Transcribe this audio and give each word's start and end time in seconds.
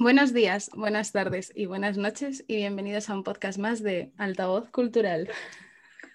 Buenos 0.00 0.32
días, 0.32 0.70
buenas 0.74 1.12
tardes 1.12 1.52
y 1.54 1.66
buenas 1.66 1.98
noches 1.98 2.42
y 2.48 2.56
bienvenidos 2.56 3.10
a 3.10 3.14
un 3.14 3.22
podcast 3.22 3.58
más 3.58 3.82
de 3.82 4.14
Altavoz 4.16 4.70
Cultural. 4.70 5.28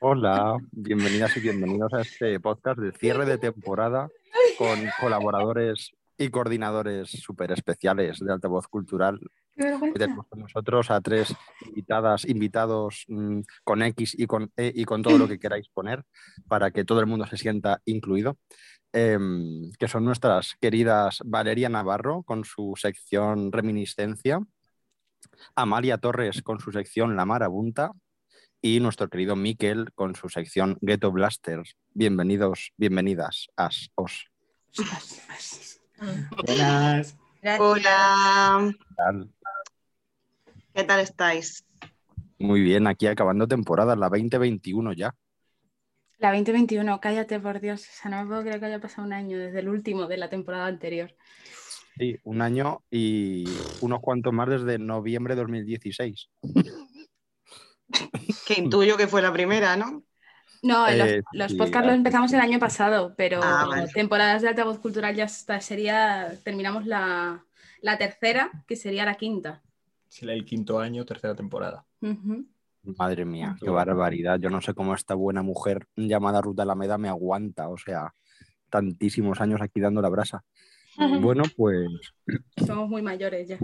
Hola, 0.02 0.58
bienvenidas 0.72 1.38
y 1.38 1.42
bienvenidos 1.42 1.94
a 1.94 2.02
este 2.02 2.40
podcast 2.40 2.80
de 2.80 2.92
cierre 2.94 3.28
de 3.28 3.38
temporada 3.38 4.10
con 4.58 4.80
colaboradores 5.00 5.92
y 6.18 6.30
coordinadores 6.30 7.12
súper 7.12 7.52
especiales 7.52 8.18
de 8.22 8.34
Altavoz 8.34 8.68
Cultural. 8.68 9.20
Hoy 9.58 9.94
tenemos 9.94 10.26
con 10.30 10.40
nosotros 10.40 10.90
a 10.90 11.00
tres 11.00 11.36
invitadas, 11.68 12.26
invitados 12.26 13.06
mm, 13.08 13.42
con 13.64 13.84
X 13.84 14.16
y 14.18 14.26
con 14.26 14.52
E 14.58 14.72
y 14.74 14.84
con 14.86 15.04
todo 15.04 15.20
lo 15.20 15.28
que 15.28 15.38
queráis 15.38 15.70
poner 15.70 16.04
para 16.48 16.72
que 16.72 16.86
todo 16.86 17.02
el 17.02 17.06
mundo 17.06 17.28
se 17.28 17.38
sienta 17.38 17.84
incluido. 17.86 18.38
Em, 18.98 19.74
que 19.74 19.90
son 19.90 20.06
nuestras 20.06 20.56
queridas 20.62 21.20
Valeria 21.26 21.68
Navarro 21.68 22.24
con 22.24 22.46
su 22.46 22.76
sección 22.78 23.52
Reminiscencia, 23.52 24.40
Amalia 25.54 25.98
Torres 25.98 26.42
con 26.42 26.62
su 26.62 26.72
sección 26.72 27.18
La 27.18 27.26
Marabunta 27.26 27.92
y 28.62 28.80
nuestro 28.80 29.10
querido 29.10 29.36
Miquel 29.36 29.92
con 29.96 30.16
su 30.16 30.30
sección 30.30 30.78
Ghetto 30.80 31.12
Blasters. 31.12 31.76
Bienvenidos, 31.94 32.72
bienvenidas, 32.78 33.48
as, 33.58 33.90
os. 33.96 34.32
Buenas. 36.46 37.18
Hola. 37.60 38.72
¿Qué 38.72 38.96
tal? 38.96 39.30
¿Qué 40.74 40.84
tal 40.86 41.00
estáis? 41.02 41.66
Muy 42.40 42.62
bien, 42.62 42.88
aquí 42.88 43.08
acabando 43.08 43.46
temporada, 43.46 43.98
la 43.98 44.08
2021 44.08 44.94
ya. 44.94 45.14
La 46.18 46.32
2021, 46.32 47.00
cállate 47.02 47.40
por 47.40 47.60
Dios, 47.60 47.82
o 47.84 47.92
sea, 48.02 48.12
no 48.12 48.22
me 48.24 48.28
puedo 48.28 48.42
creer 48.42 48.60
que 48.60 48.66
haya 48.68 48.80
pasado 48.82 49.06
un 49.08 49.14
año 49.14 49.38
desde 49.38 49.60
el 49.60 49.70
último 49.70 50.08
de 50.08 50.18
la 50.18 50.30
temporada 50.30 50.68
anterior. 50.68 51.16
Sí, 51.98 52.18
un 52.24 52.42
año 52.42 52.84
y 52.92 53.46
unos 53.82 54.02
cuantos 54.02 54.34
más 54.34 54.50
desde 54.50 54.78
noviembre 54.80 55.36
de 55.36 55.42
2016. 55.42 56.30
Que 58.46 58.56
intuyo 58.60 58.98
que 58.98 59.08
fue 59.08 59.22
la 59.22 59.34
primera, 59.34 59.76
¿no? 59.78 60.04
No, 60.62 60.90
los, 60.92 61.08
Eh, 61.10 61.22
los 61.32 61.52
sí, 61.52 61.56
podcasts 61.56 61.86
los 61.88 61.96
empezamos 61.96 62.34
el 62.34 62.40
año 62.40 62.60
pasado, 62.60 63.14
pero 63.16 63.42
Ah, 63.42 63.66
vale. 63.70 63.92
temporadas 63.94 64.42
de 64.42 64.50
altavoz 64.50 64.80
cultural 64.80 65.16
ya 65.16 65.26
está, 65.26 65.62
sería, 65.62 66.42
terminamos 66.44 66.86
la, 66.88 67.46
la 67.82 67.98
tercera, 67.98 68.52
que 68.68 68.76
sería 68.76 69.06
la 69.06 69.16
quinta. 69.16 69.64
Sí, 70.10 70.26
el 70.28 70.46
quinto 70.46 70.80
año, 70.80 71.06
tercera 71.06 71.36
temporada. 71.36 71.86
Madre 72.98 73.26
mía, 73.26 73.56
qué 73.60 73.70
barbaridad. 73.70 74.40
Yo 74.40 74.50
no 74.50 74.62
sé 74.62 74.74
cómo 74.74 74.94
esta 74.94 75.16
buena 75.16 75.42
mujer 75.42 75.88
llamada 75.96 76.42
Ruta 76.42 76.64
Alameda 76.64 76.98
me 76.98 77.10
aguanta, 77.10 77.70
o 77.70 77.78
sea, 77.78 78.14
tantísimos 78.70 79.42
años 79.42 79.62
aquí 79.62 79.80
dando 79.80 80.02
la 80.02 80.10
brasa. 80.10 80.44
Bueno, 81.20 81.44
pues 81.58 81.88
Somos 82.66 82.90
muy 82.90 83.02
mayores 83.02 83.50
ya. 83.50 83.58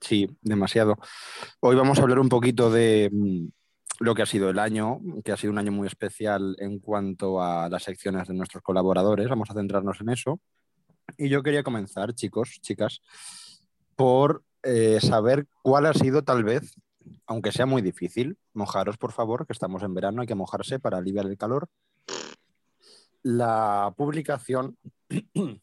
sí, 0.00 0.28
demasiado. 0.42 0.96
Hoy 1.60 1.76
vamos 1.76 1.98
a 1.98 2.02
hablar 2.02 2.18
un 2.18 2.28
poquito 2.28 2.70
de 2.70 3.10
mm, 3.12 3.46
lo 4.00 4.14
que 4.14 4.22
ha 4.22 4.26
sido 4.26 4.50
el 4.50 4.58
año, 4.58 5.00
que 5.24 5.32
ha 5.32 5.36
sido 5.36 5.52
un 5.52 5.58
año 5.58 5.72
muy 5.72 5.86
especial 5.86 6.56
en 6.58 6.80
cuanto 6.80 7.42
a 7.42 7.68
las 7.68 7.84
secciones 7.84 8.26
de 8.28 8.34
nuestros 8.34 8.62
colaboradores. 8.62 9.28
Vamos 9.28 9.50
a 9.50 9.54
centrarnos 9.54 10.00
en 10.00 10.08
eso. 10.10 10.40
Y 11.16 11.28
yo 11.28 11.42
quería 11.42 11.62
comenzar, 11.62 12.12
chicos, 12.14 12.58
chicas, 12.60 13.00
por 13.96 14.42
eh, 14.62 14.98
saber 15.00 15.46
cuál 15.62 15.86
ha 15.86 15.94
sido 15.94 16.22
tal 16.22 16.44
vez, 16.44 16.74
aunque 17.26 17.52
sea 17.52 17.66
muy 17.66 17.82
difícil, 17.82 18.38
mojaros 18.52 18.96
por 18.98 19.12
favor, 19.12 19.46
que 19.46 19.52
estamos 19.52 19.82
en 19.82 19.94
verano, 19.94 20.20
hay 20.20 20.26
que 20.26 20.34
mojarse 20.34 20.78
para 20.78 20.98
aliviar 20.98 21.26
el 21.26 21.36
calor. 21.36 21.68
La 23.22 23.92
publicación 23.96 24.76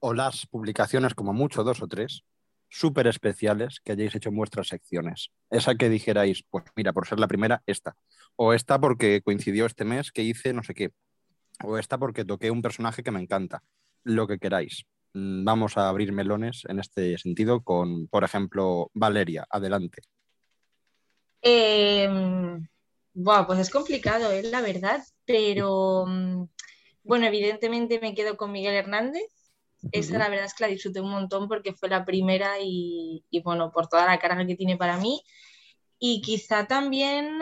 o 0.00 0.14
las 0.14 0.46
publicaciones, 0.46 1.14
como 1.14 1.32
mucho 1.32 1.64
dos 1.64 1.82
o 1.82 1.88
tres, 1.88 2.24
súper 2.68 3.06
especiales 3.06 3.80
que 3.80 3.92
hayáis 3.92 4.14
hecho 4.14 4.28
en 4.28 4.36
vuestras 4.36 4.68
secciones. 4.68 5.30
Esa 5.50 5.74
que 5.74 5.88
dijerais, 5.88 6.44
pues 6.50 6.64
mira, 6.74 6.92
por 6.92 7.06
ser 7.06 7.18
la 7.18 7.28
primera, 7.28 7.62
esta. 7.66 7.96
O 8.36 8.52
esta 8.52 8.78
porque 8.80 9.22
coincidió 9.22 9.66
este 9.66 9.84
mes 9.84 10.12
que 10.12 10.22
hice 10.22 10.52
no 10.52 10.62
sé 10.62 10.74
qué. 10.74 10.90
O 11.64 11.78
esta 11.78 11.98
porque 11.98 12.24
toqué 12.24 12.50
un 12.50 12.62
personaje 12.62 13.02
que 13.02 13.10
me 13.10 13.20
encanta. 13.20 13.62
Lo 14.04 14.26
que 14.26 14.38
queráis. 14.38 14.84
Mm, 15.14 15.44
Vamos 15.44 15.76
a 15.76 15.88
abrir 15.88 16.12
melones 16.12 16.62
en 16.68 16.78
este 16.78 17.16
sentido 17.18 17.62
con, 17.62 18.08
por 18.08 18.24
ejemplo, 18.24 18.90
Valeria. 18.94 19.46
Adelante. 19.48 20.02
Eh, 21.48 22.08
buah, 23.14 23.46
pues 23.46 23.58
es 23.60 23.70
complicado, 23.70 24.30
es 24.32 24.46
la 24.50 24.60
verdad, 24.60 25.02
pero 25.24 26.04
mm, 26.06 26.44
bueno, 27.04 27.26
evidentemente 27.26 28.00
me 28.00 28.14
quedo 28.14 28.36
con 28.36 28.52
Miguel 28.52 28.74
Hernández. 28.74 29.24
Esa 29.92 30.18
la 30.18 30.28
verdad 30.28 30.46
es 30.46 30.54
que 30.54 30.64
la 30.64 30.70
disfruté 30.70 31.00
un 31.00 31.10
montón 31.10 31.48
porque 31.48 31.72
fue 31.74 31.88
la 31.88 32.04
primera 32.04 32.54
y, 32.60 33.24
y, 33.30 33.40
bueno, 33.42 33.70
por 33.72 33.88
toda 33.88 34.06
la 34.06 34.18
carga 34.18 34.46
que 34.46 34.56
tiene 34.56 34.76
para 34.76 34.96
mí. 34.98 35.22
Y 35.98 36.22
quizá 36.22 36.66
también 36.66 37.40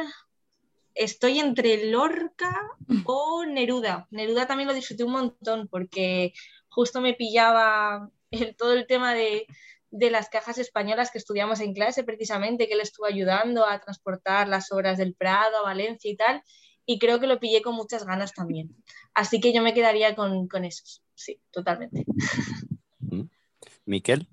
estoy 0.94 1.38
entre 1.41 1.86
Lorca 1.91 2.54
o 3.06 3.44
Neruda. 3.47 4.06
Neruda 4.10 4.47
también 4.47 4.69
lo 4.69 4.75
disfruté 4.75 5.04
un 5.04 5.12
montón 5.12 5.69
porque 5.69 6.32
justo 6.69 7.00
me 7.00 7.15
pillaba 7.15 8.10
el- 8.31 8.56
todo 8.56 8.72
el 8.75 8.86
tema 8.86 9.15
de, 9.15 9.47
de 9.97 10.10
las 10.10 10.28
cajas 10.28 10.59
españolas 10.59 11.12
que 11.12 11.19
estudiamos 11.19 11.60
en 11.60 11.72
clase, 11.72 12.03
precisamente, 12.03 12.66
que 12.66 12.75
él 12.75 12.81
estuvo 12.81 13.06
ayudando 13.06 13.65
a 13.65 13.81
transportar 13.81 14.49
las 14.49 14.72
obras 14.72 14.99
del 14.99 15.15
Prado 15.15 15.59
a 15.59 15.62
Valencia 15.62 16.10
y 16.10 16.16
tal, 16.16 16.43
y 16.84 16.99
creo 16.99 17.21
que 17.21 17.28
lo 17.28 17.38
pillé 17.38 17.62
con 17.62 17.77
muchas 17.77 18.04
ganas 18.04 18.33
también. 18.33 18.75
Así 19.15 19.41
que 19.41 19.54
yo 19.54 19.62
me 19.62 19.72
quedaría 19.72 20.16
con, 20.16 20.49
con 20.49 20.65
esos, 20.65 21.04
sí, 21.15 21.41
totalmente. 21.53 22.04
Miquel. 23.87 24.27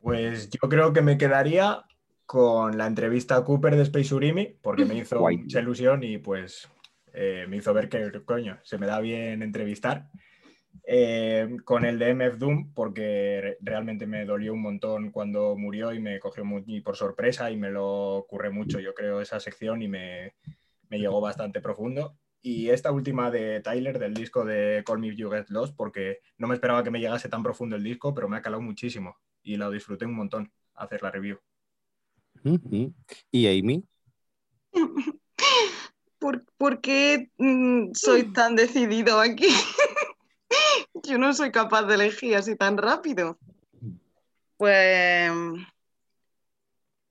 Pues 0.00 0.48
yo 0.48 0.68
creo 0.70 0.94
que 0.94 1.02
me 1.02 1.18
quedaría 1.18 1.84
con 2.24 2.78
la 2.78 2.86
entrevista 2.86 3.36
a 3.36 3.44
Cooper 3.44 3.76
de 3.76 3.82
Space 3.82 4.14
Urimi, 4.14 4.56
porque 4.62 4.86
me 4.86 4.94
hizo 4.94 5.18
Guay. 5.18 5.36
mucha 5.36 5.60
ilusión 5.60 6.02
y 6.02 6.16
pues 6.16 6.66
eh, 7.12 7.44
me 7.46 7.58
hizo 7.58 7.74
ver 7.74 7.90
que, 7.90 8.10
coño, 8.24 8.58
se 8.62 8.78
me 8.78 8.86
da 8.86 9.00
bien 9.00 9.42
entrevistar. 9.42 10.08
Eh, 10.84 11.56
con 11.64 11.84
el 11.84 11.98
de 11.98 12.10
MF 12.10 12.36
Doom, 12.38 12.72
porque 12.74 13.40
re- 13.42 13.58
realmente 13.60 14.06
me 14.06 14.24
dolió 14.24 14.52
un 14.52 14.62
montón 14.62 15.10
cuando 15.10 15.56
murió 15.56 15.92
y 15.92 16.00
me 16.00 16.18
cogió 16.20 16.44
muy 16.44 16.80
por 16.80 16.96
sorpresa 16.96 17.50
y 17.50 17.56
me 17.56 17.70
lo 17.70 18.14
ocurre 18.16 18.50
mucho, 18.50 18.78
yo 18.80 18.94
creo, 18.94 19.20
esa 19.20 19.40
sección 19.40 19.82
y 19.82 19.88
me, 19.88 20.34
me 20.88 20.98
llegó 20.98 21.20
bastante 21.20 21.60
profundo. 21.60 22.16
Y 22.42 22.70
esta 22.70 22.92
última 22.92 23.30
de 23.30 23.60
Tyler, 23.60 23.98
del 23.98 24.14
disco 24.14 24.44
de 24.44 24.84
Call 24.86 25.00
Me 25.00 25.08
If 25.08 25.16
You 25.16 25.30
Get 25.30 25.46
Lost, 25.48 25.74
porque 25.76 26.20
no 26.38 26.46
me 26.46 26.54
esperaba 26.54 26.84
que 26.84 26.90
me 26.92 27.00
llegase 27.00 27.28
tan 27.28 27.42
profundo 27.42 27.74
el 27.76 27.82
disco, 27.82 28.14
pero 28.14 28.28
me 28.28 28.36
ha 28.36 28.42
calado 28.42 28.62
muchísimo 28.62 29.16
y 29.42 29.56
lo 29.56 29.70
disfruté 29.70 30.04
un 30.06 30.14
montón 30.14 30.52
hacer 30.74 31.02
la 31.02 31.10
review. 31.10 31.38
Ujú. 32.44 32.94
Y 33.32 33.46
Amy. 33.48 33.84
¿Por, 36.18 36.44
por 36.56 36.80
qué 36.80 37.30
mm, 37.38 37.90
soy 37.94 38.32
tan 38.32 38.56
decidido 38.56 39.20
aquí? 39.20 39.48
Yo 41.10 41.18
no 41.18 41.32
soy 41.32 41.52
capaz 41.52 41.82
de 41.84 41.94
elegir 41.94 42.36
así 42.36 42.56
tan 42.56 42.76
rápido. 42.76 43.38
Pues, 44.56 45.30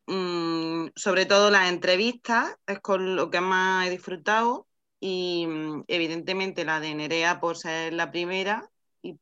mm, 0.07 0.87
sobre 0.95 1.25
todo 1.25 1.49
las 1.49 1.69
entrevistas 1.69 2.57
es 2.67 2.79
con 2.79 3.15
lo 3.15 3.29
que 3.29 3.41
más 3.41 3.87
he 3.87 3.91
disfrutado 3.91 4.67
y 4.99 5.45
mm, 5.47 5.83
evidentemente 5.87 6.65
la 6.65 6.79
de 6.79 6.95
Nerea 6.95 7.39
por 7.39 7.57
ser 7.57 7.93
la 7.93 8.11
primera 8.11 8.69
y, 9.01 9.17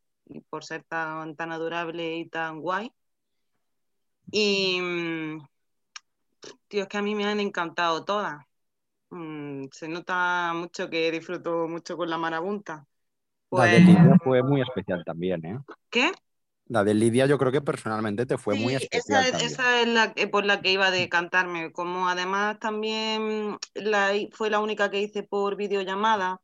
por 0.50 0.64
ser 0.64 0.84
tan, 0.84 1.36
tan 1.36 1.52
adorable 1.52 2.18
y 2.18 2.30
tan 2.30 2.62
guay. 2.62 2.92
Y, 4.32 4.80
mm, 4.82 5.48
tío, 6.68 6.84
es 6.84 6.88
que 6.88 6.98
a 6.98 7.02
mí 7.02 7.16
me 7.16 7.26
han 7.26 7.40
encantado 7.40 8.04
todas. 8.06 8.46
Se 9.72 9.88
nota 9.88 10.54
mucho 10.56 10.90
que 10.90 11.12
disfruto 11.12 11.68
mucho 11.68 11.96
con 11.96 12.10
la 12.10 12.18
marabunta. 12.18 12.88
La 13.54 13.70
de 13.70 13.80
Pues, 13.80 13.82
Lidia 13.82 14.18
fue 14.22 14.44
muy 14.44 14.60
especial 14.62 15.06
también, 15.06 15.46
¿eh? 15.46 15.58
¿qué? 15.90 16.12
La 16.68 16.84
de 16.84 16.94
Lidia 16.94 17.26
yo 17.26 17.38
creo 17.38 17.54
que 17.54 17.62
personalmente 17.62 18.26
te 18.26 18.38
fue 18.38 18.56
muy 18.58 18.76
especial 18.76 19.26
esa, 19.26 19.28
es- 19.30 19.36
también. 19.38 19.60
esa 19.60 19.82
es 19.82 19.88
la 19.88 20.14
por 20.32 20.46
la 20.46 20.62
que 20.62 20.72
iba 20.72 20.92
de 20.92 21.10
cantarme. 21.10 21.72
Como 21.72 22.08
además 22.10 22.60
también 22.60 23.58
la, 23.74 24.12
fue 24.32 24.50
la 24.50 24.60
única 24.60 24.90
que 24.92 25.02
hice 25.02 25.24
por 25.24 25.56
videollamada, 25.56 26.42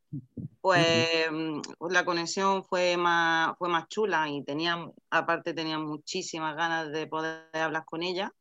pues 0.62 1.10
mm, 1.32 1.62
la 1.92 2.06
conexión 2.06 2.64
fue 2.66 2.98
más, 2.98 3.58
fue 3.60 3.70
más 3.70 3.88
chula 3.90 4.30
y 4.30 4.44
tenía, 4.46 4.78
aparte 5.12 5.54
tenía 5.54 5.80
muchísimas 5.80 6.56
ganas 6.58 6.92
de 6.92 7.08
poder 7.08 7.46
hablar 7.54 7.86
con 7.86 8.04
ella 8.04 8.34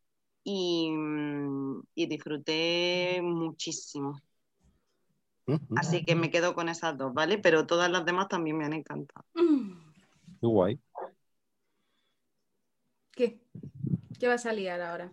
y, 0.44 0.90
mm, 0.92 1.82
y 1.96 2.06
disfruté 2.08 3.20
muchísimo. 3.22 4.20
Así 5.76 6.04
que 6.04 6.14
me 6.14 6.30
quedo 6.30 6.54
con 6.54 6.68
esas 6.68 6.96
dos, 6.98 7.14
¿vale? 7.14 7.38
Pero 7.38 7.66
todas 7.66 7.90
las 7.90 8.04
demás 8.04 8.28
también 8.28 8.56
me 8.58 8.64
han 8.64 8.72
encantado. 8.72 9.24
Qué 10.40 10.46
guay. 10.46 10.78
¿Qué? 13.12 13.40
¿Qué 14.18 14.28
vas 14.28 14.46
a 14.46 14.52
liar 14.52 14.80
ahora? 14.80 15.12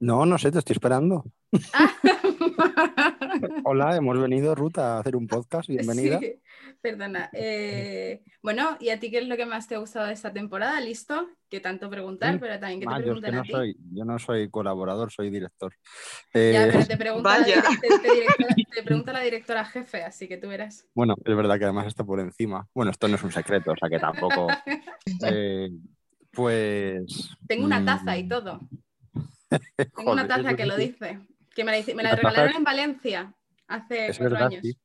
No, 0.00 0.26
no 0.26 0.38
sé, 0.38 0.50
te 0.50 0.58
estoy 0.58 0.74
esperando. 0.74 1.24
Hola, 3.64 3.96
hemos 3.96 4.20
venido, 4.20 4.54
Ruta, 4.54 4.96
a 4.96 5.00
hacer 5.00 5.16
un 5.16 5.26
podcast. 5.26 5.68
Bienvenida. 5.68 6.18
Sí, 6.20 6.34
perdona. 6.80 7.28
Eh, 7.42 8.22
bueno, 8.42 8.76
¿y 8.80 8.90
a 8.90 9.00
ti 9.00 9.10
qué 9.10 9.18
es 9.18 9.26
lo 9.26 9.36
que 9.36 9.46
más 9.46 9.66
te 9.66 9.74
ha 9.74 9.78
gustado 9.78 10.06
de 10.06 10.12
esta 10.12 10.32
temporada? 10.32 10.80
¿Listo? 10.80 11.28
Que 11.48 11.60
tanto 11.60 11.88
preguntar, 11.90 12.38
pero 12.38 12.58
también 12.58 12.80
que 12.80 12.86
te 12.86 12.92
Ah, 12.92 13.00
yo, 13.00 13.14
es 13.14 13.20
que 13.20 13.22
pregunten 13.22 13.34
no 13.34 13.40
a 13.40 13.44
ti. 13.44 13.50
soy, 13.50 13.76
yo 13.92 14.04
no 14.04 14.18
soy 14.18 14.50
colaborador, 14.50 15.10
soy 15.10 15.30
director. 15.30 15.72
Ya, 16.34 16.40
Eh, 16.40 16.68
pero 16.72 16.86
te 16.86 16.96
pregunta, 16.96 17.38
la, 17.38 17.44
Vaya. 17.44 17.62
te- 17.80 17.88
te 17.88 18.10
directora- 18.14 18.54
te 18.74 18.82
pregunta 18.82 19.12
la 19.12 19.20
directora 19.20 19.64
jefe, 19.64 20.02
así 20.04 20.28
que 20.28 20.36
tú 20.36 20.48
verás. 20.48 20.86
Bueno, 20.94 21.14
es 21.24 21.36
verdad 21.36 21.58
que 21.58 21.64
además 21.64 21.86
está 21.88 22.04
por 22.04 22.20
encima. 22.20 22.68
Bueno, 22.74 22.90
esto 22.92 23.08
no 23.08 23.16
es 23.16 23.22
un 23.22 23.32
secreto, 23.32 23.72
o 23.72 23.76
sea 23.76 23.88
que 23.88 23.98
tampoco. 23.98 24.46
eh, 25.26 25.70
pues. 26.32 27.30
Tengo 27.48 27.64
una 27.64 27.84
taza 27.84 28.12
mm, 28.14 28.18
y 28.18 28.28
todo. 28.28 28.60
Tengo 29.96 30.12
una 30.12 30.28
taza 30.28 30.54
que 30.54 30.66
lo 30.66 30.76
dice. 30.76 31.18
Que 31.60 31.64
me 31.64 31.72
la, 31.80 31.94
me 31.94 32.02
la 32.02 32.10
La 32.10 32.16
taza 32.16 32.28
regalaron 32.28 32.50
es- 32.50 32.56
en 32.56 32.64
Valencia 32.64 33.34
hace 33.68 34.06
Es 34.08 34.18
cuatro 34.18 34.34
verdad, 34.34 34.48
años. 34.48 34.60
sí. 34.62 34.78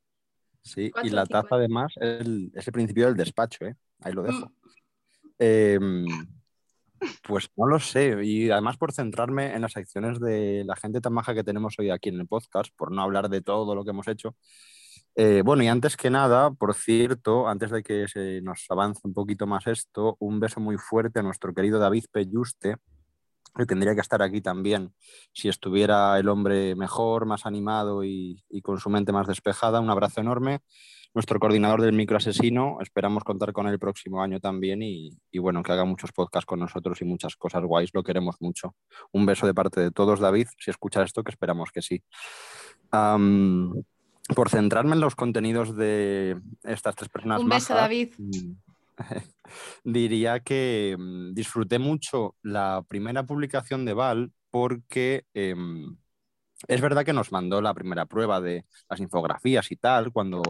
Sí, 0.61 0.81
y 0.85 0.89
Cuatro 0.91 1.11
la 1.15 1.25
cinco 1.25 1.41
taza 1.41 1.55
además 1.55 1.93
es 1.97 2.21
el, 2.25 2.51
es 2.55 2.67
el 2.67 2.73
principio 2.73 3.05
del 3.05 3.15
despacho, 3.15 3.65
¿eh? 3.65 3.75
Ahí 4.01 4.13
lo 4.13 4.23
dejo. 4.23 4.47
Mm. 4.47 4.51
Em, 5.37 6.05
pues 7.27 7.49
no 7.55 7.67
lo 7.67 7.79
sé, 7.79 8.17
y 8.23 8.49
además 8.49 8.77
por 8.77 8.91
centrarme 8.91 9.53
en 9.53 9.61
las 9.61 9.73
secciones 9.73 10.19
de 10.19 10.63
la 10.65 10.75
gente 10.75 11.01
tan 11.01 11.13
maja 11.13 11.33
que 11.35 11.43
tenemos 11.43 11.75
hoy 11.77 11.91
aquí 11.91 12.09
en 12.09 12.19
el 12.19 12.27
podcast, 12.27 12.71
por 12.75 12.91
no 12.91 13.01
hablar 13.03 13.29
de 13.29 13.41
todo 13.41 13.75
lo 13.75 13.83
que 13.83 13.91
hemos 13.91 14.07
hecho. 14.07 14.35
Eh, 15.15 15.43
bueno, 15.45 15.61
y 15.63 15.67
antes 15.67 15.95
que 15.97 16.09
nada, 16.09 16.51
por 16.51 16.73
cierto, 16.73 17.47
antes 17.47 17.69
de 17.71 17.83
que 17.83 18.07
se 18.07 18.41
nos 18.41 18.65
avance 18.69 19.01
un 19.03 19.13
poquito 19.13 19.45
más 19.45 19.67
esto, 19.67 20.17
un 20.19 20.39
beso 20.39 20.59
muy 20.59 20.77
fuerte 20.77 21.19
a 21.19 21.23
nuestro 21.23 21.53
querido 21.53 21.79
David 21.79 22.05
Pelluste, 22.11 22.77
que 23.55 23.65
tendría 23.65 23.95
que 23.95 24.01
estar 24.01 24.21
aquí 24.21 24.41
también 24.41 24.93
si 25.33 25.49
estuviera 25.49 26.17
el 26.19 26.29
hombre 26.29 26.75
mejor, 26.75 27.25
más 27.25 27.45
animado 27.45 28.03
y, 28.03 28.43
y 28.49 28.61
con 28.61 28.79
su 28.79 28.89
mente 28.89 29.11
más 29.11 29.27
despejada. 29.27 29.79
Un 29.79 29.89
abrazo 29.89 30.21
enorme. 30.21 30.61
Nuestro 31.13 31.39
coordinador 31.39 31.81
del 31.81 31.93
microasesino, 31.93 32.79
esperamos 32.81 33.23
contar 33.23 33.53
con 33.53 33.67
él 33.67 33.73
el 33.73 33.79
próximo 33.79 34.21
año 34.21 34.41
también 34.41 34.81
y, 34.83 35.11
y 35.31 35.39
bueno, 35.39 35.63
que 35.63 35.71
haga 35.71 35.85
muchos 35.85 36.11
podcasts 36.11 36.45
con 36.45 36.59
nosotros 36.59 37.01
y 37.01 37.05
muchas 37.05 37.37
cosas 37.37 37.63
guays, 37.63 37.91
lo 37.93 38.03
queremos 38.03 38.35
mucho. 38.41 38.75
Un 39.13 39.25
beso 39.25 39.47
de 39.47 39.53
parte 39.53 39.79
de 39.79 39.91
todos, 39.91 40.19
David, 40.19 40.47
si 40.59 40.71
escuchas 40.71 41.05
esto, 41.05 41.23
que 41.23 41.31
esperamos 41.31 41.71
que 41.71 41.81
sí. 41.81 42.03
Por 44.35 44.49
centrarme 44.49 44.95
en 44.95 44.99
los 44.99 45.15
contenidos 45.15 45.77
de 45.77 46.37
estas 46.63 46.95
tres 46.95 47.09
personas 47.09 47.39
Un 47.39 47.47
beso, 47.47 47.73
majas, 47.73 47.83
David. 47.83 48.13
diría 49.83 50.39
que 50.41 50.95
mm, 50.97 51.33
disfruté 51.33 51.79
mucho 51.79 52.35
la 52.41 52.83
primera 52.87 53.25
publicación 53.25 53.85
de 53.85 53.93
Val 53.93 54.31
porque 54.49 55.25
em, 55.33 55.97
es 56.67 56.81
verdad 56.81 57.05
que 57.05 57.13
nos 57.13 57.31
mandó 57.31 57.61
la 57.61 57.73
primera 57.73 58.05
prueba 58.05 58.41
de 58.41 58.65
las 58.89 58.99
infografías 58.99 59.71
y 59.71 59.75
tal 59.77 60.11
cuando 60.11 60.41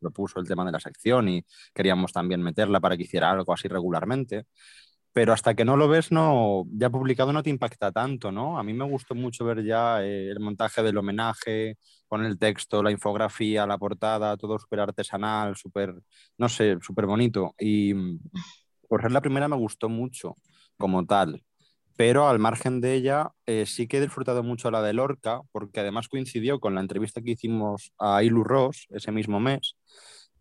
propuso 0.00 0.40
el 0.40 0.48
tema 0.48 0.64
de 0.64 0.72
la 0.72 0.80
sección 0.80 1.28
y 1.28 1.44
queríamos 1.74 2.12
también 2.12 2.42
meterla 2.42 2.80
para 2.80 2.96
que 2.96 3.04
hiciera 3.04 3.30
algo 3.30 3.52
así 3.52 3.68
regularmente. 3.68 4.46
Pero 5.12 5.32
hasta 5.32 5.54
que 5.54 5.64
no 5.64 5.76
lo 5.76 5.88
ves, 5.88 6.12
no, 6.12 6.64
ya 6.72 6.88
publicado 6.90 7.32
no 7.32 7.42
te 7.42 7.50
impacta 7.50 7.90
tanto, 7.90 8.30
¿no? 8.30 8.58
A 8.58 8.62
mí 8.62 8.72
me 8.74 8.84
gustó 8.84 9.14
mucho 9.14 9.44
ver 9.44 9.64
ya 9.64 10.02
eh, 10.04 10.28
el 10.30 10.38
montaje 10.40 10.82
del 10.82 10.98
homenaje, 10.98 11.78
con 12.06 12.24
el 12.24 12.38
texto, 12.38 12.82
la 12.82 12.90
infografía, 12.90 13.66
la 13.66 13.78
portada, 13.78 14.36
todo 14.36 14.58
súper 14.58 14.80
artesanal, 14.80 15.56
súper, 15.56 15.94
no 16.38 16.48
sé, 16.48 16.76
súper 16.80 17.06
bonito. 17.06 17.54
Y 17.58 17.94
por 18.88 19.02
ser 19.02 19.12
la 19.12 19.20
primera 19.20 19.48
me 19.48 19.56
gustó 19.56 19.88
mucho 19.88 20.36
como 20.76 21.06
tal. 21.06 21.42
Pero 21.96 22.28
al 22.28 22.38
margen 22.38 22.80
de 22.80 22.94
ella, 22.94 23.30
eh, 23.46 23.66
sí 23.66 23.86
que 23.86 23.98
he 23.98 24.00
disfrutado 24.00 24.42
mucho 24.42 24.70
la 24.70 24.82
de 24.82 24.92
Lorca, 24.92 25.42
porque 25.52 25.80
además 25.80 26.08
coincidió 26.08 26.58
con 26.58 26.74
la 26.74 26.80
entrevista 26.80 27.20
que 27.20 27.32
hicimos 27.32 27.92
a 27.98 28.22
Ilu 28.24 28.42
Ross 28.42 28.86
ese 28.90 29.12
mismo 29.12 29.38
mes. 29.38 29.76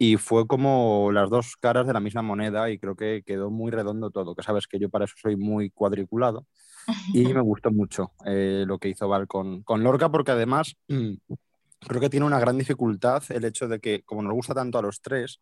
Y 0.01 0.16
fue 0.16 0.48
como 0.48 1.12
las 1.12 1.30
dos 1.30 1.57
caras 1.57 1.86
de 1.86 1.94
la 1.94 2.00
misma 2.00 2.22
moneda 2.22 2.69
y 2.69 2.80
creo 2.80 2.96
que 2.96 3.22
quedó 3.25 3.51
muy 3.51 3.69
redondo 3.69 4.10
todo, 4.10 4.34
que 4.34 4.44
sabes 4.44 4.66
que 4.66 4.80
yo 4.80 4.90
para 4.90 5.06
eso 5.06 5.16
soy 5.22 5.36
muy 5.36 5.69
cuadriculado 5.69 6.48
y 7.13 7.25
me 7.34 7.42
gustó 7.42 7.69
mucho 7.69 8.13
eh, 8.25 8.63
lo 8.66 8.80
que 8.80 8.88
hizo 8.88 9.10
Val 9.10 9.28
con, 9.28 9.62
con 9.63 9.84
Lorca 9.84 10.10
porque 10.10 10.31
además 10.31 10.75
mm, 10.88 11.16
creo 11.81 12.01
que 12.01 12.10
tiene 12.10 12.25
una 12.25 12.40
gran 12.40 12.57
dificultad 12.57 13.24
el 13.30 13.44
hecho 13.44 13.68
de 13.68 13.81
que 13.81 14.04
como 14.04 14.24
nos 14.24 14.34
gusta 14.34 14.54
tanto 14.54 14.78
a 14.78 14.81
los 14.81 15.01
tres, 15.01 15.42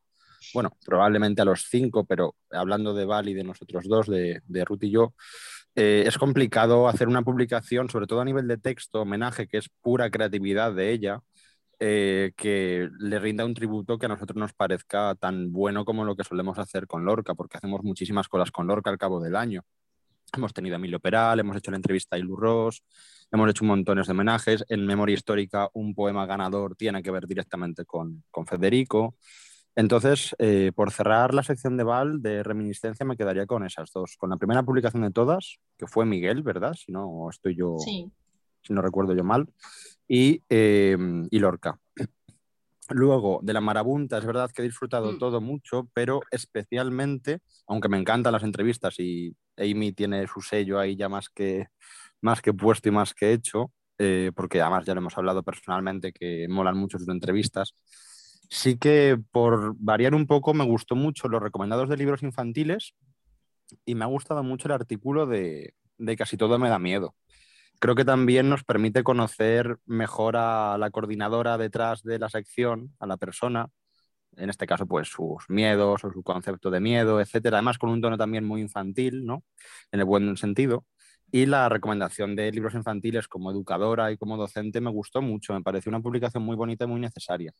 bueno, 0.55 0.71
probablemente 0.83 1.43
a 1.43 1.45
los 1.45 1.67
cinco, 1.69 2.05
pero 2.05 2.35
hablando 2.51 2.95
de 2.95 3.05
Val 3.05 3.29
y 3.29 3.35
de 3.35 3.43
nosotros 3.43 3.85
dos, 3.87 4.07
de, 4.07 4.41
de 4.45 4.65
Ruth 4.65 4.83
y 4.83 4.89
yo, 4.89 5.13
eh, 5.79 6.05
es 6.07 6.17
complicado 6.17 6.87
hacer 6.87 7.07
una 7.07 7.21
publicación, 7.21 7.87
sobre 7.87 8.07
todo 8.07 8.21
a 8.21 8.25
nivel 8.25 8.47
de 8.47 8.57
texto, 8.57 9.01
homenaje, 9.01 9.47
que 9.47 9.57
es 9.57 9.69
pura 9.81 10.09
creatividad 10.09 10.73
de 10.73 10.91
ella, 10.91 11.21
eh, 11.79 12.31
que 12.35 12.89
le 12.99 13.19
rinda 13.19 13.45
un 13.45 13.53
tributo 13.53 13.97
que 13.97 14.05
a 14.07 14.09
nosotros 14.09 14.37
nos 14.37 14.53
parezca 14.53 15.15
tan 15.15 15.51
bueno 15.51 15.85
como 15.85 16.05
lo 16.05 16.15
que 16.15 16.23
solemos 16.23 16.57
hacer 16.59 16.87
con 16.87 17.05
Lorca, 17.05 17.35
porque 17.35 17.57
hacemos 17.57 17.83
muchísimas 17.83 18.27
cosas 18.27 18.51
con 18.51 18.67
Lorca 18.67 18.89
al 18.89 18.97
cabo 18.97 19.19
del 19.19 19.35
año. 19.35 19.63
Hemos 20.35 20.53
tenido 20.53 20.75
a 20.75 20.77
Emilio 20.77 20.99
Peral, 20.99 21.39
hemos 21.39 21.55
hecho 21.55 21.71
la 21.71 21.77
entrevista 21.77 22.15
a 22.15 22.19
Ilu 22.19 22.35
Ross, 22.35 22.83
hemos 23.31 23.49
hecho 23.49 23.63
un 23.63 23.69
montón 23.69 24.01
de 24.01 24.11
homenajes. 24.11 24.65
En 24.67 24.85
Memoria 24.85 25.13
Histórica, 25.13 25.69
un 25.73 25.95
poema 25.95 26.25
ganador 26.25 26.75
tiene 26.75 27.01
que 27.01 27.11
ver 27.11 27.27
directamente 27.27 27.85
con, 27.85 28.23
con 28.29 28.45
Federico. 28.45 29.15
Entonces, 29.75 30.35
eh, 30.39 30.71
por 30.75 30.91
cerrar 30.91 31.35
la 31.35 31.43
sección 31.43 31.77
de 31.77 31.83
Val 31.83 32.21
de 32.21 32.41
reminiscencia, 32.41 33.05
me 33.05 33.15
quedaría 33.15 33.45
con 33.45 33.63
esas 33.63 33.91
dos. 33.91 34.17
Con 34.17 34.31
la 34.31 34.37
primera 34.37 34.63
publicación 34.63 35.03
de 35.03 35.11
todas, 35.11 35.59
que 35.77 35.85
fue 35.85 36.03
Miguel, 36.05 36.41
¿verdad? 36.41 36.73
Si 36.73 36.91
no 36.91 37.29
estoy 37.29 37.55
yo, 37.55 37.77
Sí. 37.77 38.11
si 38.63 38.73
no 38.73 38.81
recuerdo 38.81 39.13
yo 39.13 39.23
mal, 39.23 39.47
y, 40.07 40.41
eh, 40.49 40.97
y 41.29 41.39
Lorca. 41.39 41.79
Luego, 42.89 43.41
de 43.43 43.51
la 43.51 43.59
marabunta, 43.59 44.17
es 44.17 44.25
verdad 44.25 44.49
que 44.51 44.61
he 44.61 44.65
disfrutado 44.65 45.11
Mm. 45.11 45.19
todo 45.19 45.41
mucho, 45.41 45.89
pero 45.93 46.21
especialmente, 46.31 47.39
aunque 47.67 47.89
me 47.89 47.97
encantan 47.97 48.31
las 48.31 48.43
entrevistas 48.43 48.97
y 48.99 49.35
Amy 49.57 49.91
tiene 49.91 50.25
su 50.27 50.41
sello 50.41 50.79
ahí 50.79 50.95
ya 50.95 51.09
más 51.09 51.27
que, 51.29 51.67
más 52.21 52.41
que 52.41 52.53
puesto 52.53 52.87
y 52.87 52.93
más 52.93 53.13
que 53.13 53.33
hecho, 53.33 53.71
eh, 53.97 54.31
porque 54.33 54.61
además 54.61 54.85
ya 54.85 54.93
lo 54.93 55.01
hemos 55.01 55.17
hablado 55.17 55.43
personalmente 55.43 56.13
que 56.13 56.47
molan 56.47 56.77
mucho 56.77 56.97
sus 56.97 57.09
entrevistas. 57.09 57.73
Sí 58.49 58.77
que 58.77 59.19
por 59.31 59.75
variar 59.77 60.15
un 60.15 60.25
poco 60.25 60.53
me 60.53 60.63
gustó 60.63 60.95
mucho 60.95 61.27
los 61.27 61.41
recomendados 61.43 61.89
de 61.89 61.97
libros 61.97 62.23
infantiles 62.23 62.93
y 63.85 63.95
me 63.95 64.05
ha 64.05 64.07
gustado 64.07 64.43
mucho 64.43 64.69
el 64.69 64.73
artículo 64.73 65.25
de, 65.25 65.73
de 65.97 66.15
Casi 66.15 66.37
todo 66.37 66.57
me 66.57 66.69
da 66.69 66.79
miedo. 66.79 67.15
Creo 67.79 67.95
que 67.95 68.05
también 68.05 68.49
nos 68.49 68.63
permite 68.63 69.03
conocer 69.03 69.77
mejor 69.85 70.35
a 70.37 70.77
la 70.79 70.89
coordinadora 70.89 71.57
detrás 71.57 72.01
de 72.03 72.17
la 72.19 72.29
sección, 72.29 72.95
a 72.99 73.05
la 73.05 73.17
persona, 73.17 73.69
en 74.35 74.49
este 74.49 74.67
caso, 74.67 74.85
pues 74.87 75.07
sus 75.09 75.49
miedos 75.49 76.03
o 76.03 76.11
su 76.11 76.23
concepto 76.23 76.69
de 76.69 76.79
miedo, 76.79 77.19
etcétera. 77.21 77.57
Además, 77.57 77.77
con 77.77 77.89
un 77.89 78.01
tono 78.01 78.17
también 78.17 78.45
muy 78.45 78.61
infantil, 78.61 79.25
¿no? 79.25 79.43
En 79.91 79.99
el 79.99 80.05
buen 80.05 80.37
sentido. 80.37 80.85
Y 81.31 81.45
la 81.45 81.69
recomendación 81.69 82.35
de 82.35 82.51
libros 82.51 82.73
infantiles 82.75 83.27
como 83.27 83.51
educadora 83.51 84.11
y 84.11 84.17
como 84.17 84.37
docente 84.37 84.79
me 84.81 84.91
gustó 84.91 85.21
mucho. 85.21 85.53
Me 85.53 85.61
pareció 85.61 85.89
una 85.89 86.01
publicación 86.01 86.43
muy 86.43 86.55
bonita 86.55 86.85
y 86.85 86.87
muy 86.87 86.99
necesaria. 87.01 87.53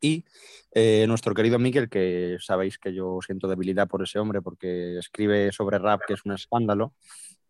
Y 0.00 0.24
eh, 0.72 1.04
nuestro 1.06 1.34
querido 1.34 1.58
Miquel, 1.58 1.88
que 1.88 2.38
sabéis 2.40 2.78
que 2.78 2.92
yo 2.94 3.18
siento 3.24 3.48
debilidad 3.48 3.88
por 3.88 4.02
ese 4.02 4.18
hombre 4.18 4.40
porque 4.42 4.98
escribe 4.98 5.52
sobre 5.52 5.78
rap, 5.78 6.00
que 6.06 6.14
es 6.14 6.24
un 6.24 6.32
escándalo, 6.32 6.94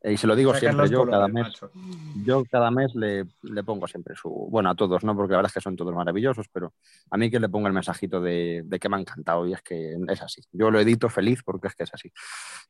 y 0.03 0.17
se 0.17 0.27
lo 0.27 0.35
digo 0.35 0.55
siempre 0.55 0.89
yo, 0.89 1.07
cada 1.07 1.29
mes, 1.29 1.49
yo 2.25 2.43
cada 2.51 2.71
mes 2.71 2.95
le, 2.95 3.27
le 3.43 3.65
pongo 3.65 3.87
siempre 3.87 4.15
su, 4.17 4.31
bueno, 4.31 4.71
a 4.71 4.75
todos, 4.75 5.05
¿no? 5.05 5.15
Porque 5.15 5.33
la 5.33 5.39
verdad 5.39 5.51
es 5.51 5.55
que 5.55 5.61
son 5.61 5.77
todos 5.77 5.95
maravillosos, 5.95 6.47
pero 6.51 6.73
a 7.11 7.19
mí 7.19 7.31
que 7.31 7.39
le 7.39 7.51
pongo 7.51 7.67
el 7.67 7.75
mensajito 7.75 8.21
de, 8.21 8.63
de 8.65 8.79
que 8.79 8.89
me 8.89 8.97
ha 8.97 9.01
encantado 9.01 9.47
y 9.47 9.53
es 9.53 9.61
que 9.61 9.97
es 10.09 10.23
así. 10.23 10.43
Yo 10.53 10.71
lo 10.71 10.81
edito 10.81 11.11
feliz 11.11 11.43
porque 11.45 11.69
es 11.69 11.75
que 11.75 11.83
es 11.83 11.93
así. 11.93 12.11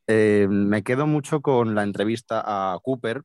Eh, 0.08 0.48
me 0.50 0.82
quedo 0.82 1.06
mucho 1.06 1.40
con 1.40 1.74
la 1.76 1.84
entrevista 1.84 2.42
a 2.44 2.78
Cooper, 2.82 3.22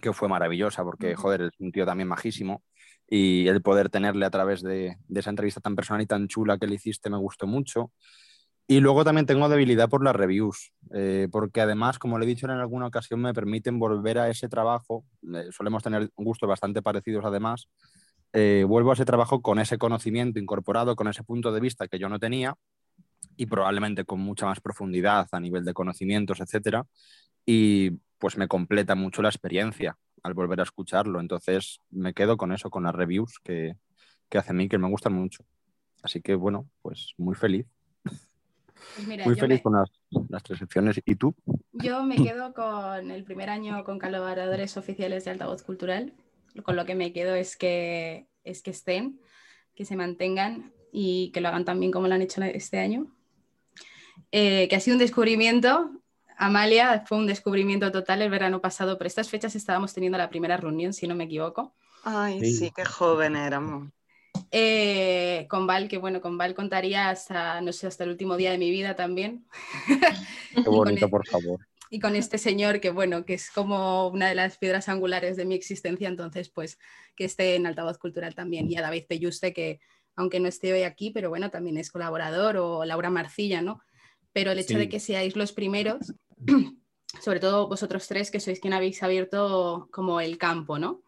que 0.00 0.12
fue 0.14 0.28
maravillosa 0.28 0.82
porque, 0.82 1.14
joder, 1.14 1.42
es 1.42 1.50
un 1.58 1.70
tío 1.70 1.84
también 1.84 2.08
majísimo 2.08 2.62
y 3.06 3.46
el 3.48 3.60
poder 3.60 3.90
tenerle 3.90 4.24
a 4.24 4.30
través 4.30 4.62
de, 4.62 4.96
de 5.06 5.20
esa 5.20 5.30
entrevista 5.30 5.60
tan 5.60 5.76
personal 5.76 6.00
y 6.00 6.06
tan 6.06 6.28
chula 6.28 6.58
que 6.58 6.66
le 6.66 6.76
hiciste 6.76 7.10
me 7.10 7.18
gustó 7.18 7.46
mucho. 7.46 7.92
Y 8.70 8.80
luego 8.80 9.02
también 9.04 9.26
tengo 9.26 9.48
debilidad 9.48 9.88
por 9.88 10.04
las 10.04 10.14
reviews, 10.14 10.72
eh, 10.94 11.28
porque 11.32 11.62
además, 11.62 11.98
como 11.98 12.18
le 12.18 12.26
he 12.26 12.28
dicho 12.28 12.46
en 12.46 12.52
alguna 12.52 12.86
ocasión, 12.88 13.22
me 13.22 13.32
permiten 13.34 13.78
volver 13.78 14.18
a 14.18 14.28
ese 14.30 14.48
trabajo. 14.48 15.06
eh, 15.34 15.48
solemos 15.52 15.82
tener 15.82 16.10
gustos 16.16 16.48
bastante 16.48 16.82
parecidos 16.82 17.24
además. 17.24 17.68
eh, 18.34 18.64
vuelvo 18.68 18.90
a 18.90 18.94
ese 18.94 19.06
trabajo 19.06 19.42
con 19.42 19.58
ese 19.60 19.78
conocimiento 19.78 20.38
incorporado, 20.40 20.96
con 20.96 21.08
ese 21.08 21.24
punto 21.24 21.52
de 21.52 21.60
vista 21.60 21.88
que 21.88 21.98
yo 21.98 22.08
no 22.10 22.18
tenía 22.20 22.56
y 23.36 23.46
probablemente 23.46 24.04
con 24.04 24.20
mucha 24.20 24.46
más 24.46 24.60
profundidad 24.60 25.28
a 25.32 25.40
nivel 25.40 25.64
de 25.64 25.74
conocimientos, 25.74 26.40
etcétera. 26.40 26.86
Y 27.46 27.92
pues 28.18 28.36
me 28.38 28.48
completa 28.48 28.94
mucho 28.96 29.22
la 29.22 29.30
experiencia 29.30 29.98
al 30.24 30.34
volver 30.34 30.60
a 30.60 30.64
escucharlo. 30.64 31.20
Entonces 31.20 31.80
me 31.90 32.14
quedo 32.14 32.36
con 32.38 32.52
eso, 32.52 32.70
con 32.70 32.84
las 32.84 32.94
reviews 32.94 33.38
que, 33.44 33.76
que 34.30 34.38
hace 34.38 34.52
mí, 34.54 34.68
que 34.68 34.78
me 34.78 34.88
gustan 34.90 35.14
mucho. 35.14 35.44
Así 36.02 36.22
que 36.22 36.34
bueno, 36.36 36.68
pues 36.82 37.14
muy 37.18 37.34
feliz. 37.36 37.66
Pues 38.94 39.06
mira, 39.06 39.24
Muy 39.26 39.34
feliz 39.36 39.58
me- 39.58 39.62
con 39.62 39.74
las, 39.74 39.90
las 40.28 40.42
tres 40.42 40.58
secciones. 40.58 41.00
¿Y 41.04 41.14
tú? 41.14 41.34
Yo 41.72 42.02
me 42.02 42.16
quedo 42.16 42.52
con 42.54 43.10
el 43.10 43.24
primer 43.24 43.50
año 43.50 43.84
con 43.84 43.98
colaboradores 43.98 44.76
oficiales 44.76 45.24
de 45.24 45.30
Altavoz 45.32 45.62
Cultural. 45.62 46.12
con 46.64 46.74
lo 46.76 46.84
que 46.84 46.94
me 46.94 47.12
quedo 47.12 47.34
es 47.34 47.56
que, 47.56 48.26
es 48.42 48.62
que 48.62 48.70
estén, 48.70 49.20
que 49.74 49.84
se 49.84 49.94
mantengan 49.96 50.72
y 50.92 51.30
que 51.32 51.40
lo 51.40 51.48
hagan 51.48 51.64
tan 51.64 51.78
bien 51.78 51.92
como 51.92 52.08
lo 52.08 52.14
han 52.14 52.22
hecho 52.22 52.42
este 52.42 52.80
año. 52.80 53.14
Eh, 54.32 54.66
que 54.68 54.76
ha 54.76 54.80
sido 54.80 54.94
un 54.96 54.98
descubrimiento. 55.00 55.90
Amalia 56.36 57.04
fue 57.06 57.18
un 57.18 57.26
descubrimiento 57.26 57.90
total 57.92 58.22
el 58.22 58.30
verano 58.30 58.60
pasado. 58.60 58.96
Por 58.98 59.06
estas 59.06 59.28
fechas 59.28 59.54
estábamos 59.56 59.92
teniendo 59.92 60.18
la 60.18 60.28
primera 60.30 60.56
reunión, 60.56 60.92
si 60.92 61.06
no 61.08 61.14
me 61.14 61.24
equivoco. 61.24 61.74
Ay, 62.04 62.44
sí, 62.44 62.70
qué 62.74 62.84
joven 62.84 63.36
éramos. 63.36 63.88
Eh, 64.50 65.46
con 65.48 65.66
Val, 65.66 65.88
que 65.88 65.98
bueno, 65.98 66.20
con 66.20 66.38
Val 66.38 66.54
contaría 66.54 67.10
hasta, 67.10 67.60
no 67.60 67.72
sé, 67.72 67.86
hasta 67.86 68.04
el 68.04 68.10
último 68.10 68.36
día 68.36 68.50
de 68.50 68.58
mi 68.58 68.70
vida 68.70 68.96
también. 68.96 69.46
Qué 70.54 70.62
bonito, 70.64 71.08
por 71.08 71.26
favor. 71.26 71.60
Y 71.90 72.00
con 72.00 72.16
este 72.16 72.36
señor 72.36 72.80
que 72.80 72.90
bueno, 72.90 73.24
que 73.24 73.34
es 73.34 73.50
como 73.50 74.08
una 74.08 74.28
de 74.28 74.34
las 74.34 74.58
piedras 74.58 74.88
angulares 74.88 75.36
de 75.36 75.46
mi 75.46 75.54
existencia, 75.54 76.08
entonces 76.08 76.50
pues 76.50 76.78
que 77.16 77.24
esté 77.24 77.54
en 77.54 77.66
altavoz 77.66 77.98
cultural 77.98 78.34
también. 78.34 78.70
Y 78.70 78.76
a 78.76 78.82
David 78.82 79.04
Pelluste, 79.08 79.52
que 79.52 79.80
aunque 80.16 80.40
no 80.40 80.48
esté 80.48 80.72
hoy 80.72 80.82
aquí, 80.82 81.10
pero 81.10 81.30
bueno, 81.30 81.50
también 81.50 81.78
es 81.78 81.90
colaborador, 81.90 82.56
o 82.56 82.84
Laura 82.84 83.08
Marcilla, 83.08 83.62
¿no? 83.62 83.80
Pero 84.32 84.50
el 84.50 84.58
hecho 84.58 84.76
de 84.76 84.88
que 84.88 85.00
seáis 85.00 85.36
los 85.36 85.52
primeros, 85.52 86.14
sobre 87.22 87.40
todo 87.40 87.68
vosotros 87.68 88.06
tres, 88.08 88.30
que 88.30 88.40
sois 88.40 88.60
quien 88.60 88.74
habéis 88.74 89.02
abierto 89.02 89.88
como 89.92 90.20
el 90.20 90.36
campo, 90.36 90.78
¿no? 90.78 91.02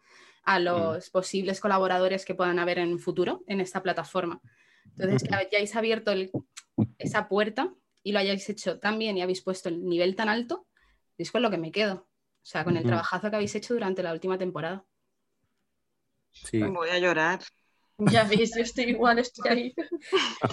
A 0.44 0.58
mm. 0.58 0.64
los 0.64 1.10
posibles 1.10 1.60
colaboradores 1.60 2.24
que 2.24 2.34
puedan 2.34 2.58
haber 2.58 2.78
en 2.78 2.92
un 2.92 2.98
futuro 2.98 3.42
en 3.46 3.60
esta 3.60 3.82
plataforma. 3.82 4.40
Entonces, 4.96 5.28
que 5.28 5.34
hayáis 5.34 5.76
abierto 5.76 6.12
esa 6.98 7.28
puerta 7.28 7.72
y 8.02 8.12
lo 8.12 8.18
hayáis 8.18 8.48
hecho 8.48 8.78
tan 8.78 8.98
bien 8.98 9.18
y 9.18 9.22
habéis 9.22 9.42
puesto 9.42 9.68
el 9.68 9.86
nivel 9.86 10.16
tan 10.16 10.28
alto, 10.28 10.66
es 11.18 11.30
con 11.30 11.42
lo 11.42 11.50
que 11.50 11.58
me 11.58 11.70
quedo. 11.70 12.08
O 12.42 12.46
sea, 12.46 12.64
con 12.64 12.76
el 12.76 12.84
trabajazo 12.84 13.28
que 13.28 13.36
habéis 13.36 13.54
hecho 13.54 13.74
durante 13.74 14.02
la 14.02 14.12
última 14.12 14.38
temporada. 14.38 14.84
Sí. 16.32 16.62
Voy 16.62 16.88
a 16.88 16.98
llorar. 16.98 17.40
Ya 17.98 18.24
veis, 18.24 18.52
yo 18.56 18.62
estoy 18.62 18.84
igual, 18.84 19.18
estoy 19.18 19.50
ahí. 19.50 19.74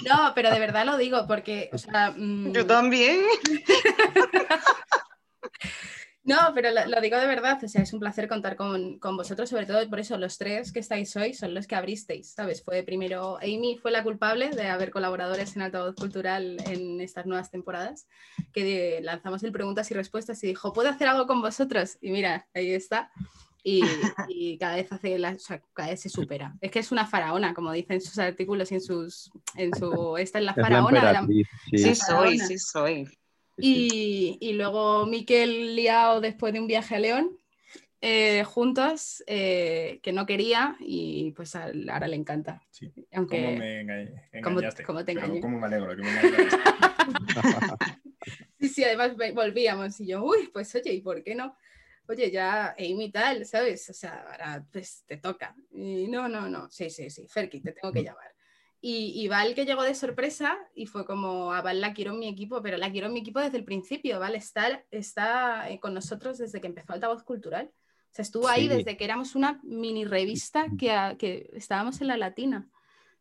No, 0.05 0.33
pero 0.35 0.51
de 0.51 0.59
verdad 0.59 0.85
lo 0.85 0.97
digo 0.97 1.25
porque, 1.27 1.69
o 1.71 1.77
sea, 1.77 2.11
mm, 2.11 2.51
Yo 2.51 2.65
también. 2.65 3.21
No, 6.27 6.51
pero 6.53 6.71
lo, 6.71 6.99
digo 6.99 7.17
de 7.17 7.25
verdad, 7.25 7.57
o 7.63 7.67
sea, 7.69 7.81
es 7.81 7.93
un 7.93 8.01
placer 8.01 8.27
contar 8.27 8.57
con, 8.57 8.99
vosotros, 8.99 9.49
sobre 9.49 9.65
todo 9.65 9.89
por 9.89 10.01
eso 10.01 10.17
los 10.17 10.37
tres 10.37 10.73
que 10.73 10.81
estáis 10.81 11.15
hoy 11.15 11.33
son 11.33 11.53
los 11.53 11.67
que 11.67 11.75
abristeis, 11.75 12.33
¿sabes? 12.33 12.61
Fue 12.61 12.83
primero, 12.83 13.37
Amy 13.37 13.79
fue 13.81 13.91
la 13.91 14.03
culpable 14.03 14.49
de 14.49 14.67
haber 14.67 14.91
colaboradores 14.91 15.55
en 15.55 15.61
Altavoz 15.61 15.95
Cultural 15.95 16.57
en 16.65 16.99
estas 16.99 17.27
nuevas 17.27 17.49
temporadas, 17.49 18.09
que 18.51 18.99
lanzamos 19.01 19.41
el 19.43 19.53
preguntas 19.53 19.89
y 19.89 19.93
respuestas 19.93 20.43
y 20.43 20.47
dijo, 20.47 20.73
¿puedo 20.73 20.89
hacer 20.89 21.07
algo 21.07 21.27
con 21.27 21.41
vosotros? 21.41 21.97
Y 22.01 22.11
mira, 22.11 22.45
ahí 22.53 22.71
está. 22.73 23.09
Y, 24.29 24.57
cada 24.57 24.77
vez 24.77 24.89
hace 24.93 25.19
la, 25.19 25.31
o 25.31 25.39
sea, 25.39 25.61
cada 25.73 25.89
vez 25.89 25.99
se 25.99 26.07
supera. 26.07 26.55
Es 26.61 26.71
que 26.71 26.79
es 26.79 26.89
una 26.93 27.05
faraona, 27.05 27.53
como 27.53 27.73
dicen 27.73 27.99
sus 27.99 28.17
artículos 28.17 28.71
y 28.71 28.75
en 28.75 28.81
sus, 28.81 29.29
en 29.55 29.75
su, 29.75 30.15
esta 30.15 30.39
es 30.39 30.45
la 30.45 30.53
faraona. 30.53 31.27
sí, 31.73 31.95
soy, 31.95 32.39
sí 32.39 32.57
soy. 32.57 33.09
Y, 33.57 34.53
luego 34.53 35.05
Miquel 35.05 35.75
liado 35.75 36.21
después 36.21 36.53
de 36.53 36.59
un 36.59 36.67
viaje 36.67 36.95
a 36.95 36.99
León, 36.99 37.37
eh, 38.01 38.43
juntos, 38.43 39.23
eh, 39.25 39.99
que 40.03 40.13
no 40.13 40.25
quería 40.25 40.75
y 40.79 41.31
pues 41.31 41.55
ahora 41.55 42.07
le 42.07 42.15
encanta. 42.15 42.61
Sí. 42.69 42.93
Aunque, 43.13 43.43
¿Cómo 43.43 43.57
me 43.57 43.79
engañaste? 44.31 44.83
¿Cómo, 44.83 45.03
te 45.03 45.13
engañé? 45.13 45.41
¿Cómo 45.41 45.59
me 45.59 45.65
alegro 45.65 45.95
que 45.95 46.03
me 46.03 46.09
sí, 48.59 48.69
sí, 48.69 48.83
además 48.83 49.15
volvíamos 49.33 49.99
y 49.99 50.07
yo, 50.07 50.23
uy, 50.23 50.49
pues 50.53 50.73
oye, 50.75 50.93
¿y 50.93 51.01
por 51.01 51.23
qué 51.23 51.33
no? 51.33 51.57
Oye, 52.07 52.31
ya 52.31 52.75
Amy 52.77 53.11
tal, 53.11 53.45
¿sabes? 53.45 53.89
O 53.89 53.93
sea, 53.93 54.25
ahora 54.31 54.65
pues 54.71 55.03
te 55.05 55.17
toca. 55.17 55.55
Y 55.71 56.07
no, 56.07 56.29
no, 56.29 56.47
no, 56.49 56.69
sí, 56.69 56.89
sí, 56.89 57.09
sí, 57.09 57.27
Ferki, 57.27 57.61
te 57.61 57.73
tengo 57.73 57.91
que 57.91 58.03
llamar. 58.03 58.36
Y, 58.79 59.27
Val 59.27 59.55
que 59.55 59.65
llegó 59.65 59.81
de 59.81 59.95
sorpresa 59.95 60.55
y 60.75 60.85
fue 60.85 61.05
como, 61.05 61.51
a 61.51 61.61
Val 61.61 61.81
la 61.81 61.93
quiero 61.93 62.13
en 62.13 62.19
mi 62.19 62.27
equipo, 62.27 62.61
pero 62.61 62.77
la 62.77 62.91
quiero 62.91 63.07
en 63.07 63.13
mi 63.13 63.21
equipo 63.21 63.39
desde 63.39 63.57
el 63.57 63.65
principio, 63.65 64.19
Val 64.19 64.35
está, 64.35 64.83
está 64.91 65.69
eh, 65.69 65.79
con 65.79 65.93
nosotros 65.93 66.37
desde 66.37 66.61
que 66.61 66.67
empezó 66.67 66.93
Altavoz 66.93 67.23
Cultural. 67.23 67.71
O 67.73 68.09
sea, 68.17 68.23
estuvo 68.23 68.47
ahí 68.47 68.67
desde 68.67 68.95
que 68.95 69.03
éramos 69.03 69.35
una 69.35 69.59
mini 69.63 70.05
revista 70.05 70.67
que, 70.77 71.15
que 71.19 71.49
estábamos 71.53 72.01
en 72.01 72.07
la 72.07 72.17
Latina, 72.17 72.69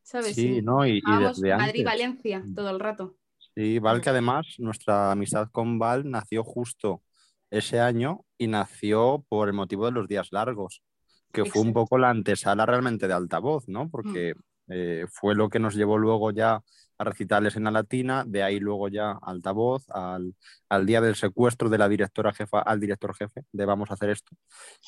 ¿sabes? 0.02 0.34
Sí, 0.34 0.60
¿no? 0.62 0.86
Y, 0.86 1.02
desde 1.20 1.56
Madrid-Valencia 1.56 2.44
todo 2.54 2.70
el 2.70 2.78
rato. 2.78 3.16
Sí, 3.54 3.78
Val 3.78 4.02
que 4.02 4.10
además 4.10 4.46
nuestra 4.58 5.10
amistad 5.10 5.48
con 5.50 5.78
Val 5.78 6.08
nació 6.08 6.44
justo 6.44 7.02
ese 7.50 7.80
año 7.80 8.24
y 8.38 8.46
nació 8.46 9.24
por 9.28 9.48
el 9.48 9.54
motivo 9.54 9.86
de 9.86 9.92
los 9.92 10.06
días 10.06 10.28
largos, 10.32 10.82
que 11.32 11.46
fue 11.46 11.62
un 11.62 11.72
poco 11.72 11.98
la 11.98 12.10
antesala 12.10 12.66
realmente 12.66 13.08
de 13.08 13.14
altavoz, 13.14 13.66
¿no? 13.68 13.88
Porque... 13.88 14.34
Eh, 14.68 15.06
fue 15.10 15.34
lo 15.34 15.48
que 15.48 15.58
nos 15.58 15.74
llevó 15.74 15.98
luego 15.98 16.30
ya 16.30 16.62
a 16.98 17.04
recitales 17.04 17.56
en 17.56 17.64
la 17.64 17.70
latina, 17.70 18.24
de 18.26 18.42
ahí 18.42 18.58
luego 18.58 18.88
ya 18.88 19.18
altavoz, 19.22 19.84
al, 19.90 20.34
al 20.68 20.86
día 20.86 21.00
del 21.00 21.14
secuestro 21.14 21.68
de 21.68 21.78
la 21.78 21.88
directora 21.88 22.32
jefa 22.32 22.60
al 22.60 22.80
director 22.80 23.14
jefe 23.14 23.42
de 23.52 23.64
vamos 23.66 23.90
a 23.90 23.94
hacer 23.94 24.10
esto, 24.10 24.34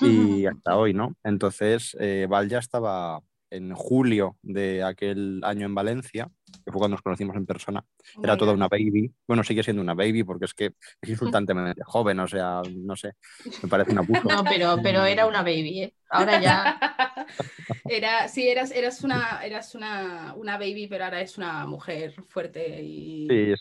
y 0.01 0.47
hasta 0.47 0.77
hoy, 0.77 0.95
¿no? 0.95 1.15
Entonces, 1.23 1.97
eh, 2.01 2.27
Val 2.29 2.49
ya 2.49 2.59
estaba 2.59 3.21
en 3.51 3.75
julio 3.75 4.37
de 4.43 4.83
aquel 4.83 5.41
año 5.45 5.67
en 5.67 5.75
Valencia, 5.75 6.31
que 6.65 6.73
fue 6.73 6.79
cuando 6.79 6.97
nos 6.97 7.03
conocimos 7.03 7.37
en 7.37 7.47
persona, 7.47 7.85
era 8.23 8.37
toda 8.37 8.53
una 8.53 8.69
baby. 8.69 9.13
Bueno, 9.27 9.43
sigue 9.45 9.63
siendo 9.63 9.83
una 9.83 9.95
baby 9.95 10.25
porque 10.25 10.47
es 10.47 10.55
que 10.55 10.73
es 11.01 11.09
insultantemente 11.09 11.83
joven, 11.85 12.21
o 12.21 12.29
sea, 12.29 12.63
no 12.75 12.97
sé, 12.97 13.15
me 13.63 13.69
parece 13.69 13.93
una 13.93 14.03
abuso. 14.03 14.23
No, 14.29 14.45
pero, 14.45 14.77
pero 14.83 15.05
era 15.05 15.27
una 15.27 15.43
baby, 15.43 15.83
¿eh? 15.83 15.95
Ahora 16.11 16.41
ya. 16.41 16.79
Era, 17.85 18.29
sí, 18.29 18.49
eras, 18.49 18.71
eras, 18.71 19.03
una, 19.03 19.41
eras 19.43 19.75
una, 19.75 20.35
una 20.37 20.59
baby, 20.59 20.89
pero 20.89 21.05
ahora 21.05 21.21
es 21.21 21.39
una 21.39 21.67
mujer 21.67 22.15
fuerte 22.29 22.83
y, 22.83 23.55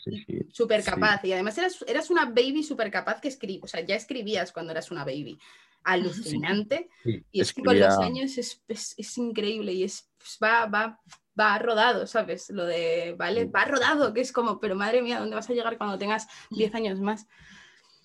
súper 0.50 0.82
capaz. 0.84 1.24
Y 1.24 1.32
además 1.32 1.56
eras, 1.58 1.84
eras 1.86 2.10
una 2.10 2.26
baby 2.26 2.62
súper 2.62 2.90
capaz 2.90 3.20
que 3.20 3.28
escribía, 3.28 3.60
o 3.62 3.66
sea, 3.66 3.80
ya 3.80 3.96
escribías 3.96 4.52
cuando 4.52 4.72
eras 4.72 4.90
una 4.90 5.04
baby 5.04 5.38
alucinante. 5.84 6.88
y 7.32 7.40
es 7.40 7.52
que 7.52 7.62
con 7.62 7.78
los 7.78 7.98
años 7.98 8.36
es, 8.38 8.62
es, 8.68 9.18
increíble 9.18 9.72
y 9.72 9.84
es, 9.84 10.10
pues, 10.18 10.38
va, 10.42 10.66
va, 10.66 11.00
va 11.38 11.58
rodado, 11.58 12.06
¿sabes? 12.06 12.50
Lo 12.50 12.64
de, 12.64 13.14
vale, 13.18 13.46
va 13.46 13.64
rodado, 13.64 14.12
que 14.12 14.20
es 14.20 14.32
como, 14.32 14.60
pero 14.60 14.74
madre 14.74 15.02
mía, 15.02 15.20
¿dónde 15.20 15.36
vas 15.36 15.48
a 15.50 15.54
llegar 15.54 15.78
cuando 15.78 15.98
tengas 15.98 16.28
10 16.50 16.74
años 16.74 17.00
más? 17.00 17.26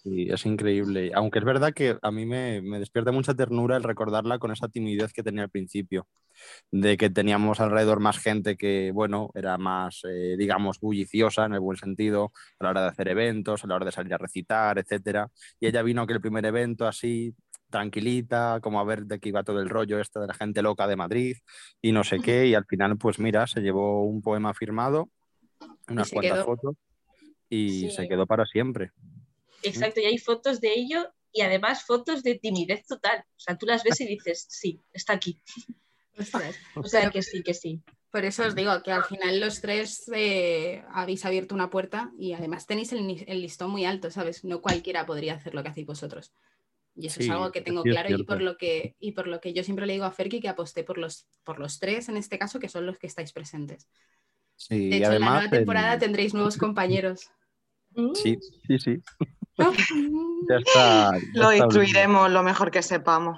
Sí, 0.03 0.27
es 0.29 0.45
increíble. 0.45 1.11
Aunque 1.15 1.39
es 1.39 1.45
verdad 1.45 1.73
que 1.73 1.97
a 2.01 2.11
mí 2.11 2.25
me, 2.25 2.61
me, 2.61 2.77
despierta 2.77 3.13
mucha 3.13 3.33
ternura 3.35 3.77
el 3.77 3.83
recordarla 3.83 4.37
con 4.37 4.51
esa 4.51 4.67
timidez 4.67 5.13
que 5.13 5.23
tenía 5.23 5.43
al 5.43 5.49
principio, 5.49 6.07
de 6.71 6.97
que 6.97 7.09
teníamos 7.09 7.61
alrededor 7.61 8.01
más 8.01 8.19
gente 8.19 8.57
que, 8.57 8.91
bueno, 8.93 9.31
era 9.33 9.57
más, 9.57 10.01
eh, 10.03 10.35
digamos, 10.37 10.81
bulliciosa 10.81 11.45
en 11.45 11.53
el 11.53 11.61
buen 11.61 11.77
sentido, 11.77 12.33
a 12.59 12.65
la 12.65 12.69
hora 12.71 12.81
de 12.81 12.87
hacer 12.89 13.07
eventos, 13.07 13.63
a 13.63 13.67
la 13.67 13.75
hora 13.75 13.85
de 13.85 13.93
salir 13.93 14.13
a 14.13 14.17
recitar, 14.17 14.77
etc. 14.77 15.29
Y 15.61 15.67
ella 15.67 15.81
vino 15.83 16.05
que 16.05 16.13
el 16.13 16.21
primer 16.21 16.45
evento 16.45 16.85
así, 16.85 17.33
tranquilita, 17.73 18.59
como 18.61 18.79
a 18.79 18.83
ver 18.83 19.05
de 19.05 19.19
qué 19.19 19.29
iba 19.29 19.43
todo 19.43 19.59
el 19.59 19.67
rollo 19.67 19.99
esto 19.99 20.21
de 20.21 20.27
la 20.27 20.35
gente 20.35 20.61
loca 20.61 20.85
de 20.85 20.95
Madrid 20.95 21.37
y 21.81 21.91
no 21.91 22.03
sé 22.03 22.19
qué, 22.19 22.45
y 22.45 22.53
al 22.53 22.65
final, 22.65 22.97
pues 22.99 23.17
mira, 23.17 23.47
se 23.47 23.61
llevó 23.61 24.05
un 24.05 24.21
poema 24.21 24.53
firmado, 24.53 25.09
unas 25.89 26.11
cuantas 26.11 26.45
fotos 26.45 26.75
y 27.49 27.89
se 27.89 28.07
quedó 28.07 28.27
para 28.27 28.45
siempre. 28.45 28.91
Exacto, 29.63 30.01
y 30.01 30.05
hay 30.05 30.19
fotos 30.19 30.61
de 30.61 30.71
ello 30.71 31.11
y 31.31 31.41
además 31.41 31.83
fotos 31.83 32.21
de 32.21 32.35
timidez 32.35 32.85
total. 32.85 33.25
O 33.27 33.39
sea, 33.39 33.57
tú 33.57 33.65
las 33.65 33.83
ves 33.83 33.99
y 34.01 34.05
dices, 34.05 34.45
sí, 34.47 34.79
está 34.93 35.13
aquí. 35.13 35.41
o 36.75 36.83
sea, 36.83 37.09
que 37.09 37.23
sí, 37.23 37.41
que 37.41 37.55
sí. 37.55 37.81
Por 38.11 38.23
eso 38.23 38.45
os 38.45 38.53
digo 38.53 38.71
que 38.83 38.91
al 38.91 39.03
final 39.05 39.39
los 39.39 39.61
tres 39.61 40.03
eh, 40.13 40.83
habéis 40.91 41.25
abierto 41.25 41.55
una 41.55 41.71
puerta 41.71 42.11
y 42.19 42.33
además 42.33 42.67
tenéis 42.67 42.93
el, 42.93 43.07
listón 43.07 43.71
muy 43.71 43.85
alto, 43.85 44.11
¿sabes? 44.11 44.43
No 44.43 44.61
cualquiera 44.61 45.07
podría 45.07 45.33
hacer 45.33 45.55
lo 45.55 45.63
que 45.63 45.69
hacéis 45.69 45.87
vosotros. 45.87 46.31
Y 46.95 47.07
eso 47.07 47.21
es 47.21 47.29
algo 47.29 47.51
que 47.51 47.61
tengo 47.61 47.81
claro 47.81 48.15
y 48.15 48.23
por, 48.23 48.41
lo 48.41 48.57
que, 48.57 48.95
y 48.99 49.13
por 49.13 49.27
lo 49.27 49.41
que 49.41 49.53
yo 49.53 49.63
siempre 49.63 49.85
le 49.85 49.93
digo 49.93 50.05
a 50.05 50.11
Ferki 50.11 50.39
que 50.39 50.49
aposté 50.49 50.83
por 50.83 50.97
los, 50.97 51.27
por 51.43 51.59
los 51.59 51.79
tres 51.79 52.07
en 52.09 52.17
este 52.17 52.37
caso, 52.37 52.59
que 52.59 52.69
son 52.69 52.85
los 52.85 52.99
que 52.99 53.07
estáis 53.07 53.33
presentes. 53.33 53.87
Sí, 54.55 54.89
de 54.89 54.97
hecho, 54.97 55.13
en 55.13 55.21
la 55.21 55.29
nueva 55.29 55.49
temporada 55.49 55.97
tendréis 55.97 56.33
nuevos 56.33 56.57
compañeros. 56.57 57.31
Sí, 58.13 58.37
sí, 58.67 58.79
sí. 58.79 59.01
ya 60.49 60.57
está, 60.57 61.11
lo 61.33 61.53
instruiremos 61.53 62.31
lo 62.31 62.43
mejor 62.43 62.71
que 62.71 62.81
sepamos. 62.81 63.37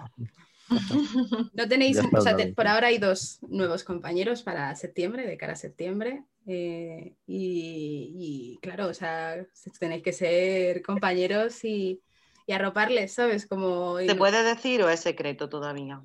No 1.54 1.68
tenéis, 1.68 2.00
o 2.12 2.22
sea, 2.22 2.36
por 2.56 2.68
ahora 2.68 2.88
hay 2.88 2.98
dos 2.98 3.38
nuevos 3.48 3.84
compañeros 3.84 4.42
para 4.42 4.76
septiembre, 4.76 5.28
de 5.28 5.38
cara 5.38 5.54
a 5.54 5.58
septiembre. 5.58 6.24
Eh, 6.48 7.14
y, 7.28 8.12
y, 8.18 8.60
claro, 8.64 8.88
o 8.88 8.94
sea, 8.96 9.46
tenéis 9.80 10.02
que 10.02 10.12
ser 10.12 10.82
compañeros 10.82 11.64
y, 11.64 12.02
y 12.46 12.54
arroparles, 12.54 13.14
¿sabes? 13.14 13.48
Como... 13.48 13.98
¿Se 14.00 14.16
puede 14.16 14.44
decir 14.44 14.82
o 14.84 14.90
es 14.90 15.00
secreto 15.00 15.50
todavía? 15.50 16.02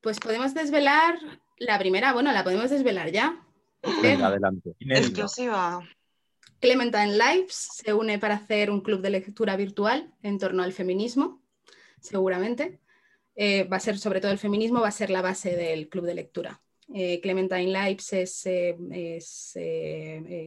Pues 0.00 0.18
podemos 0.20 0.52
desvelar 0.54 1.18
la 1.58 1.78
primera, 1.78 2.12
bueno, 2.12 2.32
la 2.32 2.44
podemos 2.44 2.70
desvelar 2.70 3.10
ya. 3.10 3.44
Venga, 4.02 4.26
adelante. 4.26 4.74
Exclusiva. 4.80 5.80
Clementine 6.60 7.16
Lives 7.16 7.68
se 7.82 7.92
une 7.92 8.18
para 8.18 8.34
hacer 8.34 8.70
un 8.70 8.80
club 8.80 9.00
de 9.00 9.10
lectura 9.10 9.56
virtual 9.56 10.12
en 10.22 10.38
torno 10.38 10.62
al 10.62 10.72
feminismo, 10.72 11.42
seguramente. 12.00 12.80
eh, 13.34 13.64
va 13.64 13.76
a 13.78 13.80
ser 13.80 13.98
sobre 13.98 14.20
todo 14.20 14.30
el 14.32 14.38
feminismo, 14.38 14.80
va 14.80 14.88
a 14.88 14.92
ser 14.92 15.10
la 15.10 15.22
base 15.22 15.56
del 15.56 15.88
club 15.88 16.04
de 16.04 16.14
lectura. 16.14 16.60
Eh, 16.94 17.20
Clementine 17.20 17.66
Lives 17.66 18.12
es, 18.12 18.46
es 18.46 19.56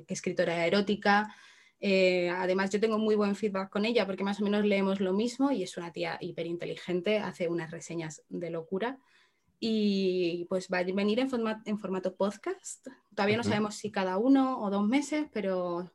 escritora 0.07 0.65
erótica. 0.65 1.35
Además, 2.31 2.69
yo 2.71 2.79
tengo 2.79 2.97
muy 2.97 3.15
buen 3.15 3.35
feedback 3.35 3.69
con 3.69 3.85
ella 3.85 4.05
porque 4.05 4.23
más 4.23 4.39
o 4.39 4.43
menos 4.43 4.65
leemos 4.65 4.99
lo 4.99 5.13
mismo 5.13 5.51
y 5.51 5.63
es 5.63 5.77
una 5.77 5.91
tía 5.91 6.17
hiperinteligente, 6.19 7.19
hace 7.19 7.47
unas 7.47 7.71
reseñas 7.71 8.23
de 8.29 8.49
locura 8.49 8.97
y 9.59 10.45
pues 10.49 10.67
va 10.71 10.79
a 10.79 10.83
venir 10.83 11.19
en, 11.19 11.29
en 11.65 11.79
formato 11.79 12.15
podcast. 12.15 12.87
Todavía 13.13 13.37
no 13.37 13.43
sabemos 13.43 13.75
si 13.75 13.91
cada 13.91 14.17
uno 14.17 14.61
o 14.61 14.69
dos 14.69 14.87
meses, 14.87 15.27
pero 15.31 15.91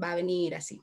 va 0.00 0.12
a 0.12 0.16
venir 0.16 0.54
así. 0.54 0.82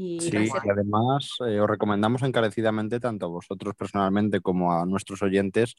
Y 0.00 0.20
sí, 0.20 0.30
y 0.32 0.70
además 0.70 1.38
eh, 1.44 1.58
os 1.58 1.68
recomendamos 1.68 2.22
encarecidamente 2.22 3.00
tanto 3.00 3.26
a 3.26 3.30
vosotros 3.30 3.74
personalmente 3.74 4.40
como 4.40 4.72
a 4.72 4.86
nuestros 4.86 5.22
oyentes 5.22 5.74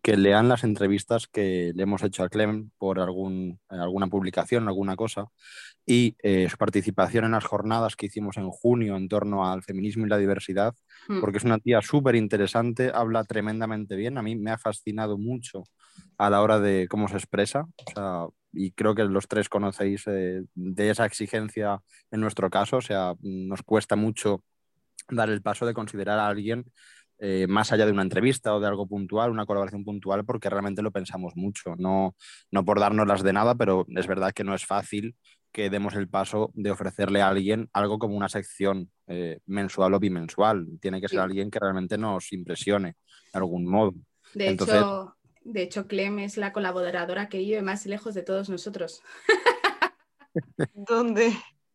que 0.00 0.16
lean 0.16 0.48
las 0.48 0.62
entrevistas 0.62 1.26
que 1.26 1.72
le 1.74 1.82
hemos 1.82 2.04
hecho 2.04 2.22
a 2.22 2.28
Clem 2.28 2.70
por 2.78 3.00
algún, 3.00 3.58
alguna 3.68 4.06
publicación, 4.06 4.68
alguna 4.68 4.94
cosa, 4.94 5.26
y 5.84 6.14
eh, 6.22 6.46
su 6.48 6.56
participación 6.56 7.24
en 7.24 7.32
las 7.32 7.46
jornadas 7.46 7.96
que 7.96 8.06
hicimos 8.06 8.36
en 8.36 8.48
junio 8.48 8.94
en 8.96 9.08
torno 9.08 9.50
al 9.50 9.64
feminismo 9.64 10.06
y 10.06 10.08
la 10.08 10.18
diversidad, 10.18 10.72
hmm. 11.08 11.20
porque 11.20 11.38
es 11.38 11.44
una 11.44 11.58
tía 11.58 11.82
súper 11.82 12.14
interesante, 12.14 12.92
habla 12.94 13.24
tremendamente 13.24 13.96
bien, 13.96 14.18
a 14.18 14.22
mí 14.22 14.36
me 14.36 14.52
ha 14.52 14.58
fascinado 14.58 15.18
mucho 15.18 15.64
a 16.18 16.30
la 16.30 16.42
hora 16.42 16.60
de 16.60 16.86
cómo 16.88 17.08
se 17.08 17.16
expresa. 17.16 17.66
O 17.86 17.90
sea, 17.94 18.26
y 18.52 18.72
creo 18.72 18.94
que 18.94 19.04
los 19.04 19.28
tres 19.28 19.48
conocéis 19.48 20.04
eh, 20.06 20.42
de 20.54 20.90
esa 20.90 21.06
exigencia 21.06 21.80
en 22.10 22.20
nuestro 22.20 22.50
caso, 22.50 22.78
o 22.78 22.82
sea, 22.82 23.14
nos 23.20 23.62
cuesta 23.62 23.96
mucho 23.96 24.44
dar 25.08 25.28
el 25.28 25.42
paso 25.42 25.66
de 25.66 25.74
considerar 25.74 26.18
a 26.18 26.28
alguien 26.28 26.64
eh, 27.18 27.46
más 27.48 27.72
allá 27.72 27.86
de 27.86 27.92
una 27.92 28.02
entrevista 28.02 28.54
o 28.54 28.60
de 28.60 28.66
algo 28.66 28.86
puntual, 28.86 29.30
una 29.30 29.46
colaboración 29.46 29.84
puntual, 29.84 30.24
porque 30.24 30.50
realmente 30.50 30.82
lo 30.82 30.90
pensamos 30.90 31.34
mucho, 31.36 31.74
no, 31.76 32.16
no 32.50 32.64
por 32.64 32.80
darnos 32.80 33.22
de 33.22 33.32
nada, 33.32 33.54
pero 33.54 33.86
es 33.88 34.06
verdad 34.06 34.32
que 34.32 34.44
no 34.44 34.54
es 34.54 34.66
fácil 34.66 35.16
que 35.52 35.70
demos 35.70 35.94
el 35.94 36.08
paso 36.08 36.50
de 36.54 36.72
ofrecerle 36.72 37.22
a 37.22 37.28
alguien 37.28 37.70
algo 37.72 38.00
como 38.00 38.16
una 38.16 38.28
sección 38.28 38.90
eh, 39.06 39.38
mensual 39.46 39.94
o 39.94 40.00
bimensual. 40.00 40.66
Tiene 40.80 41.00
que 41.00 41.08
ser 41.08 41.20
alguien 41.20 41.48
que 41.48 41.60
realmente 41.60 41.96
nos 41.96 42.32
impresione 42.32 42.96
de 43.32 43.38
algún 43.38 43.64
modo. 43.64 43.94
De 44.34 44.50
hecho, 44.50 45.13
de 45.44 45.62
hecho, 45.62 45.86
Clem 45.86 46.18
es 46.20 46.36
la 46.36 46.52
colaboradora 46.52 47.28
que 47.28 47.38
vive 47.38 47.62
más 47.62 47.86
lejos 47.86 48.14
de 48.14 48.22
todos 48.22 48.48
nosotros. 48.48 49.02
¿Dónde? 50.74 51.32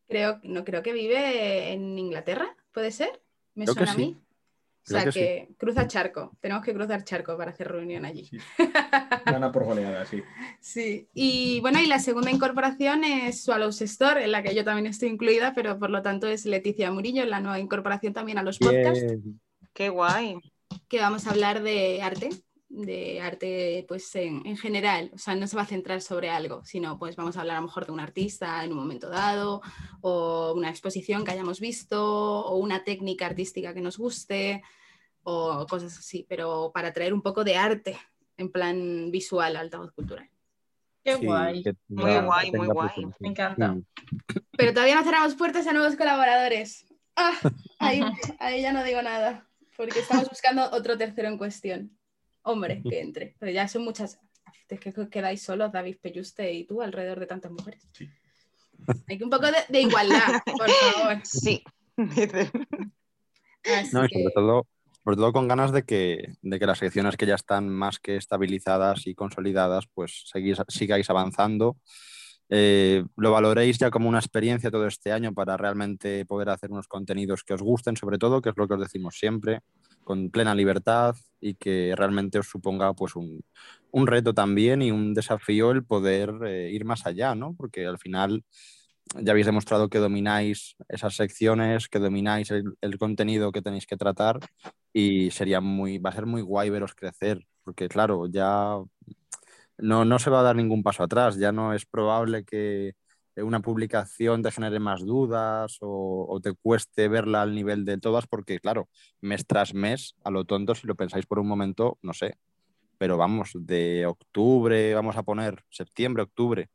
Creo, 0.08 0.40
no 0.42 0.64
creo 0.64 0.82
que 0.82 0.92
vive 0.92 1.72
en 1.72 1.98
Inglaterra, 1.98 2.56
¿puede 2.72 2.90
ser? 2.90 3.22
¿Me 3.54 3.66
suena 3.66 3.92
a 3.92 3.96
mí? 3.96 4.16
O 4.86 4.90
sea, 4.90 5.04
que, 5.04 5.48
cruza 5.56 5.86
charco. 5.86 6.36
Tenemos 6.40 6.64
que 6.64 6.74
cruzar 6.74 7.04
charco 7.04 7.36
para 7.36 7.52
hacer 7.52 7.68
reunión 7.68 8.04
allí. 8.04 8.28
Gana 9.24 9.52
por 9.52 9.64
goleada, 9.64 10.04
sí. 10.06 10.22
Sí. 10.58 11.08
Y 11.14 11.60
bueno, 11.60 11.78
y 11.80 11.86
la 11.86 12.00
segunda 12.00 12.30
incorporación 12.30 13.04
es 13.04 13.44
Swallows 13.44 13.82
Store, 13.82 14.24
en 14.24 14.32
la 14.32 14.42
que 14.42 14.54
yo 14.54 14.64
también 14.64 14.86
estoy 14.86 15.10
incluida, 15.10 15.54
pero 15.54 15.78
por 15.78 15.90
lo 15.90 16.02
tanto 16.02 16.26
es 16.26 16.44
Leticia 16.44 16.90
Murillo, 16.90 17.24
la 17.24 17.40
nueva 17.40 17.60
incorporación 17.60 18.14
también 18.14 18.38
a 18.38 18.42
los 18.42 18.58
podcasts. 18.58 19.14
Qué 19.74 19.90
guay. 19.90 20.40
Que 20.88 20.98
vamos 20.98 21.26
a 21.26 21.30
hablar 21.30 21.62
de 21.62 22.02
arte, 22.02 22.30
de 22.70 23.20
arte 23.20 23.84
pues 23.88 24.14
en, 24.14 24.56
general, 24.56 25.10
o 25.12 25.18
sea, 25.18 25.34
no 25.34 25.46
se 25.48 25.56
va 25.56 25.62
a 25.62 25.66
centrar 25.66 26.00
sobre 26.00 26.30
algo, 26.30 26.64
sino 26.64 26.98
pues 26.98 27.16
vamos 27.16 27.36
a 27.36 27.40
hablar 27.40 27.56
a 27.56 27.60
lo 27.60 27.66
mejor 27.66 27.84
de 27.84 27.92
un 27.92 27.98
artista 27.98 28.64
en 28.64 28.70
un 28.70 28.78
momento 28.78 29.10
dado, 29.10 29.60
o 30.00 30.54
una 30.56 30.70
exposición 30.70 31.24
que 31.24 31.32
hayamos 31.32 31.58
visto, 31.58 32.00
o 32.00 32.56
una 32.56 32.84
técnica 32.84 33.26
artística 33.26 33.74
que 33.74 33.80
nos 33.80 33.98
guste, 33.98 34.62
o 35.24 35.66
cosas 35.68 35.98
así, 35.98 36.24
pero 36.28 36.70
para 36.72 36.92
traer 36.92 37.12
un 37.12 37.22
poco 37.22 37.42
de 37.42 37.56
arte 37.56 37.98
en 38.36 38.50
plan 38.50 39.10
visual 39.10 39.56
al 39.56 39.64
altavoz 39.64 39.92
cultural. 39.92 40.30
Qué 41.02 41.16
guay. 41.16 41.64
muy 41.88 42.20
guay, 42.20 42.52
muy 42.52 42.66
guay. 42.68 43.06
Me 43.18 43.28
encanta. 43.28 43.76
Pero 44.56 44.72
todavía 44.72 44.94
no 44.94 45.02
cerramos 45.02 45.34
puertas 45.34 45.66
a 45.66 45.72
nuevos 45.72 45.96
colaboradores. 45.96 46.86
Ah, 47.16 47.36
ahí, 47.80 48.00
ahí 48.38 48.62
ya 48.62 48.72
no 48.72 48.84
digo 48.84 49.02
nada, 49.02 49.48
porque 49.76 49.98
estamos 49.98 50.28
buscando 50.28 50.70
otro 50.70 50.96
tercero 50.96 51.28
en 51.28 51.36
cuestión 51.36 51.99
hombre 52.42 52.82
que 52.88 53.00
entre. 53.00 53.36
Pero 53.38 53.52
ya 53.52 53.68
son 53.68 53.84
muchas. 53.84 54.18
Es 54.68 54.80
que 54.80 54.92
quedáis 55.10 55.42
solos, 55.42 55.72
David 55.72 55.96
Pelluste 56.00 56.52
y 56.52 56.64
tú, 56.64 56.80
alrededor 56.80 57.20
de 57.20 57.26
tantas 57.26 57.50
mujeres. 57.50 57.88
Hay 59.08 59.18
que 59.18 59.24
un 59.24 59.30
poco 59.30 59.46
de, 59.68 59.80
igualdad, 59.80 60.40
por 60.44 60.70
favor. 60.70 61.20
Sí. 61.24 61.62
no, 61.96 62.08
sobre, 64.08 64.30
todo, 64.34 64.66
sobre 65.04 65.16
todo 65.16 65.32
con 65.32 65.48
ganas 65.48 65.72
de 65.72 65.82
que, 65.82 66.34
de 66.40 66.58
que 66.58 66.66
las 66.66 66.78
secciones 66.78 67.16
que 67.16 67.26
ya 67.26 67.34
están 67.34 67.68
más 67.68 67.98
que 67.98 68.16
estabilizadas 68.16 69.06
y 69.06 69.14
consolidadas, 69.14 69.86
pues 69.92 70.24
seguís, 70.26 70.58
sigáis 70.68 71.10
avanzando. 71.10 71.76
Eh, 72.48 73.04
lo 73.16 73.30
valoréis 73.30 73.78
ya 73.78 73.90
como 73.90 74.08
una 74.08 74.18
experiencia 74.18 74.72
todo 74.72 74.86
este 74.86 75.12
año 75.12 75.32
para 75.32 75.56
realmente 75.56 76.26
poder 76.26 76.48
hacer 76.48 76.72
unos 76.72 76.88
contenidos 76.88 77.44
que 77.44 77.54
os 77.54 77.62
gusten, 77.62 77.96
sobre 77.96 78.18
todo, 78.18 78.40
que 78.40 78.50
es 78.50 78.56
lo 78.56 78.66
que 78.66 78.74
os 78.74 78.80
decimos 78.80 79.16
siempre, 79.16 79.60
con 80.04 80.30
plena 80.30 80.54
libertad 80.54 81.16
y 81.40 81.54
que 81.54 81.94
realmente 81.96 82.38
os 82.38 82.48
suponga 82.48 82.92
pues 82.94 83.14
un, 83.16 83.42
reto 84.06 84.34
también 84.34 84.82
y 84.82 84.90
un 84.90 85.14
desafío 85.14 85.70
el 85.70 85.84
poder 85.84 86.34
eh, 86.46 86.70
ir 86.70 86.84
más 86.84 87.06
allá, 87.06 87.34
¿no? 87.34 87.54
Porque 87.56 87.86
al 87.86 87.98
final 87.98 88.44
ya 89.16 89.32
habéis 89.32 89.46
demostrado 89.46 89.88
que 89.88 89.98
domináis 89.98 90.76
esas 90.88 91.16
secciones, 91.16 91.88
que 91.88 91.98
domináis 91.98 92.50
el, 92.50 92.98
contenido 92.98 93.52
que 93.52 93.62
tenéis 93.62 93.86
que 93.86 93.96
tratar 93.96 94.38
y 94.92 95.30
sería 95.32 95.60
muy, 95.60 95.98
va 95.98 96.10
a 96.10 96.14
ser 96.14 96.26
muy 96.26 96.42
guay 96.42 96.70
veros 96.70 96.94
crecer, 96.94 97.46
porque 97.64 97.88
claro, 97.88 98.26
ya 98.28 98.76
no, 99.78 100.04
no 100.04 100.18
se 100.18 100.30
va 100.30 100.40
a 100.40 100.44
dar 100.44 100.56
ningún 100.56 100.82
paso 100.82 101.02
atrás, 101.02 101.36
ya 101.38 101.52
no 101.52 101.74
es 101.74 101.86
probable 101.86 102.44
que 102.44 102.94
una 103.36 103.60
publicación 103.60 104.42
te 104.42 104.50
genere 104.50 104.78
más 104.78 105.04
dudas 105.04 105.78
o, 105.80 106.40
te 106.42 106.52
cueste 106.52 107.08
verla 107.08 107.42
al 107.42 107.54
nivel 107.54 107.84
de 107.84 107.98
todas, 107.98 108.26
porque 108.26 108.58
claro, 108.58 108.88
mes 109.20 109.46
tras 109.46 109.74
mes, 109.74 110.16
a 110.24 110.30
lo 110.30 110.44
tonto, 110.44 110.74
si 110.74 110.86
lo 110.86 110.94
pensáis 110.94 111.26
por 111.26 111.38
un 111.38 111.48
momento, 111.48 111.98
no 112.02 112.12
sé, 112.12 112.36
pero 112.98 113.16
vamos, 113.16 113.52
de 113.54 114.06
octubre, 114.06 114.94
vamos 114.94 115.16
a 115.16 115.22
poner 115.22 115.62
septiembre, 115.70 116.22
octubre 116.22 116.68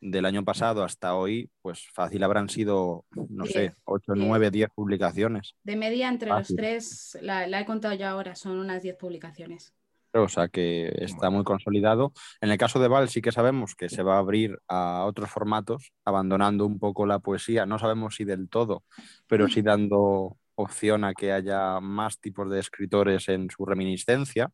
del 0.00 0.26
año 0.26 0.44
pasado 0.44 0.84
hasta 0.84 1.14
hoy, 1.14 1.50
pues 1.62 1.86
fácil 1.94 2.22
habrán 2.22 2.50
sido, 2.50 3.06
no 3.30 3.46
sé, 3.46 3.74
8, 3.84 4.12
9, 4.14 4.50
10 4.50 4.68
publicaciones. 4.74 5.54
De 5.62 5.76
media 5.76 6.08
entre 6.08 6.28
los 6.28 6.48
tres, 6.48 7.18
la, 7.22 7.46
la 7.46 7.60
he 7.60 7.64
contado 7.64 7.94
yo 7.94 8.06
ahora, 8.06 8.34
son 8.34 8.58
unas 8.58 8.82
10 8.82 8.96
publicaciones 8.96 9.72
o 10.22 10.28
sea 10.28 10.48
que 10.48 10.92
está 10.98 11.30
muy 11.30 11.44
consolidado. 11.44 12.12
En 12.40 12.50
el 12.50 12.58
caso 12.58 12.78
de 12.78 12.88
Val 12.88 13.08
sí 13.08 13.20
que 13.20 13.32
sabemos 13.32 13.74
que 13.74 13.88
se 13.88 14.02
va 14.02 14.16
a 14.16 14.18
abrir 14.18 14.58
a 14.68 15.04
otros 15.04 15.30
formatos, 15.30 15.92
abandonando 16.04 16.66
un 16.66 16.78
poco 16.78 17.06
la 17.06 17.18
poesía, 17.18 17.66
no 17.66 17.78
sabemos 17.78 18.16
si 18.16 18.24
del 18.24 18.48
todo, 18.48 18.84
pero 19.26 19.48
sí 19.48 19.62
dando 19.62 20.38
opción 20.54 21.04
a 21.04 21.14
que 21.14 21.32
haya 21.32 21.80
más 21.80 22.20
tipos 22.20 22.48
de 22.50 22.60
escritores 22.60 23.28
en 23.28 23.50
su 23.50 23.66
reminiscencia. 23.66 24.50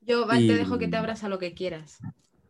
Yo, 0.00 0.26
Val, 0.26 0.46
te 0.46 0.54
dejo 0.54 0.78
que 0.78 0.88
te 0.88 0.96
abras 0.96 1.24
a 1.24 1.28
lo 1.28 1.38
que 1.38 1.54
quieras. 1.54 1.98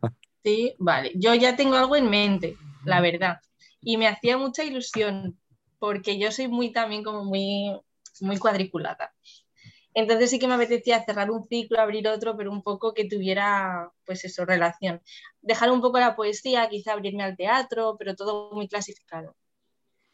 Sí, 0.43 0.75
vale. 0.79 1.13
Yo 1.17 1.35
ya 1.35 1.55
tengo 1.55 1.77
algo 1.77 1.97
en 1.97 2.09
mente, 2.09 2.57
la 2.87 3.03
verdad. 3.03 3.41
Y 3.83 3.99
me 3.99 4.09
hacía 4.09 4.39
mucha 4.39 4.65
ilusión, 4.65 5.39
porque 5.79 6.19
yo 6.19 6.33
soy 6.33 6.49
muy 6.49 6.73
también 6.73 7.03
como 7.05 7.27
muy, 7.27 7.79
muy 8.23 8.39
cuadriculada. 8.39 9.13
Entonces 9.95 10.31
sí 10.31 10.39
que 10.39 10.47
me 10.47 10.55
apetecía 10.55 11.05
cerrar 11.05 11.31
un 11.31 11.47
ciclo, 11.49 11.81
abrir 11.81 12.07
otro, 12.09 12.37
pero 12.37 12.53
un 12.53 12.63
poco 12.63 12.95
que 12.95 13.07
tuviera, 13.07 13.91
pues 14.05 14.25
eso, 14.25 14.45
relación. 14.45 15.03
Dejar 15.41 15.71
un 15.71 15.81
poco 15.81 15.99
la 15.99 16.15
poesía, 16.15 16.69
quizá 16.69 16.93
abrirme 16.93 17.25
al 17.25 17.37
teatro, 17.37 17.97
pero 17.99 18.15
todo 18.15 18.53
muy 18.53 18.69
clasificado. 18.69 19.37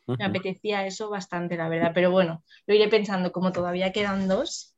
Me 0.06 0.24
apetecía 0.24 0.86
eso 0.86 1.10
bastante, 1.10 1.56
la 1.56 1.68
verdad. 1.68 1.90
Pero 1.92 2.10
bueno, 2.12 2.44
lo 2.66 2.74
iré 2.74 2.88
pensando, 2.88 3.32
como 3.32 3.52
todavía 3.52 3.92
quedan 3.92 4.28
dos, 4.28 4.74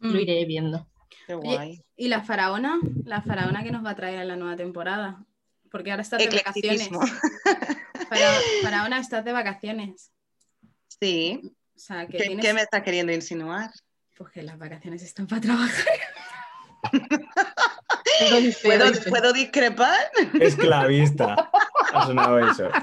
lo 0.00 0.14
mm. 0.14 0.20
iré 0.20 0.44
viendo. 0.46 0.88
Qué 1.26 1.34
guay. 1.34 1.84
¿Y 1.94 2.08
la 2.08 2.22
faraona? 2.22 2.80
La 3.04 3.20
faraona 3.20 3.62
que 3.62 3.70
nos 3.70 3.84
va 3.84 3.90
a 3.90 3.96
traer 3.96 4.20
en 4.20 4.28
la 4.28 4.36
nueva 4.36 4.56
temporada. 4.56 5.24
Porque 5.70 5.90
ahora 5.90 6.02
estás 6.02 6.20
de 6.20 6.28
vacaciones. 6.28 6.88
faraona, 8.62 8.98
estás 8.98 9.24
de 9.24 9.32
vacaciones. 9.32 10.10
Sí. 11.00 11.54
¿Qué 12.10 12.54
me 12.54 12.62
estás 12.62 12.82
queriendo 12.82 13.12
insinuar? 13.12 13.70
Pues 14.16 14.32
que 14.32 14.42
las 14.42 14.58
vacaciones 14.58 15.02
están 15.02 15.26
para 15.26 15.42
trabajar. 15.42 15.86
¿Puedo, 18.62 19.32
discrepar? 19.32 19.98
Esclavista. 20.40 21.50
Ha 21.92 22.06
sonado 22.06 22.38
eso. 22.38 22.68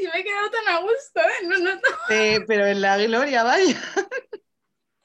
Y 0.00 0.06
me 0.08 0.20
he 0.20 0.24
quedado 0.24 0.50
tan 0.50 0.74
a 0.74 0.80
gusto, 0.80 1.20
¿eh? 1.20 1.78
Sí, 2.08 2.44
pero 2.48 2.66
en 2.66 2.80
la 2.80 2.98
gloria, 2.98 3.44
vaya. 3.44 3.80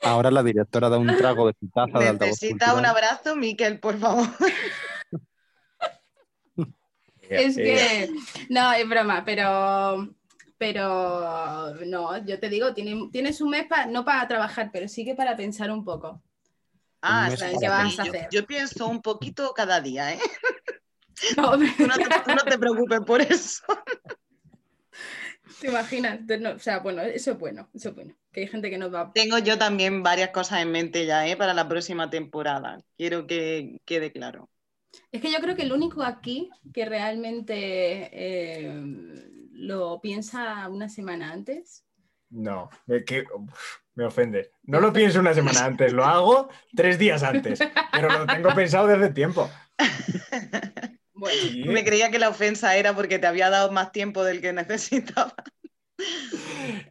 Ahora 0.02 0.32
la 0.32 0.42
directora 0.42 0.90
da 0.90 0.98
un 0.98 1.16
trago 1.16 1.48
de 1.48 1.54
su 1.60 1.70
taza 1.70 2.00
de 2.00 2.14
Necesita 2.14 2.74
un 2.74 2.86
abrazo, 2.86 3.36
Miquel, 3.36 3.80
por 3.80 4.00
favor. 4.00 4.28
es 7.30 7.56
que, 7.56 8.10
no, 8.50 8.74
es 8.74 8.90
broma, 8.90 9.24
pero 9.24 10.10
Pero 10.60 11.74
no, 11.86 12.18
yo 12.26 12.40
te 12.40 12.50
digo, 12.50 12.74
tiene- 12.74 13.10
tienes 13.12 13.40
un 13.42 13.50
mes 13.50 13.66
pa- 13.66 13.86
no 13.88 14.04
para 14.06 14.28
trabajar, 14.28 14.70
pero 14.72 14.88
sí 14.88 15.04
que 15.06 15.16
para 15.16 15.36
pensar 15.36 15.72
un 15.72 15.84
poco. 15.86 16.22
Ah, 17.02 17.30
sí, 17.32 17.46
¿qué 17.60 17.70
vas 17.70 17.98
a 17.98 18.04
yo- 18.04 18.12
hacer? 18.12 18.28
Yo, 18.30 18.46
pienso 18.46 18.88
un 18.88 19.02
poquito 19.02 19.54
cada 19.56 19.80
día, 19.82 20.14
¿eh? 20.14 20.20
No, 21.38 21.52
Tú 21.52 21.86
no 21.88 21.96
te, 21.96 22.04
tú 22.26 22.32
no 22.36 22.44
te 22.44 22.58
preocupes 22.58 23.00
por 23.02 23.22
eso. 23.22 23.64
¿Te 25.60 25.68
imaginas? 25.68 26.20
No, 26.40 26.52
o 26.52 26.60
sea, 26.60 26.80
bueno, 26.80 27.02
eso 27.02 27.32
es 27.32 27.40
bueno, 27.40 27.70
eso 27.74 27.90
es 27.90 27.96
bueno. 27.96 28.16
Que 28.32 28.42
hay 28.42 28.48
gente 28.48 28.70
que 28.70 28.78
nos 28.78 28.94
va. 28.94 29.12
Tengo 29.14 29.38
yo 29.40 29.58
también 29.58 30.04
varias 30.04 30.30
cosas 30.30 30.62
en 30.62 30.72
mente 30.72 31.06
ya, 31.06 31.28
¿eh? 31.28 31.36
Para 31.36 31.54
la 31.54 31.68
próxima 31.68 32.10
temporada. 32.10 32.80
Quiero 32.98 33.28
que 33.28 33.82
quede 33.86 34.12
claro. 34.14 34.50
Es 35.12 35.22
que 35.22 35.32
yo 35.32 35.40
creo 35.40 35.56
que 35.56 35.64
el 35.64 35.74
único 35.74 36.04
aquí 36.04 36.50
que 36.74 36.86
realmente 36.86 38.10
eh, 38.14 38.74
lo 39.60 40.00
piensa 40.02 40.68
una 40.70 40.90
semana 40.90 41.32
antes. 41.32 41.86
No, 42.30 42.70
me, 42.86 43.04
que- 43.04 43.26
uf, 43.34 43.78
me 43.96 44.06
ofende. 44.06 44.52
No 44.64 44.80
lo 44.80 44.94
pienso 44.94 45.20
una 45.20 45.34
semana 45.34 45.66
antes, 45.66 45.92
lo 45.94 46.06
hago 46.06 46.50
tres 46.76 46.98
días 47.00 47.24
antes, 47.24 47.60
pero 47.92 48.10
lo 48.20 48.26
tengo 48.28 48.54
pensado 48.56 48.88
desde 48.88 49.10
tiempo. 49.10 49.50
Bueno, 51.14 51.38
Sí, 51.42 51.64
Me 51.66 51.84
creía 51.84 52.12
que 52.12 52.20
la 52.20 52.30
ofensa 52.30 52.78
era 52.78 52.94
porque 52.96 53.20
te 53.20 53.28
había 53.28 53.50
dado 53.50 53.72
más 53.72 53.92
tiempo 53.92 54.24
del 54.24 54.40
que 54.42 54.54
necesitaba. 54.54 55.34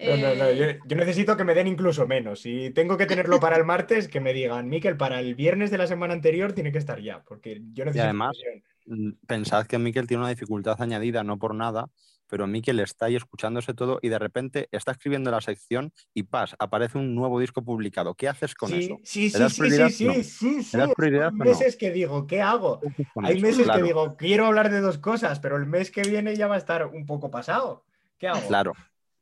No, 0.00 0.16
no, 0.18 0.35
no, 0.35 0.50
yo, 0.52 0.66
yo 0.87 0.96
necesito 0.96 1.35
que 1.37 1.44
me 1.44 1.54
den 1.54 1.66
incluso 1.66 2.07
menos. 2.07 2.40
Si 2.42 2.70
tengo 2.70 2.98
que 2.98 3.07
tenerlo 3.07 3.40
para 3.40 3.57
el 3.57 3.64
martes, 3.64 4.07
que 4.07 4.20
me 4.20 4.35
digan, 4.35 4.68
Miquel, 4.68 4.98
para 4.98 5.20
el 5.20 5.35
viernes 5.35 5.70
de 5.70 5.78
la 5.78 5.87
semana 5.87 6.12
anterior 6.12 6.52
tiene 6.52 6.72
que 6.72 6.78
estar 6.78 7.00
ya, 7.00 7.22
porque 7.24 7.62
yo 7.72 7.85
necesito. 7.87 8.04
además- 8.04 8.37
presión". 8.38 8.64
Mm, 8.87 9.12
Pensad 9.26 9.66
que 9.66 9.78
Miquel 9.78 10.07
tiene 10.07 10.22
una 10.24 10.31
dificultad 10.31 10.81
añadida, 10.83 11.22
no 11.24 11.38
por 11.38 11.54
nada, 11.54 11.88
pero 12.28 12.46
Miquel 12.46 12.80
está 12.80 13.06
ahí 13.06 13.16
escuchándose 13.16 13.74
todo 13.74 13.98
y 14.02 14.08
de 14.08 14.18
repente 14.18 14.68
está 14.72 14.92
escribiendo 14.92 15.30
la 15.30 15.40
sección 15.40 15.92
y 16.14 16.24
pas, 16.24 16.54
aparece 16.58 16.98
un 16.98 17.14
nuevo 17.14 17.40
disco 17.40 17.62
publicado. 17.62 18.14
¿Qué 18.14 18.28
haces 18.28 18.54
con 18.54 18.70
Sí, 18.70 18.84
eso? 18.84 19.00
sí, 19.04 19.30
¿Le 19.30 19.48
sí, 19.48 19.50
sí, 19.50 19.70
sí, 19.70 19.90
sí, 19.90 20.06
No. 20.06 20.14
sí, 20.14 20.62
sí. 20.62 20.76
¿Le 20.76 20.82
das 20.84 20.94
prioridad 20.94 21.26
Hay 21.32 21.38
no? 21.38 21.44
meses 21.44 21.76
que 21.76 21.90
digo, 21.90 22.26
¿qué 22.26 22.42
hago? 22.42 22.80
¿Qué 22.80 22.88
haces 22.88 23.06
con 23.12 23.24
Hay 23.24 23.36
eso? 23.36 23.46
meses 23.46 23.64
Claro, 23.64 23.80
que 23.80 23.86
digo, 23.86 24.16
quiero 24.16 24.46
hablar 24.46 24.70
de 24.70 24.80
dos 24.80 24.98
cosas, 24.98 25.40
pero 25.40 25.56
el 25.56 25.66
mes 25.66 25.90
que 25.90 26.02
viene 26.02 26.36
ya 26.36 26.46
va 26.46 26.54
a 26.56 26.58
estar 26.58 26.86
un 26.86 27.06
poco 27.06 27.30
pasado. 27.30 27.84
¿Qué 28.18 28.28
hago? 28.28 28.46
Claro. 28.48 28.72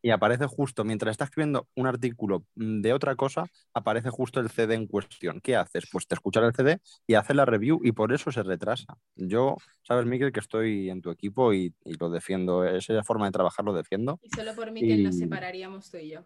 Y 0.07 0.11
aparece 0.11 0.47
justo, 0.47 0.85
mientras 0.85 1.11
está 1.11 1.25
escribiendo 1.25 1.66
un 1.75 1.88
artículo 1.88 2.45
mm, 2.55 2.81
de 2.81 2.92
otra 2.92 3.16
cosa, 3.16 3.45
aparece 3.75 4.09
justo 4.11 4.38
el 4.38 4.49
CD 4.51 4.75
en 4.75 4.87
cuestión. 4.87 5.40
¿Qué 5.40 5.57
haces? 5.57 5.88
Pues 5.90 6.07
te 6.07 6.14
escuchas 6.14 6.45
el 6.45 6.55
CD 6.55 6.79
y 7.09 7.14
haces 7.14 7.35
la 7.35 7.45
review 7.45 7.81
y 7.83 7.90
por 7.90 8.12
eso 8.12 8.31
se 8.31 8.45
retrasa. 8.45 8.85
Yo, 9.16 9.57
sabes, 9.83 10.07
Miquel, 10.07 10.31
que 10.31 10.38
estoy 10.38 10.90
en 10.90 11.03
tu 11.03 11.11
equipo 11.11 11.53
y, 11.53 11.75
y 11.85 11.95
lo 11.95 12.09
defiendo. 12.09 12.64
Esa 12.64 13.03
forma 13.03 13.27
de 13.27 13.33
trabajar 13.33 13.64
lo 13.64 13.73
defiendo. 13.73 14.21
y 14.23 14.29
solo 14.31 14.55
por 14.55 14.71
Miquel 14.71 15.03
nos 15.03 15.16
Y- 15.16 15.19
separaríamos 15.19 15.90
tú 15.90 15.97
y 15.97 16.11
yo. 16.11 16.21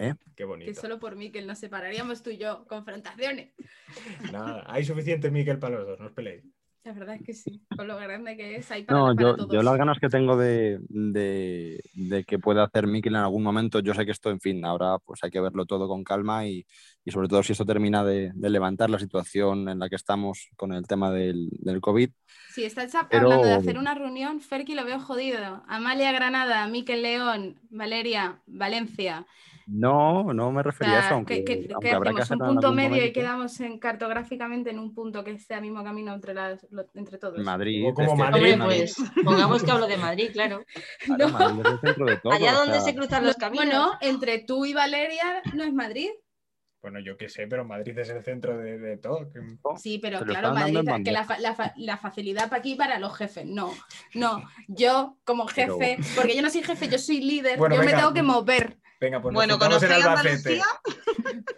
¿Eh? 0.00 0.14
Qué 0.18 0.34
Que 0.34 0.44
bonito. 0.44 0.80
solo 0.80 0.98
por 0.98 1.14
Miquel 1.14 1.46
nos 1.46 1.58
separaríamos 1.60 2.22
tú 2.24 2.30
y 2.30 2.38
yo. 2.38 2.66
Confrontaciones. 2.66 3.54
Nada, 4.32 4.64
hay 4.66 4.84
suficiente 4.84 5.30
Miquel 5.30 5.60
para 5.60 5.76
los 5.78 5.86
dos, 5.86 6.00
no 6.00 6.06
os 6.06 6.12
peleéis. 6.12 6.42
La 6.84 6.92
verdad 6.92 7.14
es 7.14 7.22
que 7.22 7.32
sí. 7.32 7.62
Con 7.76 7.86
lo 7.86 7.96
grande 7.96 8.36
que 8.36 8.56
es, 8.56 8.68
hay 8.72 8.82
para, 8.82 8.98
No, 8.98 9.06
para 9.14 9.20
yo, 9.22 9.36
todos. 9.36 9.52
yo 9.52 9.62
las 9.62 9.76
ganas 9.76 9.98
que 10.00 10.08
tengo 10.08 10.36
de, 10.36 10.80
de, 10.88 11.80
de 11.94 12.24
que 12.24 12.40
pueda 12.40 12.64
hacer 12.64 12.88
Mikel 12.88 13.14
en 13.14 13.20
algún 13.20 13.44
momento, 13.44 13.78
yo 13.78 13.94
sé 13.94 14.04
que 14.04 14.10
esto, 14.10 14.30
en 14.30 14.40
fin, 14.40 14.64
ahora 14.64 14.98
pues 14.98 15.22
hay 15.22 15.30
que 15.30 15.40
verlo 15.40 15.64
todo 15.64 15.86
con 15.86 16.02
calma 16.02 16.44
y, 16.48 16.66
y 17.04 17.10
sobre 17.12 17.28
todo 17.28 17.42
si 17.44 17.52
esto 17.52 17.64
termina 17.64 18.02
de, 18.04 18.32
de 18.34 18.50
levantar 18.50 18.90
la 18.90 18.98
situación 18.98 19.68
en 19.68 19.78
la 19.78 19.88
que 19.88 19.94
estamos 19.94 20.48
con 20.56 20.72
el 20.72 20.84
tema 20.86 21.12
del, 21.12 21.50
del 21.52 21.80
COVID. 21.80 22.10
Si 22.52 22.64
estás 22.64 22.94
a- 22.96 23.08
Pero- 23.08 23.24
hablando 23.26 23.46
de 23.46 23.54
hacer 23.54 23.78
una 23.78 23.94
reunión, 23.94 24.40
Ferki 24.40 24.74
lo 24.74 24.84
veo 24.84 24.98
jodido. 24.98 25.62
Amalia 25.68 26.10
Granada, 26.10 26.66
Miquel 26.66 27.02
León, 27.02 27.60
Valeria, 27.70 28.42
Valencia. 28.46 29.24
No, 29.66 30.32
no 30.34 30.50
me 30.52 30.60
O 30.60 30.62
refería 30.62 30.98
a 30.98 31.06
eso, 31.06 31.14
aunque, 31.14 31.44
¿qué, 31.44 31.60
qué- 31.66 31.72
aunque 31.74 31.88
qué 31.88 31.94
habrá 31.94 32.12
que 32.12 32.22
hacemos? 32.22 32.42
hacerlo 32.42 32.48
¿Un 32.50 32.54
punto 32.56 32.72
medio 32.72 33.04
y 33.06 33.12
quedamos 33.12 33.60
en, 33.60 33.78
cartográficamente 33.78 34.70
en 34.70 34.78
un 34.78 34.94
punto 34.94 35.22
que 35.24 35.38
sea 35.38 35.60
mismo 35.60 35.82
camino 35.84 36.12
entre, 36.14 36.34
las, 36.34 36.66
lo- 36.70 36.86
entre 36.94 37.18
todos? 37.18 37.38
Madrid. 37.38 37.84
O 37.88 37.94
como 37.94 38.12
que- 38.12 38.18
Madrid. 38.18 38.56
Pues 38.64 38.96
pongamos 39.24 39.62
que 39.62 39.70
hablo 39.70 39.86
de 39.86 39.96
Madrid, 39.96 40.30
claro. 40.32 40.64
Claro, 41.06 41.28
Madrid 41.28 41.60
es 41.64 41.72
el 41.72 41.80
centro 41.80 42.06
de 42.06 42.16
todo, 42.18 42.32
Allá 42.32 42.52
donde 42.52 42.74
sea, 42.74 42.82
se 42.82 42.94
cruzan 42.94 43.24
los 43.26 43.36
caminos. 43.36 43.64
Bueno, 43.66 43.92
entre 44.00 44.38
tú 44.40 44.64
y 44.66 44.72
Valeria 44.74 45.42
no 45.54 45.64
es 45.64 45.72
Madrid. 45.72 46.10
Bueno, 46.80 46.98
yo 46.98 47.16
qué 47.16 47.28
sé, 47.28 47.46
pero 47.46 47.64
Madrid 47.64 47.96
es 47.96 48.08
el 48.10 48.24
centro 48.24 48.58
de, 48.58 48.76
de 48.76 48.96
todo. 48.96 49.30
que- 49.32 49.38
Sí, 49.76 50.00
pero 50.02 50.18
claro, 50.24 50.52
Madrid, 50.52 50.80
que 51.04 51.12
la, 51.12 51.22
fa- 51.22 51.38
la 51.38 51.54
fa- 51.54 51.72
la 51.76 51.96
facilidad 51.96 52.48
para 52.48 52.58
aquí 52.58 52.74
para 52.74 52.98
los 52.98 53.16
jefes. 53.16 53.46
No, 53.46 53.72
no. 54.14 54.42
Yo 54.66 55.16
como 55.24 55.46
Pero- 55.46 55.78
jefe, 55.78 56.02
porque 56.16 56.34
yo 56.34 56.42
no 56.42 56.50
soy 56.50 56.64
jefe, 56.64 56.88
yo 56.88 56.98
soy 56.98 57.20
líder, 57.20 57.56
Bueno, 57.56 57.76
yo 57.76 57.84
me 57.84 57.92
tengo 57.92 58.12
que 58.12 58.22
mover. 58.24 58.78
Venga, 59.02 59.20
pues 59.20 59.34
Bueno, 59.34 59.54
juntamos 59.54 59.82
en 59.82 59.88
¿conocéis 59.88 60.06
Albacete. 60.06 60.60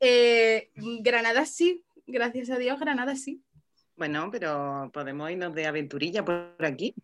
Eh, 0.00 0.70
Granada 1.00 1.44
sí, 1.46 1.84
gracias 2.06 2.50
a 2.50 2.58
Dios, 2.58 2.78
Granada 2.78 3.16
sí. 3.16 3.42
Bueno, 3.96 4.30
pero 4.30 4.90
podemos 4.92 5.30
irnos 5.30 5.54
de 5.54 5.66
aventurilla 5.66 6.24
por 6.24 6.54
aquí. 6.60 6.94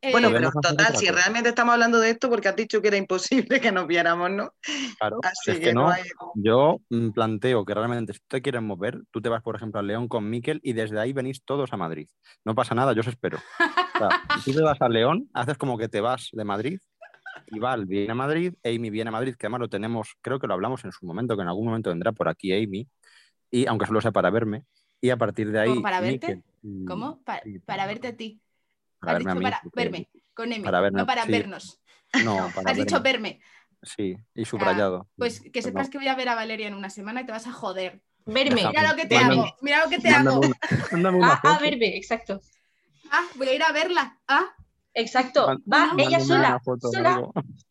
Eh, 0.00 0.12
Bueno, 0.12 0.30
pero 0.32 0.50
total, 0.52 0.96
si 0.96 1.08
realmente 1.08 1.48
estamos 1.48 1.72
hablando 1.72 1.98
de 1.98 2.10
esto, 2.10 2.28
porque 2.28 2.48
has 2.48 2.56
dicho 2.56 2.80
que 2.80 2.88
era 2.88 2.96
imposible 2.96 3.60
que 3.60 3.72
nos 3.72 3.86
viéramos, 3.88 4.30
¿no? 4.30 4.52
claro, 4.98 5.18
Así 5.22 5.50
es 5.50 5.58
que, 5.58 5.64
que 5.66 5.72
no 5.74 5.82
no, 5.82 5.90
hay. 5.90 6.02
Yo 6.34 6.80
mm, 6.90 7.10
planteo 7.10 7.64
que 7.64 7.74
realmente 7.74 8.12
si 8.12 8.20
te 8.28 8.42
quieres 8.42 8.62
mover, 8.62 9.00
tú 9.10 9.20
te 9.20 9.28
vas, 9.28 9.42
por 9.42 9.56
ejemplo, 9.56 9.80
a 9.80 9.82
León 9.82 10.06
con 10.06 10.28
Miquel 10.30 10.60
y 10.62 10.74
desde 10.74 11.00
ahí 11.00 11.12
venís 11.12 11.42
todos 11.44 11.72
a 11.72 11.76
Madrid. 11.76 12.08
No 12.44 12.54
pasa 12.54 12.74
nada, 12.76 12.92
yo 12.92 13.00
os 13.00 13.08
espero. 13.08 13.38
O 13.38 13.98
sea, 13.98 14.08
tú 14.44 14.52
te 14.52 14.62
vas 14.62 14.80
a 14.80 14.88
León, 14.88 15.28
haces 15.34 15.58
como 15.58 15.76
que 15.76 15.88
te 15.88 16.00
vas 16.00 16.28
de 16.32 16.44
Madrid, 16.44 16.78
y 17.46 17.58
Val 17.58 17.86
viene 17.86 18.12
a 18.12 18.14
Madrid, 18.14 18.54
Amy 18.64 18.90
viene 18.90 19.08
a 19.08 19.12
Madrid, 19.12 19.34
que 19.36 19.46
además 19.46 19.60
lo 19.60 19.68
tenemos, 19.68 20.16
creo 20.20 20.38
que 20.38 20.46
lo 20.46 20.54
hablamos 20.54 20.84
en 20.84 20.92
su 20.92 21.06
momento, 21.06 21.36
que 21.36 21.42
en 21.42 21.48
algún 21.48 21.66
momento 21.66 21.90
vendrá 21.90 22.12
por 22.12 22.28
aquí 22.28 22.52
Amy, 22.52 22.88
y 23.50 23.66
aunque 23.66 23.86
solo 23.86 24.00
sea 24.00 24.12
para 24.12 24.30
verme, 24.30 24.64
y 25.00 25.10
a 25.10 25.16
partir 25.16 25.50
de 25.50 25.60
ahí... 25.60 25.68
¿Cómo, 25.70 25.82
para 25.82 26.00
verte? 26.00 26.36
Miquel 26.36 26.44
y- 26.62 26.84
¿Cómo? 26.84 27.22
Pa- 27.22 27.40
sí, 27.42 27.58
para 27.60 27.86
verte 27.86 28.08
a 28.08 28.16
ti. 28.16 28.40
para 28.98 29.12
Has 29.12 29.18
verme 29.18 29.30
a 29.30 29.34
dicho 29.34 29.38
mí, 29.38 29.50
para 29.50 29.62
verme, 29.74 30.08
con 30.34 30.52
M, 30.52 30.64
para 30.64 30.80
verme, 30.80 30.98
no 31.00 31.06
para 31.06 31.24
sí. 31.24 31.32
vernos. 31.32 31.80
No, 32.24 32.36
para 32.54 32.70
Has 32.70 32.76
dicho 32.76 33.00
verme. 33.00 33.40
Sí, 33.82 34.16
y 34.34 34.44
subrayado. 34.44 35.08
Pues 35.16 35.40
que 35.52 35.62
sepas 35.62 35.88
que 35.88 35.98
voy 35.98 36.08
a 36.08 36.16
ver 36.16 36.28
a 36.28 36.34
Valeria 36.34 36.66
en 36.66 36.74
una 36.74 36.90
semana 36.90 37.20
y 37.20 37.26
te 37.26 37.32
vas 37.32 37.46
a 37.46 37.52
joder. 37.52 38.02
Verme. 38.26 38.66
Mira 38.66 38.90
lo 38.90 38.96
que 38.96 39.06
te 39.06 39.14
Mándame- 39.14 39.40
hago, 39.40 39.56
mira 39.62 39.84
lo 39.84 39.88
que 39.90 39.98
te 39.98 40.10
Mándame 40.10 40.36
hago. 40.36 40.46
una, 40.46 40.56
mándame 40.92 41.18
una 41.18 41.32
Ah, 41.34 41.40
ah, 41.44 41.58
verme, 41.62 41.96
exacto. 41.96 42.40
Ah, 43.10 43.24
voy 43.36 43.48
a 43.48 43.54
ir 43.54 43.62
a 43.62 43.72
verla. 43.72 44.18
Ah, 44.26 44.46
Exacto. 45.00 45.46
Va 45.72 45.92
ella 45.96 46.20
sola. 46.20 46.60
foto 46.64 46.90
sola. 46.90 47.20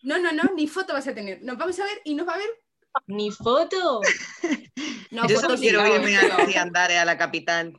no, 0.03 0.17
no, 0.19 0.31
no, 0.31 0.43
ni 0.55 0.67
foto 0.67 0.93
vas 0.93 1.07
a 1.07 1.13
tener. 1.13 1.43
Nos 1.43 1.57
vamos 1.57 1.77
a 1.79 1.83
ver 1.83 1.99
y 2.05 2.15
nos 2.15 2.27
va 2.27 2.33
a 2.33 2.37
ver. 2.37 2.49
Ni 3.07 3.31
foto. 3.31 4.01
No, 5.11 5.25
Yo 5.27 5.39
solo 5.39 5.55
quiero 5.55 5.85
irme 5.87 6.17
a 6.17 6.37
Lucía 6.37 6.61
Andares, 6.63 6.97
a 6.97 7.05
la 7.05 7.17
capital. 7.17 7.77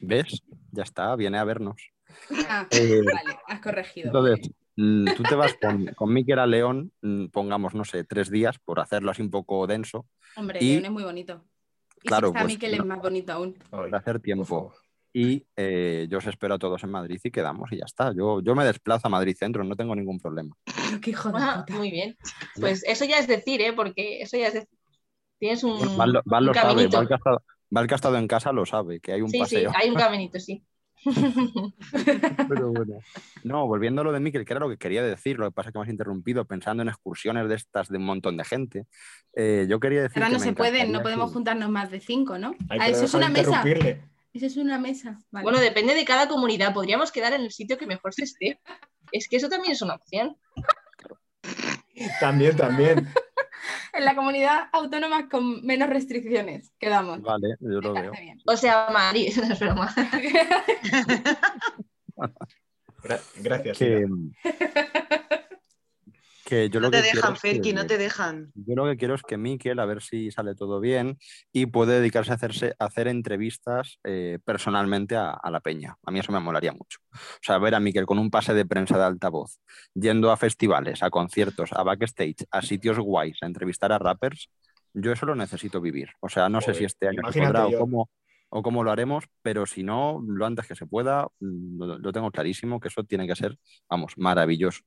¿Ves? 0.00 0.42
Ya 0.72 0.82
está, 0.84 1.14
viene 1.14 1.38
a 1.38 1.44
vernos. 1.44 1.76
Ah, 2.48 2.66
Eh, 2.70 3.02
vale, 3.04 3.38
has 3.46 3.60
corregido. 3.60 4.06
Entonces, 4.06 4.50
mm, 4.76 5.04
tú 5.16 5.22
te 5.22 5.34
vas 5.34 5.54
con, 5.60 5.86
con 5.94 6.12
Miquel 6.14 6.38
a 6.38 6.46
León, 6.46 6.92
mm, 7.02 7.26
pongamos, 7.26 7.74
no 7.74 7.84
sé, 7.84 8.04
tres 8.04 8.30
días, 8.30 8.58
por 8.58 8.80
hacerlo 8.80 9.10
así 9.10 9.20
un 9.22 9.30
poco 9.30 9.66
denso, 9.66 10.06
Hombre, 10.36 10.58
y- 10.62 10.72
León 10.72 10.84
es 10.86 10.90
muy 10.90 11.04
bonito. 11.04 11.44
Y 12.02 12.08
Claro, 12.08 12.28
si 12.28 12.32
está 12.32 12.40
pues, 12.42 12.54
Miquel 12.54 12.76
no. 12.76 12.82
es 12.82 12.88
más 12.88 12.98
bonito 13.00 13.32
aún. 13.32 13.54
Para 13.70 13.98
hacer 13.98 14.14
por 14.14 14.22
tiempo. 14.22 14.74
Y 15.18 15.46
eh, 15.56 16.06
yo 16.10 16.18
os 16.18 16.26
espero 16.26 16.56
a 16.56 16.58
todos 16.58 16.84
en 16.84 16.90
Madrid 16.90 17.18
y 17.24 17.30
quedamos 17.30 17.72
y 17.72 17.78
ya 17.78 17.86
está. 17.86 18.12
Yo, 18.14 18.42
yo 18.42 18.54
me 18.54 18.66
desplazo 18.66 19.06
a 19.06 19.10
Madrid 19.10 19.34
Centro, 19.34 19.64
no 19.64 19.74
tengo 19.74 19.96
ningún 19.96 20.18
problema. 20.18 20.54
Pero 20.66 20.74
qué 21.00 21.10
hijo 21.10 21.30
de 21.30 21.38
Ah, 21.40 21.64
muy 21.70 21.90
bien. 21.90 22.18
Pues 22.60 22.84
eso 22.84 23.06
ya 23.06 23.18
es 23.18 23.26
decir, 23.26 23.62
¿eh? 23.62 23.72
Porque 23.72 24.20
eso 24.20 24.36
ya 24.36 24.48
es 24.48 24.52
decir. 24.54 24.68
Tienes 25.38 25.64
un, 25.64 25.78
Bueno, 25.78 25.96
Val, 25.96 26.12
lo- 26.12 26.22
Val 26.26 26.42
un 26.42 26.46
lo 26.48 26.54
sabe, 26.54 26.68
caminito. 26.68 26.96
Val 26.98 27.08
que, 27.08 27.14
ha 27.14 27.16
estado, 27.16 27.42
Val 27.70 27.86
que 27.86 27.94
ha 27.94 27.96
estado 27.96 28.16
en 28.18 28.28
casa 28.28 28.52
lo 28.52 28.66
sabe, 28.66 29.00
que 29.00 29.12
hay 29.12 29.22
un 29.22 29.30
Sí, 29.30 29.38
sí, 29.38 29.40
paseo. 29.40 29.72
hay 29.74 29.88
un 29.88 29.94
caminito, 29.96 30.38
sí. 30.38 30.62
Pero 32.48 32.72
bueno. 32.72 32.98
No, 33.44 33.66
volviendo 33.66 34.02
a 34.02 34.04
lo 34.04 34.12
de 34.12 34.20
Miquel, 34.20 34.44
que 34.44 34.52
era 34.52 34.60
lo 34.60 34.68
que 34.68 34.76
quería 34.76 35.02
decir, 35.02 35.38
lo 35.38 35.46
que 35.46 35.52
pasa 35.52 35.70
es 35.70 35.72
que 35.72 35.78
me 35.78 35.84
has 35.84 35.90
interrumpido 35.90 36.44
pensando 36.44 36.82
en 36.82 36.88
excursiones 36.90 37.48
de 37.48 37.54
estas 37.54 37.88
de 37.88 37.96
un 37.98 38.04
montón 38.04 38.36
de 38.36 38.44
gente. 38.44 38.86
Eh, 39.34 39.66
yo 39.68 39.80
quería 39.80 40.02
decir 40.02 40.22
Ahora 40.22 40.34
no 40.34 40.40
se 40.40 40.52
pueden, 40.52 40.92
no 40.92 41.02
podemos 41.02 41.30
que- 41.30 41.34
juntarnos 41.34 41.70
más 41.70 41.90
de 41.90 42.00
cinco, 42.00 42.38
¿no? 42.38 42.54
Ay, 42.68 42.78
Ah, 42.82 42.88
eso 42.88 43.04
es 43.06 43.14
una 43.14 43.30
mesa. 43.30 43.62
Eso 44.36 44.46
es 44.46 44.56
una 44.58 44.78
mesa. 44.78 45.18
Vale. 45.30 45.44
Bueno, 45.44 45.58
depende 45.60 45.94
de 45.94 46.04
cada 46.04 46.28
comunidad. 46.28 46.74
Podríamos 46.74 47.10
quedar 47.10 47.32
en 47.32 47.40
el 47.40 47.52
sitio 47.52 47.78
que 47.78 47.86
mejor 47.86 48.12
se 48.12 48.24
esté. 48.24 48.60
Es 49.12 49.28
que 49.28 49.36
eso 49.36 49.48
también 49.48 49.72
es 49.72 49.80
una 49.80 49.94
opción. 49.94 50.36
También, 52.20 52.54
también. 52.54 53.08
en 53.94 54.04
la 54.04 54.14
comunidad 54.14 54.68
autónoma 54.72 55.28
con 55.30 55.64
menos 55.64 55.88
restricciones. 55.88 56.70
Quedamos. 56.78 57.22
Vale, 57.22 57.56
yo 57.60 57.80
lo 57.80 57.94
veo. 57.94 58.12
bien. 58.12 58.38
O 58.46 58.56
sea, 58.58 58.88
Madrid, 58.92 59.32
no 59.38 59.52
es 59.54 59.58
broma. 59.58 59.94
Gra- 63.02 63.20
Gracias. 63.36 63.78
Que. 63.78 64.06
Que 66.48 66.70
yo 66.70 66.78
No 66.78 66.86
lo 66.86 66.90
te 66.92 66.98
que 66.98 67.02
quiero 67.10 67.16
dejan, 67.16 67.32
es 67.34 67.40
que- 67.42 67.50
Ferki, 67.50 67.72
no 67.72 67.86
te 67.86 67.98
dejan. 67.98 68.52
Yo 68.54 68.76
lo 68.76 68.84
que 68.86 68.96
quiero 68.96 69.14
es 69.16 69.22
que 69.22 69.36
Miquel, 69.36 69.80
a 69.80 69.84
ver 69.84 70.00
si 70.00 70.30
sale 70.30 70.54
todo 70.54 70.78
bien 70.78 71.18
y 71.52 71.66
puede 71.66 71.98
dedicarse 71.98 72.30
a, 72.30 72.36
hacerse, 72.36 72.76
a 72.78 72.84
hacer 72.84 73.08
entrevistas 73.08 73.98
eh, 74.04 74.38
personalmente 74.44 75.16
a, 75.16 75.30
a 75.30 75.50
la 75.50 75.58
peña. 75.58 75.96
A 76.04 76.12
mí 76.12 76.20
eso 76.20 76.30
me 76.30 76.38
molaría 76.38 76.70
mucho. 76.72 77.00
O 77.12 77.42
sea, 77.42 77.58
ver 77.58 77.74
a 77.74 77.80
Miquel 77.80 78.06
con 78.06 78.20
un 78.20 78.30
pase 78.30 78.54
de 78.54 78.64
prensa 78.64 78.96
de 78.96 79.02
altavoz, 79.04 79.58
yendo 79.94 80.30
a 80.30 80.36
festivales, 80.36 81.02
a 81.02 81.10
conciertos, 81.10 81.72
a 81.72 81.82
backstage, 81.82 82.46
a 82.52 82.62
sitios 82.62 83.00
guays, 83.00 83.38
a 83.42 83.46
entrevistar 83.46 83.90
a 83.90 83.98
rappers, 83.98 84.48
yo 84.94 85.10
eso 85.10 85.26
lo 85.26 85.34
necesito 85.34 85.80
vivir. 85.80 86.10
O 86.20 86.28
sea, 86.28 86.48
no 86.48 86.60
sé 86.60 86.74
si 86.74 86.84
este 86.84 87.08
año 87.08 87.22
se 87.32 87.40
podrá 87.40 87.66
o 87.66 87.70
cómo, 87.80 88.08
o 88.50 88.62
cómo 88.62 88.84
lo 88.84 88.92
haremos, 88.92 89.24
pero 89.42 89.66
si 89.66 89.82
no, 89.82 90.22
lo 90.24 90.46
antes 90.46 90.68
que 90.68 90.76
se 90.76 90.86
pueda, 90.86 91.26
lo, 91.40 91.98
lo 91.98 92.12
tengo 92.12 92.30
clarísimo 92.30 92.78
que 92.78 92.86
eso 92.86 93.02
tiene 93.02 93.26
que 93.26 93.34
ser, 93.34 93.58
vamos, 93.90 94.12
maravilloso. 94.16 94.82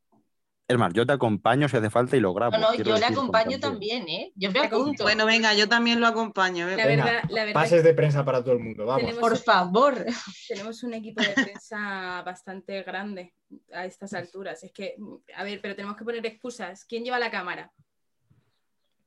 Es 0.70 0.78
más, 0.78 0.94
yo 0.94 1.04
te 1.04 1.14
acompaño 1.14 1.68
si 1.68 1.78
hace 1.78 1.90
falta 1.90 2.16
y 2.16 2.20
lo 2.20 2.32
grabo. 2.32 2.52
No, 2.56 2.60
no, 2.60 2.68
quiero 2.76 2.92
yo 2.92 2.98
le 3.00 3.06
acompaño 3.08 3.60
también, 3.60 4.08
¿eh? 4.08 4.32
Yo 4.36 4.52
me 4.52 4.60
apunto. 4.60 5.02
Bueno, 5.04 5.26
venga, 5.26 5.56
yo 5.56 5.68
también 5.68 6.00
lo 6.00 6.06
acompaño. 6.06 6.68
La 6.68 6.86
Venga, 6.86 7.06
verdad, 7.06 7.24
la 7.30 7.46
verdad 7.46 7.54
Pases 7.60 7.84
de 7.84 7.94
prensa 7.96 8.24
para 8.24 8.44
todo 8.44 8.54
el 8.54 8.60
mundo, 8.60 8.86
vamos. 8.86 9.02
Tenemos- 9.02 9.20
Por 9.20 9.38
favor. 9.38 10.06
tenemos 10.48 10.84
un 10.84 10.94
equipo 10.94 11.24
de 11.24 11.30
prensa 11.30 12.22
bastante 12.26 12.84
grande 12.84 13.34
a 13.74 13.86
estas 13.86 14.14
alturas. 14.14 14.64
Es 14.64 14.72
que, 14.72 14.96
a 15.36 15.44
ver, 15.44 15.60
pero 15.60 15.76
tenemos 15.76 15.98
que 15.98 16.06
poner 16.06 16.24
excusas. 16.28 16.86
¿Quién 16.86 17.04
lleva 17.04 17.18
la 17.18 17.32
cámara? 17.32 17.72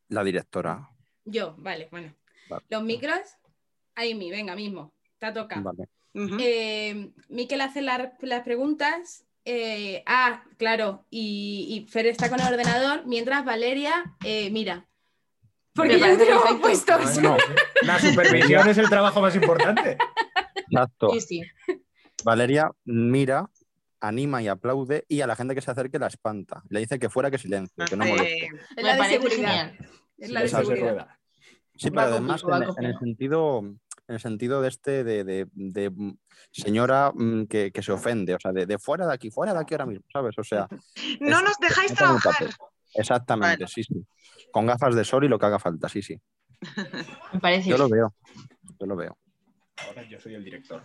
La 0.09 0.25
directora. 0.25 0.91
Yo, 1.25 1.55
vale, 1.59 1.87
bueno. 1.93 2.13
Vale. 2.51 2.65
Los 2.71 2.83
micros, 2.83 3.21
Amy, 3.95 4.33
venga, 4.33 4.57
mismo. 4.57 4.93
Te 5.19 5.27
ha 5.27 5.33
tocado. 5.33 5.63
Vale. 5.63 5.89
Eh, 6.41 7.13
Miquel 7.29 7.61
hace 7.61 7.83
la- 7.83 8.15
las 8.21 8.43
preguntas. 8.43 9.25
Eh, 9.45 10.03
ah, 10.07 10.45
claro, 10.57 11.07
y, 11.11 11.67
y 11.71 11.91
Fer 11.91 12.07
está 12.07 12.29
con 12.29 12.41
el 12.41 12.47
ordenador, 12.47 13.07
mientras 13.07 13.45
Valeria 13.45 14.15
eh, 14.25 14.51
mira. 14.51 14.87
Porque 15.75 15.97
tenemos 15.97 16.19
perfecto. 16.19 16.61
puestos. 16.61 17.15
Bueno, 17.15 17.37
la 17.83 17.99
supervisión 17.99 18.69
es 18.69 18.79
el 18.79 18.89
trabajo 18.91 19.21
más 19.23 19.35
importante. 19.35 19.97
Exacto. 20.55 21.11
Sí, 21.15 21.21
sí. 21.21 21.43
Valeria 22.25 22.71
mira, 22.85 23.49
anima 24.01 24.43
y 24.43 24.49
aplaude 24.49 25.05
y 25.09 25.23
a 25.23 25.27
la 25.27 25.35
gente 25.35 25.55
que 25.55 25.63
se 25.63 25.71
acerque 25.71 25.99
la 25.99 26.09
espanta. 26.09 26.63
Le 26.69 26.81
dice 26.81 26.99
que 26.99 27.09
fuera 27.09 27.31
que 27.31 27.39
silencio, 27.39 27.85
que 27.87 27.97
no 27.97 28.05
moleste. 28.05 28.49
Es 28.77 28.85
la 28.85 28.97
de 28.97 29.09
seguridad. 29.09 29.73
Es 30.19 30.31
la 30.31 30.41
de 30.43 30.49
seguridad. 30.49 31.09
Sí, 31.75 31.91
pero 31.91 32.03
además 32.03 32.45
en, 32.45 32.85
en 32.85 32.91
el 32.91 32.99
sentido, 32.99 33.63
en 34.13 34.17
el 34.17 34.21
sentido 34.21 34.61
de 34.61 34.69
este 34.69 35.05
de, 35.05 35.25
de- 35.25 35.49
de, 35.55 35.89
mm, 35.89 36.13
señora 36.51 37.13
mm, 37.15 37.45
que, 37.47 37.73
que 37.73 37.83
se 37.83 37.93
ofende, 37.93 38.35
o 38.35 38.39
sea, 38.39 38.53
de, 38.53 38.67
de 38.67 38.79
fuera 38.79 39.07
de 39.07 39.15
aquí, 39.15 39.31
fuera 39.31 39.55
de 39.55 39.61
aquí 39.61 39.73
ahora 39.73 39.87
mismo, 39.87 40.05
¿sabes? 40.13 40.39
O 40.39 40.45
sea, 40.45 40.69
No 41.21 41.39
es- 41.39 41.43
nos 41.45 41.59
dejáis 41.59 41.95
trabajar. 41.95 42.51
Exactamente, 42.95 43.67
sí, 43.69 43.83
sí. 43.85 44.05
Con 44.51 44.67
gafas 44.67 44.95
de 44.95 45.05
sol 45.05 45.25
y 45.25 45.29
lo 45.29 45.39
que 45.39 45.47
haga 45.47 45.59
falta, 45.59 45.89
sí, 45.89 46.03
sí. 46.03 46.21
Me 47.33 47.41
parece 47.41 47.71
Yo 47.71 47.79
lo 47.79 47.89
veo. 47.89 48.15
Yo 48.79 48.87
lo 48.87 48.97
veo. 48.97 49.17
Ahora 49.87 50.03
yo 50.03 50.21
soy 50.21 50.35
el 50.35 50.45
director. 50.45 50.83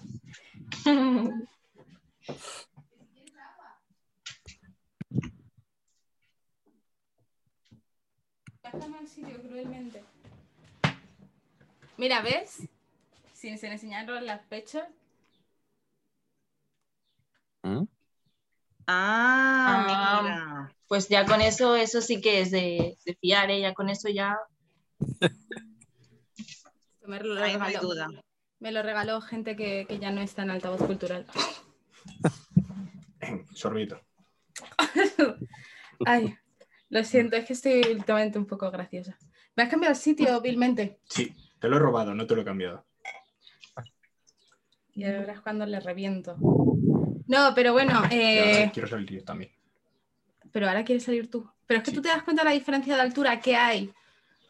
Déjame 8.74 9.00
el 9.00 9.08
sitio 9.08 9.42
cruelmente. 9.42 10.04
Mira, 11.98 12.22
¿ves? 12.22 12.68
Sin, 13.38 13.58
sin 13.60 13.72
enseñarnos 13.72 14.24
las 14.24 14.42
pechos. 14.48 14.82
¿Mm? 17.64 17.84
Ah, 18.88 19.86
Ah. 19.88 20.20
mira. 20.24 20.76
Pues 20.88 21.08
ya 21.10 21.24
con 21.26 21.42
eso, 21.42 21.76
eso 21.76 22.02
sí 22.02 22.20
que 22.20 22.42
es 22.42 22.50
de, 22.50 22.98
de 23.06 23.16
fiar, 23.16 23.52
¿eh? 23.52 23.62
Ya 23.62 23.74
con 23.76 23.90
eso 23.90 24.10
ya. 24.10 24.36
Me 27.06 27.20
lo 27.20 27.42
Ahí 27.44 27.56
no 27.58 27.64
hay 27.64 27.74
regaló, 27.74 27.88
duda. 27.88 28.08
me 28.60 28.72
lo 28.72 28.82
regaló 28.82 29.22
gente 29.22 29.56
que, 29.56 29.86
que 29.88 30.00
ya 30.00 30.10
no 30.12 30.22
está 30.22 30.42
en 30.42 30.50
altavoz 30.50 30.82
cultural. 30.82 31.26
Sorbito. 33.54 34.02
Ay, 36.06 36.36
lo 36.90 37.04
siento, 37.04 37.36
es 37.38 37.46
que 37.46 37.54
estoy 37.54 37.82
últimamente 37.92 38.40
un 38.40 38.46
poco 38.48 38.70
graciosa. 38.72 39.16
¿Me 39.56 39.62
has 39.64 39.70
cambiado 39.70 39.94
el 39.94 40.00
sitio, 40.00 40.42
vilmente? 40.42 41.00
Sí, 41.06 41.34
te 41.60 41.68
lo 41.70 41.76
he 41.78 41.80
robado, 41.80 42.14
no 42.16 42.26
te 42.28 42.36
lo 42.36 42.42
he 42.42 42.46
cambiado. 42.46 42.86
Y 44.98 45.04
ahora 45.06 45.32
es 45.34 45.40
cuando 45.42 45.66
le 45.66 45.80
reviento. 45.80 46.36
No, 47.28 47.54
pero 47.56 47.72
bueno, 47.74 48.02
Y 48.10 48.16
eh, 48.16 48.72
quiero 48.74 48.90
salir 48.90 49.10
yo 49.12 49.24
también. 49.24 49.52
pero 50.52 50.68
ahora 50.68 50.84
quieres 50.84 51.04
salir 51.04 51.30
tú. 51.30 51.48
Pero 51.68 51.78
es 51.80 51.84
que 51.84 51.92
Sí. 51.92 51.96
tú 51.98 52.02
te 52.02 52.10
das 52.10 52.24
cuenta 52.24 52.42
de 52.44 52.50
la 52.50 52.54
diferencia 52.56 52.96
de 52.96 53.02
altura 53.02 53.40
que 53.40 53.56
hay. 53.56 53.94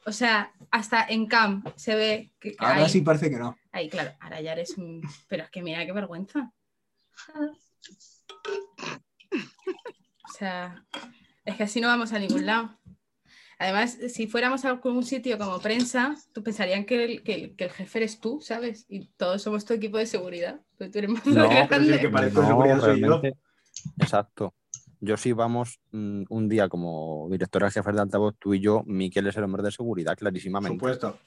O 0.06 0.12
sea, 0.14 0.54
hasta 0.72 1.04
en 1.10 1.26
cam 1.28 1.64
se 1.76 1.96
ve 1.96 2.32
que 2.40 2.52
que 2.52 2.56
Ahora 2.60 2.86
hay- 2.86 2.90
sí 2.90 3.02
parece 3.02 3.30
que 3.30 3.38
no. 3.38 3.58
Ahí, 3.74 3.90
claro, 3.90 4.12
ahora 4.22 4.40
ya 4.40 4.54
eres 4.54 4.78
un... 4.78 5.02
Pero 5.28 5.44
es 5.44 5.50
que 5.50 5.62
mira 5.62 5.86
qué 5.86 5.92
vergüenza. 5.92 6.52
O 10.30 10.38
sea, 10.38 10.84
es 11.46 11.56
que 11.56 11.64
así 11.64 11.82
no 11.82 11.88
vamos 11.88 12.14
a 12.14 12.20
ningún 12.20 12.46
lado. 12.46 12.78
Además, 13.60 13.98
si 14.10 14.28
fuéramos 14.28 14.66
a 14.66 14.70
algún 14.70 15.04
sitio 15.04 15.38
como 15.38 15.60
prensa, 15.60 16.16
tú 16.34 16.44
pensarían 16.44 16.86
que 16.86 17.04
el, 17.04 17.24
que 17.24 17.34
el- 17.34 17.56
que 17.56 17.64
el 17.66 17.72
jefe 17.72 18.00
eres 18.00 18.20
tú, 18.20 18.40
¿sabes? 18.42 18.86
Y 18.88 19.06
todos 19.18 19.42
somos 19.42 19.66
tu 19.66 19.74
equipo 19.74 19.98
de 19.98 20.06
seguridad. 20.06 20.60
Pero 20.78 20.92
tú 20.92 20.98
eres 21.00 21.10
más 21.10 21.26
No, 21.26 21.34
pero 21.50 21.68
grande. 21.68 21.88
si 21.88 21.94
el 21.94 22.00
que 22.00 22.10
parezco 22.10 22.46
seguridad 22.46 22.80
soy 22.80 23.00
yo. 23.02 23.08
realmente- 23.08 23.38
Exacto. 24.00 24.54
Yo 25.00 25.16
sí 25.18 25.32
vamos 25.32 25.80
mm, 25.92 26.24
un 26.30 26.50
día 26.50 26.68
como 26.70 27.28
directora 27.32 27.70
jefe 27.70 27.92
de 27.92 28.02
altavoz, 28.02 28.36
tú 28.40 28.54
y 28.56 28.60
yo, 28.60 28.84
Miquel 28.88 29.28
es 29.28 29.38
el 29.38 29.44
hombre 29.44 29.62
de 29.62 29.72
seguridad, 29.72 30.12
Por 30.14 30.18
clarísimamente. 30.20 30.76
supuesto. 30.76 31.18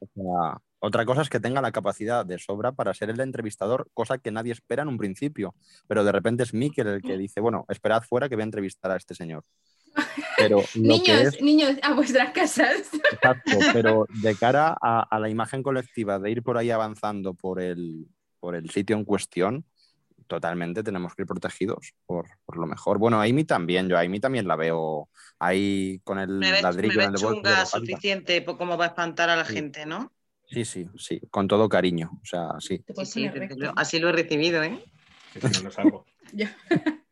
O 0.00 0.06
sea, 0.14 0.58
otra 0.78 1.04
cosa 1.04 1.20
es 1.22 1.28
que 1.28 1.38
tenga 1.40 1.60
la 1.60 1.70
capacidad 1.72 2.24
de 2.24 2.38
sobra 2.38 2.72
para 2.72 2.94
ser 2.94 3.10
el 3.10 3.20
entrevistador, 3.20 3.88
cosa 3.92 4.16
que 4.18 4.30
nadie 4.30 4.52
espera 4.52 4.82
en 4.82 4.88
un 4.88 4.96
principio. 4.98 5.54
Pero 5.86 6.02
de 6.04 6.12
repente 6.12 6.42
es 6.44 6.54
Miquel 6.54 6.86
el 6.86 7.02
que 7.02 7.18
dice, 7.18 7.40
bueno, 7.40 7.66
esperad 7.68 8.02
fuera 8.02 8.28
que 8.30 8.36
voy 8.36 8.42
a 8.42 8.44
entrevistar 8.44 8.90
a 8.90 8.96
este 8.96 9.14
señor. 9.14 9.44
Pero 10.36 10.58
lo 10.74 11.02
que 11.02 11.12
Niños, 11.14 11.20
es, 11.34 11.42
niños, 11.42 11.76
a 11.82 11.94
vuestras 11.94 12.30
casas. 12.32 12.88
exacto, 13.12 13.58
pero 13.72 14.06
de 14.22 14.34
cara 14.36 14.76
a, 14.80 15.02
a 15.02 15.18
la 15.18 15.28
imagen 15.28 15.62
colectiva 15.62 16.18
de 16.18 16.30
ir 16.30 16.42
por 16.42 16.58
ahí 16.58 16.70
avanzando 16.70 17.34
por 17.34 17.60
el, 17.60 18.06
por 18.40 18.54
el 18.54 18.70
sitio 18.70 18.96
en 18.96 19.04
cuestión, 19.04 19.64
totalmente 20.26 20.82
tenemos 20.82 21.14
que 21.14 21.22
ir 21.22 21.26
protegidos 21.28 21.92
por, 22.06 22.26
por 22.44 22.56
lo 22.56 22.66
mejor. 22.66 22.98
Bueno, 22.98 23.20
a 23.20 23.24
Amy 23.24 23.44
también, 23.44 23.88
yo 23.88 23.96
a 23.98 24.00
Amy 24.00 24.20
también 24.20 24.48
la 24.48 24.56
veo 24.56 25.08
ahí 25.38 26.00
con 26.02 26.18
el 26.18 26.38
Me 26.38 26.62
ladrillo 26.62 26.96
me 26.96 27.04
en 27.04 27.10
el 27.10 27.16
chunga 27.16 27.66
suficiente 27.66 28.44
como 28.44 28.76
para 28.78 28.86
espantar 28.88 29.28
a 29.30 29.36
la 29.36 29.44
Sí. 29.44 29.54
gente, 29.54 29.84
¿no? 29.86 30.12
Sí, 30.46 30.64
sí, 30.64 30.88
sí, 30.98 31.20
con 31.30 31.48
todo 31.48 31.68
cariño. 31.68 32.10
O 32.22 32.24
sea, 32.26 32.48
sí. 32.58 32.82
Sí, 32.96 33.06
sí, 33.06 33.30
luego. 33.56 33.74
así 33.76 33.98
lo 33.98 34.08
he 34.10 34.12
recibido, 34.12 34.62
¿eh? 34.62 34.82
Si 35.32 35.38
no, 35.40 35.62
no 35.64 35.70
salgo. 35.70 36.06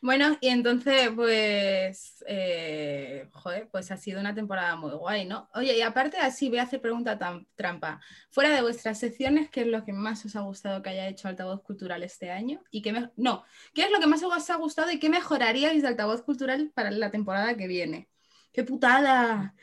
Bueno, 0.00 0.36
y 0.40 0.48
entonces, 0.48 1.10
pues, 1.14 2.24
eh, 2.26 3.28
joder, 3.32 3.68
pues 3.70 3.90
ha 3.90 3.96
sido 3.96 4.20
una 4.20 4.34
temporada 4.34 4.76
muy 4.76 4.92
guay, 4.92 5.24
¿no? 5.26 5.48
Oye, 5.54 5.76
y 5.76 5.82
aparte 5.82 6.18
así, 6.18 6.48
voy 6.48 6.58
a 6.58 6.62
hacer 6.62 6.80
pregunta 6.80 7.18
tan, 7.18 7.46
trampa. 7.56 8.00
Fuera 8.30 8.54
de 8.54 8.62
vuestras 8.62 8.98
secciones, 8.98 9.50
¿qué 9.50 9.62
es 9.62 9.66
lo 9.66 9.84
que 9.84 9.92
más 9.92 10.24
os 10.24 10.36
ha 10.36 10.40
gustado 10.40 10.82
que 10.82 10.90
haya 10.90 11.08
hecho 11.08 11.28
Altavoz 11.28 11.62
Cultural 11.62 12.02
este 12.02 12.30
año? 12.30 12.62
Y 12.70 12.82
qué 12.82 12.92
me- 12.92 13.10
no, 13.16 13.44
¿qué 13.74 13.82
es 13.82 13.90
lo 13.90 14.00
que 14.00 14.06
más 14.06 14.22
os 14.22 14.50
ha 14.50 14.56
gustado 14.56 14.90
y 14.90 14.98
qué 14.98 15.08
mejoraríais 15.08 15.82
de 15.82 15.88
Altavoz 15.88 16.22
Cultural 16.22 16.70
para 16.74 16.90
la 16.90 17.10
temporada 17.10 17.56
que 17.56 17.66
viene? 17.66 18.08
¡Qué 18.52 18.64
putada! 18.64 19.54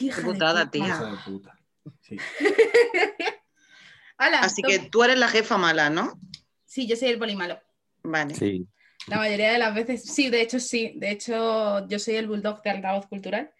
Hija 0.00 0.20
de 0.22 0.32
putada, 0.32 0.70
puta. 1.24 1.58
Sí. 2.00 2.16
Así 4.16 4.62
toma. 4.62 4.72
que 4.72 4.78
tú 4.90 5.02
eres 5.04 5.18
la 5.18 5.28
jefa 5.28 5.58
mala, 5.58 5.90
¿no? 5.90 6.18
Sí, 6.64 6.86
yo 6.86 6.96
soy 6.96 7.08
el 7.08 7.18
polimalo. 7.18 7.60
Vale. 8.02 8.34
Sí, 8.34 8.66
La 9.06 9.18
mayoría 9.18 9.52
de 9.52 9.58
las 9.58 9.74
veces, 9.74 10.04
sí, 10.04 10.30
de 10.30 10.40
hecho 10.40 10.58
sí. 10.58 10.94
De 10.96 11.10
hecho, 11.10 11.86
yo 11.88 11.98
soy 11.98 12.14
el 12.16 12.26
bulldog 12.26 12.62
de 12.62 12.70
altavoz 12.70 13.06
cultural, 13.06 13.50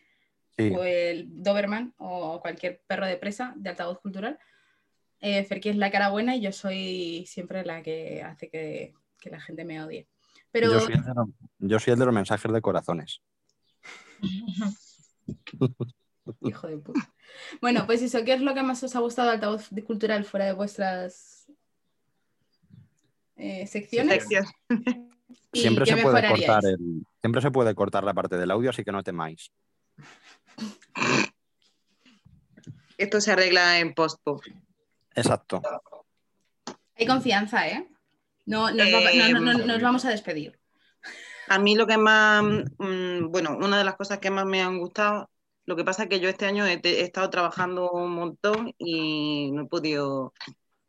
sí. 0.56 0.70
o 0.74 0.84
el 0.84 1.26
Doberman, 1.42 1.94
o 1.98 2.40
cualquier 2.40 2.82
perro 2.86 3.06
de 3.06 3.16
presa 3.16 3.52
de 3.56 3.70
altavoz 3.70 4.00
cultural. 4.00 4.38
Eh, 5.20 5.44
Ferki 5.44 5.70
es 5.70 5.76
la 5.76 5.90
cara 5.90 6.10
buena 6.10 6.36
y 6.36 6.40
yo 6.40 6.52
soy 6.52 7.24
siempre 7.26 7.64
la 7.64 7.82
que 7.82 8.22
hace 8.22 8.48
que, 8.50 8.94
que 9.18 9.30
la 9.30 9.40
gente 9.40 9.64
me 9.64 9.82
odie. 9.82 10.08
Pero 10.50 10.72
Yo, 10.72 10.80
soy 10.80 10.94
el 10.94 11.02
de 11.02 11.14
los, 11.14 11.28
yo 11.58 11.78
soy 11.78 11.92
el 11.94 11.98
de 11.98 12.04
los 12.04 12.14
mensajes 12.14 12.52
de 12.52 12.60
corazones. 12.60 13.22
hijo 16.40 16.66
de 16.68 16.78
puta. 16.78 17.12
Bueno, 17.60 17.86
pues 17.86 18.02
eso, 18.02 18.24
¿qué 18.24 18.34
es 18.34 18.40
lo 18.40 18.54
que 18.54 18.62
más 18.62 18.82
os 18.82 18.94
ha 18.94 19.00
gustado 19.00 19.28
de 19.28 19.34
altavoz 19.34 19.70
cultural 19.86 20.24
fuera 20.24 20.46
de 20.46 20.52
vuestras 20.52 21.50
eh, 23.36 23.66
secciones? 23.66 24.22
Sección. 24.22 24.46
¿Y 25.52 25.60
Siempre 25.60 25.86
se, 25.86 25.96
puede 25.96 26.26
cortar 26.26 26.64
el, 26.64 27.06
siempre 27.20 27.40
se 27.40 27.50
puede 27.50 27.74
cortar 27.74 28.04
la 28.04 28.14
parte 28.14 28.36
del 28.36 28.50
audio, 28.50 28.70
así 28.70 28.84
que 28.84 28.92
no 28.92 29.02
temáis. 29.02 29.52
Esto 32.98 33.20
se 33.20 33.32
arregla 33.32 33.78
en 33.78 33.94
post 33.94 34.20
Exacto. 35.14 35.62
Hay 36.96 37.06
confianza, 37.06 37.68
¿eh? 37.68 37.88
No, 38.46 38.70
nos, 38.70 38.86
va- 38.86 39.30
no, 39.30 39.40
no, 39.40 39.52
no, 39.52 39.66
nos 39.66 39.82
vamos 39.82 40.04
a 40.04 40.10
despedir. 40.10 40.58
A 41.48 41.58
mí 41.58 41.74
lo 41.74 41.86
que 41.86 41.98
más, 41.98 42.42
mm, 42.42 43.26
bueno, 43.30 43.56
una 43.56 43.78
de 43.78 43.84
las 43.84 43.96
cosas 43.96 44.18
que 44.18 44.30
más 44.30 44.46
me 44.46 44.62
han 44.62 44.78
gustado, 44.78 45.30
lo 45.66 45.76
que 45.76 45.84
pasa 45.84 46.04
es 46.04 46.08
que 46.08 46.20
yo 46.20 46.28
este 46.28 46.46
año 46.46 46.66
he, 46.66 46.80
he 46.82 47.00
estado 47.02 47.30
trabajando 47.30 47.90
un 47.90 48.12
montón 48.12 48.74
y 48.78 49.50
no 49.52 49.62
he 49.62 49.66
podido 49.66 50.32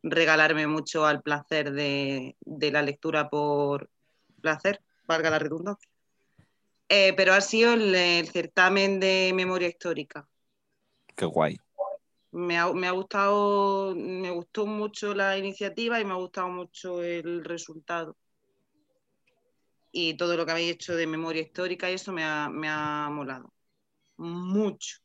regalarme 0.02 0.66
mucho 0.66 1.06
al 1.06 1.22
placer 1.22 1.72
de, 1.72 2.36
de 2.40 2.70
la 2.70 2.82
lectura 2.82 3.28
por 3.28 3.90
placer, 4.46 4.80
valga 5.08 5.28
la 5.28 5.40
redundancia. 5.40 5.90
Eh, 6.88 7.14
pero 7.16 7.32
ha 7.32 7.40
sido 7.40 7.72
el, 7.72 7.92
el 7.92 8.28
certamen 8.28 9.00
de 9.00 9.32
memoria 9.34 9.66
histórica. 9.66 10.28
Qué 11.16 11.24
guay. 11.24 11.56
Me 12.30 12.56
ha, 12.56 12.72
me 12.72 12.86
ha 12.86 12.92
gustado, 12.92 13.92
me 13.96 14.30
gustó 14.30 14.66
mucho 14.66 15.14
la 15.14 15.36
iniciativa 15.36 15.98
y 15.98 16.04
me 16.04 16.12
ha 16.12 16.16
gustado 16.16 16.48
mucho 16.48 17.02
el 17.02 17.42
resultado. 17.44 18.16
Y 19.90 20.16
todo 20.16 20.36
lo 20.36 20.44
que 20.44 20.52
habéis 20.52 20.74
hecho 20.74 20.94
de 20.94 21.08
memoria 21.08 21.42
histórica 21.42 21.90
y 21.90 21.94
eso 21.94 22.12
me 22.12 22.22
ha, 22.22 22.48
me 22.48 22.68
ha 22.68 23.08
molado. 23.10 23.52
Mucho. 24.16 24.98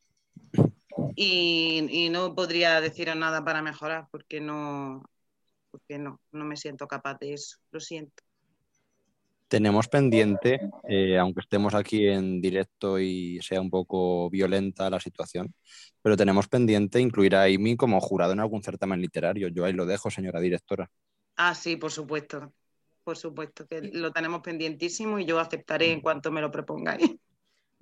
Y, 1.16 1.88
y 1.90 2.10
no 2.10 2.32
podría 2.36 2.80
deciros 2.80 3.16
nada 3.16 3.42
para 3.44 3.60
mejorar 3.60 4.06
porque 4.12 4.40
no, 4.40 5.02
porque 5.72 5.98
no, 5.98 6.20
no 6.30 6.44
me 6.44 6.56
siento 6.56 6.86
capaz 6.86 7.18
de 7.18 7.32
eso. 7.32 7.56
Lo 7.72 7.80
siento. 7.80 8.22
Tenemos 9.52 9.86
pendiente, 9.86 10.70
eh, 10.88 11.18
aunque 11.18 11.40
estemos 11.40 11.74
aquí 11.74 12.08
en 12.08 12.40
directo 12.40 12.98
y 12.98 13.38
sea 13.42 13.60
un 13.60 13.68
poco 13.68 14.30
violenta 14.30 14.88
la 14.88 14.98
situación, 14.98 15.54
pero 16.00 16.16
tenemos 16.16 16.48
pendiente 16.48 17.00
incluir 17.00 17.36
a 17.36 17.42
Amy 17.42 17.76
como 17.76 18.00
jurado 18.00 18.32
en 18.32 18.40
algún 18.40 18.62
certamen 18.62 19.02
literario. 19.02 19.48
Yo 19.48 19.66
ahí 19.66 19.74
lo 19.74 19.84
dejo, 19.84 20.10
señora 20.10 20.40
directora. 20.40 20.90
Ah, 21.36 21.54
sí, 21.54 21.76
por 21.76 21.92
supuesto. 21.92 22.54
Por 23.04 23.18
supuesto 23.18 23.66
que 23.66 23.82
lo 23.82 24.10
tenemos 24.10 24.40
pendientísimo 24.40 25.18
y 25.18 25.26
yo 25.26 25.38
aceptaré 25.38 25.92
en 25.92 26.00
cuanto 26.00 26.30
me 26.30 26.40
lo 26.40 26.50
propongáis. 26.50 27.14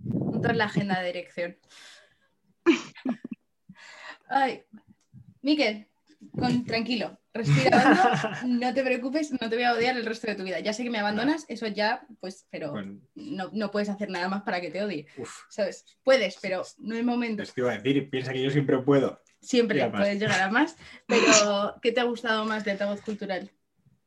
Punto 0.02 0.50
en 0.50 0.59
la 0.59 0.64
agenda 0.64 0.98
de 0.98 1.06
dirección. 1.06 1.56
Ay, 4.28 4.64
Miquel, 5.40 5.87
con, 6.38 6.64
tranquilo, 6.64 7.18
respira 7.33 7.83
hondo, 7.85 8.59
no 8.61 8.74
te 8.74 8.83
preocupes, 8.83 9.33
no 9.33 9.48
te 9.48 9.56
voy 9.56 9.64
a 9.64 9.72
odiar 9.72 9.96
el 9.96 10.04
resto 10.04 10.26
de 10.26 10.35
tu 10.35 10.44
vida. 10.44 10.61
Ya 10.61 10.72
sé 10.72 10.83
que 10.83 10.90
me 10.90 10.98
abandonas, 10.98 11.44
eso 11.48 11.66
ya, 11.66 12.06
pues, 12.20 12.46
pero 12.50 12.72
Bueno. 12.72 13.00
no, 13.14 13.50
no 13.52 13.70
puedes 13.70 13.88
hacer 13.88 14.11
nada 14.11 14.28
más 14.28 14.42
para 14.42 14.61
que 14.61 14.70
te 14.70 14.83
odie, 14.83 15.06
Uf, 15.16 15.30
¿sabes? 15.48 15.85
Puedes, 16.02 16.38
pero 16.40 16.62
no 16.78 16.94
es 16.94 17.04
momento. 17.04 17.42
les 17.42 17.56
iba 17.56 17.72
a 17.72 17.78
decir, 17.78 18.11
piensa 18.11 18.33
que 18.33 18.42
yo 18.42 18.50
siempre 18.50 18.78
puedo. 18.78 19.20
Siempre 19.40 19.88
puedes 19.90 20.20
llegar 20.20 20.40
a 20.42 20.50
más, 20.50 20.76
pero 21.06 21.76
¿qué 21.80 21.92
te 21.92 22.00
ha 22.00 22.04
gustado 22.04 22.44
más 22.44 22.64
de 22.64 22.72
altavoz 22.72 23.00
cultural? 23.00 23.50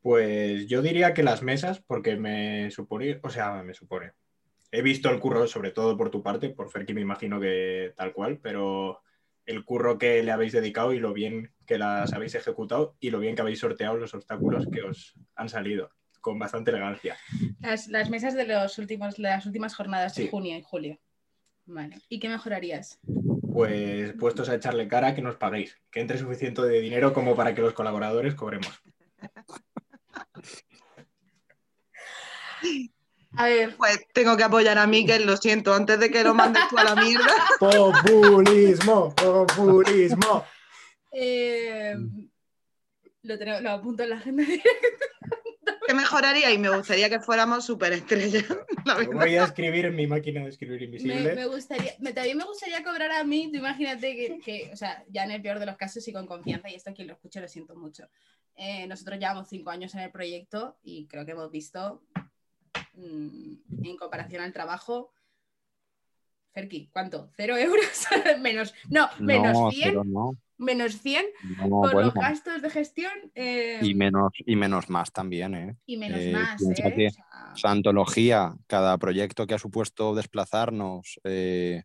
Pues 0.01 0.67
yo 0.67 0.81
diría 0.81 1.13
que 1.13 1.23
las 1.23 1.41
mesas, 1.41 1.79
porque 1.79 2.17
me 2.17 2.69
supone, 2.69 3.19
o 3.23 3.29
sea, 3.29 3.63
me 3.63 3.73
supone. 3.73 4.11
He 4.69 4.81
visto 4.81 5.09
el 5.09 5.19
curro, 5.19 5.47
sobre 5.47 5.71
todo 5.71 5.95
por 5.97 6.11
tu 6.11 6.21
parte, 6.21 6.49
por 6.49 6.69
Ferki 6.69 6.93
me 6.93 7.01
imagino 7.01 7.39
que 7.39 7.93
tal 7.95 8.11
cual, 8.11 8.39
pero 8.39 9.01
el 9.45 9.65
curro 9.65 9.97
que 9.97 10.23
le 10.23 10.31
habéis 10.31 10.53
dedicado 10.53 10.93
y 10.93 10.99
lo 10.99 11.13
bien 11.13 11.51
que 11.65 11.77
las 11.77 12.13
habéis 12.13 12.35
ejecutado 12.35 12.95
y 12.99 13.09
lo 13.09 13.19
bien 13.19 13.35
que 13.35 13.41
habéis 13.41 13.59
sorteado 13.59 13.97
los 13.97 14.13
obstáculos 14.13 14.67
que 14.71 14.83
os 14.83 15.15
han 15.35 15.49
salido, 15.49 15.89
con 16.21 16.39
bastante 16.39 16.71
elegancia. 16.71 17.17
Las, 17.59 17.87
las 17.87 18.09
mesas 18.09 18.35
de, 18.35 18.45
los 18.45 18.77
últimos, 18.77 19.19
las 19.19 19.45
últimas 19.45 19.75
jornadas 19.75 20.15
de 20.15 20.27
junio 20.27 20.57
y 20.57 20.61
julio. 20.61 20.99
Vale. 21.65 21.97
¿Y 22.09 22.19
qué 22.19 22.29
mejorarías? 22.29 22.99
Pues 23.53 24.13
puestos 24.13 24.49
a 24.49 24.55
echarle 24.55 24.87
cara, 24.87 25.15
que 25.15 25.21
nos 25.21 25.35
paguéis, 25.35 25.79
que 25.91 26.01
entre 26.01 26.17
suficiente 26.17 26.61
de 26.61 26.81
dinero 26.81 27.13
como 27.13 27.35
para 27.35 27.53
que 27.53 27.61
los 27.61 27.73
colaboradores 27.73 28.35
cobremos. 28.35 28.81
A 33.35 33.45
ver, 33.45 33.75
Pues 33.77 33.99
tengo 34.13 34.37
que 34.37 34.43
apoyar 34.43 34.77
a 34.77 34.85
Miquel, 34.87 35.25
lo 35.25 35.37
siento, 35.37 35.73
antes 35.73 35.99
de 35.99 36.11
que 36.11 36.23
lo 36.23 36.33
mandes 36.33 36.63
tú 36.69 36.77
a 36.77 36.83
la 36.83 36.95
mierda. 36.95 37.25
Populismo, 37.59 39.13
populismo. 39.15 40.45
eh, 41.11 41.95
lo, 43.23 43.37
tengo- 43.39 43.59
lo 43.61 43.71
apunto 43.71 44.03
en 44.03 44.09
la 44.11 44.17
agenda. 44.17 44.43
¿Qué 45.85 45.93
mejoraría? 45.93 46.51
Y 46.51 46.57
me 46.57 46.69
gustaría 46.75 47.09
que 47.09 47.19
fuéramos 47.19 47.65
superestrellas. 47.65 48.45
Voy 49.13 49.35
a 49.35 49.45
escribir 49.45 49.85
en 49.85 49.95
mi 49.95 50.07
máquina 50.07 50.41
de 50.43 50.49
escribir 50.49 50.81
invisible. 50.83 51.35
me 51.35 51.45
gustaría, 51.45 51.93
me- 51.99 52.13
también 52.13 52.37
me 52.37 52.45
gustaría 52.45 52.83
cobrar 52.83 53.11
a 53.11 53.23
mí, 53.23 53.49
tú 53.51 53.57
imagínate 53.57 54.15
que, 54.15 54.39
que, 54.39 54.69
o 54.71 54.77
sea, 54.77 55.03
ya 55.09 55.23
en 55.23 55.31
el 55.31 55.41
peor 55.41 55.59
de 55.59 55.65
los 55.65 55.75
casos 55.77 56.07
y 56.07 56.13
con 56.13 56.25
confianza, 56.25 56.69
y 56.69 56.75
esto 56.75 56.93
quien 56.93 57.07
lo 57.07 57.13
escuche 57.13 57.41
lo 57.41 57.47
siento 57.47 57.75
mucho. 57.75 58.07
Eh, 58.55 58.85
nosotros 58.87 59.17
llevamos 59.19 59.49
cinco 59.49 59.71
años 59.71 59.93
en 59.95 60.01
el 60.01 60.11
proyecto 60.11 60.77
y 60.83 61.07
creo 61.07 61.25
que 61.25 61.31
hemos 61.31 61.49
visto, 61.51 62.01
en 62.95 63.97
comparación 63.97 64.43
al 64.43 64.53
trabajo, 64.53 65.11
Ferki, 66.53 66.89
¿cuánto? 66.93 67.31
¿Cero 67.35 67.57
euros? 67.57 68.05
menos, 68.41 68.73
no, 68.89 69.09
menos 69.19 69.53
no, 69.53 69.71
100, 69.71 69.89
pero 69.89 70.03
no. 70.03 70.31
menos 70.57 71.01
100 71.01 71.25
No, 71.57 71.67
por 71.81 71.93
bueno. 71.93 72.01
los 72.01 72.13
gastos 72.13 72.61
de 72.61 72.69
gestión 72.69 73.11
eh, 73.33 73.79
Y 73.81 73.95
menos, 73.95 74.31
y 74.37 74.55
menos 74.55 74.89
más 74.89 75.11
también, 75.11 75.55
¿eh? 75.55 75.75
y 75.85 75.97
menos 75.97 76.19
eh, 76.21 76.31
más. 76.31 76.61
¿eh? 76.61 76.93
que- 76.95 77.07
O 77.07 77.55
sea, 77.55 77.71
cada 78.67 78.97
proyecto 78.97 79.47
que 79.47 79.55
ha 79.55 79.59
supuesto 79.59 80.13
desplazarnos, 80.13 81.19
eh, 81.23 81.83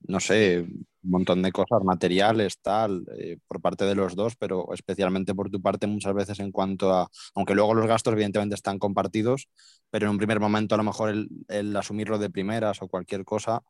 no 0.00 0.20
sé, 0.20 0.66
un 1.06 1.12
montón 1.12 1.42
de 1.42 1.52
cosas, 1.52 1.82
materiales, 1.84 2.58
tal, 2.60 3.04
eh, 3.18 3.38
por 3.48 3.60
parte 3.60 3.84
de 3.86 3.94
los 3.94 4.16
dos, 4.16 4.36
pero 4.36 4.72
especialmente 4.74 5.34
por 5.34 5.50
tu 5.50 5.62
parte 5.62 5.86
muchas 5.86 6.14
veces 6.14 6.40
en 6.40 6.52
cuanto 6.52 6.92
a, 6.92 7.08
aunque 7.34 7.54
luego 7.54 7.74
los 7.74 7.86
gastos 7.86 8.12
evidentemente 8.14 8.54
están 8.56 8.78
compartidos, 8.78 9.48
pero 9.90 10.06
en 10.06 10.12
un 10.12 10.18
primer 10.18 10.40
momento 10.40 10.74
a 10.74 10.78
lo 10.78 10.84
mejor 10.84 11.10
el, 11.10 11.28
el 11.48 11.76
asumirlo 11.76 12.18
de 12.18 12.30
primeras 12.30 12.82
o 12.82 12.88
cualquier 12.88 13.24
cosa, 13.24 13.62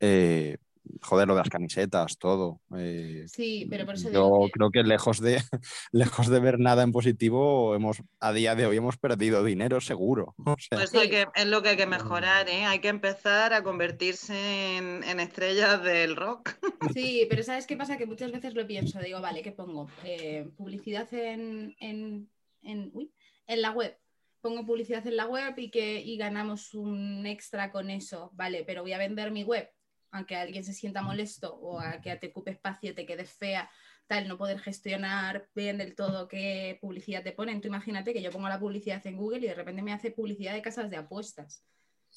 eh, 0.00 0.56
joder, 1.02 1.26
lo 1.28 1.34
de 1.34 1.40
las 1.40 1.48
camisetas, 1.48 2.18
todo. 2.18 2.60
eh, 2.76 3.24
sí, 3.28 3.66
pero 3.70 3.84
por 3.86 3.94
eso 3.94 4.10
yo 4.10 4.24
digo 4.24 4.46
que- 4.46 4.52
creo 4.52 4.70
que 4.70 4.82
lejos 4.82 5.20
de, 5.20 5.42
lejos 5.92 6.28
de 6.28 6.40
ver 6.40 6.58
nada 6.58 6.82
en 6.82 6.92
positivo, 6.92 7.74
hemos, 7.74 8.02
a 8.20 8.32
día 8.32 8.54
de 8.54 8.66
hoy 8.66 8.76
hemos 8.76 8.96
perdido 8.96 9.44
dinero 9.44 9.80
seguro. 9.80 10.34
O 10.46 10.56
sea, 10.58 10.78
Pues 10.78 10.94
hay 10.94 11.10
que, 11.10 11.26
es 11.34 11.46
lo 11.46 11.62
que 11.62 11.70
hay 11.70 11.76
que 11.76 11.86
mejorar, 11.86 12.48
¿eh? 12.48 12.64
Hay 12.64 12.78
que 12.80 12.88
empezar 12.88 13.52
a 13.52 13.62
convertirse 13.62 14.76
en, 14.76 15.02
en 15.04 15.20
estrellas 15.20 15.82
del 15.82 16.16
rock. 16.16 16.56
Sí, 16.96 17.26
pero 17.28 17.42
¿sabes 17.42 17.66
qué 17.66 17.76
pasa? 17.76 17.98
Que 17.98 18.06
muchas 18.06 18.30
veces 18.32 18.54
lo 18.54 18.66
pienso, 18.66 19.00
digo, 19.00 19.20
vale, 19.20 19.42
¿qué 19.42 19.52
pongo? 19.52 19.88
Eh, 20.04 20.48
publicidad 20.56 21.12
en, 21.12 21.74
en, 21.80 22.30
en, 22.62 22.90
uy, 22.94 23.12
en 23.46 23.60
la 23.62 23.72
web. 23.72 23.98
Pongo 24.40 24.64
publicidad 24.64 25.04
en 25.06 25.16
la 25.16 25.26
web 25.26 25.54
y 25.58 25.70
que 25.70 26.00
y 26.00 26.16
ganamos 26.16 26.72
un 26.74 27.26
extra 27.26 27.72
con 27.72 27.90
eso, 27.90 28.30
vale, 28.34 28.62
pero 28.64 28.82
voy 28.82 28.92
a 28.92 28.98
vender 28.98 29.30
mi 29.32 29.42
web, 29.42 29.68
aunque 30.16 30.36
alguien 30.36 30.64
se 30.64 30.72
sienta 30.72 31.02
molesto 31.02 31.54
o 31.54 31.80
a 31.80 32.00
que 32.00 32.14
te 32.16 32.28
ocupe 32.28 32.50
espacio, 32.50 32.94
te 32.94 33.06
quede 33.06 33.24
fea, 33.24 33.70
tal, 34.06 34.28
no 34.28 34.38
poder 34.38 34.58
gestionar 34.58 35.48
bien 35.54 35.78
del 35.78 35.94
todo 35.94 36.28
qué 36.28 36.78
publicidad 36.80 37.22
te 37.22 37.32
ponen. 37.32 37.60
Tú 37.60 37.68
imagínate 37.68 38.12
que 38.12 38.22
yo 38.22 38.30
pongo 38.30 38.48
la 38.48 38.60
publicidad 38.60 39.04
en 39.06 39.16
Google 39.16 39.38
y 39.38 39.48
de 39.48 39.54
repente 39.54 39.82
me 39.82 39.92
hace 39.92 40.10
publicidad 40.10 40.54
de 40.54 40.62
casas 40.62 40.90
de 40.90 40.96
apuestas. 40.96 41.64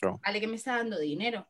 Vale, 0.02 0.40
que 0.40 0.48
me 0.48 0.56
está 0.56 0.78
dando 0.78 0.98
dinero, 0.98 1.48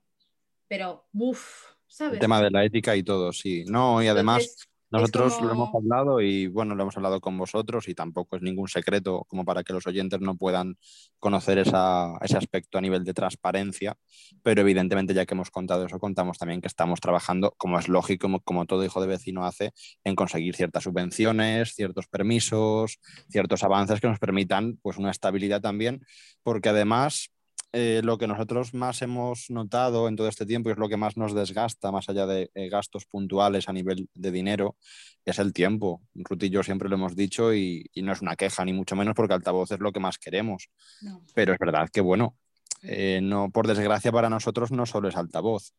pero, 0.68 1.08
uff, 1.14 1.66
¿sabes? 1.88 2.14
el 2.14 2.20
tema 2.20 2.42
de 2.42 2.50
la 2.50 2.64
ética 2.64 2.96
y 2.96 3.04
todo, 3.04 3.32
sí. 3.32 3.64
No, 3.66 4.02
y 4.02 4.08
además 4.08 4.42
Entonces, 4.42 4.70
nosotros 4.92 5.36
como- 5.36 5.48
lo 5.48 5.54
hemos 5.54 5.70
hablado 5.76 6.22
y 6.22 6.48
bueno, 6.48 6.76
lo 6.76 6.84
hemos 6.84 6.98
hablado 6.98 7.22
con 7.22 7.38
vosotros 7.38 7.88
y 7.88 7.94
tampoco 7.96 8.36
es 8.36 8.42
ningún 8.42 8.68
secreto 8.68 9.26
como 9.28 9.46
para 9.46 9.64
que 9.64 9.74
los 9.74 9.86
oyentes 9.88 10.20
no 10.22 10.36
puedan 10.36 10.78
conocer 11.20 11.58
esa- 11.60 12.14
ese 12.22 12.38
aspecto 12.38 12.78
a 12.78 12.82
nivel 12.82 13.04
de 13.04 13.14
transparencia, 13.14 13.96
pero 14.42 14.62
evidentemente 14.62 15.14
ya 15.14 15.26
que 15.26 15.34
hemos 15.34 15.52
contado 15.52 15.86
eso, 15.86 16.00
contamos 16.00 16.38
también 16.38 16.62
que 16.62 16.68
estamos 16.68 17.00
trabajando, 17.00 17.54
como 17.58 17.78
es 17.78 17.88
lógico, 17.88 18.24
como, 18.24 18.40
como 18.42 18.66
todo 18.66 18.84
hijo 18.84 19.02
de 19.02 19.08
vecino 19.08 19.46
hace, 19.46 19.72
en 20.04 20.16
conseguir 20.16 20.56
ciertas 20.56 20.84
subvenciones, 20.84 21.74
ciertos 21.76 22.08
permisos, 22.08 22.98
ciertos 23.30 23.64
avances 23.64 24.02
que 24.02 24.08
nos 24.08 24.20
permitan 24.20 24.78
pues 24.82 24.98
una 24.98 25.12
estabilidad 25.12 25.62
también, 25.62 26.02
porque 26.44 26.70
además 26.70 27.30
eh, 27.72 28.02
lo 28.04 28.18
que 28.18 28.28
nosotros 28.28 28.74
más 28.74 29.02
hemos 29.04 29.50
notado 29.50 30.08
en 30.08 30.16
todo 30.16 30.28
este 30.28 30.46
tiempo 30.46 30.70
y 30.70 30.72
es 30.72 30.80
lo 30.80 30.90
que 30.90 30.98
más 30.98 31.18
nos 31.18 31.36
desgasta, 31.36 31.92
más 31.92 32.10
allá 32.10 32.26
de 32.26 32.50
eh, 32.56 32.68
gastos 32.68 33.06
puntuales 33.06 33.70
a 33.70 33.74
nivel 33.74 34.10
de 34.16 34.32
dinero, 34.32 34.76
es 35.24 35.38
el 35.38 35.54
tiempo. 35.54 36.02
Ruth 36.16 36.44
y 36.44 36.50
yo 36.50 36.64
siempre 36.64 36.90
lo 36.90 36.96
hemos 36.96 37.16
dicho 37.16 37.54
y, 37.54 37.86
y 37.94 38.02
no 38.02 38.12
es 38.12 38.22
una 38.22 38.36
queja, 38.36 38.66
ni 38.66 38.74
mucho 38.74 38.96
menos 38.96 39.14
porque 39.14 39.36
altavoz 39.36 39.72
es 39.72 39.80
lo 39.80 39.92
que 39.92 40.00
más 40.00 40.18
queremos. 40.18 40.70
no. 41.02 41.24
Pero 41.36 41.54
es 41.54 41.60
verdad 41.60 41.90
que, 41.94 42.02
bueno, 42.02 42.36
eh, 42.82 43.20
no, 43.22 43.52
por 43.52 43.68
desgracia 43.68 44.12
para 44.12 44.30
nosotros 44.30 44.72
no 44.72 44.88
solo 44.88 45.08
es 45.10 45.16
altavoz. 45.16 45.74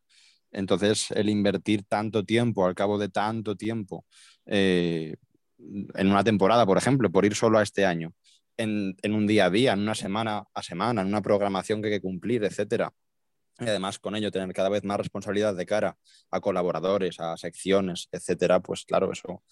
Entonces, 0.53 1.11
el 1.11 1.29
invertir 1.29 1.85
tanto 1.85 2.25
tiempo, 2.25 2.67
al 2.67 2.75
cabo 2.75 2.99
de 2.99 3.09
tanto 3.09 3.57
tiempo, 3.57 4.05
en 4.47 5.17
una 6.11 6.25
temporada, 6.25 6.67
por 6.67 6.79
ejemplo, 6.79 7.11
por 7.11 7.25
ir 7.25 7.35
solo 7.35 7.59
a 7.59 7.63
este 7.63 7.87
año, 7.87 8.13
en, 8.61 8.97
en 9.03 9.15
un 9.15 9.27
día 9.27 9.47
a 9.47 9.51
día, 9.51 9.73
en 9.73 9.81
una 9.81 9.95
semana 9.95 10.45
a 10.55 10.63
semana, 10.63 11.03
en 11.03 11.09
una 11.09 11.23
programación 11.23 11.81
que 11.81 11.89
hay 11.89 11.95
que 11.95 12.01
cumplir, 12.01 12.45
etcétera. 12.45 12.93
Y 13.59 13.65
además 13.65 13.99
con 13.99 14.17
ello 14.17 14.31
tener 14.31 14.53
cada 14.55 14.71
vez 14.71 14.85
más 14.85 14.99
responsabilidad 14.99 15.55
de 15.55 15.67
cara 15.67 15.97
a 16.31 16.41
colaboradores, 16.41 17.21
a 17.21 17.37
secciones, 17.37 18.09
etcétera, 18.11 18.61
pues 18.61 18.85
claro, 18.85 19.13
eso, 19.13 19.43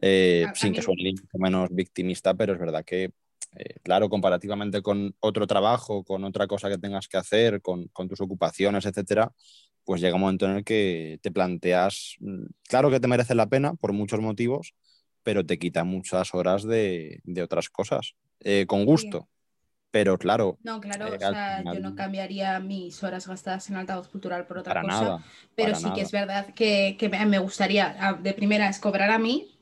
eh, 0.00 0.46
sin 0.54 0.72
que 0.72 0.82
suene 0.82 1.14
menos 1.34 1.70
victimista, 1.70 2.34
pero 2.34 2.52
es 2.52 2.58
verdad 2.58 2.84
que 2.84 3.12
eh, 3.56 3.76
claro, 3.82 4.08
comparativamente 4.08 4.82
con 4.82 5.14
otro 5.20 5.46
trabajo, 5.46 6.02
con 6.02 6.24
otra 6.24 6.46
cosa 6.46 6.68
que 6.68 6.78
tengas 6.78 7.06
que 7.06 7.16
hacer, 7.16 7.62
con, 7.62 7.88
tus 8.08 8.20
ocupaciones, 8.20 8.84
etcétera, 8.84 9.32
pues 9.84 10.00
llega 10.00 10.16
un 10.16 10.22
momento 10.22 10.46
en 10.46 10.56
el 10.56 10.64
que 10.64 11.20
te 11.22 11.30
planteas, 11.30 12.16
mm, 12.20 12.46
claro 12.68 12.90
que 12.90 13.00
te 13.00 13.06
merece 13.08 13.34
la 13.34 13.48
pena 13.48 13.74
por 13.74 13.92
muchos 13.92 14.20
motivos, 14.20 14.74
pero 15.22 15.46
te 15.46 15.58
quita 15.58 15.84
muchas 15.84 16.34
horas 16.34 16.64
de, 16.64 17.22
otras 17.42 17.70
cosas, 17.70 18.14
eh, 18.44 18.66
con 18.66 18.84
gusto. 18.84 19.28
Pero 19.90 20.18
claro. 20.18 20.58
No, 20.62 20.80
claro, 20.80 21.06
o 21.14 21.18
sea, 21.18 21.62
yo 21.62 21.78
no 21.78 21.94
cambiaría 21.94 22.58
mis 22.58 23.02
horas 23.04 23.28
gastadas 23.28 23.70
en 23.70 23.76
altavoz 23.76 24.08
cultural 24.08 24.44
por 24.46 24.58
otra 24.58 24.82
cosa. 24.82 25.24
pero 25.54 25.74
sí 25.74 25.92
que 25.94 26.00
es 26.00 26.10
verdad 26.10 26.52
que, 26.54 26.96
me 27.26 27.38
gustaría, 27.38 28.18
de 28.20 28.32
primera, 28.34 28.68
es 28.68 28.80
cobrar 28.80 29.10
a 29.10 29.18
mí, 29.18 29.56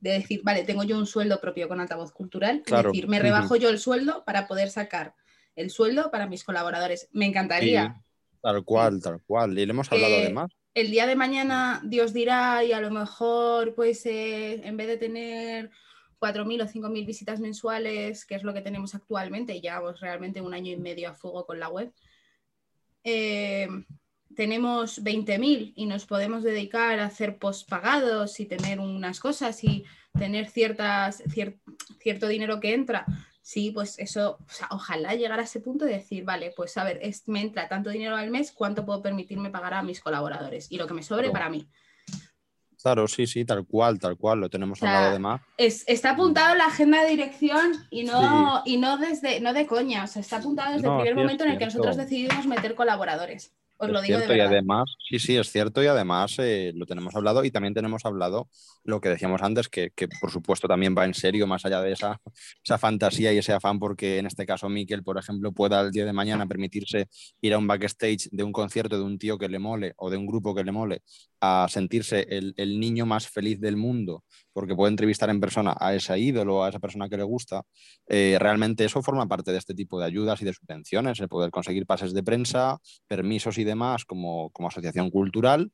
de 0.00 0.12
decir, 0.12 0.42
vale, 0.44 0.64
tengo 0.64 0.84
yo 0.84 0.98
un 0.98 1.06
sueldo 1.06 1.40
propio 1.40 1.66
con 1.66 1.80
altavoz 1.80 2.12
cultural, 2.12 2.62
es 2.66 2.84
decir, 2.84 3.08
me 3.08 3.18
rebajo 3.20 3.56
yo 3.56 3.70
el 3.70 3.78
sueldo 3.78 4.22
para 4.24 4.46
poder 4.46 4.70
sacar 4.70 5.14
el 5.56 5.70
sueldo 5.70 6.10
para 6.10 6.26
mis 6.26 6.44
colaboradores. 6.44 7.08
Me 7.12 7.26
encantaría. 7.26 8.02
tal 8.42 8.64
cual, 8.64 9.00
tal 9.00 9.22
cual. 9.22 9.58
Y 9.58 9.64
le 9.64 9.70
hemos 9.70 9.90
hablado 9.90 10.14
además. 10.16 10.50
El 10.74 10.90
día 10.90 11.06
de 11.06 11.16
mañana 11.16 11.80
Dios 11.84 12.12
dirá 12.12 12.64
y 12.64 12.72
a 12.72 12.80
lo 12.80 12.90
mejor, 12.90 13.74
pues, 13.74 14.04
eh, 14.06 14.60
en 14.66 14.76
vez 14.76 14.88
de 14.88 14.96
tener 14.96 15.70
4.000 16.18 16.62
o 16.62 16.66
5.000 16.66 17.06
visitas 17.06 17.40
mensuales, 17.40 18.24
que 18.24 18.34
es 18.34 18.42
lo 18.42 18.54
que 18.54 18.60
tenemos 18.60 18.94
actualmente, 18.94 19.54
y 19.54 19.60
llevamos 19.60 20.00
realmente 20.00 20.40
un 20.40 20.54
año 20.54 20.72
y 20.72 20.76
medio 20.76 21.10
a 21.10 21.14
fuego 21.14 21.46
con 21.46 21.60
la 21.60 21.68
web, 21.68 21.92
eh, 23.04 23.68
tenemos 24.34 25.02
20.000 25.02 25.72
y 25.76 25.86
nos 25.86 26.06
podemos 26.06 26.42
dedicar 26.42 26.98
a 26.98 27.06
hacer 27.06 27.38
pagados 27.68 28.40
y 28.40 28.46
tener 28.46 28.80
unas 28.80 29.20
cosas 29.20 29.62
y 29.62 29.84
tener 30.18 30.48
ciertas, 30.48 31.22
cierto 31.98 32.28
dinero 32.28 32.60
que 32.60 32.74
entra, 32.74 33.04
sí, 33.42 33.70
pues 33.70 33.98
eso, 33.98 34.38
ojalá 34.70 35.14
llegar 35.14 35.38
a 35.38 35.44
ese 35.44 35.60
punto 35.60 35.84
de 35.84 35.92
decir, 35.92 36.24
vale, 36.24 36.52
pues 36.56 36.76
a 36.78 36.84
ver, 36.84 37.00
me 37.26 37.42
entra 37.42 37.68
tanto 37.68 37.90
dinero 37.90 38.16
al 38.16 38.30
mes, 38.30 38.52
¿cuánto 38.52 38.84
puedo 38.86 39.02
permitirme 39.02 39.50
pagar 39.50 39.74
a 39.74 39.82
mis 39.82 40.00
colaboradores? 40.00 40.70
Y 40.70 40.78
lo 40.78 40.86
que 40.86 40.94
me 40.94 41.02
sobre 41.02 41.30
para 41.30 41.50
mí. 41.50 41.68
Claro, 42.84 43.08
sí, 43.08 43.26
sí, 43.26 43.46
tal 43.46 43.64
cual, 43.64 43.98
tal 43.98 44.18
cual, 44.18 44.40
lo 44.40 44.50
tenemos 44.50 44.82
hablado 44.82 45.12
de 45.12 45.18
más. 45.18 45.40
está 45.56 46.10
apuntado 46.10 46.52
en 46.52 46.58
la 46.58 46.66
agenda 46.66 47.02
de 47.02 47.08
dirección 47.08 47.72
y 47.88 48.04
no, 48.04 48.60
y 48.66 48.76
no 48.76 48.98
desde, 48.98 49.40
no 49.40 49.54
de 49.54 49.66
coña, 49.66 50.04
o 50.04 50.06
sea, 50.06 50.20
está 50.20 50.36
apuntado 50.36 50.74
desde 50.74 50.86
el 50.86 50.96
primer 50.96 51.14
momento 51.16 51.44
en 51.44 51.52
el 51.52 51.58
que 51.58 51.64
nosotros 51.64 51.96
decidimos 51.96 52.46
meter 52.46 52.74
colaboradores. 52.74 53.54
Os 53.84 53.90
lo 53.90 54.00
digo 54.02 54.18
cierto, 54.18 54.34
y 54.34 54.40
además, 54.40 54.94
sí, 55.08 55.18
sí, 55.18 55.36
es 55.36 55.50
cierto, 55.50 55.82
y 55.82 55.86
además 55.86 56.34
eh, 56.38 56.72
lo 56.74 56.86
tenemos 56.86 57.14
hablado 57.14 57.44
y 57.44 57.50
también 57.50 57.74
tenemos 57.74 58.04
hablado 58.04 58.48
lo 58.84 59.00
que 59.00 59.08
decíamos 59.08 59.42
antes, 59.42 59.68
que, 59.68 59.90
por 60.20 60.30
supuesto 60.30 60.68
también 60.68 60.94
va 60.96 61.04
en 61.04 61.14
serio, 61.14 61.46
más 61.46 61.64
allá 61.64 61.80
de 61.80 61.92
esa, 61.92 62.20
esa 62.62 62.78
fantasía 62.78 63.32
y 63.32 63.38
ese 63.38 63.52
afán, 63.52 63.78
porque 63.78 64.18
en 64.18 64.26
este 64.26 64.46
caso 64.46 64.68
Miquel, 64.68 65.02
por 65.02 65.18
ejemplo, 65.18 65.52
pueda 65.52 65.80
el 65.80 65.90
día 65.90 66.04
de 66.04 66.12
mañana 66.12 66.46
permitirse 66.46 67.08
ir 67.40 67.54
a 67.54 67.58
un 67.58 67.66
backstage 67.66 68.28
de 68.30 68.42
un 68.42 68.52
concierto 68.52 68.96
de 68.96 69.04
un 69.04 69.18
tío 69.18 69.38
que 69.38 69.48
le 69.48 69.58
mole 69.58 69.94
o 69.96 70.10
de 70.10 70.16
un 70.16 70.26
grupo 70.26 70.54
que 70.54 70.64
le 70.64 70.72
mole 70.72 71.02
a 71.40 71.66
sentirse 71.68 72.26
el, 72.30 72.54
el 72.56 72.78
niño 72.80 73.06
más 73.06 73.28
feliz 73.28 73.60
del 73.60 73.76
mundo 73.76 74.24
porque 74.54 74.74
puede 74.74 74.92
entrevistar 74.92 75.28
en 75.28 75.40
persona 75.40 75.76
a 75.78 75.94
ese 75.94 76.18
ídolo, 76.18 76.64
a 76.64 76.68
esa 76.70 76.78
persona 76.78 77.08
que 77.08 77.16
le 77.16 77.24
gusta, 77.24 77.64
eh, 78.06 78.38
realmente 78.40 78.84
eso 78.84 79.02
forma 79.02 79.26
parte 79.26 79.50
de 79.50 79.58
este 79.58 79.74
tipo 79.74 79.98
de 79.98 80.06
ayudas 80.06 80.40
y 80.40 80.44
de 80.44 80.52
subvenciones, 80.54 81.20
el 81.20 81.28
poder 81.28 81.50
conseguir 81.50 81.84
pases 81.86 82.14
de 82.14 82.22
prensa, 82.22 82.78
permisos 83.08 83.58
y 83.58 83.64
demás 83.64 83.73
como, 84.06 84.50
como 84.50 84.68
asociación 84.68 85.10
cultural 85.10 85.72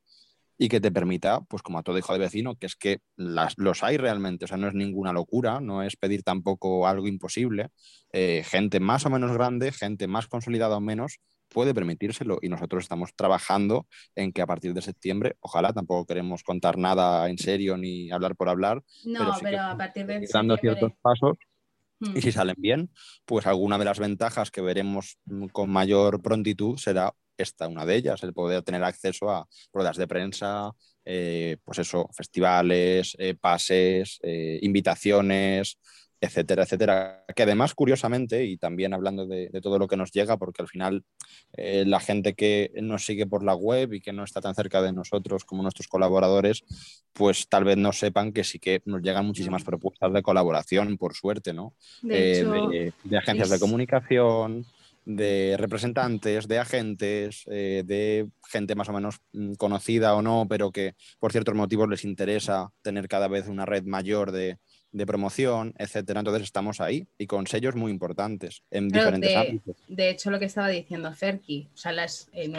y 0.62 0.68
que 0.68 0.80
te 0.80 0.92
permita, 0.92 1.40
pues 1.48 1.62
como 1.62 1.78
a 1.78 1.82
todo 1.82 1.96
hijo 1.96 2.12
de 2.12 2.18
vecino, 2.18 2.55
que 2.57 2.66
es 2.66 2.76
que 2.76 2.98
las, 3.16 3.55
los 3.57 3.82
hay 3.82 3.96
realmente, 3.96 4.44
o 4.44 4.48
sea, 4.48 4.59
no 4.59 4.68
es 4.68 4.74
ninguna 4.74 5.11
locura, 5.12 5.59
no 5.59 5.82
es 5.82 5.96
pedir 5.96 6.22
tampoco 6.22 6.86
algo 6.86 7.09
imposible, 7.09 7.70
eh, 8.12 8.42
gente 8.44 8.78
más 8.78 9.07
o 9.07 9.11
menos 9.11 9.32
grande, 9.32 9.72
gente 9.72 10.07
más 10.07 10.26
consolidada 10.26 10.76
o 10.76 10.80
menos, 10.80 11.18
puede 11.48 11.72
permitírselo 11.74 12.38
y 12.42 12.48
nosotros 12.48 12.84
estamos 12.84 13.14
trabajando 13.14 13.86
en 14.14 14.32
que 14.32 14.42
a 14.42 14.46
partir 14.46 14.74
de 14.74 14.82
septiembre, 14.82 15.36
ojalá 15.40 15.72
tampoco 15.72 16.07
queremos 16.07 16.42
contar 16.42 16.78
nada 16.78 17.28
en 17.28 17.38
serio 17.38 17.78
ni 17.78 18.11
hablar 18.11 18.36
por 18.36 18.48
hablar. 18.48 18.82
No, 19.05 19.32
pero, 19.42 19.62
a 19.62 19.76
partir 19.76 20.07
de 20.07 20.26
dando 20.32 20.57
ciertos 20.57 20.92
pasos 21.03 21.38
y 22.01 22.18
hmm. 22.18 22.22
si 22.22 22.32
salen 22.32 22.57
bien, 22.59 22.90
pues 23.24 23.46
alguna 23.46 23.78
de 23.78 23.84
las 23.84 23.98
ventajas 23.98 24.51
que 24.51 24.61
veremos 24.62 25.18
con 25.53 25.70
mayor 25.70 26.22
prontitud 26.22 26.78
será 26.78 27.14
esta 27.41 27.68
una 27.68 27.86
de 27.86 27.97
ellas, 27.97 28.22
el 28.22 28.32
poder 28.32 28.62
tener 28.62 28.82
acceso 28.84 29.30
a 29.30 29.47
ruedas 29.72 29.97
de 29.97 30.07
prensa, 30.07 30.70
eh, 31.05 31.57
pues 31.64 31.78
eso, 31.78 32.09
festivales, 32.12 33.16
eh, 33.18 33.34
pases, 33.34 34.18
eh, 34.22 34.59
invitaciones, 34.62 35.78
etcétera, 36.20 36.64
etcétera. 36.64 37.24
Que 37.34 37.45
además, 37.45 37.74
curiosamente, 37.74 38.45
y 38.45 38.59
también 38.59 38.93
hablando 38.93 39.26
de, 39.26 39.49
todo 39.62 39.78
lo 39.78 39.88
que 39.88 39.97
nos 39.97 40.12
llega, 40.12 40.36
porque 40.36 40.62
al 40.62 40.68
final 40.68 41.03
eh, 41.55 41.84
la 41.86 42.01
gente 42.01 42.34
que 42.34 42.70
nos 42.82 43.05
sigue 43.05 43.26
por 43.26 43.43
la 43.43 43.55
web 43.55 43.95
y 43.95 44.01
que 44.01 44.12
no 44.12 44.24
está 44.24 44.41
tan 44.41 44.55
cerca 44.55 44.82
de 44.82 44.93
nosotros 44.93 45.45
como 45.45 45.62
nuestros 45.62 45.88
colaboradores, 45.88 46.62
pues 47.12 47.49
tal 47.49 47.64
vez 47.64 47.76
no 47.76 47.93
sepan 47.93 48.32
que 48.32 48.45
sí 48.45 48.59
que 48.59 48.82
nos 48.84 49.03
llegan 49.03 49.26
muchísimas 49.26 49.64
propuestas 49.64 50.12
de 50.12 50.22
colaboración, 50.22 50.99
por 50.99 51.14
suerte, 51.14 51.53
¿no? 51.53 51.74
De, 52.03 52.41
eh, 52.72 53.16
agencias 53.16 53.51
de 53.51 53.59
comunicación, 53.59 54.66
de 55.16 55.56
representantes, 55.58 56.48
de 56.48 56.58
agentes, 56.58 57.44
eh, 57.50 57.82
de 57.84 58.28
gente 58.48 58.74
más 58.74 58.88
o 58.88 58.92
menos 58.92 59.20
mm, 59.32 59.54
conocida 59.54 60.14
o 60.14 60.22
no, 60.22 60.46
pero 60.48 60.70
que 60.70 60.94
por 61.18 61.32
ciertos 61.32 61.54
motivos 61.54 61.88
les 61.88 62.04
interesa 62.04 62.72
tener 62.82 63.08
cada 63.08 63.28
vez 63.28 63.48
una 63.48 63.66
red 63.66 63.84
mayor 63.84 64.32
de, 64.32 64.58
de 64.92 65.06
promoción, 65.06 65.74
etcétera. 65.78 66.20
Entonces 66.20 66.42
estamos 66.42 66.80
ahí 66.80 67.06
y 67.18 67.26
con 67.26 67.46
sellos 67.46 67.76
muy 67.76 67.90
importantes 67.90 68.62
en 68.70 68.88
diferentes 68.88 69.30
de, 69.30 69.36
ámbitos. 69.36 69.76
De 69.88 70.11
hecho, 70.11 70.30
lo 70.30 70.38
que 70.38 70.46
estaba 70.46 70.68
diciendo 70.68 71.12
Ferki, 71.12 71.68
o 71.72 71.76
sea, 71.76 71.92
eh, 71.92 72.52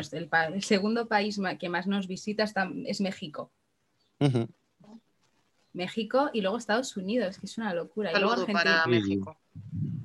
el, 0.53 0.63
segundo 0.63 1.07
país 1.07 1.39
que 1.59 1.69
más 1.69 1.87
nos 1.87 2.07
visita 2.07 2.45
es 2.85 3.01
México. 3.01 3.51
México 5.73 6.29
y 6.33 6.41
luego 6.41 6.57
Estados 6.57 6.95
Unidos, 6.97 7.37
que 7.37 7.45
es 7.45 7.57
una 7.57 7.73
locura. 7.73 8.11
Saludos 8.11 8.45
para 8.51 8.85
México. 8.87 9.37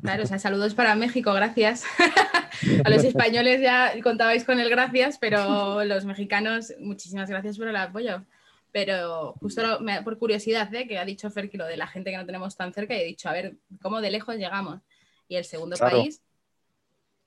Claro, 0.02 0.22
o 0.22 0.26
sea, 0.26 0.38
saludos 0.38 0.74
para 0.74 0.94
México, 0.94 1.32
gracias. 1.32 1.84
a 2.84 2.90
los 2.90 3.02
españoles 3.04 3.60
ya 3.60 3.92
contabais 4.02 4.44
con 4.44 4.60
el 4.60 4.70
gracias, 4.70 5.18
pero 5.18 5.84
los 5.84 6.04
mexicanos, 6.04 6.72
muchísimas 6.78 7.28
gracias 7.28 7.58
por 7.58 7.68
el 7.68 7.76
apoyo. 7.76 8.24
Pero 8.72 9.32
justo 9.40 9.62
por 10.04 10.18
curiosidad, 10.18 10.72
¿eh? 10.74 10.86
que 10.86 10.98
ha 10.98 11.04
dicho 11.04 11.30
Ferki 11.30 11.56
lo 11.56 11.66
de 11.66 11.76
la 11.76 11.86
gente 11.86 12.10
que 12.10 12.18
no 12.18 12.26
tenemos 12.26 12.56
tan 12.56 12.72
cerca, 12.72 12.94
y 12.94 13.00
he 13.00 13.04
dicho, 13.04 13.28
a 13.28 13.32
ver, 13.32 13.56
¿cómo 13.80 14.00
de 14.00 14.10
lejos 14.10 14.36
llegamos? 14.36 14.80
Y 15.28 15.36
el 15.36 15.44
segundo 15.44 15.76
país 15.76 16.22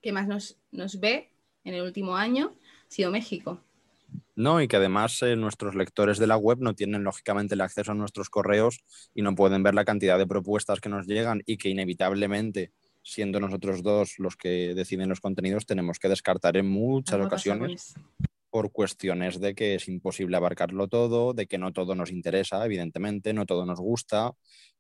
que 0.02 0.12
más 0.12 0.28
nos, 0.28 0.58
nos, 0.72 1.00
ve 1.00 1.30
en 1.64 1.74
el 1.74 1.82
último 1.82 2.16
año 2.16 2.54
ha 2.88 2.92
sido 2.92 3.12
México. 3.12 3.62
No, 4.40 4.62
y 4.62 4.70
que 4.70 4.78
además 4.78 5.22
eh, 5.22 5.36
nuestros 5.36 5.76
lectores 5.76 6.18
de 6.18 6.26
la 6.26 6.38
web 6.38 6.60
no 6.62 6.74
tienen 6.74 7.04
lógicamente 7.04 7.56
el 7.56 7.62
acceso 7.62 7.92
a 7.92 7.96
nuestros 7.96 8.30
correos 8.30 8.80
y 9.14 9.22
no 9.22 9.36
pueden 9.36 9.64
ver 9.64 9.76
la 9.76 9.84
cantidad 9.84 10.18
de 10.18 10.26
propuestas 10.26 10.80
que 10.80 10.88
nos 10.88 11.08
llegan 11.08 11.44
y 11.46 11.58
que 11.58 11.68
inevitablemente, 11.68 12.72
siendo 13.04 13.42
nosotros 13.42 13.84
dos 13.84 14.18
los 14.18 14.38
que 14.38 14.74
deciden 14.74 15.10
los 15.10 15.20
contenidos, 15.20 15.66
tenemos 15.66 16.00
que 16.00 16.08
descartar 16.08 16.56
en 16.56 16.70
muchas 16.70 17.20
ocasiones 17.20 17.96
por 18.50 18.72
cuestiones 18.72 19.42
de 19.42 19.56
que 19.56 19.76
es 19.76 19.90
imposible 19.90 20.38
abarcarlo 20.38 20.88
todo, 20.88 21.34
de 21.34 21.46
que 21.46 21.58
no 21.58 21.74
todo 21.74 21.94
nos 21.94 22.10
interesa, 22.10 22.66
evidentemente, 22.66 23.34
no 23.34 23.46
todo 23.46 23.66
nos 23.66 23.82
gusta. 23.82 24.32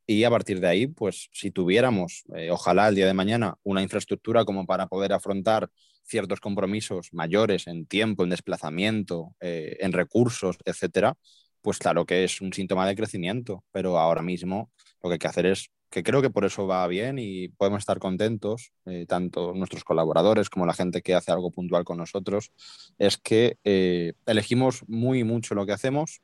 Y 0.07 0.24
a 0.24 0.30
partir 0.30 0.62
de 0.62 0.68
ahí, 0.68 0.88
pues 0.88 1.28
si 1.34 1.51
tuviéramos, 1.51 2.24
eh, 2.34 2.49
ojalá 2.49 2.88
el 2.88 2.95
día 2.95 3.07
de 3.07 3.14
mañana, 3.14 3.55
una 3.64 3.82
infraestructura 3.84 4.45
como 4.45 4.66
para 4.66 4.88
poder 4.88 5.12
afrontar 5.12 5.70
ciertos 6.10 6.39
compromisos 6.39 7.10
mayores 7.14 7.68
en 7.68 7.86
tiempo, 7.86 8.24
en 8.24 8.32
desplazamiento, 8.32 9.36
eh, 9.39 9.78
en 9.80 9.93
recursos, 9.93 10.57
etcétera, 10.66 11.16
pues 11.62 11.78
claro 11.78 12.05
que 12.05 12.24
es 12.24 12.41
un 12.41 12.51
síntoma 12.51 12.88
de 12.88 12.95
crecimiento. 12.95 13.64
Pero 13.72 13.97
ahora 13.97 14.22
mismo 14.22 14.72
lo 15.01 15.10
que 15.10 15.14
hay 15.14 15.20
que 15.20 15.28
hacer 15.28 15.45
es 15.45 15.70
que 15.89 16.03
creo 16.03 16.22
que 16.22 16.30
por 16.30 16.45
eso 16.45 16.68
va 16.68 16.86
bien 16.88 17.18
y 17.20 17.49
podemos 17.49 17.80
estar 17.80 17.99
contentos, 17.99 18.72
eh, 18.86 19.05
tanto 19.07 19.53
nuestros 19.53 19.84
colaboradores 19.84 20.49
como 20.49 20.66
la 20.66 20.74
gente 20.74 21.01
que 21.01 21.16
hace 21.16 21.32
algo 21.32 21.51
puntual 21.51 21.84
con 21.84 21.97
nosotros, 21.97 22.51
es 22.97 23.18
que 23.18 23.57
eh, 23.64 24.14
elegimos 24.26 24.84
muy 24.88 25.24
mucho 25.24 25.55
lo 25.55 25.66
que 25.66 25.74
hacemos 25.74 26.22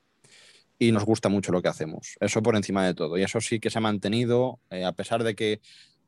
y 0.77 0.91
nos 0.91 1.05
gusta 1.05 1.29
mucho 1.29 1.51
lo 1.51 1.61
que 1.61 1.69
hacemos. 1.69 2.15
Eso 2.19 2.43
por 2.43 2.55
encima 2.55 2.85
de 2.85 2.93
todo. 2.93 3.17
Y 3.17 3.23
eso 3.23 3.41
sí 3.41 3.59
que 3.59 3.69
se 3.69 3.77
ha 3.77 3.81
mantenido, 3.81 4.59
a 4.69 4.91
pesar 4.91 5.23
de 5.23 5.33
que, 5.35 5.61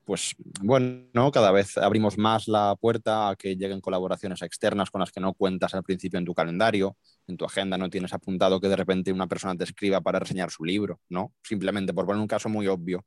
pues 0.08 0.36
bueno, 0.62 1.32
cada 1.34 1.52
vez 1.52 1.78
abrimos 1.78 2.18
más 2.18 2.48
la 2.48 2.78
puerta 2.80 3.28
a 3.28 3.36
que 3.36 3.58
lleguen 3.58 3.82
colaboraciones 3.82 4.42
externas 4.42 4.90
con 4.90 5.02
las 5.02 5.12
que 5.12 5.20
no 5.20 5.34
cuentas 5.34 5.74
al 5.74 5.84
principio 5.84 6.18
en 6.18 6.24
tu 6.24 6.34
calendario, 6.34 6.96
en 7.28 7.36
tu 7.36 7.44
agenda 7.44 7.78
no 7.78 7.90
tienes 7.90 8.14
apuntado 8.14 8.62
que 8.62 8.70
de 8.70 8.78
repente 8.78 9.12
una 9.12 9.28
persona 9.28 9.54
te 9.58 9.66
escriba 9.66 10.00
para 10.00 10.20
reseñar 10.20 10.50
su 10.50 10.64
libro, 10.64 11.02
¿no? 11.10 11.34
Simplemente 11.44 11.94
por 11.94 12.06
poner 12.06 12.22
un 12.22 12.28
caso 12.28 12.48
muy 12.48 12.68
obvio. 12.68 13.06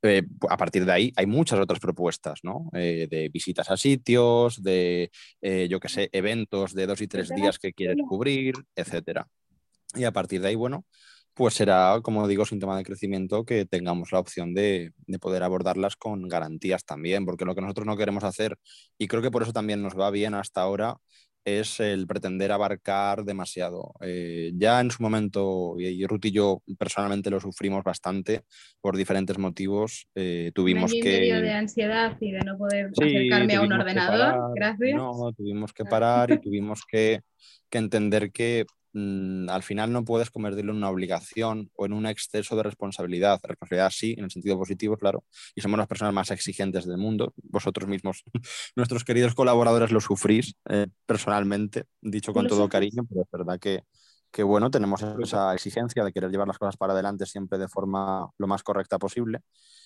Eh, 0.00 0.22
a 0.48 0.56
partir 0.56 0.86
de 0.86 0.92
ahí 0.92 1.12
hay 1.14 1.26
muchas 1.26 1.60
otras 1.60 1.78
propuestas, 1.78 2.40
¿no? 2.42 2.70
Eh, 2.72 3.06
de 3.10 3.28
visitas 3.28 3.70
a 3.70 3.76
sitios, 3.76 4.62
de, 4.62 5.10
eh, 5.42 5.68
yo 5.68 5.78
qué 5.78 5.90
sé, 5.90 6.08
eventos 6.10 6.72
de 6.72 6.86
dos 6.86 7.02
y 7.02 7.06
tres 7.06 7.28
días 7.28 7.58
que 7.58 7.74
quieres 7.74 7.98
cubrir, 8.08 8.54
etcétera. 8.74 9.28
Y 9.94 10.04
a 10.04 10.12
partir 10.12 10.40
de 10.40 10.48
ahí, 10.48 10.54
bueno, 10.54 10.86
pues 11.40 11.54
será, 11.54 11.98
como 12.02 12.28
digo, 12.28 12.44
síntoma 12.44 12.76
de 12.76 12.84
crecimiento 12.84 13.46
que 13.46 13.64
tengamos 13.64 14.12
la 14.12 14.18
opción 14.18 14.52
de, 14.52 14.92
de, 15.06 15.18
poder 15.18 15.42
abordarlas 15.42 15.96
con 15.96 16.28
garantías 16.28 16.84
también, 16.84 17.24
porque 17.24 17.46
lo 17.46 17.54
que 17.54 17.62
nosotros 17.62 17.86
no 17.86 17.96
queremos 17.96 18.24
hacer, 18.24 18.58
y 18.98 19.08
creo 19.08 19.22
que 19.22 19.30
por 19.30 19.42
eso 19.42 19.54
también 19.54 19.80
nos 19.80 19.98
va 19.98 20.10
bien 20.10 20.34
hasta 20.34 20.60
ahora, 20.60 20.98
es 21.46 21.80
el 21.80 22.06
pretender 22.06 22.52
abarcar 22.52 23.24
demasiado. 23.24 23.94
Eh, 24.02 24.52
ya 24.54 24.82
en 24.82 24.90
su 24.90 25.02
momento, 25.02 25.76
y, 25.78 26.04
Ruth 26.04 26.26
y 26.26 26.30
yo 26.30 26.62
personalmente 26.78 27.30
lo 27.30 27.40
sufrimos 27.40 27.84
bastante 27.84 28.42
por 28.82 28.98
diferentes 28.98 29.38
motivos, 29.38 30.08
eh, 30.14 30.52
tuvimos 30.54 30.92
que... 30.92 31.32
de 31.32 31.52
ansiedad 31.52 32.18
y 32.20 32.32
de 32.32 32.40
no 32.40 32.58
poder 32.58 32.90
acercarme 32.94 33.54
a 33.54 33.62
un 33.62 33.72
ordenador, 33.72 34.52
gracias. 34.54 34.94
No, 34.94 35.32
tuvimos 35.34 35.72
que 35.72 35.86
parar 35.86 36.32
y 36.32 36.38
tuvimos 36.42 36.82
que, 36.84 37.22
que 37.70 37.78
entender 37.78 38.30
que 38.30 38.66
al 38.92 39.62
final 39.62 39.92
no 39.92 40.04
puedes 40.04 40.30
convertirlo 40.30 40.72
en 40.72 40.78
una 40.78 40.90
obligación 40.90 41.70
o 41.74 41.86
en 41.86 41.92
un 41.92 42.06
exceso 42.06 42.56
de 42.56 42.62
responsabilidad. 42.62 43.40
Responsabilidad 43.42 43.90
sí, 43.90 44.14
en 44.18 44.24
el 44.24 44.30
sentido 44.30 44.58
positivo, 44.58 44.96
claro, 44.96 45.24
y 45.54 45.60
somos 45.60 45.78
las 45.78 45.86
personas 45.86 46.12
más 46.14 46.30
exigentes 46.30 46.86
del 46.86 46.98
mundo. 46.98 47.32
Vosotros 47.36 47.88
mismos, 47.88 48.24
nuestros 48.76 49.04
queridos 49.04 49.34
colaboradores, 49.34 49.92
lo 49.92 50.00
sufrís 50.00 50.54
eh, 50.68 50.88
personalmente, 51.06 51.84
dicho 52.00 52.32
con 52.32 52.46
todo 52.46 52.68
cariño, 52.68 53.04
pero 53.08 53.22
es 53.22 53.30
verdad 53.30 53.58
que, 53.60 53.84
que, 54.30 54.42
bueno, 54.42 54.70
tenemos 54.70 55.02
esa 55.22 55.54
exigencia 55.54 56.04
de 56.04 56.12
querer 56.12 56.30
llevar 56.30 56.48
las 56.48 56.58
cosas 56.58 56.76
para 56.76 56.92
adelante 56.92 57.26
siempre 57.26 57.58
de 57.58 57.68
forma 57.68 58.28
lo 58.38 58.46
más 58.46 58.62
correcta 58.62 58.98
posible 58.98 59.40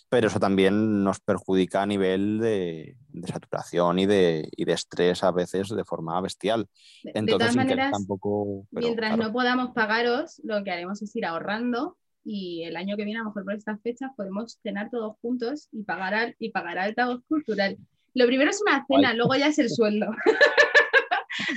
pero 0.09 0.29
eso 0.29 0.39
también 0.39 1.03
nos 1.03 1.21
perjudica 1.21 1.83
a 1.83 1.87
nivel 1.87 2.39
de, 2.39 2.97
saturación 3.27 3.99
y 3.99 4.07
de, 4.07 4.49
de, 4.57 4.73
estrés 4.73 5.25
a 5.25 5.31
veces 5.31 5.69
de 5.69 5.85
forma 5.85 6.21
bestial. 6.21 6.67
Entonces, 7.03 7.27
de 7.27 7.33
todas 7.33 7.57
maneras, 7.57 7.93
tampoco, 7.93 8.67
mientras 8.71 9.17
no 9.17 9.33
podamos 9.33 9.71
pagaros, 9.73 10.41
lo 10.45 10.63
que 10.63 10.71
haremos 10.71 11.03
es 11.03 11.15
ir 11.17 11.27
ahorrando 11.27 11.97
y 12.25 12.65
el 12.65 12.77
año 12.77 12.97
que 12.97 13.05
viene, 13.05 13.21
a 13.21 13.23
lo 13.23 13.31
mejor 13.31 13.45
por 13.45 13.55
estas 13.55 13.81
fechas, 13.83 14.11
podemos 14.17 14.59
cenar 14.63 14.91
todos 14.91 15.17
juntos 15.21 15.69
y 15.73 15.83
pagar, 15.83 16.15
al, 16.15 16.37
y 16.39 16.51
pagar 16.51 16.79
altavoz 16.79 17.23
cultural. 17.29 17.77
Lo 18.15 18.27
primero 18.27 18.51
es 18.51 18.63
una 18.63 18.85
cena, 18.87 19.15
luego 19.15 19.35
ya 19.35 19.49
es 19.49 19.59
el 19.59 19.69
sueldo. 19.71 20.07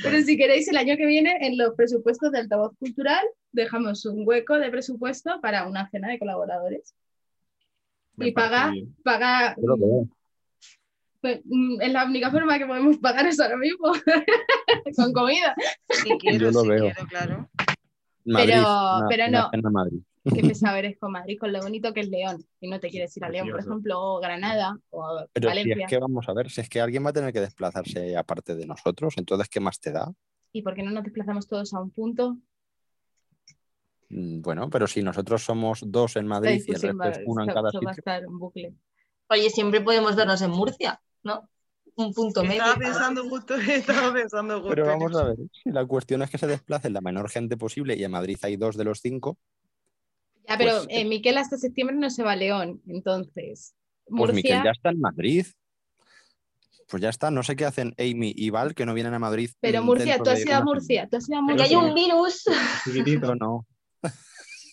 Pero 0.03 0.21
si 0.23 0.37
queréis, 0.37 0.67
el 0.67 0.77
año 0.77 0.97
que 0.97 1.05
viene, 1.05 1.37
en 1.41 1.57
los 1.57 1.75
presupuestos 1.75 2.31
de 2.31 2.39
altavoz 2.39 2.75
cultural, 2.79 3.23
dejamos 3.51 4.05
un 4.05 4.27
hueco 4.27 4.57
de 4.57 4.69
presupuesto 4.69 5.39
para 5.41 5.67
una 5.67 5.89
cena 5.89 6.09
de 6.09 6.19
colaboradores 6.19 6.95
y 8.17 8.31
paga, 8.31 8.73
paga 9.03 9.55
pues, 11.21 11.41
mm, 11.45 11.81
es 11.81 11.91
la 11.91 12.05
única 12.05 12.31
forma 12.31 12.57
que 12.57 12.65
podemos 12.65 12.97
pagar 12.97 13.25
eso 13.25 13.43
ahora 13.43 13.57
mismo, 13.57 13.91
con 14.95 15.13
comida. 15.13 15.55
Yo 16.39 16.51
lo 16.51 16.65
veo. 16.65 16.91
claro. 17.09 17.49
pero, 18.25 19.05
pero 19.09 19.27
no. 19.29 19.49
Que 20.23 20.41
pesado 20.41 20.75
eres 20.77 20.97
con 20.97 21.11
Madrid, 21.11 21.37
con 21.39 21.51
lo 21.53 21.61
bonito 21.61 21.93
que 21.93 22.01
es 22.01 22.09
León. 22.09 22.43
Y 22.59 22.69
no 22.69 22.79
te 22.79 22.89
quieres 22.89 23.15
ir 23.17 23.23
a 23.23 23.29
León, 23.29 23.49
por 23.49 23.59
ejemplo, 23.59 23.99
o 23.99 24.19
Granada 24.19 24.77
o 24.89 25.25
pero 25.33 25.49
Valencia. 25.49 25.75
Si 25.75 25.81
es 25.81 25.89
que 25.89 25.99
vamos 25.99 26.27
a 26.29 26.33
ver, 26.33 26.49
si 26.49 26.61
es 26.61 26.69
que 26.69 26.81
alguien 26.81 27.05
va 27.05 27.09
a 27.09 27.13
tener 27.13 27.33
que 27.33 27.41
desplazarse 27.41 28.15
aparte 28.15 28.55
de 28.55 28.65
nosotros, 28.65 29.15
entonces, 29.17 29.49
¿qué 29.49 29.59
más 29.59 29.79
te 29.79 29.91
da? 29.91 30.11
¿Y 30.51 30.61
por 30.61 30.75
qué 30.75 30.83
no 30.83 30.91
nos 30.91 31.03
desplazamos 31.03 31.47
todos 31.47 31.73
a 31.73 31.81
un 31.81 31.91
punto? 31.91 32.37
Mm, 34.09 34.41
bueno, 34.41 34.69
pero 34.69 34.87
si 34.87 35.03
nosotros 35.03 35.43
somos 35.43 35.81
dos 35.85 36.15
en 36.15 36.27
Madrid 36.27 36.63
y 36.65 36.71
el 36.71 36.81
resto 36.81 37.03
es 37.03 37.19
uno 37.25 37.43
en 37.43 37.49
cada 37.49 37.71
sitio. 37.71 37.89
Oye, 39.29 39.49
siempre 39.49 39.81
podemos 39.81 40.15
darnos 40.15 40.41
en 40.41 40.51
Murcia, 40.51 41.01
¿no? 41.23 41.49
Un 41.95 42.13
punto 42.13 42.43
medio. 42.43 42.61
Estaba 42.61 42.77
pensando 42.77 43.27
justo, 43.27 43.55
estaba 43.55 44.13
pensando 44.13 44.55
justo. 44.55 44.69
Pero 44.69 44.85
vamos 44.85 45.15
a 45.15 45.23
ver, 45.23 45.37
si 45.51 45.71
la 45.71 45.85
cuestión 45.85 46.21
es 46.21 46.29
que 46.29 46.37
se 46.37 46.47
desplacen 46.47 46.93
la 46.93 47.01
menor 47.01 47.29
gente 47.29 47.57
posible 47.57 47.95
y 47.95 48.03
en 48.03 48.11
Madrid 48.11 48.37
hay 48.43 48.55
dos 48.55 48.77
de 48.77 48.83
los 48.83 49.01
cinco. 49.01 49.37
Ya, 50.47 50.57
pero 50.57 50.83
pues, 50.83 50.87
eh, 50.89 51.03
Miquel 51.03 51.37
hasta 51.37 51.57
septiembre 51.57 51.97
no 51.97 52.09
se 52.09 52.23
va 52.23 52.33
a 52.33 52.35
León, 52.35 52.81
entonces. 52.87 53.75
Pues 54.05 54.33
Miquel 54.33 54.63
ya 54.63 54.71
está 54.71 54.91
en 54.91 55.01
Madrid. 55.01 55.45
Pues 56.87 57.03
ya 57.03 57.09
está, 57.09 57.31
no 57.31 57.43
sé 57.43 57.57
qué 57.57 57.65
hacen 57.65 57.93
Amy 57.97 58.31
y 58.33 58.49
Val 58.49 58.73
que 58.73 58.85
no 58.85 58.93
vienen 58.93 59.13
a 59.13 59.19
Madrid. 59.19 59.49
Pero 59.59 59.83
Murcia, 59.83 60.19
tú 60.19 60.29
has 60.29 60.45
ido 60.45 60.55
a 60.55 60.63
Murcia, 60.63 61.09
tú 61.09 61.17
has 61.17 61.27
ido 61.27 61.39
a 61.39 61.41
Murcia. 61.41 61.65
hay 61.65 61.75
un 61.75 61.93
virus. 61.93 62.45
Chiquitito, 62.85 63.35
no. 63.35 63.65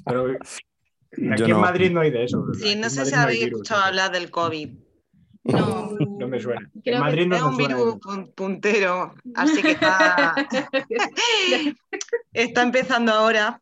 Pero 0.05 0.37
aquí 1.33 1.51
en 1.51 1.61
Madrid 1.61 1.91
no 1.91 2.01
hay 2.01 2.11
de 2.11 2.25
eso. 2.25 2.45
Sí, 2.55 2.75
no 2.77 2.91
sé 2.91 3.05
si 3.07 3.15
habéis 3.15 3.45
escuchado 3.45 3.83
hablar 3.83 4.13
del 4.13 4.31
COVID. 4.31 4.71
No, 5.45 5.91
no 6.19 6.29
me 6.29 6.41
suena. 6.41 6.71
en 6.85 7.01
Madrid 7.01 7.27
no 7.27 7.37
es 7.37 7.43
un 7.43 7.57
virus 7.57 7.99
puntero, 8.35 9.15
así 9.35 9.61
que 9.61 9.73
está, 9.73 10.35
está 12.33 12.63
empezando 12.63 13.13
ahora. 13.13 13.61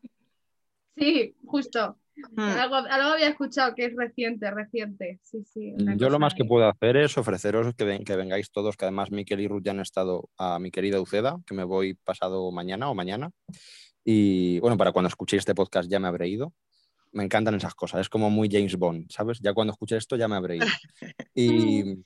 Sí, 0.95 1.35
justo. 1.45 1.97
Hmm. 2.35 2.39
Algo, 2.39 2.75
había 2.75 3.27
escuchado 3.27 3.73
que 3.75 3.85
es 3.85 3.95
reciente, 3.95 4.49
reciente. 4.51 5.19
Sí, 5.23 5.43
sí, 5.43 5.73
Yo 5.97 6.09
lo 6.09 6.19
más 6.19 6.33
que 6.33 6.45
puedo 6.45 6.67
hacer 6.67 6.95
es 6.97 7.17
ofreceros 7.17 7.73
que, 7.75 7.83
ven, 7.83 8.03
que 8.03 8.15
vengáis 8.15 8.51
todos, 8.51 8.77
que 8.77 8.85
además 8.85 9.11
Miquel 9.11 9.41
y 9.41 9.47
Ruth 9.47 9.63
ya 9.63 9.71
han 9.71 9.79
estado 9.79 10.29
a 10.37 10.59
mi 10.59 10.71
querida 10.71 11.01
Uceda, 11.01 11.37
que 11.45 11.55
me 11.55 11.63
voy 11.63 11.95
pasado 11.95 12.49
mañana 12.51 12.89
o 12.89 12.95
mañana. 12.95 13.31
Y 14.03 14.59
bueno, 14.59 14.77
para 14.77 14.91
cuando 14.91 15.07
escuchéis 15.07 15.41
este 15.41 15.55
podcast 15.55 15.89
ya 15.89 15.99
me 15.99 16.07
habré 16.07 16.27
ido. 16.27 16.53
Me 17.11 17.23
encantan 17.23 17.55
esas 17.55 17.75
cosas, 17.75 18.01
es 18.01 18.09
como 18.09 18.29
muy 18.29 18.49
James 18.51 18.75
Bond, 18.75 19.11
¿sabes? 19.11 19.39
Ya 19.39 19.53
cuando 19.53 19.71
escuché 19.71 19.97
esto 19.97 20.15
ya 20.15 20.27
me 20.27 20.35
habré 20.35 20.57
ido. 20.57 20.65
Y 21.35 22.03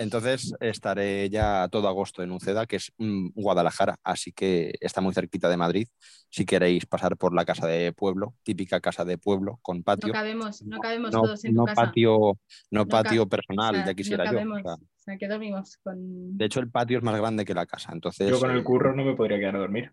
entonces 0.00 0.54
estaré 0.60 1.28
ya 1.28 1.68
todo 1.70 1.86
agosto 1.86 2.22
en 2.22 2.30
Uceda, 2.30 2.64
que 2.64 2.76
es 2.76 2.90
mm, 2.96 3.28
Guadalajara, 3.34 3.96
así 4.02 4.32
que 4.32 4.72
está 4.80 5.02
muy 5.02 5.12
cerquita 5.12 5.48
de 5.50 5.58
Madrid. 5.58 5.88
Si 6.30 6.46
queréis 6.46 6.86
pasar 6.86 7.18
por 7.18 7.34
la 7.34 7.44
casa 7.44 7.66
de 7.66 7.92
pueblo, 7.92 8.34
típica 8.42 8.80
casa 8.80 9.04
de 9.04 9.18
pueblo 9.18 9.58
con 9.60 9.82
patio. 9.82 10.08
No 10.08 10.14
cabemos, 10.14 10.62
no 10.62 10.78
cabemos 10.78 11.10
todos 11.10 11.44
en 11.44 11.54
tu 11.54 11.64
casa. 11.66 11.82
Patio, 11.82 12.38
no, 12.70 12.86
patio 12.86 13.28
personal, 13.28 13.84
ya 13.84 13.92
quisiera 13.92 14.24
yo. 14.32 14.38
O 14.40 15.02
sea, 15.02 15.18
que 15.18 15.28
dormimos 15.28 15.76
con... 15.82 16.36
De 16.36 16.46
hecho, 16.46 16.60
el 16.60 16.70
patio 16.70 16.96
es 16.96 17.04
más 17.04 17.18
grande 17.18 17.44
que 17.44 17.52
la 17.52 17.66
casa, 17.66 17.92
entonces... 17.92 18.30
Yo 18.30 18.40
con 18.40 18.50
el 18.50 18.64
curro 18.64 18.94
no 18.94 19.04
me 19.04 19.14
podría 19.14 19.38
quedar 19.38 19.56
a 19.56 19.60
dormir. 19.60 19.92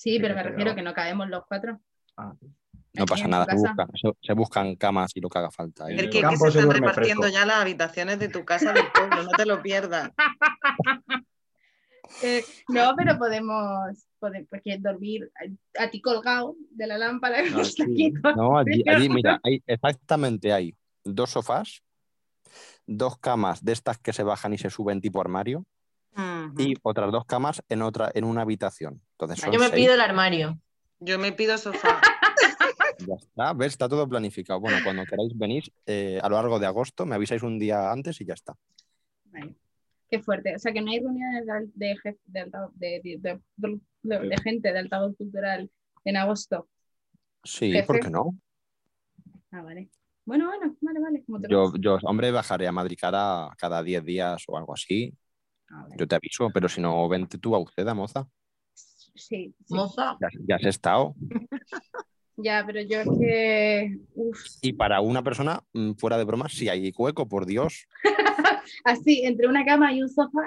Sí, 0.00 0.18
pero 0.18 0.34
me 0.34 0.42
refiero 0.42 0.74
que 0.74 0.80
no 0.80 0.94
cabemos 0.94 1.28
los 1.28 1.44
cuatro. 1.44 1.78
Ah, 2.16 2.32
no 2.94 3.04
pasa 3.04 3.28
nada, 3.28 3.46
se 4.22 4.32
buscan, 4.32 4.74
camas 4.76 5.10
y 5.14 5.20
lo 5.20 5.28
que 5.28 5.38
haga 5.38 5.50
falta. 5.50 5.90
El 5.90 6.08
que, 6.08 6.22
se 6.22 6.48
están 6.48 6.70
repartiendo 6.70 7.28
ya 7.28 7.44
las 7.44 7.56
habitaciones 7.56 8.18
de 8.18 8.30
tu 8.30 8.46
casa 8.46 8.72
del 8.72 8.86
pueblo, 8.94 9.24
no 9.24 9.30
te 9.30 9.44
lo 9.44 9.62
pierdas. 9.62 10.10
Eh, 12.24 12.42
no, 12.66 12.92
pero 12.96 13.16
podemos, 13.16 14.04
podemos 14.18 14.48
dormir 14.80 15.30
a, 15.78 15.90
ti 15.90 16.00
colgado 16.00 16.56
de 16.70 16.88
la 16.88 16.98
lámpara. 16.98 17.38
No, 18.34 18.58
allí, 18.58 19.08
mira, 19.08 19.38
hay, 19.44 19.62
exactamente 19.64 20.52
hay 20.52 20.74
dos 21.04 21.30
sofás, 21.30 21.84
dos 22.84 23.16
camas 23.16 23.64
de 23.64 23.72
estas 23.72 23.98
que 23.98 24.12
se 24.12 24.24
bajan 24.24 24.52
y 24.52 24.58
se 24.58 24.70
suben 24.70 25.00
tipo 25.00 25.20
armario, 25.20 25.64
y 26.58 26.74
otras 26.82 27.12
dos 27.12 27.24
camas 27.24 27.62
en 27.68 27.82
otra 27.82 28.10
en 28.14 28.24
una 28.24 28.42
habitación. 28.42 29.00
Entonces 29.12 29.44
Yo 29.50 29.58
me 29.58 29.70
pido 29.70 29.94
el 29.94 30.00
armario. 30.00 30.58
Yo 30.98 31.18
me 31.18 31.32
pido 31.32 31.56
sofá. 31.58 32.00
Ya 33.06 33.14
está, 33.14 33.54
¿ves? 33.54 33.68
Está 33.68 33.88
todo 33.88 34.06
planificado. 34.06 34.60
Bueno, 34.60 34.76
cuando 34.84 35.06
queráis 35.06 35.32
venir 35.34 35.64
a 36.22 36.28
lo 36.28 36.36
largo 36.36 36.58
de 36.58 36.66
agosto, 36.66 37.06
me 37.06 37.14
avisáis 37.14 37.42
un 37.42 37.58
día 37.58 37.90
antes 37.90 38.20
y 38.20 38.26
ya 38.26 38.34
está. 38.34 38.54
Qué 40.10 40.20
fuerte. 40.20 40.54
O 40.54 40.58
sea, 40.58 40.72
que 40.72 40.82
no 40.82 40.90
hay 40.90 40.98
reuniones 40.98 41.46
de, 41.74 41.96
de, 44.02 44.36
gente 44.42 44.72
de 44.72 44.78
altavoz 44.78 45.16
cultural 45.16 45.70
en 46.04 46.16
agosto. 46.18 46.68
Sí, 47.42 47.72
¿por 47.86 48.00
qué 48.00 48.10
no? 48.10 48.36
Ah, 49.50 49.62
vale. 49.62 49.88
Bueno, 50.26 50.48
bueno, 50.48 50.76
vale, 50.80 51.00
vale. 51.00 51.24
yo, 51.48 51.72
yo, 51.78 51.98
hombre, 52.02 52.30
bajaré 52.30 52.66
a 52.66 52.72
Madrid 52.72 52.98
cada, 53.00 53.50
cada 53.56 53.82
10 53.82 54.04
días 54.04 54.44
o 54.46 54.58
algo 54.58 54.74
así 54.74 55.14
yo 55.96 56.06
te 56.06 56.14
aviso, 56.14 56.50
pero 56.52 56.68
si 56.68 56.80
no, 56.80 57.08
vente 57.08 57.38
tú 57.38 57.54
a 57.54 57.58
Uceda, 57.58 57.94
moza. 57.94 58.26
Sí. 59.14 59.54
Moza. 59.68 60.16
Ya, 60.46 60.56
has 60.56 60.64
estado. 60.64 61.14
ya, 62.36 62.64
pero 62.66 62.80
yo 62.82 63.00
es 63.00 63.08
que. 63.20 63.98
Y 64.62 64.72
para 64.72 65.00
una 65.00 65.22
persona, 65.22 65.62
mm, 65.72 65.92
fuera 65.92 66.18
de 66.18 66.24
broma, 66.24 66.48
si 66.48 66.68
hay 66.68 66.92
hueco, 66.96 67.28
por 67.28 67.46
Dios. 67.46 67.86
así, 68.84 69.22
entre 69.24 69.46
una 69.46 69.64
cama 69.64 69.92
y 69.92 70.02
un 70.02 70.08
sofá. 70.08 70.40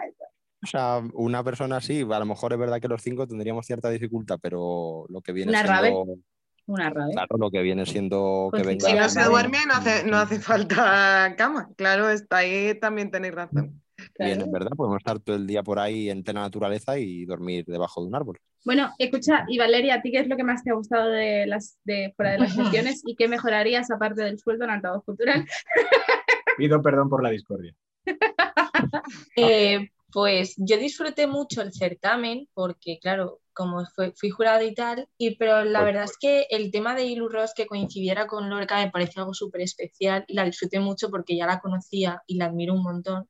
O 0.63 0.65
sea, 0.65 1.01
una 1.13 1.43
persona 1.43 1.78
así, 1.78 2.01
a 2.09 2.19
lo 2.19 2.26
mejor 2.26 2.53
es 2.53 2.59
verdad 2.59 2.80
que 2.80 2.88
los 2.88 3.01
cinco 3.01 3.28
tendríamos 3.28 3.65
cierta 3.65 3.89
dificultad, 3.89 4.39
pero 4.41 5.05
lo 5.09 5.21
que 5.21 5.34
viene 5.34 5.51
una 5.51 5.65
siendo. 5.65 6.17
Una 6.65 6.89
rabia. 6.89 7.13
Claro, 7.13 7.38
lo 7.38 7.51
que 7.51 7.61
viene 7.61 7.86
siendo 7.86 8.49
que 8.53 8.63
venga. 8.63 8.88
Si 8.88 8.93
no 8.93 9.09
se 9.09 9.24
duerme, 9.26 9.57
no 9.67 9.74
hace, 9.74 10.05
no 10.05 10.17
hace 10.17 10.39
falta 10.39 11.36
cama. 11.38 11.69
Claro, 11.76 12.09
está 12.09 12.38
ahí 12.38 12.80
también 12.80 13.11
tenéis 13.11 13.36
razón. 13.36 13.82
Bien, 14.19 14.41
en 14.41 14.51
verdad, 14.51 14.71
podemos 14.75 14.97
estar 14.97 15.19
todo 15.19 15.35
el 15.35 15.47
día 15.47 15.63
por 15.63 15.79
ahí 15.79 16.09
en 16.09 16.23
plena 16.23 16.41
naturaleza 16.41 16.97
y 16.97 17.25
dormir 17.25 17.65
debajo 17.65 18.01
de 18.01 18.07
un 18.07 18.15
árbol. 18.15 18.39
Bueno, 18.65 18.91
escucha, 18.97 19.45
y 19.49 19.57
Valeria, 19.57 19.95
¿a 19.95 20.01
ti 20.01 20.11
qué 20.11 20.19
es 20.19 20.27
lo 20.27 20.37
que 20.37 20.43
más 20.43 20.63
te 20.63 20.71
ha 20.71 20.75
gustado 20.75 21.09
de 21.09 21.45
las 21.45 21.77
de 21.83 22.13
fuera 22.15 22.31
de 22.33 22.39
las 22.39 22.53
sesiones 22.55 23.01
y 23.05 23.15
qué 23.15 23.27
mejorarías 23.27 23.91
aparte 23.91 24.23
del 24.23 24.39
sueldo 24.39 24.65
en 24.65 24.71
altavoz 24.71 25.03
cultural? 25.03 25.45
Pido 26.57 26.81
perdón 26.81 27.09
por 27.09 27.23
la 27.23 27.29
discordia. 27.29 27.75
Eh, 29.35 29.89
Pues 30.13 30.53
yo 30.57 30.77
disfruté 30.77 31.25
mucho 31.25 31.63
el 31.63 31.73
certamen 31.73 32.47
porque, 32.53 32.99
claro, 33.01 33.41
como 33.51 33.83
fui 34.15 34.29
jurado 34.29 34.63
y 34.63 34.73
tal, 34.75 35.07
y, 35.17 35.35
pero 35.37 35.65
la 35.65 35.83
verdad 35.83 36.03
es 36.03 36.17
que 36.19 36.45
el 36.51 36.71
tema 36.71 36.93
de 36.95 37.05
Ilu 37.05 37.29
Ross 37.29 37.53
que 37.55 37.65
coincidiera 37.65 38.27
con 38.27 38.47
Lorca 38.47 38.77
me 38.77 38.91
parece 38.91 39.19
algo 39.19 39.33
súper 39.33 39.61
especial 39.61 40.23
y 40.27 40.35
la 40.35 40.45
disfruté 40.45 40.79
mucho 40.79 41.09
porque 41.09 41.35
ya 41.35 41.47
la 41.47 41.59
conocía 41.59 42.21
y 42.27 42.35
la 42.37 42.45
admiro 42.45 42.75
un 42.75 42.83
montón. 42.83 43.27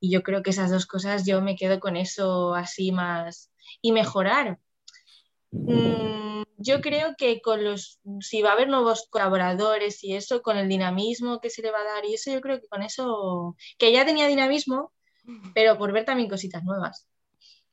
Y 0.00 0.10
yo 0.10 0.22
creo 0.22 0.42
que 0.42 0.50
esas 0.50 0.70
dos 0.70 0.86
cosas 0.86 1.26
yo 1.26 1.40
me 1.42 1.56
quedo 1.56 1.80
con 1.80 1.96
eso 1.96 2.54
así 2.54 2.92
más. 2.92 3.50
Y 3.82 3.92
mejorar. 3.92 4.58
Mm, 5.50 6.42
yo 6.56 6.80
creo 6.80 7.14
que 7.16 7.40
con 7.40 7.64
los, 7.64 8.00
si 8.20 8.42
va 8.42 8.50
a 8.50 8.52
haber 8.52 8.68
nuevos 8.68 9.06
colaboradores 9.10 10.02
y 10.04 10.14
eso, 10.14 10.42
con 10.42 10.56
el 10.56 10.68
dinamismo 10.68 11.40
que 11.40 11.50
se 11.50 11.62
le 11.62 11.70
va 11.70 11.80
a 11.80 11.84
dar 11.84 12.04
y 12.04 12.14
eso, 12.14 12.32
yo 12.32 12.40
creo 12.40 12.60
que 12.60 12.68
con 12.68 12.82
eso, 12.82 13.56
que 13.78 13.92
ya 13.92 14.04
tenía 14.04 14.26
dinamismo, 14.26 14.92
pero 15.54 15.78
por 15.78 15.92
ver 15.92 16.04
también 16.04 16.28
cositas 16.28 16.64
nuevas. 16.64 17.06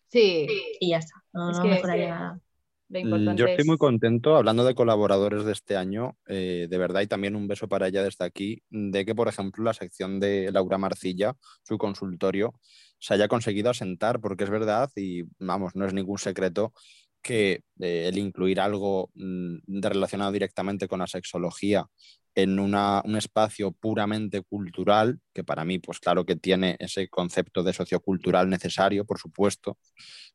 Sí. 0.09 0.47
Y 0.80 0.89
ya 0.89 0.97
está, 0.97 1.23
no, 1.34 1.51
mejoraría 1.63 2.09
nada. 2.09 2.39
Mm, 2.88 3.36
yo 3.36 3.45
estoy 3.47 3.65
muy 3.65 3.77
contento, 3.77 4.36
hablando 4.36 4.63
de 4.63 4.75
colaboradores 4.75 5.43
de 5.43 5.51
este 5.51 5.75
año, 5.75 6.17
eh, 6.27 6.67
de 6.69 6.77
verdad, 6.77 7.01
y 7.01 7.07
también 7.07 7.36
un 7.36 7.47
beso 7.47 7.67
para 7.67 7.88
ella 7.88 8.03
desde 8.03 8.25
aquí, 8.25 8.61
de 8.69 9.05
que, 9.05 9.15
por 9.15 9.27
ejemplo, 9.27 9.63
la 9.63 9.73
sección 9.73 10.19
de 10.19 10.51
Laura 10.51 10.77
Marcilla, 10.77 11.36
su 11.63 11.77
consultorio, 11.77 12.53
se 12.99 13.13
haya 13.15 13.27
conseguido 13.27 13.69
asentar, 13.71 14.21
porque 14.21 14.43
es 14.43 14.49
verdad, 14.49 14.89
y 14.95 15.23
vamos, 15.39 15.75
no 15.75 15.86
es 15.86 15.93
ningún 15.93 16.19
secreto, 16.19 16.73
que 17.21 17.63
eh, 17.79 18.07
el 18.07 18.19
incluir 18.19 18.59
algo 18.59 19.09
mm, 19.15 19.81
relacionado 19.81 20.31
directamente 20.31 20.88
con 20.88 20.99
la 20.99 21.07
sexología 21.07 21.88
en 22.36 22.59
un 22.59 23.15
espacio 23.15 23.71
puramente 23.71 24.41
cultural, 24.41 25.19
que 25.36 25.43
para 25.43 25.65
mí, 25.65 25.79
pues 25.79 25.99
claro 25.99 26.25
que 26.25 26.38
tiene 26.38 26.77
ese 26.79 27.09
concepto 27.09 27.61
de 27.61 27.73
sociocultural 27.73 28.49
necesario, 28.49 29.05
por 29.05 29.19
supuesto, 29.19 29.77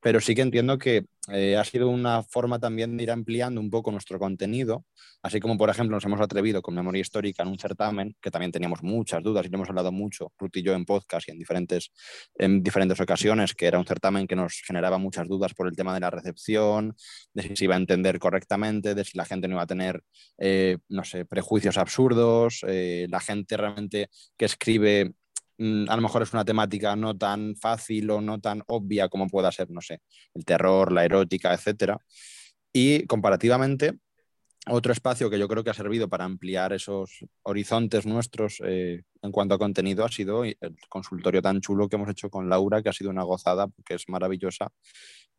pero 0.00 0.20
sí 0.20 0.34
que 0.34 0.42
entiendo 0.42 0.78
que 0.78 1.06
eh, 1.32 1.56
ha 1.56 1.64
sido 1.64 1.88
una 1.88 2.22
forma 2.22 2.58
también 2.58 2.96
de 2.96 3.04
ir 3.04 3.10
ampliando 3.10 3.60
un 3.60 3.70
poco 3.70 3.90
nuestro 3.90 4.18
contenido, 4.18 4.84
así 5.22 5.40
como, 5.40 5.56
por 5.56 5.70
ejemplo, 5.70 5.96
nos 5.96 6.04
hemos 6.04 6.20
atrevido 6.20 6.60
con 6.60 6.74
memoria 6.74 7.00
histórica 7.00 7.42
en 7.42 7.48
un 7.48 7.58
certamen, 7.58 8.14
que 8.20 8.30
también 8.30 8.52
teníamos 8.52 8.82
muchas 8.82 9.22
dudas 9.22 9.46
y 9.46 9.48
lo 9.48 9.56
hemos 9.56 9.70
hablado 9.70 9.90
mucho, 9.90 10.32
Ruth 10.38 10.56
y 10.56 10.62
yo 10.62 10.74
en 10.74 10.84
podcast 10.84 11.28
y 11.28 11.32
en 11.32 11.38
diferentes, 11.38 11.90
en 12.34 12.62
diferentes 12.62 13.00
ocasiones, 13.00 13.54
que 13.54 13.66
era 13.66 13.78
un 13.78 13.86
certamen 13.86 14.26
que 14.26 14.36
nos 14.36 14.60
generaba 14.66 14.98
muchas 14.98 15.26
dudas 15.26 15.54
por 15.54 15.66
el 15.66 15.74
tema 15.76 15.94
de 15.94 16.00
la 16.00 16.10
recepción, 16.10 16.94
de 17.32 17.42
si 17.42 17.56
se 17.56 17.64
iba 17.64 17.74
a 17.74 17.78
entender 17.78 18.18
correctamente, 18.18 18.94
de 18.94 19.04
si 19.04 19.16
la 19.16 19.24
gente 19.24 19.48
no 19.48 19.54
iba 19.54 19.62
a 19.62 19.66
tener, 19.66 20.02
eh, 20.38 20.76
no 20.90 21.04
sé, 21.04 21.24
prejuicios 21.24 21.78
absurdos, 21.78 22.64
eh, 22.66 23.06
la 23.08 23.20
gente 23.20 23.56
realmente 23.56 24.10
que 24.36 24.44
escribe 24.44 24.89
mm, 25.58 25.88
a 25.88 25.96
lo 25.96 26.02
mejor 26.02 26.22
es 26.22 26.32
una 26.32 26.44
temática 26.44 26.96
no 26.96 27.16
tan 27.16 27.56
fácil 27.56 28.10
o 28.10 28.20
no 28.20 28.40
tan 28.40 28.62
obvia 28.66 29.08
como 29.08 29.28
pueda 29.28 29.52
ser, 29.52 29.70
no 29.70 29.80
sé, 29.80 30.00
el 30.34 30.44
terror, 30.44 30.92
la 30.92 31.04
erótica, 31.04 31.54
etc. 31.54 31.96
Y 32.72 33.06
comparativamente, 33.06 33.98
otro 34.66 34.92
espacio 34.92 35.30
que 35.30 35.38
yo 35.38 35.48
creo 35.48 35.64
que 35.64 35.70
ha 35.70 35.74
servido 35.74 36.08
para 36.08 36.24
ampliar 36.24 36.72
esos 36.72 37.24
horizontes 37.42 38.06
nuestros 38.06 38.60
eh, 38.64 39.02
en 39.22 39.32
cuanto 39.32 39.54
a 39.54 39.58
contenido 39.58 40.04
ha 40.04 40.10
sido 40.10 40.44
el 40.44 40.56
consultorio 40.88 41.40
tan 41.40 41.60
chulo 41.60 41.88
que 41.88 41.96
hemos 41.96 42.10
hecho 42.10 42.30
con 42.30 42.48
Laura, 42.48 42.82
que 42.82 42.90
ha 42.90 42.92
sido 42.92 43.10
una 43.10 43.22
gozada, 43.22 43.68
porque 43.68 43.94
es 43.94 44.08
maravillosa, 44.08 44.68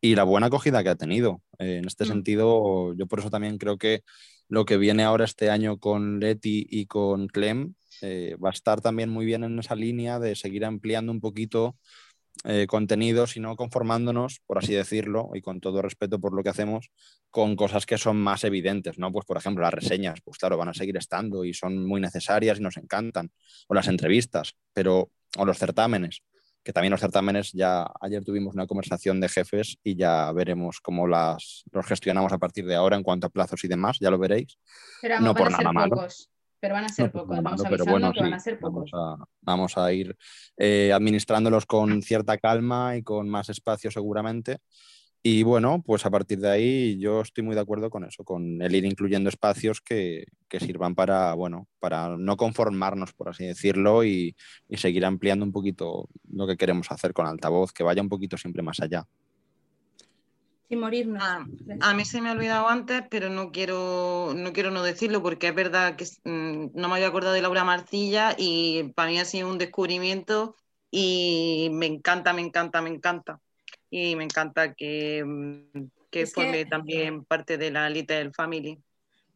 y 0.00 0.16
la 0.16 0.24
buena 0.24 0.48
acogida 0.48 0.82
que 0.82 0.88
ha 0.88 0.96
tenido. 0.96 1.42
Eh, 1.58 1.76
en 1.76 1.86
este 1.86 2.04
mm. 2.04 2.08
sentido, 2.08 2.94
yo 2.94 3.06
por 3.06 3.20
eso 3.20 3.30
también 3.30 3.58
creo 3.58 3.78
que 3.78 4.02
lo 4.48 4.64
que 4.64 4.76
viene 4.76 5.02
ahora 5.04 5.24
este 5.24 5.50
año 5.50 5.78
con 5.78 6.20
Leti 6.20 6.66
y 6.68 6.86
con 6.86 7.28
Clem 7.28 7.74
eh, 8.02 8.36
va 8.42 8.50
a 8.50 8.52
estar 8.52 8.80
también 8.80 9.10
muy 9.10 9.24
bien 9.24 9.44
en 9.44 9.58
esa 9.58 9.74
línea 9.74 10.18
de 10.18 10.34
seguir 10.34 10.64
ampliando 10.64 11.12
un 11.12 11.20
poquito 11.20 11.76
eh, 12.44 12.66
contenidos 12.66 13.36
y 13.36 13.40
no 13.40 13.54
conformándonos, 13.54 14.40
por 14.46 14.58
así 14.58 14.74
decirlo, 14.74 15.30
y 15.34 15.42
con 15.42 15.60
todo 15.60 15.80
respeto 15.80 16.18
por 16.18 16.34
lo 16.34 16.42
que 16.42 16.48
hacemos, 16.48 16.90
con 17.30 17.54
cosas 17.54 17.86
que 17.86 17.98
son 17.98 18.16
más 18.16 18.42
evidentes, 18.42 18.98
¿no? 18.98 19.12
Pues 19.12 19.26
por 19.26 19.36
ejemplo 19.36 19.62
las 19.62 19.74
reseñas, 19.74 20.20
pues 20.24 20.38
claro, 20.38 20.56
van 20.56 20.70
a 20.70 20.74
seguir 20.74 20.96
estando 20.96 21.44
y 21.44 21.54
son 21.54 21.86
muy 21.86 22.00
necesarias 22.00 22.58
y 22.58 22.62
nos 22.62 22.78
encantan, 22.78 23.30
o 23.68 23.74
las 23.74 23.86
entrevistas, 23.86 24.56
pero, 24.72 25.10
o 25.38 25.44
los 25.44 25.58
certámenes, 25.58 26.22
que 26.62 26.72
también 26.72 26.92
los 26.92 27.00
certámenes 27.00 27.52
ya 27.52 27.90
ayer 28.00 28.24
tuvimos 28.24 28.54
una 28.54 28.66
conversación 28.66 29.20
de 29.20 29.28
jefes 29.28 29.78
y 29.82 29.96
ya 29.96 30.30
veremos 30.32 30.80
cómo 30.80 31.06
las 31.06 31.64
los 31.72 31.86
gestionamos 31.86 32.32
a 32.32 32.38
partir 32.38 32.66
de 32.66 32.74
ahora 32.74 32.96
en 32.96 33.02
cuanto 33.02 33.26
a 33.26 33.30
plazos 33.30 33.64
y 33.64 33.68
demás, 33.68 33.98
ya 34.00 34.10
lo 34.10 34.18
veréis. 34.18 34.58
Pero 35.00 35.20
no 35.20 35.34
por 35.34 35.50
nada 35.50 35.72
malo. 35.72 36.06
pero 36.60 36.74
van 36.74 36.84
a 36.84 36.88
ser 36.88 37.10
pocos. 37.10 37.42
Vamos 37.42 37.62
pero 37.68 37.84
bueno, 37.84 38.12
que 38.12 38.20
van 38.20 38.34
a 38.34 38.40
ser 38.40 38.58
pocos. 38.58 38.90
Vamos 39.40 39.76
a, 39.76 39.92
ir 39.92 40.16
eh, 40.56 40.92
administrándolos 40.92 41.66
con 41.66 42.02
cierta 42.02 42.38
calma 42.38 42.96
y 42.96 43.02
con 43.02 43.28
más 43.28 43.48
espacio 43.48 43.90
seguramente. 43.90 44.58
Y 45.24 45.44
bueno, 45.44 45.84
pues 45.86 46.04
a 46.04 46.10
partir 46.10 46.40
de 46.40 46.50
ahí 46.50 46.98
yo 46.98 47.20
estoy 47.20 47.44
muy 47.44 47.54
de 47.54 47.60
acuerdo 47.60 47.90
con 47.90 48.02
eso, 48.02 48.24
con 48.24 48.60
el 48.60 48.74
ir 48.74 48.84
incluyendo 48.84 49.28
espacios 49.28 49.80
que, 49.80 50.24
sirvan 50.58 50.96
para, 50.96 51.32
bueno, 51.34 51.68
para 51.78 52.16
no 52.18 52.36
conformarnos, 52.36 53.12
por 53.12 53.28
así 53.28 53.46
decirlo, 53.46 54.02
y, 54.04 54.34
seguir 54.72 55.04
ampliando 55.04 55.44
un 55.44 55.52
poquito 55.52 56.08
lo 56.28 56.46
que 56.48 56.56
queremos 56.56 56.90
hacer 56.90 57.12
con 57.12 57.26
altavoz, 57.26 57.72
que 57.72 57.84
vaya 57.84 58.02
un 58.02 58.08
poquito 58.08 58.36
siempre 58.36 58.64
más 58.64 58.80
allá. 58.80 59.06
Sin 60.68 60.80
morirnos. 60.80 61.22
Ah, 61.22 61.46
a 61.80 61.94
mí 61.94 62.04
se 62.04 62.20
me 62.20 62.30
ha 62.30 62.32
olvidado 62.32 62.68
antes, 62.68 63.04
pero 63.08 63.30
no 63.30 63.52
quiero, 63.52 64.32
no 64.34 64.52
quiero 64.52 64.72
no 64.72 64.82
decirlo 64.82 65.22
porque 65.22 65.48
es 65.48 65.54
verdad 65.54 65.94
que 65.94 66.04
mm, 66.24 66.70
no 66.74 66.88
me 66.88 66.94
había 66.94 67.06
acordado 67.06 67.34
de 67.34 67.42
Laura 67.42 67.62
Marcilla 67.62 68.34
y 68.36 68.92
para 68.94 69.10
mí 69.10 69.20
ha 69.20 69.24
sido 69.24 69.48
un 69.48 69.58
descubrimiento 69.58 70.56
y 70.90 71.68
me 71.72 71.86
encanta, 71.86 72.32
me 72.32 72.42
encanta, 72.42 72.82
me 72.82 72.90
encanta 72.90 73.40
y 73.92 74.16
me 74.16 74.24
encanta 74.24 74.72
que, 74.72 75.22
mm, 75.22 75.84
que 76.10 76.26
forme 76.26 76.64
también 76.64 77.26
parte 77.26 77.58
de 77.58 77.70
la 77.70 77.90
Little 77.90 78.32
Family. 78.32 78.82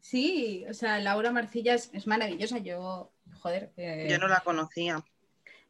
Sí, 0.00 0.64
o 0.66 0.72
sea, 0.72 0.98
Laura 0.98 1.30
Marcilla 1.30 1.74
es, 1.74 2.06
maravillosa. 2.06 2.56
Yo, 2.58 3.12
joder. 3.40 3.72
Eh, 3.76 4.08
yo 4.08 4.18
no 4.18 4.28
la 4.28 4.40
conocía. 4.40 5.04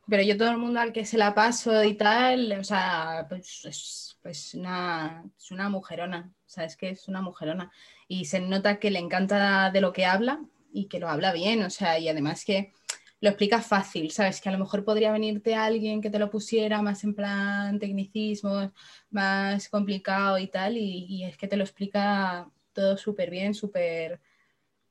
Pero 0.09 0.23
yo 0.23 0.37
todo 0.37 0.51
el 0.51 0.59
mundo 0.59 0.79
al 0.79 0.93
que 0.93 1.05
se 1.05 1.19
la 1.19 1.35
paso 1.35 1.83
y 1.83 1.95
tal, 1.95 2.53
o 2.53 2.63
sea, 2.63 3.27
pues 3.29 3.65
es, 3.65 4.19
pues 4.23 4.55
una, 4.55 5.25
es 5.37 5.51
una 5.51 5.69
mujerona. 5.69 6.31
O 6.47 6.49
sea, 6.49 6.65
es 6.65 6.77
que 6.77 6.91
es 6.91 7.09
una 7.09 7.23
mujerona. 7.23 7.73
Y 8.07 8.27
se 8.27 8.39
nota 8.39 8.79
que 8.79 8.93
le 8.93 9.01
encanta 9.01 9.73
de 9.73 9.81
lo 9.81 9.93
que 9.93 10.07
habla 10.07 10.45
y 10.73 10.87
que 10.87 11.01
lo 11.01 11.09
habla 11.09 11.33
bien. 11.33 11.65
O 11.65 11.71
sea, 11.71 11.99
y 11.99 12.09
además 12.09 12.45
que 12.45 12.73
lo 13.21 13.31
explica 13.31 13.61
fácil, 13.63 14.11
¿sabes? 14.11 14.41
Que 14.41 14.49
a 14.49 14.53
lo 14.53 14.59
mejor 14.59 14.85
podría 14.85 15.13
venirte 15.13 15.55
alguien 15.55 16.01
que 16.03 16.11
te 16.11 16.19
lo 16.19 16.31
pusiera 16.31 16.83
más 16.83 17.03
en 17.05 17.15
plan 17.15 17.79
tecnicismos, 17.79 18.71
más 19.11 19.69
complicado 19.69 20.39
y 20.39 20.49
tal, 20.49 20.77
y, 20.77 21.25
es 21.25 21.37
que 21.37 21.49
te 21.49 21.57
lo 21.57 21.65
explica 21.65 22.49
todo 22.73 22.97
súper 22.97 23.31
bien, 23.31 23.55
súper, 23.55 24.21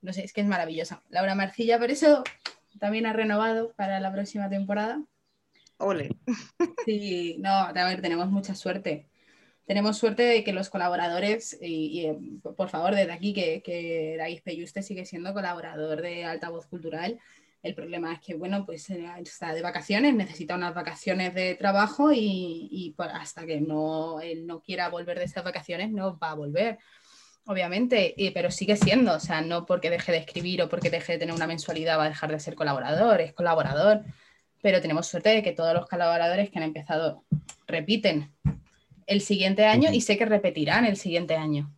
no 0.01 0.11
sé, 0.11 0.23
es 0.23 0.33
que 0.33 0.41
es 0.41 0.47
maravillosa. 0.47 1.03
Laura 1.09 1.35
Marcilla, 1.35 1.77
por 1.77 1.91
eso 1.91 2.23
también 2.79 3.05
ha 3.05 3.13
renovado 3.13 3.73
para 3.73 3.99
la 3.99 4.11
próxima 4.11 4.49
temporada. 4.49 5.01
Ole. 5.77 6.09
Sí, 6.85 7.37
no, 7.39 7.49
a 7.49 7.73
ver, 7.73 8.01
tenemos 8.01 8.29
mucha 8.29 8.55
suerte. 8.55 9.07
Tenemos 9.65 9.97
suerte 9.97 10.23
de 10.23 10.43
que 10.43 10.53
los 10.53 10.69
colaboradores, 10.69 11.57
y, 11.61 12.05
eh, 12.05 12.17
por 12.55 12.69
favor, 12.69 12.95
desde 12.95 13.11
aquí, 13.11 13.33
que, 13.33 13.61
que 13.63 14.15
David 14.17 14.41
Peyuste 14.43 14.83
sigue 14.83 15.05
siendo 15.05 15.33
colaborador 15.33 16.01
de 16.01 16.25
Altavoz 16.25 16.67
Cultural 16.67 17.19
el 17.65 17.73
problema 17.73 18.13
es 18.13 18.19
que, 18.19 18.35
bueno, 18.35 18.63
pues 18.63 18.91
eh, 18.91 19.09
está 19.23 19.51
de 19.51 19.63
vacaciones, 19.63 20.13
necesita 20.13 20.53
unas 20.53 20.75
vacaciones 20.75 21.33
de 21.33 21.55
trabajo 21.55 22.11
y, 22.13 22.93
hasta 22.99 23.43
que 23.47 23.59
no, 23.59 24.21
él 24.21 24.45
no 24.45 24.61
quiera 24.61 24.87
volver 24.89 25.17
de 25.17 25.25
esas 25.25 25.43
vacaciones 25.43 25.89
no 25.89 26.15
va 26.19 26.29
a 26.29 26.35
volver, 26.35 26.77
obviamente, 27.47 28.13
pero 28.35 28.51
sigue 28.51 28.75
siendo, 28.75 29.15
o 29.15 29.19
sea, 29.19 29.41
no 29.41 29.65
porque 29.65 29.89
deje 29.89 30.11
de 30.11 30.19
escribir 30.19 30.61
o 30.61 30.69
porque 30.69 30.91
deje 30.91 31.13
de 31.13 31.17
tener 31.17 31.33
una 31.33 31.47
mensualidad 31.47 31.97
va 31.97 32.03
a 32.05 32.09
dejar 32.09 32.31
de 32.31 32.39
ser 32.39 32.53
colaborador, 32.53 33.19
es 33.19 33.33
colaborador, 33.33 34.03
pero 34.61 34.79
tenemos 34.79 35.07
suerte 35.07 35.29
de 35.29 35.41
que 35.41 35.51
todos 35.51 35.73
los 35.73 35.87
colaboradores 35.87 36.51
que 36.51 36.59
han 36.59 36.65
empezado 36.65 37.23
repiten 37.65 38.31
el 39.07 39.21
siguiente 39.21 39.65
año 39.65 39.91
y 39.91 40.01
sé 40.01 40.19
que 40.19 40.25
repetirán 40.25 40.85
el 40.85 40.97
siguiente 40.97 41.35
año. 41.35 41.73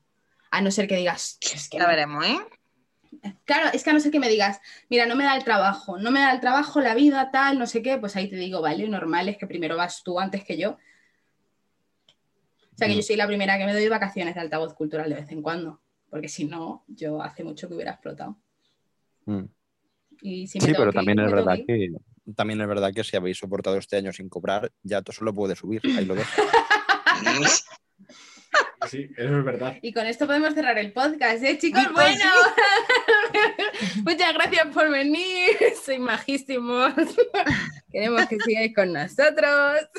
A 0.51 0.59
no 0.59 0.69
ser 0.69 0.85
que 0.89 0.97
digas, 0.97 1.38
es 1.41 1.69
que... 1.69 1.77
Ya 1.77 1.88
veremos, 1.88 2.25
¿eh? 2.25 2.39
Claro, 3.45 3.70
es 3.74 3.84
que 3.84 3.89
a 3.89 3.93
no 3.93 3.99
ser 3.99 4.12
que 4.12 4.20
me 4.20 4.30
digas, 4.30 4.60
mira, 4.89 5.05
no 5.05 5.16
me 5.16 5.24
da 5.24 5.36
el 5.36 5.43
trabajo, 5.43 5.97
no 5.97 6.12
me 6.12 6.20
da 6.20 6.34
el 6.34 6.39
trabajo, 6.39 6.82
la 6.82 6.95
vida, 6.95 7.32
tal, 7.32 7.58
no 7.58 7.68
sé 7.68 7.82
qué, 7.82 7.97
pues 7.97 8.16
ahí 8.16 8.30
te 8.30 8.36
digo, 8.36 8.62
vale, 8.62 8.88
normal 8.88 9.30
es 9.30 9.38
que 9.38 9.47
primero 9.47 9.78
vas 9.78 10.03
tú 10.03 10.20
antes 10.20 10.43
que 10.43 10.58
yo. 10.58 10.72
O 10.72 12.78
sea 12.78 12.88
que 12.88 12.93
yo 12.93 12.99
mm. 12.99 13.03
soy 13.03 13.16
la 13.16 13.28
primera 13.28 13.58
que 13.58 13.66
me 13.66 13.74
doy 13.74 13.88
vacaciones 13.88 14.36
de 14.36 14.41
altavoz 14.41 14.74
cultural 14.74 15.10
de 15.10 15.16
vez 15.16 15.32
en 15.32 15.41
cuando, 15.41 15.82
porque 16.10 16.28
si 16.28 16.45
no, 16.45 16.84
yo 16.88 17.22
hace 17.22 17.43
mucho 17.43 17.68
que 17.68 17.76
hubiera 17.76 17.91
explotado. 17.91 18.38
Mm. 19.26 19.45
sí, 20.22 20.60
pero 20.60 20.93
también 20.93 21.20
es 21.20 21.32
verdad 21.32 21.58
que 21.66 21.91
también 22.36 22.62
es 22.62 22.68
verdad 22.68 22.93
que 22.93 23.03
si 23.03 23.16
habéis 23.16 23.38
soportado 23.38 23.78
este 23.78 23.95
año 23.95 24.12
sin 24.12 24.30
cobrar, 24.30 24.72
ya 24.84 25.01
todo 25.01 25.14
solo 25.14 25.34
puede 25.34 25.55
subir. 25.55 25.82
Ahí 25.97 26.05
lo 26.05 26.16
ves. 26.16 26.28
Sí, 28.89 29.10
eso 29.18 29.39
es 29.39 29.43
verdad. 29.43 29.78
Y 29.82 29.91
con 29.91 30.05
esto 30.05 30.28
podemos 30.28 30.53
cerrar 30.53 30.78
el 30.78 30.93
podcast, 30.93 31.43
¿eh, 31.43 31.58
chicos? 31.58 31.84
Bueno, 31.93 32.26
muchas 34.03 34.34
gracias 34.34 34.68
por 34.68 34.89
venir, 34.89 35.58
soy 35.84 35.99
majísimos. 35.99 36.93
Queremos 37.91 38.26
que 38.28 38.38
sigáis 38.39 38.74
con 38.74 38.93
nosotros. 38.93 39.89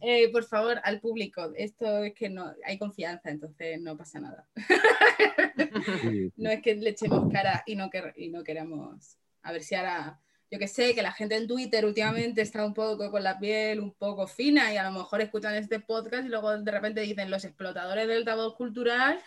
Eh, 0.00 0.30
por 0.32 0.44
favor, 0.44 0.80
al 0.84 1.00
público, 1.00 1.52
esto 1.56 2.04
es 2.04 2.14
que 2.14 2.30
no 2.30 2.54
hay 2.64 2.78
confianza, 2.78 3.30
entonces 3.30 3.80
no 3.80 3.96
pasa 3.96 4.20
nada. 4.20 4.46
no 6.36 6.50
es 6.50 6.62
que 6.62 6.76
le 6.76 6.90
echemos 6.90 7.30
cara 7.30 7.62
y 7.66 7.76
no, 7.76 7.90
y 8.16 8.28
no 8.30 8.42
queramos. 8.42 9.18
A 9.42 9.52
ver 9.52 9.62
si 9.62 9.74
ahora, 9.74 10.18
yo 10.54 10.60
que 10.60 10.68
sé, 10.68 10.94
que 10.94 11.02
la 11.02 11.10
gente 11.10 11.34
en 11.34 11.48
Twitter 11.48 11.84
últimamente 11.84 12.40
está 12.40 12.64
un 12.64 12.74
poco 12.74 13.10
con 13.10 13.24
la 13.24 13.40
piel 13.40 13.80
un 13.80 13.92
poco 13.92 14.28
fina 14.28 14.72
y 14.72 14.76
a 14.76 14.84
lo 14.84 14.96
mejor 14.96 15.20
escuchan 15.20 15.56
este 15.56 15.80
podcast 15.80 16.26
y 16.26 16.28
luego 16.28 16.56
de 16.56 16.70
repente 16.70 17.00
dicen 17.00 17.28
los 17.28 17.44
explotadores 17.44 18.06
del 18.06 18.18
altavoz 18.18 18.54
cultural 18.54 19.18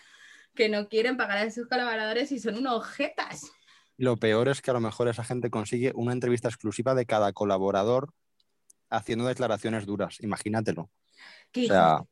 que 0.56 0.70
no 0.70 0.88
quieren 0.88 1.18
pagar 1.18 1.40
a 1.40 1.52
sus 1.52 1.68
colaboradores 1.68 2.32
y 2.32 2.40
son 2.40 2.56
unos 2.56 2.86
jetas. 2.86 3.52
Lo 3.98 4.16
peor 4.16 4.48
es 4.48 4.62
que 4.62 4.72
a 4.72 4.76
lo 4.76 4.80
mejor 4.80 5.10
esa 5.10 5.26
gente 5.26 5.50
consigue 5.50 5.92
una 5.96 6.14
entrevista 6.14 6.48
exclusiva 6.48 6.96
de 6.96 7.06
cada 7.06 7.34
colaborador 7.34 8.14
haciendo 8.90 9.26
declaraciones 9.26 9.86
duras, 9.86 10.22
imagínatelo. 10.22 10.84
o 10.84 11.62
sea, 11.68 12.04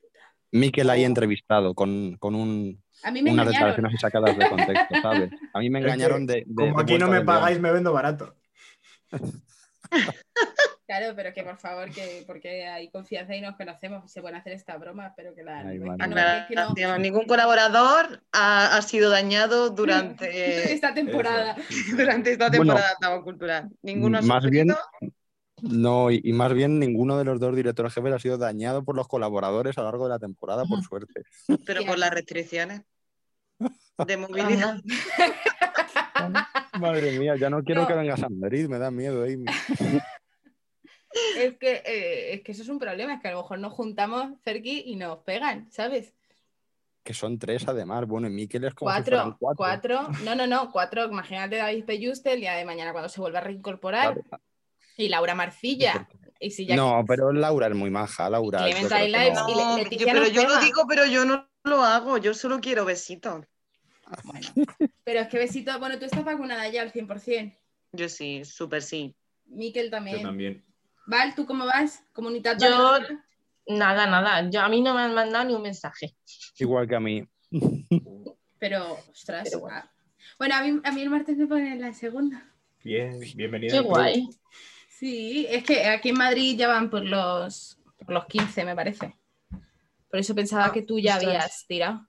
Miquel 0.51 0.89
ahí 0.89 1.03
oh. 1.03 1.07
entrevistado 1.07 1.74
con, 1.74 2.18
con 2.18 2.36
un, 2.36 2.84
unas 3.05 3.47
declaraciones 3.47 4.01
sacadas 4.01 4.38
de 4.38 4.49
contexto, 4.49 5.01
¿sabes? 5.01 5.32
A 5.53 5.59
mí 5.59 5.70
me 5.70 5.80
engañaron 5.80 6.26
de, 6.26 6.45
Como 6.53 6.78
aquí 6.82 6.97
no 6.97 7.07
me 7.07 7.22
pagáis, 7.22 7.61
me 7.61 7.72
vendo 7.72 7.93
barato. 7.93 8.36
Claro, 10.88 11.13
pero 11.16 11.34
que 11.34 11.43
por 11.43 11.57
favor, 11.57 11.89
que 11.91 12.24
porque 12.28 12.68
hay 12.68 12.89
confianza 12.89 13.36
y 13.36 13.41
nos 13.41 13.55
conocemos, 13.55 14.11
se 14.11 14.22
pueden 14.22 14.38
hacer 14.38 14.53
esta 14.53 14.78
broma, 14.78 15.13
pero 15.16 15.34
que 15.34 15.43
la... 15.43 15.63
Ningún 16.99 17.26
colaborador 17.26 18.22
ha, 18.32 18.82
sido 18.84 19.09
dañado 19.09 19.72
durante 19.72 20.74
esta 20.74 20.93
temporada. 20.93 21.55
durante 21.97 22.32
esta 22.34 22.51
temporada 22.51 22.95
cultural. 23.24 23.70
Ninguno 23.82 24.20
ha 24.20 24.22
más 24.22 24.47
bien, 24.47 24.76
no, 25.61 26.11
y, 26.11 26.34
más 26.34 26.53
bien 26.53 26.80
ninguno 26.80 27.18
de 27.18 27.24
los 27.24 27.39
dos 27.39 27.55
directores 27.55 27.93
jefes 27.93 28.13
ha 28.13 28.20
sido 28.20 28.38
dañado 28.38 28.84
por 28.84 28.95
los 28.95 29.07
colaboradores 29.07 29.78
a 29.78 29.82
lo 29.82 29.88
largo 29.88 30.03
de 30.05 30.11
la 30.11 30.20
temporada, 30.20 30.66
por 30.66 30.84
suerte. 30.84 31.24
Pero 31.66 31.86
por 31.86 31.97
las 31.97 32.11
restricciones 32.11 32.82
de 34.05 34.18
movilidad. 34.18 34.82
Madre 36.80 37.18
mía, 37.18 37.36
ya 37.36 37.50
no 37.50 37.64
quiero 37.64 37.88
que 37.88 37.94
vengas 37.94 38.24
a 38.24 38.30
Madrid, 38.30 38.68
me 38.68 38.78
da 38.78 38.92
miedo, 38.92 39.24
Amy. 39.24 39.46
Es 41.38 41.58
que, 41.58 41.82
eh, 41.86 42.34
es 42.34 42.42
que 42.44 42.52
eso 42.52 42.64
es 42.64 42.68
un 42.68 42.78
problema, 42.78 43.14
es 43.14 43.22
que 43.22 43.30
a 43.30 43.32
lo 43.32 43.38
mejor 43.38 43.60
nos 43.60 43.72
juntamos 43.72 44.38
cerqui 44.44 44.84
y 44.86 44.98
nos 44.98 45.20
pegan, 45.20 45.72
¿sabes? 45.72 46.14
Que 47.04 47.14
son 47.14 47.40
tres 47.40 47.68
además, 47.68 48.06
bueno, 48.06 48.28
en 48.28 48.36
Miquel 48.36 48.66
es 48.66 48.74
como 48.74 48.92
cuatro, 48.92 49.38
cuatro. 49.40 50.10
no, 50.24 50.36
no, 50.36 50.46
no, 50.46 50.72
cuatro, 50.72 51.06
imagínate 51.06 51.58
David 51.58 51.86
Peyuste 51.86 52.34
el 52.34 52.42
día 52.42 52.56
de 52.56 52.66
mañana 52.66 52.92
cuando 52.92 53.08
se 53.08 53.22
vuelva 53.22 53.40
a 53.40 53.44
reincorporar. 53.44 54.22
Y 54.98 55.08
Laura 55.08 55.36
Marcilla. 55.36 56.08
Y 56.40 56.52
si 56.52 56.66
no, 56.68 57.04
pero 57.08 57.32
Laura 57.32 57.68
es 57.68 57.76
muy 57.76 57.90
maja, 57.90 58.30
Laura. 58.30 58.66
pero 58.66 60.28
yo 60.28 60.48
lo 60.48 60.60
digo, 60.60 60.86
pero 60.88 61.06
yo 61.06 61.26
no 61.26 61.48
lo 61.64 61.82
hago, 61.82 62.18
yo 62.18 62.34
solo 62.34 62.60
quiero 62.60 62.86
besitos. 62.86 63.46
Bueno, 64.24 64.47
pero 65.03 65.20
es 65.22 65.28
que 65.28 65.38
besito, 65.38 65.78
bueno, 65.80 65.97
tú 65.97 66.06
estás 66.06 66.24
vacunada 66.24 66.68
ya 66.70 66.82
al 66.82 66.91
100%. 66.91 67.56
Yo 67.91 68.10
sí, 68.10 68.43
súper 68.45 68.82
sí. 68.82 69.16
Miquel 69.45 69.89
también. 69.89 70.18
Yo 70.18 70.24
también. 70.24 70.66
Val, 71.08 71.36
¿tú 71.36 71.45
cómo 71.45 71.66
vas? 71.66 72.03
¿Comunidad? 72.14 72.58
Yo, 72.60 72.99
nada, 73.68 74.08
nada. 74.08 74.49
Yo, 74.49 74.62
a 74.62 74.70
mí 74.70 74.82
no 74.82 74.93
me 74.93 75.01
han 75.01 75.14
mandado 75.14 75.45
ni 75.45 75.53
un 75.53 75.62
mensaje. 75.62 76.16
Igual 76.58 76.88
que 76.88 76.95
a 76.95 76.99
mí. 76.99 77.28
Pero, 78.60 78.97
ostras. 79.12 79.49
Ah. 79.70 79.89
bueno. 80.38 80.56
a, 80.56 80.64
mí, 80.64 80.82
a 80.84 80.91
mí 80.91 81.01
el 81.01 81.10
martes 81.10 81.38
me 81.38 81.47
ponen 81.47 81.80
la 81.80 81.93
segunda. 81.93 82.43
Bien, 82.84 83.20
bienvenida. 83.36 83.74
Qué 83.74 83.80
guay. 83.80 84.30
Sí, 84.89 85.45
es 85.49 85.64
que 85.64 85.86
aquí 85.86 86.10
en 86.10 86.18
Madrid 86.18 86.58
ya 86.58 86.68
van 86.68 86.89
por 86.89 87.03
los, 87.03 87.78
los 88.08 88.26
15, 88.26 88.66
me 88.66 88.76
parece. 88.76 89.16
Por 90.10 90.20
eso 90.20 90.34
pensaba 90.34 90.72
que 90.72 90.82
tú 90.82 90.99
ya 90.99 91.16
habías 91.16 91.66
tirado. 91.68 92.08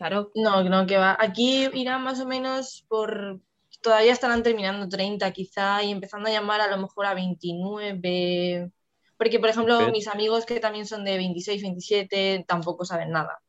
Claro. 0.00 0.30
No, 0.34 0.64
no, 0.64 0.86
que 0.86 0.96
va. 0.96 1.14
Aquí 1.20 1.68
irán 1.74 2.02
más 2.02 2.20
o 2.20 2.26
menos 2.26 2.86
por. 2.88 3.38
Todavía 3.82 4.14
estarán 4.14 4.42
terminando 4.42 4.88
30 4.88 5.30
quizá 5.30 5.82
y 5.82 5.90
empezando 5.90 6.30
a 6.30 6.32
llamar 6.32 6.62
a 6.62 6.68
lo 6.68 6.78
mejor 6.78 7.04
a 7.04 7.12
29. 7.12 8.72
Porque, 9.18 9.38
por 9.38 9.50
ejemplo, 9.50 9.90
mis 9.92 10.08
amigos 10.08 10.46
que 10.46 10.58
también 10.58 10.86
son 10.86 11.04
de 11.04 11.18
26, 11.18 11.60
27 11.60 12.46
tampoco 12.48 12.86
saben 12.86 13.10
nada. 13.10 13.42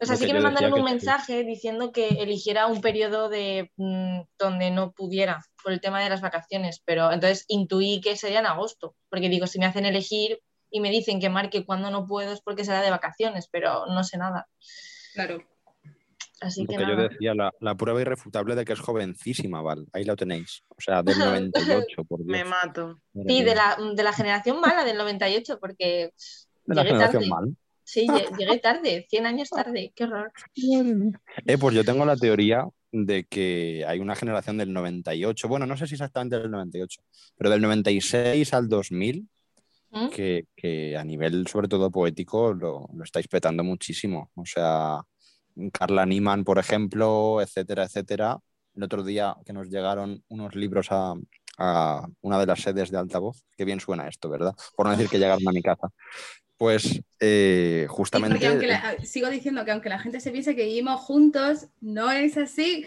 O 0.00 0.04
sea, 0.04 0.16
sí 0.16 0.26
que 0.26 0.34
me 0.34 0.40
mandaron 0.40 0.72
un 0.72 0.84
mensaje 0.84 1.44
diciendo 1.44 1.92
que 1.92 2.08
eligiera 2.08 2.66
un 2.66 2.80
periodo 2.80 3.28
de 3.28 3.70
mm, 3.76 4.22
donde 4.36 4.72
no 4.72 4.90
pudiera 4.90 5.44
por 5.62 5.72
el 5.72 5.80
tema 5.80 6.02
de 6.02 6.10
las 6.10 6.22
vacaciones, 6.22 6.82
pero 6.84 7.12
entonces 7.12 7.44
intuí 7.46 8.00
que 8.00 8.16
sería 8.16 8.40
en 8.40 8.46
agosto, 8.46 8.96
porque 9.10 9.28
digo, 9.28 9.46
si 9.46 9.60
me 9.60 9.66
hacen 9.66 9.86
elegir 9.86 10.40
y 10.70 10.80
me 10.80 10.90
dicen 10.90 11.20
que 11.20 11.30
marque 11.30 11.64
cuando 11.64 11.92
no 11.92 12.04
puedo 12.04 12.32
es 12.32 12.40
porque 12.40 12.64
será 12.64 12.82
de 12.82 12.90
vacaciones, 12.90 13.48
pero 13.48 13.86
no 13.86 14.02
sé 14.02 14.18
nada. 14.18 14.48
Claro. 15.14 15.42
Así 16.40 16.66
que, 16.66 16.74
yo 16.74 16.96
decía, 16.96 17.32
la, 17.34 17.74
prueba 17.74 18.00
irrefutable 18.00 18.54
de 18.54 18.64
que 18.64 18.74
es 18.74 18.80
jovencísima, 18.80 19.62
Val. 19.62 19.86
Ahí 19.92 20.04
lo 20.04 20.16
tenéis. 20.16 20.62
O 20.68 20.80
sea, 20.80 21.02
del 21.02 21.18
98, 21.18 22.04
por 22.04 22.18
Dios. 22.18 22.30
Me 22.30 22.44
mato. 22.44 23.00
Sí, 23.26 23.42
de 23.42 23.54
la, 23.54 23.78
de 23.94 24.02
la 24.02 24.12
generación 24.12 24.60
mala 24.60 24.84
del 24.84 24.98
98, 24.98 25.58
porque. 25.58 26.12
De 26.66 26.74
la 26.74 26.84
generación 26.84 27.28
mala. 27.28 27.48
Sí, 27.84 28.06
llegué 28.38 28.58
tarde, 28.58 29.06
100 29.08 29.26
años 29.26 29.50
tarde, 29.50 29.92
qué 29.94 30.04
horror. 30.04 30.32
Eh, 31.46 31.58
pues 31.58 31.74
yo 31.74 31.84
tengo 31.84 32.04
la 32.04 32.16
teoría 32.16 32.66
de 32.90 33.24
que 33.24 33.84
hay 33.86 33.98
una 33.98 34.14
generación 34.14 34.56
del 34.56 34.72
98, 34.72 35.48
bueno, 35.48 35.66
no 35.66 35.76
sé 35.76 35.86
si 35.86 35.94
exactamente 35.94 36.38
del 36.38 36.50
98, 36.50 37.02
pero 37.36 37.50
del 37.50 37.60
96 37.60 38.54
al 38.54 38.68
2000, 38.68 39.28
¿Mm? 39.94 40.08
que, 40.08 40.96
a 40.98 41.04
nivel 41.04 41.46
sobre 41.46 41.68
todo 41.68 41.90
poético 41.90 42.52
lo, 42.52 42.88
estáis 43.02 43.28
petando 43.28 43.62
muchísimo. 43.62 44.30
O 44.34 44.44
sea, 44.44 45.00
Carla 45.72 46.04
Niman, 46.04 46.44
por 46.44 46.58
ejemplo, 46.58 47.40
etcétera, 47.40 47.84
etcétera. 47.84 48.38
El 48.74 48.82
otro 48.82 49.04
día 49.04 49.36
que 49.46 49.52
nos 49.52 49.68
llegaron 49.68 50.24
unos 50.28 50.56
libros 50.56 50.88
a, 50.90 51.14
a 51.58 52.06
una 52.22 52.38
de 52.40 52.46
las 52.46 52.60
sedes 52.60 52.90
de 52.90 52.98
altavoz, 52.98 53.44
que 53.56 53.64
bien 53.64 53.80
suena 53.80 54.08
esto, 54.08 54.28
¿verdad? 54.28 54.54
Por 54.76 54.86
no 54.86 54.92
decir 54.92 55.08
que 55.08 55.18
llegaron 55.18 55.46
a 55.46 55.52
mi 55.52 55.62
casa. 55.62 55.88
Pues 56.56 57.00
eh, 57.20 57.86
justamente. 57.88 58.38
sigo 59.04 59.28
diciendo 59.28 59.64
que 59.64 59.72
aunque 59.72 59.88
la 59.88 59.98
gente 59.98 60.20
se 60.20 60.30
piense 60.30 60.54
que 60.54 60.64
vivimos 60.64 61.00
juntos, 61.00 61.68
no 61.80 62.10
es 62.12 62.36
así. 62.36 62.86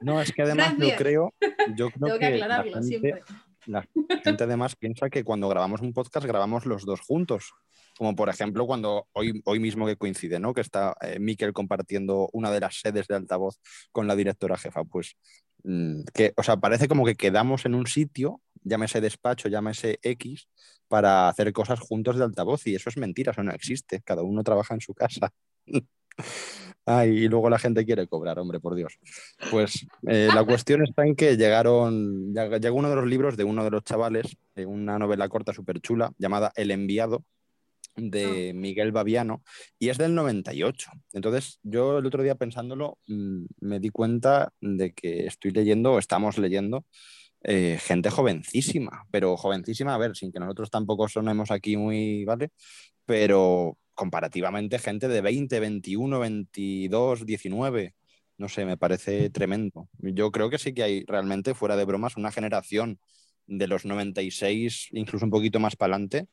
No, 0.00 0.20
es 0.20 0.32
que 0.32 0.42
además 0.42 0.74
yo 0.78 0.88
creo. 0.96 1.34
Yo 1.76 1.90
creo 1.90 2.18
que, 2.18 2.38
la 2.38 2.62
gente, 2.62 2.82
siempre. 2.82 3.22
La 3.66 3.86
gente 4.24 4.44
además 4.44 4.76
piensa 4.76 5.10
que 5.10 5.24
cuando 5.24 5.48
grabamos 5.48 5.80
un 5.80 5.92
podcast 5.92 6.26
grabamos 6.26 6.66
los 6.66 6.84
dos 6.84 7.00
juntos. 7.00 7.52
Como 7.98 8.14
por 8.14 8.28
ejemplo 8.28 8.66
cuando 8.66 9.08
hoy, 9.12 9.40
hoy 9.44 9.58
mismo 9.58 9.86
que 9.86 9.96
coincide, 9.96 10.38
¿no? 10.38 10.52
Que 10.52 10.60
está 10.60 10.94
eh, 11.00 11.18
Miquel 11.18 11.52
compartiendo 11.52 12.28
una 12.32 12.50
de 12.50 12.60
las 12.60 12.80
sedes 12.80 13.06
de 13.06 13.16
altavoz 13.16 13.58
con 13.90 14.06
la 14.06 14.16
directora 14.16 14.58
jefa. 14.58 14.84
Pues 14.84 15.16
mm, 15.64 16.02
que, 16.12 16.32
o 16.36 16.42
sea, 16.42 16.58
parece 16.58 16.88
como 16.88 17.06
que 17.06 17.14
quedamos 17.14 17.64
en 17.64 17.74
un 17.74 17.86
sitio 17.86 18.42
llámese 18.66 19.00
despacho, 19.00 19.48
llámese 19.48 19.98
X, 20.02 20.48
para 20.88 21.28
hacer 21.28 21.52
cosas 21.52 21.80
juntos 21.80 22.16
de 22.16 22.24
altavoz 22.24 22.66
y 22.66 22.74
eso 22.74 22.90
es 22.90 22.96
mentira, 22.96 23.32
eso 23.32 23.42
no 23.42 23.52
existe, 23.52 24.02
cada 24.02 24.22
uno 24.22 24.42
trabaja 24.42 24.74
en 24.74 24.80
su 24.80 24.94
casa. 24.94 25.32
Ay, 26.88 27.10
y 27.24 27.28
luego 27.28 27.50
la 27.50 27.58
gente 27.58 27.84
quiere 27.84 28.06
cobrar, 28.06 28.38
hombre, 28.38 28.60
por 28.60 28.76
Dios. 28.76 28.96
Pues 29.50 29.84
eh, 30.06 30.28
la 30.32 30.44
cuestión 30.44 30.84
está 30.84 31.04
en 31.04 31.16
que 31.16 31.36
llegaron, 31.36 32.32
llegó 32.32 32.76
uno 32.76 32.88
de 32.88 32.94
los 32.94 33.06
libros 33.06 33.36
de 33.36 33.42
uno 33.42 33.64
de 33.64 33.70
los 33.70 33.82
chavales, 33.82 34.36
de 34.54 34.66
una 34.66 34.96
novela 34.96 35.28
corta 35.28 35.52
súper 35.52 35.80
chula 35.80 36.12
llamada 36.16 36.52
El 36.54 36.70
enviado, 36.70 37.24
de 37.96 38.50
ah. 38.50 38.56
Miguel 38.56 38.92
Baviano, 38.92 39.42
y 39.80 39.88
es 39.88 39.98
del 39.98 40.14
98. 40.14 40.90
Entonces, 41.12 41.58
yo 41.64 41.98
el 41.98 42.06
otro 42.06 42.22
día 42.22 42.36
pensándolo, 42.36 42.98
mm, 43.08 43.46
me 43.60 43.80
di 43.80 43.90
cuenta 43.90 44.52
de 44.60 44.92
que 44.92 45.26
estoy 45.26 45.50
leyendo, 45.50 45.94
o 45.94 45.98
estamos 45.98 46.38
leyendo, 46.38 46.84
eh, 47.42 47.78
gente 47.80 48.10
jovencísima, 48.10 49.06
pero 49.10 49.36
jovencísima, 49.36 49.94
a 49.94 49.98
ver, 49.98 50.16
sin 50.16 50.30
que 50.30 50.38
nosotros 50.38 50.70
tampoco 50.70 51.08
sonemos 51.08 51.50
aquí 51.50 51.76
muy, 51.76 52.24
¿vale? 52.24 52.50
Pero 53.06 53.76
comparativamente 53.96 54.78
gente 54.78 55.08
de 55.08 55.20
20, 55.20 55.58
21, 55.58 56.20
22, 56.20 57.26
19, 57.26 57.94
no 58.38 58.48
sé, 58.48 58.64
me 58.64 58.76
parece 58.76 59.30
tremendo. 59.30 59.88
Yo 59.98 60.30
creo 60.30 60.50
que 60.50 60.58
sí 60.58 60.72
que 60.72 60.84
hay 60.84 61.04
realmente, 61.06 61.54
fuera 61.54 61.74
de 61.74 61.84
bromas, 61.84 62.16
una 62.16 62.30
generación 62.30 63.00
de 63.46 63.66
los 63.66 63.84
96, 63.84 64.90
incluso 64.92 65.24
un 65.24 65.30
poquito 65.30 65.58
más 65.58 65.74
para 65.74 65.94
adelante, 65.94 66.28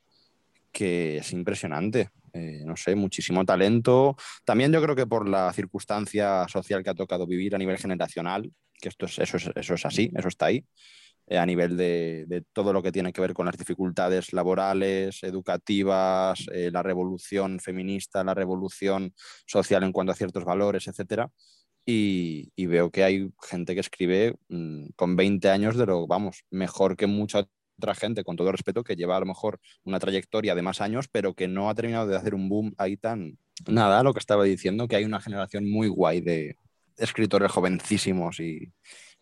que 0.71 1.17
es 1.17 1.31
impresionante. 1.31 2.09
Eh, 2.33 2.63
no 2.65 2.75
sé, 2.75 2.95
muchísimo 2.95 3.45
talento. 3.45 4.17
También 4.43 4.71
yo 4.71 4.81
creo 4.81 4.95
que 4.95 5.07
por 5.07 5.29
la 5.29 5.53
circunstancia 5.53 6.47
social 6.47 6.83
que 6.83 6.89
ha 6.89 6.95
tocado 6.95 7.25
vivir 7.25 7.55
a 7.55 7.59
nivel 7.59 7.77
generacional, 7.77 8.51
que 8.81 8.89
esto 8.89 9.05
es, 9.05 9.19
eso, 9.19 9.37
es, 9.37 9.49
eso 9.55 9.73
es 9.75 9.85
así, 9.85 10.11
eso 10.15 10.27
está 10.27 10.47
ahí, 10.47 10.65
eh, 11.33 11.39
a 11.39 11.47
nivel 11.47 11.75
de, 11.77 12.43
todo 12.53 12.73
lo 12.73 12.83
que 12.83 12.91
tiene 12.91 13.11
que 13.11 13.19
ver 13.19 13.33
con 13.33 13.47
las 13.47 13.57
dificultades 13.57 14.33
laborales, 14.33 15.23
educativas, 15.23 16.45
eh, 16.53 16.69
la 16.71 16.83
revolución 16.83 17.59
feminista, 17.59 18.23
la 18.23 18.35
revolución 18.35 19.15
social 19.47 19.81
en 19.81 19.91
cuanto 19.91 20.11
a 20.11 20.15
ciertos 20.15 20.45
valores, 20.45 20.87
etcétera, 20.87 21.31
y, 21.87 22.51
veo 22.67 22.91
que 22.91 23.03
hay 23.03 23.31
gente 23.49 23.73
que 23.73 23.79
escribe 23.79 24.35
mm, 24.49 24.89
con 24.95 25.15
20 25.15 25.49
años 25.49 25.75
de 25.75 25.87
lo, 25.87 26.05
vamos, 26.05 26.43
mejor 26.51 26.95
que 26.95 27.07
mucha 27.07 27.47
otra 27.79 27.95
gente, 27.95 28.23
con 28.23 28.35
todo 28.35 28.51
respeto, 28.51 28.83
que 28.83 28.95
lleva 28.95 29.17
a 29.17 29.19
lo 29.19 29.25
mejor 29.25 29.59
una 29.85 29.99
trayectoria 29.99 30.53
de 30.53 30.61
más 30.61 30.81
años, 30.81 31.07
pero 31.11 31.33
que 31.33 31.47
no 31.47 31.67
ha 31.67 31.73
terminado 31.73 32.05
de 32.05 32.15
hacer 32.15 32.35
un 32.35 32.47
boom 32.47 32.75
ahí 32.77 32.95
tan... 32.95 33.39
Nada, 33.67 34.03
lo 34.03 34.13
que 34.13 34.19
estaba 34.19 34.43
diciendo, 34.43 34.87
que 34.87 34.97
hay 34.97 35.05
una 35.05 35.19
generación 35.19 35.67
muy 35.67 35.87
guay 35.87 36.21
de 36.21 36.57
escritores 36.95 37.51
jovencísimos 37.51 38.39
y, 38.39 38.71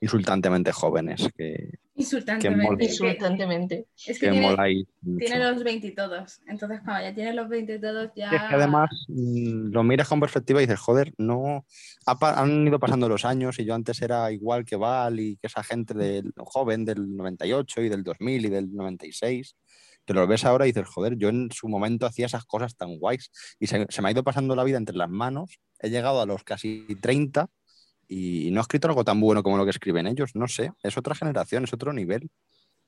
insultantemente 0.01 0.71
jóvenes. 0.71 1.29
Que, 1.37 1.79
insultantemente. 1.95 2.85
insultantemente. 2.85 3.87
Es 4.05 4.19
que, 4.19 4.31
tiene, 4.31 4.85
tiene, 5.19 5.39
los 5.39 5.63
20 5.63 5.87
y 5.87 5.95
todos. 5.95 6.41
Entonces, 6.47 6.81
cuando 6.83 7.03
ya 7.03 7.13
tiene 7.13 7.33
los 7.33 7.47
20 7.47 7.75
y 7.75 7.79
todos, 7.79 8.11
ya. 8.15 8.31
Es 8.31 8.41
que 8.41 8.55
además 8.55 8.89
mm, 9.07 9.71
lo 9.71 9.83
miras 9.83 10.07
con 10.07 10.19
perspectiva 10.19 10.61
y 10.61 10.65
dices, 10.65 10.79
joder, 10.79 11.13
no. 11.17 11.65
han 12.05 12.67
ido 12.67 12.79
pasando 12.79 13.07
los 13.07 13.23
años 13.23 13.59
y 13.59 13.65
yo 13.65 13.75
antes 13.75 14.01
era 14.01 14.31
igual 14.31 14.65
que 14.65 14.75
Val 14.75 15.19
y 15.19 15.37
que 15.37 15.47
esa 15.47 15.63
gente 15.63 15.93
del 15.93 16.33
joven 16.37 16.83
del 16.83 17.15
98 17.15 17.83
y 17.83 17.89
del 17.89 18.03
2000 18.03 18.45
y 18.45 18.49
del 18.49 18.73
96 18.73 19.55
que 20.03 20.15
lo 20.15 20.25
ves 20.25 20.45
ahora 20.45 20.65
y 20.65 20.71
dices, 20.71 20.87
joder, 20.87 21.15
yo 21.15 21.29
en 21.29 21.51
su 21.51 21.69
momento 21.69 22.07
hacía 22.07 22.25
esas 22.25 22.43
cosas 22.45 22.75
tan 22.75 22.97
guays 22.97 23.29
y 23.59 23.67
se, 23.67 23.85
se, 23.87 24.01
me 24.01 24.07
ha 24.07 24.11
ido 24.11 24.23
pasando 24.23 24.55
la 24.55 24.63
vida 24.63 24.77
entre 24.79 24.97
las 24.97 25.11
manos, 25.11 25.59
he 25.79 25.91
llegado 25.91 26.19
a 26.19 26.25
los 26.25 26.43
casi 26.43 26.87
30 26.99 27.47
y 28.13 28.51
no 28.51 28.59
ha 28.59 28.63
escrito 28.63 28.89
algo 28.89 29.05
tan 29.05 29.21
bueno 29.21 29.41
como 29.41 29.55
lo 29.55 29.63
que 29.63 29.69
escriben 29.69 30.05
ellos, 30.05 30.35
no 30.35 30.45
sé, 30.49 30.73
es 30.83 30.97
otra 30.97 31.15
generación, 31.15 31.63
es 31.63 31.71
otro 31.71 31.93
nivel. 31.93 32.29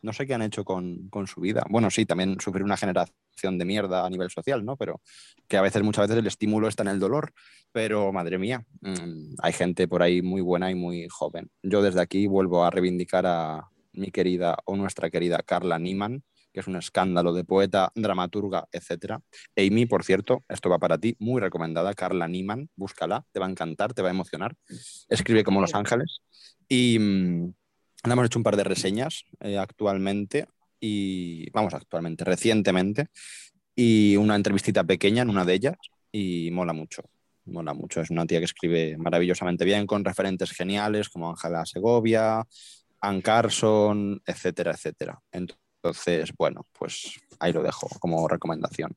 No 0.01 0.11
sé 0.11 0.27
qué 0.27 0.33
han 0.33 0.41
hecho 0.41 0.65
con, 0.65 1.09
su 1.27 1.39
vida. 1.39 1.65
Bueno, 1.69 1.89
sí, 1.89 2.05
también 2.05 2.35
sufrir 2.41 2.65
una 2.65 2.75
generación 2.75 3.57
de 3.57 3.63
mierda 3.63 4.05
a 4.05 4.09
nivel 4.09 4.29
social, 4.29 4.65
¿no? 4.65 4.75
Pero 4.75 4.99
que 5.47 5.55
a 5.55 5.61
veces, 5.61 5.81
muchas 5.81 6.09
veces 6.09 6.19
el 6.19 6.27
estímulo 6.27 6.67
está 6.67 6.83
en 6.83 6.89
el 6.89 6.99
dolor. 6.99 7.31
Pero, 7.71 8.11
madre 8.11 8.37
mía, 8.37 8.65
mm, 8.81 9.35
hay 9.41 9.53
gente 9.53 9.87
por 9.87 10.03
ahí 10.03 10.21
muy 10.21 10.41
buena 10.41 10.69
y 10.69 10.75
muy 10.75 11.07
joven. 11.09 11.49
Yo 11.61 11.81
desde 11.81 12.01
aquí 12.01 12.27
vuelvo 12.27 12.65
a 12.65 12.69
reivindicar 12.69 13.25
a 13.25 13.69
mi 13.93 14.11
querida 14.11 14.57
o 14.65 14.75
nuestra 14.75 15.09
querida 15.09 15.39
Carla 15.41 15.79
Niemann, 15.79 16.21
que 16.53 16.59
es 16.59 16.67
un 16.67 16.75
escándalo 16.75 17.33
de 17.33 17.43
poeta, 17.43 17.91
dramaturga, 17.95 18.67
etc. 18.71 19.19
Amy, 19.57 19.85
por 19.85 20.03
cierto, 20.03 20.43
esto 20.47 20.69
va 20.69 20.79
para 20.79 20.97
ti, 20.97 21.15
muy 21.19 21.41
recomendada, 21.41 21.93
Carla 21.93 22.27
Niemann, 22.27 22.69
búscala, 22.75 23.25
te 23.31 23.39
va 23.39 23.47
a 23.47 23.49
encantar, 23.49 23.93
te 23.93 24.01
va 24.01 24.09
a 24.09 24.11
emocionar. 24.11 24.55
Escribe 25.09 25.43
como 25.43 25.59
Los 25.59 25.73
Ángeles. 25.73 26.21
Y 26.69 26.97
mm, 26.99 27.53
hemos 28.05 28.25
hecho 28.25 28.39
un 28.39 28.43
par 28.43 28.55
de 28.55 28.63
reseñas 28.63 29.23
eh, 29.39 29.57
actualmente, 29.57 30.47
y 30.79 31.49
vamos, 31.51 31.73
actualmente, 31.73 32.23
recientemente, 32.23 33.07
y 33.75 34.15
una 34.17 34.35
entrevistita 34.35 34.83
pequeña 34.83 35.23
en 35.23 35.29
una 35.29 35.45
de 35.45 35.53
ellas, 35.55 35.75
y 36.11 36.51
mola 36.51 36.73
mucho. 36.73 37.01
Mola 37.45 37.73
mucho, 37.73 37.99
es 37.99 38.09
una 38.09 38.25
tía 38.25 38.39
que 38.39 38.45
escribe 38.45 38.95
maravillosamente 38.97 39.65
bien, 39.65 39.87
con 39.87 40.05
referentes 40.05 40.51
geniales 40.51 41.09
como 41.09 41.29
Ángela 41.29 41.65
Segovia, 41.65 42.45
Ann 43.01 43.21
Carson, 43.21 44.21
etcétera, 44.25 44.71
etcétera. 44.71 45.19
Entonces, 45.31 45.62
entonces, 45.83 46.31
bueno, 46.37 46.65
pues 46.79 47.19
ahí 47.39 47.51
lo 47.51 47.61
dejo 47.61 47.89
como 47.99 48.25
recomendación. 48.29 48.95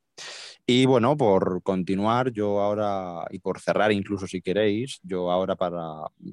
Y 0.65 0.87
bueno, 0.87 1.17
por 1.17 1.61
continuar, 1.65 2.31
yo 2.31 2.61
ahora, 2.61 3.27
y 3.31 3.41
por 3.41 3.59
cerrar 3.61 3.91
incluso 3.91 4.29
si 4.29 4.41
queréis, 4.41 5.01
yo 5.03 5.33
ahora 5.33 5.57
para 5.57 5.81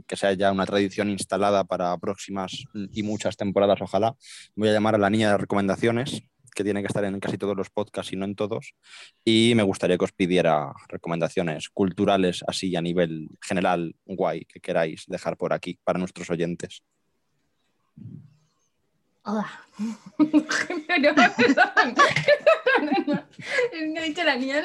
que 0.06 0.16
sea 0.16 0.34
ya 0.34 0.52
una 0.52 0.68
tradición 0.68 1.10
instalada 1.10 1.64
para 1.64 1.98
próximas 1.98 2.66
y 2.92 3.02
muchas 3.02 3.36
temporadas, 3.36 3.82
ojalá, 3.82 4.16
voy 4.56 4.70
a 4.70 4.74
llamar 4.74 4.94
a 4.94 5.00
la 5.00 5.10
niña 5.10 5.32
de 5.32 5.40
recomendaciones, 5.40 6.22
que 6.54 6.64
tiene 6.64 6.82
que 6.82 6.88
estar 6.88 7.04
en 7.04 7.20
casi 7.20 7.40
todos 7.40 7.58
los 7.58 7.72
podcasts 7.72 8.14
y 8.14 8.16
no 8.16 8.26
en 8.26 8.36
todos. 8.36 8.76
Y 9.26 9.54
me 9.56 9.64
gustaría 9.64 9.98
que 9.98 10.06
os 10.06 10.12
pidiera 10.12 10.72
recomendaciones 10.88 11.70
culturales 11.70 12.44
así 12.48 12.76
a 12.76 12.82
nivel 12.82 13.28
general, 13.42 13.96
guay, 14.06 14.46
que 14.46 14.60
queráis 14.60 15.06
dejar 15.08 15.36
por 15.36 15.52
aquí 15.52 15.80
para 15.84 15.98
nuestros 15.98 16.30
oyentes. 16.30 16.84
Hola. 19.26 19.50
no, 19.80 19.88
no, 21.00 21.14
no, 23.14 24.00
he 24.00 24.04
dicho 24.04 24.24
la 24.24 24.36
niña. 24.36 24.62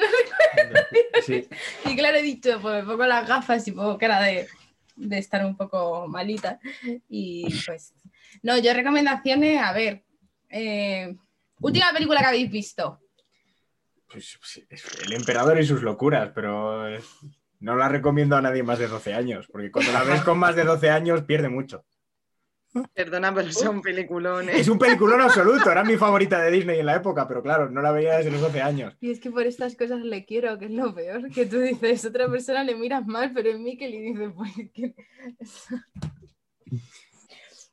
Sí. 1.25 1.47
Y 1.85 1.95
claro, 1.95 2.17
he 2.17 2.21
dicho, 2.21 2.59
pues 2.61 2.83
me 2.83 2.89
pongo 2.89 3.05
las 3.05 3.27
gafas 3.27 3.67
y 3.67 3.71
pongo 3.71 3.97
cara 3.97 4.21
de, 4.21 4.47
de 4.95 5.17
estar 5.17 5.45
un 5.45 5.55
poco 5.55 6.07
malita. 6.07 6.59
Y 7.07 7.47
pues, 7.65 7.93
no, 8.43 8.57
yo 8.57 8.73
recomendaciones, 8.73 9.61
a 9.61 9.71
ver, 9.71 10.03
eh, 10.49 11.15
última 11.61 11.91
película 11.93 12.19
que 12.19 12.25
habéis 12.25 12.51
visto. 12.51 12.99
Pues, 14.11 14.39
El 15.05 15.13
emperador 15.13 15.59
y 15.59 15.65
sus 15.65 15.83
locuras, 15.83 16.31
pero 16.35 16.85
no 17.59 17.75
la 17.75 17.87
recomiendo 17.87 18.35
a 18.35 18.41
nadie 18.41 18.63
más 18.63 18.79
de 18.79 18.87
12 18.87 19.13
años, 19.13 19.47
porque 19.49 19.71
cuando 19.71 19.93
la 19.93 20.03
ves 20.03 20.21
con 20.21 20.37
más 20.37 20.55
de 20.55 20.65
12 20.65 20.89
años 20.89 21.23
pierde 21.23 21.47
mucho. 21.47 21.85
Perdona, 22.93 23.33
pero 23.33 23.49
es 23.49 23.61
un 23.63 23.81
peliculón. 23.81 24.47
¿eh? 24.49 24.59
Es 24.59 24.67
un 24.67 24.77
peliculón 24.77 25.21
absoluto. 25.21 25.71
Era 25.71 25.83
mi 25.83 25.97
favorita 25.97 26.39
de 26.39 26.51
Disney 26.51 26.79
en 26.79 26.85
la 26.85 26.95
época, 26.95 27.27
pero 27.27 27.41
claro, 27.41 27.69
no 27.69 27.81
la 27.81 27.91
veía 27.91 28.17
desde 28.17 28.31
los 28.31 28.41
12 28.41 28.61
años. 28.61 28.95
Y 29.01 29.09
es 29.09 29.19
que 29.19 29.31
por 29.31 29.47
estas 29.47 29.75
cosas 29.75 30.01
le 30.01 30.23
quiero, 30.25 30.57
que 30.59 30.65
es 30.65 30.71
lo 30.71 30.93
peor. 30.93 31.29
Que 31.31 31.45
tú 31.47 31.59
dices, 31.59 32.05
otra 32.05 32.29
persona 32.29 32.63
le 32.63 32.75
miras 32.75 33.05
mal, 33.07 33.31
pero 33.33 33.49
en 33.49 33.63
mí 33.63 33.75
que 33.75 33.89
le 33.89 33.99
dices, 34.01 34.31
pues 34.35 34.51
que... 34.73 34.95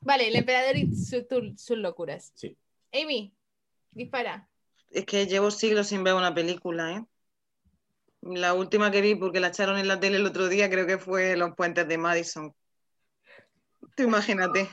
Vale, 0.01 0.27
el 0.29 0.35
emperador 0.35 0.77
y 0.77 0.95
sus 0.95 1.77
locuras. 1.77 2.31
Sí. 2.33 2.57
Amy, 2.93 3.35
dispara. 3.91 4.47
Es 4.89 5.05
que 5.05 5.27
llevo 5.27 5.51
siglos 5.51 5.87
sin 5.87 6.03
ver 6.03 6.15
una 6.15 6.33
película, 6.33 6.95
¿eh? 6.95 7.05
La 8.21 8.53
última 8.55 8.89
que 8.89 9.01
vi, 9.01 9.15
porque 9.15 9.39
la 9.39 9.49
echaron 9.49 9.77
en 9.77 9.87
la 9.87 9.99
tele 9.99 10.17
el 10.17 10.25
otro 10.25 10.49
día, 10.49 10.69
creo 10.69 10.87
que 10.87 10.97
fue 10.97 11.37
Los 11.37 11.55
Puentes 11.55 11.87
de 11.87 11.97
Madison 11.97 12.53
imagínate. 14.03 14.69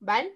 ¿Val? 0.00 0.32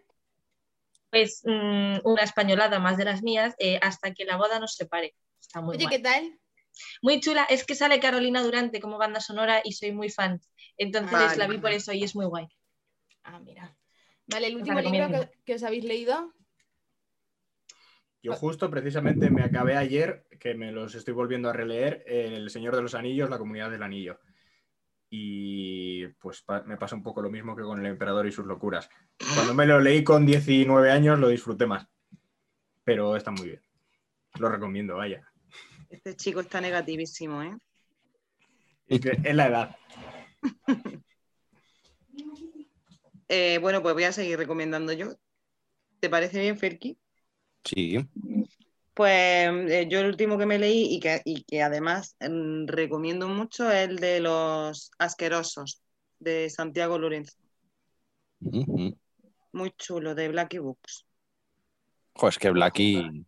Pues 1.10 1.42
mm, 1.44 1.98
una 2.04 2.22
españolada 2.22 2.78
más 2.78 2.96
de 2.96 3.04
las 3.04 3.22
mías, 3.22 3.54
eh, 3.58 3.78
hasta 3.82 4.14
que 4.14 4.24
la 4.24 4.36
boda 4.36 4.60
nos 4.60 4.74
separe. 4.74 5.14
Está 5.40 5.60
muy 5.60 5.76
Oye, 5.76 5.86
¿qué 5.88 5.98
tal? 5.98 6.38
Muy 7.02 7.20
chula, 7.20 7.44
es 7.44 7.64
que 7.64 7.74
sale 7.74 8.00
Carolina 8.00 8.42
Durante 8.42 8.80
como 8.80 8.96
banda 8.96 9.20
sonora 9.20 9.60
y 9.64 9.72
soy 9.72 9.92
muy 9.92 10.08
fan. 10.08 10.40
Entonces 10.76 11.36
la 11.36 11.46
vi 11.46 11.58
por 11.58 11.72
eso 11.72 11.92
y 11.92 12.04
es 12.04 12.14
muy 12.14 12.26
guay. 12.26 12.46
Ah, 13.24 13.40
mira. 13.40 13.76
Vale, 14.26 14.46
el 14.46 14.56
último 14.56 14.80
libro 14.80 15.28
que, 15.44 15.54
os 15.54 15.62
habéis 15.64 15.84
leído. 15.84 16.32
Yo 18.22 18.32
justo 18.34 18.70
precisamente 18.70 19.30
me 19.30 19.42
acabé 19.42 19.76
ayer, 19.76 20.26
que 20.38 20.54
me 20.54 20.70
los 20.70 20.94
estoy 20.94 21.14
volviendo 21.14 21.48
a 21.48 21.52
releer, 21.52 22.04
El 22.06 22.50
Señor 22.50 22.76
de 22.76 22.82
los 22.82 22.94
Anillos, 22.94 23.30
La 23.30 23.38
Comunidad 23.38 23.70
del 23.70 23.82
Anillo 23.82 24.20
y 25.10 26.06
pues 26.06 26.44
me 26.66 26.76
pasa 26.76 26.94
un 26.94 27.02
poco 27.02 27.20
lo 27.20 27.30
mismo 27.30 27.56
que 27.56 27.64
con 27.64 27.80
el 27.80 27.86
emperador 27.86 28.26
y 28.26 28.32
sus 28.32 28.46
locuras. 28.46 28.88
Cuando 29.34 29.54
me 29.54 29.66
lo 29.66 29.80
leí 29.80 30.04
con 30.04 30.24
19 30.24 30.90
años 30.90 31.18
lo 31.18 31.28
disfruté 31.28 31.66
más, 31.66 31.86
pero 32.84 33.16
está 33.16 33.32
muy 33.32 33.48
bien. 33.48 33.62
Lo 34.38 34.48
recomiendo, 34.48 34.96
vaya. 34.96 35.28
Este 35.88 36.14
chico 36.14 36.40
está 36.40 36.60
negativísimo, 36.60 37.42
¿eh? 37.42 37.58
Es 38.86 39.34
la 39.34 39.46
edad. 39.46 39.76
Eh, 43.32 43.58
bueno, 43.58 43.80
pues 43.80 43.94
voy 43.94 44.02
a 44.02 44.10
seguir 44.10 44.36
recomendando 44.36 44.92
yo. 44.92 45.14
¿Te 46.00 46.10
parece 46.10 46.40
bien, 46.40 46.58
Ferki? 46.58 46.98
Sí. 47.62 48.04
Pues 48.94 49.48
eh, 49.70 49.86
yo 49.88 50.00
el 50.00 50.06
último 50.06 50.36
que 50.36 50.46
me 50.46 50.58
leí 50.58 50.94
y 50.94 51.00
que, 51.00 51.22
que 51.46 51.62
además 51.62 52.16
mm, 52.20 52.66
recomiendo 52.66 53.28
mucho 53.28 53.70
es 53.70 53.88
el 53.88 53.96
de 53.98 54.20
los 54.20 54.90
asquerosos 54.98 55.80
de 56.18 56.50
Santiago 56.50 56.98
Lorenzo. 56.98 57.36
Muy 59.52 59.70
chulo, 59.76 60.14
de 60.14 60.28
Blacky 60.28 60.58
Books. 60.58 61.06
Joder, 62.14 62.32
es 62.32 62.38
que 62.38 62.50
Blacky. 62.50 63.24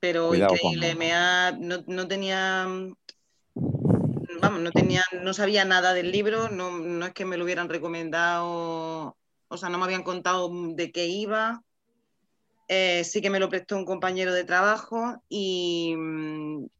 Pero 0.00 0.34
increíble, 0.34 0.94
me 0.94 1.12
ha, 1.12 1.52
no, 1.52 2.08
tenía. 2.08 2.66
Vamos, 4.40 4.60
no 4.60 4.72
tenía, 4.72 5.04
no 5.22 5.34
sabía 5.34 5.64
nada 5.64 5.92
del 5.92 6.10
libro, 6.10 6.48
no, 6.48 6.78
no 6.78 7.06
es 7.06 7.12
que 7.12 7.26
me 7.26 7.36
lo 7.36 7.44
hubieran 7.44 7.68
recomendado, 7.68 9.16
o 9.48 9.56
sea, 9.56 9.68
no 9.68 9.76
me 9.78 9.84
habían 9.84 10.02
contado 10.02 10.50
de 10.74 10.90
qué 10.92 11.06
iba 11.06 11.62
eh, 12.72 13.02
sí 13.02 13.20
que 13.20 13.30
me 13.30 13.40
lo 13.40 13.48
prestó 13.48 13.76
un 13.76 13.84
compañero 13.84 14.32
de 14.32 14.44
trabajo 14.44 15.20
y, 15.28 15.92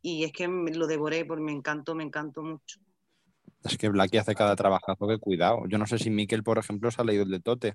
es 0.04 0.32
que 0.32 0.46
lo 0.46 0.86
devoré 0.86 1.24
porque 1.24 1.42
me 1.42 1.50
encantó, 1.50 1.96
me 1.96 2.04
encantó 2.04 2.44
mucho. 2.44 2.78
Es 3.64 3.76
que 3.76 3.88
Blacky 3.88 4.18
hace 4.18 4.36
cada 4.36 4.54
trabajazo 4.54 5.08
que 5.08 5.18
cuidado. 5.18 5.64
Yo 5.66 5.78
no 5.78 5.86
sé 5.86 5.98
si 5.98 6.08
Miquel, 6.08 6.44
por 6.44 6.58
ejemplo, 6.58 6.92
se 6.92 7.02
ha 7.02 7.04
leído 7.04 7.24
el 7.24 7.30
de 7.30 7.40
Tote. 7.40 7.74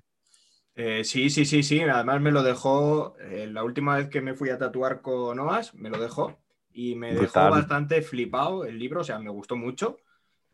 Eh, 0.74 1.04
sí, 1.04 1.28
sí, 1.28 1.44
sí, 1.44 1.62
sí. 1.62 1.82
Además 1.82 2.22
me 2.22 2.32
lo 2.32 2.42
dejó, 2.42 3.18
eh, 3.20 3.48
la 3.52 3.62
última 3.62 3.96
vez 3.96 4.08
que 4.08 4.22
me 4.22 4.32
fui 4.32 4.48
a 4.48 4.56
tatuar 4.56 5.02
con 5.02 5.38
Oas, 5.38 5.74
me 5.74 5.90
lo 5.90 6.00
dejó 6.00 6.38
y 6.72 6.94
me 6.94 7.14
dejó 7.14 7.50
bastante 7.50 8.00
flipado 8.00 8.64
el 8.64 8.78
libro, 8.78 9.02
o 9.02 9.04
sea, 9.04 9.18
me 9.18 9.28
gustó 9.28 9.56
mucho. 9.56 9.98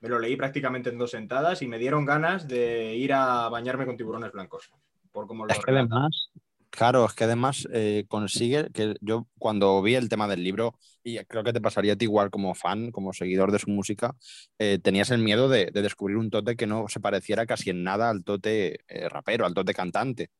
Me 0.00 0.08
lo 0.08 0.18
leí 0.18 0.34
prácticamente 0.34 0.90
en 0.90 0.98
dos 0.98 1.12
sentadas 1.12 1.62
y 1.62 1.68
me 1.68 1.78
dieron 1.78 2.06
ganas 2.06 2.48
de 2.48 2.96
ir 2.96 3.12
a 3.12 3.48
bañarme 3.48 3.86
con 3.86 3.96
tiburones 3.96 4.32
blancos. 4.32 4.72
Por 5.12 5.28
como 5.28 5.46
lo 5.46 5.52
es 5.52 5.60
que 5.60 5.70
además 5.70 6.31
Claro, 6.72 7.04
es 7.04 7.12
que 7.12 7.24
además 7.24 7.68
eh, 7.70 8.06
consigue 8.08 8.70
que 8.72 8.94
yo 9.02 9.28
cuando 9.38 9.82
vi 9.82 9.94
el 9.94 10.08
tema 10.08 10.26
del 10.26 10.42
libro, 10.42 10.78
y 11.04 11.18
creo 11.26 11.44
que 11.44 11.52
te 11.52 11.60
pasaría 11.60 11.92
a 11.92 11.96
ti 11.96 12.06
igual 12.06 12.30
como 12.30 12.54
fan, 12.54 12.90
como 12.90 13.12
seguidor 13.12 13.52
de 13.52 13.58
su 13.58 13.68
música, 13.68 14.16
eh, 14.58 14.78
tenías 14.82 15.10
el 15.10 15.20
miedo 15.20 15.50
de, 15.50 15.66
descubrir 15.70 16.16
un 16.16 16.30
tote 16.30 16.56
que 16.56 16.66
no 16.66 16.88
se 16.88 16.98
pareciera 16.98 17.44
casi 17.44 17.68
en 17.68 17.82
nada 17.82 18.08
al 18.08 18.24
tote 18.24 18.78
eh, 18.88 19.06
rapero, 19.10 19.44
al 19.44 19.52
tote 19.52 19.74
cantante. 19.74 20.30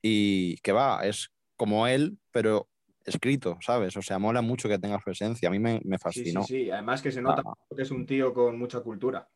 Y 0.00 0.58
que 0.58 0.70
va, 0.70 1.04
es 1.04 1.30
como 1.56 1.88
él, 1.88 2.18
pero 2.30 2.68
escrito, 3.04 3.58
¿sabes? 3.60 3.96
O 3.96 4.02
sea, 4.02 4.20
mola 4.20 4.42
mucho 4.42 4.68
que 4.68 4.78
tenga 4.78 5.00
su 5.02 5.10
esencia. 5.10 5.48
A 5.48 5.52
mí 5.52 5.58
me, 5.58 5.80
fascinó. 5.98 6.44
Sí, 6.44 6.66
sí, 6.66 6.70
además 6.70 7.02
que 7.02 7.10
se 7.10 7.20
nota 7.20 7.42
ah. 7.44 7.54
que 7.76 7.82
es 7.82 7.90
un 7.90 8.06
tío 8.06 8.32
con 8.32 8.56
mucha 8.56 8.78
cultura. 8.78 9.28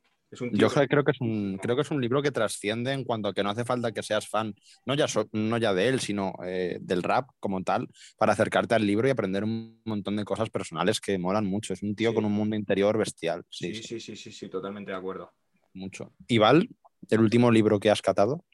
Yo 0.53 0.69
creo 0.69 1.05
que, 1.05 1.13
es 1.13 1.21
un, 1.21 1.59
creo 1.63 1.77
que 1.77 1.83
es 1.83 1.91
un 1.91 2.01
libro 2.01 2.23
que 2.23 2.31
trasciende 2.31 2.93
en 2.93 3.05
cuanto 3.05 3.29
a 3.29 3.35
que 3.35 3.43
no 3.43 3.51
hace 3.51 3.65
falta 3.65 3.93
que 3.93 4.03
seas 4.03 4.29
fan, 4.29 4.55
no 4.87 4.95
ya, 4.95 5.07
no 5.33 5.59
ya 5.59 5.75
de 5.75 5.89
él, 5.89 6.01
sino 6.01 6.35
eh, 6.45 6.79
del 6.81 7.03
rap 7.03 7.29
como 7.41 7.63
tal, 7.63 7.89
para 8.17 8.33
acercarte 8.33 8.75
al 8.75 8.87
libro 8.87 9.07
y 9.07 9.11
aprender 9.11 9.45
un 9.45 9.81
montón 9.85 10.17
de 10.17 10.25
cosas 10.25 10.51
personales 10.51 11.01
que 11.01 11.19
molan 11.19 11.47
mucho. 11.47 11.73
Es 11.73 11.83
un 11.83 11.95
tío 11.95 12.15
con 12.15 12.25
un 12.25 12.33
mundo 12.33 12.57
interior 12.57 12.97
bestial. 12.99 13.45
Sí 13.49 13.75
sí, 13.75 14.01
sí, 14.01 14.17
sí, 14.17 14.33
sí, 14.33 14.49
totalmente 14.49 14.91
de 14.91 14.97
acuerdo. 14.97 15.33
Mucho. 15.73 16.13
¿Y 16.29 16.39
Val, 16.39 16.69
el 17.11 17.21
último 17.21 17.51
libro 17.51 17.81
que 17.81 17.91
has 17.91 18.03
catado? 18.03 18.45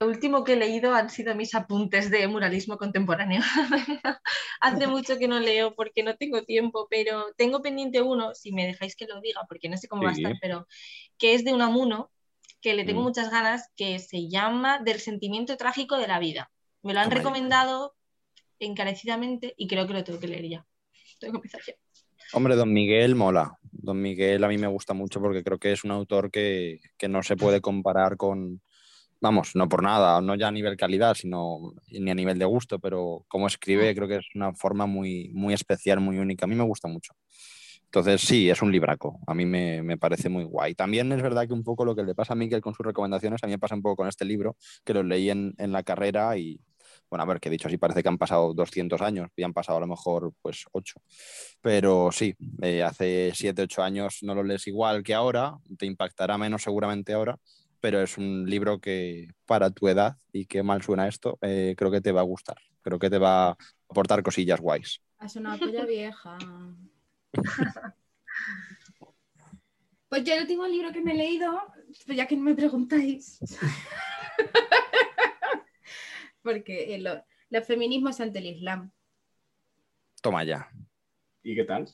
Lo 0.00 0.08
último 0.08 0.42
que 0.42 0.54
he 0.54 0.56
leído 0.56 0.92
han 0.92 1.08
sido 1.08 1.34
mis 1.34 1.54
apuntes 1.54 2.10
de 2.10 2.26
muralismo 2.26 2.76
contemporáneo. 2.76 3.42
Hace 4.60 4.86
mucho 4.86 5.18
que 5.18 5.28
no 5.28 5.38
leo 5.38 5.74
porque 5.74 6.02
no 6.02 6.16
tengo 6.16 6.42
tiempo, 6.42 6.88
pero 6.90 7.26
tengo 7.36 7.62
pendiente 7.62 8.02
uno, 8.02 8.34
si 8.34 8.52
me 8.52 8.66
dejáis 8.66 8.96
que 8.96 9.06
lo 9.06 9.20
diga, 9.20 9.42
porque 9.48 9.68
no 9.68 9.76
sé 9.76 9.86
cómo 9.86 10.02
va 10.02 10.10
a 10.10 10.14
estar, 10.14 10.34
pero 10.40 10.66
que 11.16 11.34
es 11.34 11.44
de 11.44 11.52
un 11.52 11.62
amuno 11.62 12.10
que 12.60 12.74
le 12.74 12.84
tengo 12.84 13.02
mm. 13.02 13.04
muchas 13.04 13.30
ganas, 13.30 13.70
que 13.76 13.98
se 13.98 14.28
llama 14.28 14.80
Del 14.80 14.98
sentimiento 14.98 15.56
trágico 15.56 15.96
de 15.96 16.08
la 16.08 16.18
vida. 16.18 16.50
Me 16.82 16.92
lo 16.92 17.00
han 17.00 17.10
recomendado 17.10 17.94
encarecidamente 18.58 19.54
y 19.56 19.68
creo 19.68 19.86
que 19.86 19.92
lo 19.92 20.02
tengo 20.02 20.18
que 20.18 20.28
leer 20.28 20.48
ya. 20.48 20.66
Tengo 21.20 21.32
que 21.32 21.38
empezar 21.38 21.60
ya. 21.66 21.74
Hombre, 22.32 22.56
Don 22.56 22.72
Miguel 22.72 23.14
mola. 23.14 23.58
Don 23.70 24.00
Miguel 24.00 24.42
a 24.42 24.48
mí 24.48 24.58
me 24.58 24.66
gusta 24.66 24.92
mucho 24.92 25.20
porque 25.20 25.44
creo 25.44 25.58
que 25.58 25.72
es 25.72 25.84
un 25.84 25.92
autor 25.92 26.30
que, 26.30 26.80
que 26.96 27.08
no 27.08 27.22
se 27.22 27.36
puede 27.36 27.60
comparar 27.60 28.16
con, 28.16 28.62
vamos, 29.24 29.52
no 29.54 29.70
por 29.70 29.82
nada, 29.82 30.20
no 30.20 30.34
ya 30.34 30.48
a 30.48 30.52
nivel 30.52 30.76
calidad, 30.76 31.14
sino 31.14 31.72
ni 31.90 32.10
a 32.10 32.14
nivel 32.14 32.38
de 32.38 32.44
gusto, 32.44 32.78
pero 32.78 33.24
como 33.26 33.46
escribe 33.46 33.90
mm. 33.90 33.96
creo 33.96 34.08
que 34.08 34.16
es 34.16 34.26
una 34.34 34.52
forma 34.52 34.84
muy, 34.84 35.30
muy 35.32 35.54
especial, 35.54 35.98
muy 36.00 36.18
única. 36.18 36.44
A 36.44 36.48
mí 36.48 36.54
me 36.54 36.62
gusta 36.64 36.88
mucho. 36.88 37.14
Entonces, 37.84 38.20
sí, 38.20 38.50
es 38.50 38.60
un 38.60 38.70
libraco. 38.70 39.20
A 39.26 39.34
mí 39.34 39.46
me, 39.46 39.96
parece 39.96 40.28
muy 40.28 40.44
guay. 40.44 40.74
También 40.74 41.10
es 41.12 41.22
verdad 41.22 41.46
que 41.46 41.54
un 41.54 41.64
poco 41.64 41.86
lo 41.86 41.96
que 41.96 42.02
le 42.02 42.14
pasa 42.14 42.34
a 42.34 42.36
Miquel 42.36 42.60
con 42.60 42.74
sus 42.74 42.84
recomendaciones, 42.84 43.42
a 43.42 43.46
mí 43.46 43.52
me 43.52 43.58
pasa 43.58 43.74
un 43.74 43.82
poco 43.82 43.96
con 43.96 44.08
este 44.08 44.26
libro, 44.26 44.56
que 44.84 44.92
lo 44.92 45.02
leí 45.02 45.30
en, 45.30 45.54
la 45.56 45.82
carrera 45.82 46.36
y, 46.36 46.60
bueno, 47.08 47.22
a 47.22 47.26
ver, 47.26 47.40
que 47.40 47.48
he 47.48 47.52
dicho 47.52 47.68
así, 47.68 47.78
parece 47.78 48.02
que 48.02 48.08
han 48.10 48.18
pasado 48.18 48.52
200 48.52 49.00
años 49.00 49.30
y 49.36 49.42
han 49.42 49.54
pasado 49.54 49.78
a 49.78 49.80
lo 49.80 49.86
mejor 49.86 50.34
pues 50.42 50.64
8. 50.72 51.00
Pero 51.62 52.10
sí, 52.12 52.34
eh, 52.60 52.82
hace 52.82 53.32
7, 53.34 53.62
8 53.62 53.82
años 53.82 54.18
no 54.22 54.34
lo 54.34 54.42
lees 54.42 54.66
igual 54.66 55.02
que 55.02 55.14
ahora, 55.14 55.56
te 55.78 55.86
impactará 55.86 56.36
menos 56.36 56.62
seguramente 56.62 57.14
ahora, 57.14 57.38
pero 57.84 58.00
es 58.00 58.16
un 58.16 58.48
libro 58.48 58.80
que 58.80 59.28
para 59.44 59.68
tu 59.68 59.88
edad, 59.88 60.16
y 60.32 60.46
qué 60.46 60.62
mal 60.62 60.80
suena 60.80 61.06
esto, 61.06 61.38
eh, 61.42 61.74
creo 61.76 61.90
que 61.90 62.00
te 62.00 62.12
va 62.12 62.22
a 62.22 62.24
gustar. 62.24 62.56
Creo 62.80 62.98
que 62.98 63.10
te 63.10 63.18
va 63.18 63.50
a 63.50 63.56
aportar 63.90 64.22
cosillas 64.22 64.58
guays. 64.58 65.02
Es 65.20 65.36
una 65.36 65.58
polla 65.58 65.84
vieja. 65.84 66.38
pues 70.08 70.24
yo 70.24 70.32
el 70.32 70.40
último 70.40 70.66
libro 70.66 70.92
que 70.92 71.02
me 71.02 71.12
he 71.12 71.14
leído, 71.14 71.60
pues 72.06 72.16
ya 72.16 72.26
que 72.26 72.36
no 72.36 72.44
me 72.44 72.54
preguntáis, 72.54 73.38
porque 76.42 77.04
los 77.50 77.66
feminismos 77.66 78.18
ante 78.18 78.38
el 78.38 78.46
Islam. 78.46 78.90
Toma 80.22 80.42
ya. 80.42 80.70
¿Y 81.42 81.54
qué 81.54 81.64
tal? 81.64 81.86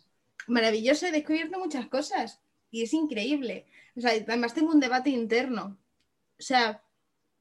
Maravilloso, 0.47 1.07
he 1.07 1.11
descubierto 1.11 1.59
muchas 1.59 1.88
cosas 1.88 2.41
y 2.71 2.83
es 2.83 2.93
increíble. 2.93 3.66
O 3.97 4.01
sea, 4.01 4.12
además 4.12 4.55
tengo 4.55 4.73
un 4.73 4.81
debate 4.81 5.11
interno. 5.11 5.79
O 6.39 6.43
sea, 6.43 6.83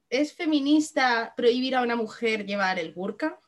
¿es 0.09 0.33
feminista 0.33 1.33
prohibir 1.35 1.75
a 1.75 1.81
una 1.81 1.95
mujer 1.95 2.45
llevar 2.45 2.79
el 2.79 2.93
burka? 2.93 3.39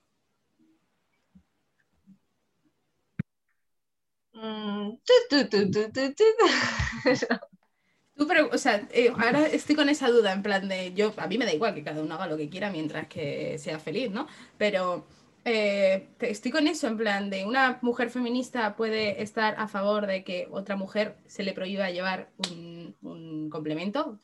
Tú, 8.15 8.27
pero, 8.27 8.49
o 8.51 8.57
sea, 8.57 8.88
eh, 8.91 9.09
ahora 9.09 9.47
estoy 9.47 9.75
con 9.75 9.89
esa 9.89 10.09
duda, 10.09 10.32
en 10.34 10.43
plan 10.43 10.67
de, 10.67 10.93
yo, 10.93 11.13
a 11.17 11.27
mí 11.27 11.38
me 11.38 11.45
da 11.45 11.53
igual 11.53 11.73
que 11.73 11.84
cada 11.84 12.01
uno 12.01 12.15
haga 12.15 12.27
lo 12.27 12.38
que 12.38 12.49
quiera 12.49 12.69
mientras 12.69 13.07
que 13.07 13.57
sea 13.57 13.79
feliz, 13.79 14.11
¿no? 14.11 14.27
Pero 14.57 15.05
eh, 15.43 16.09
estoy 16.19 16.51
con 16.51 16.67
eso, 16.67 16.87
en 16.87 16.97
plan 16.97 17.29
de 17.29 17.45
una 17.45 17.79
mujer 17.81 18.09
feminista 18.09 18.75
puede 18.75 19.21
estar 19.21 19.55
a 19.57 19.67
favor 19.67 20.05
de 20.05 20.23
que 20.23 20.47
otra 20.51 20.75
mujer 20.75 21.17
se 21.25 21.43
le 21.43 21.53
prohíba 21.53 21.89
llevar 21.89 22.29
un, 22.49 23.49
complemento 23.49 24.19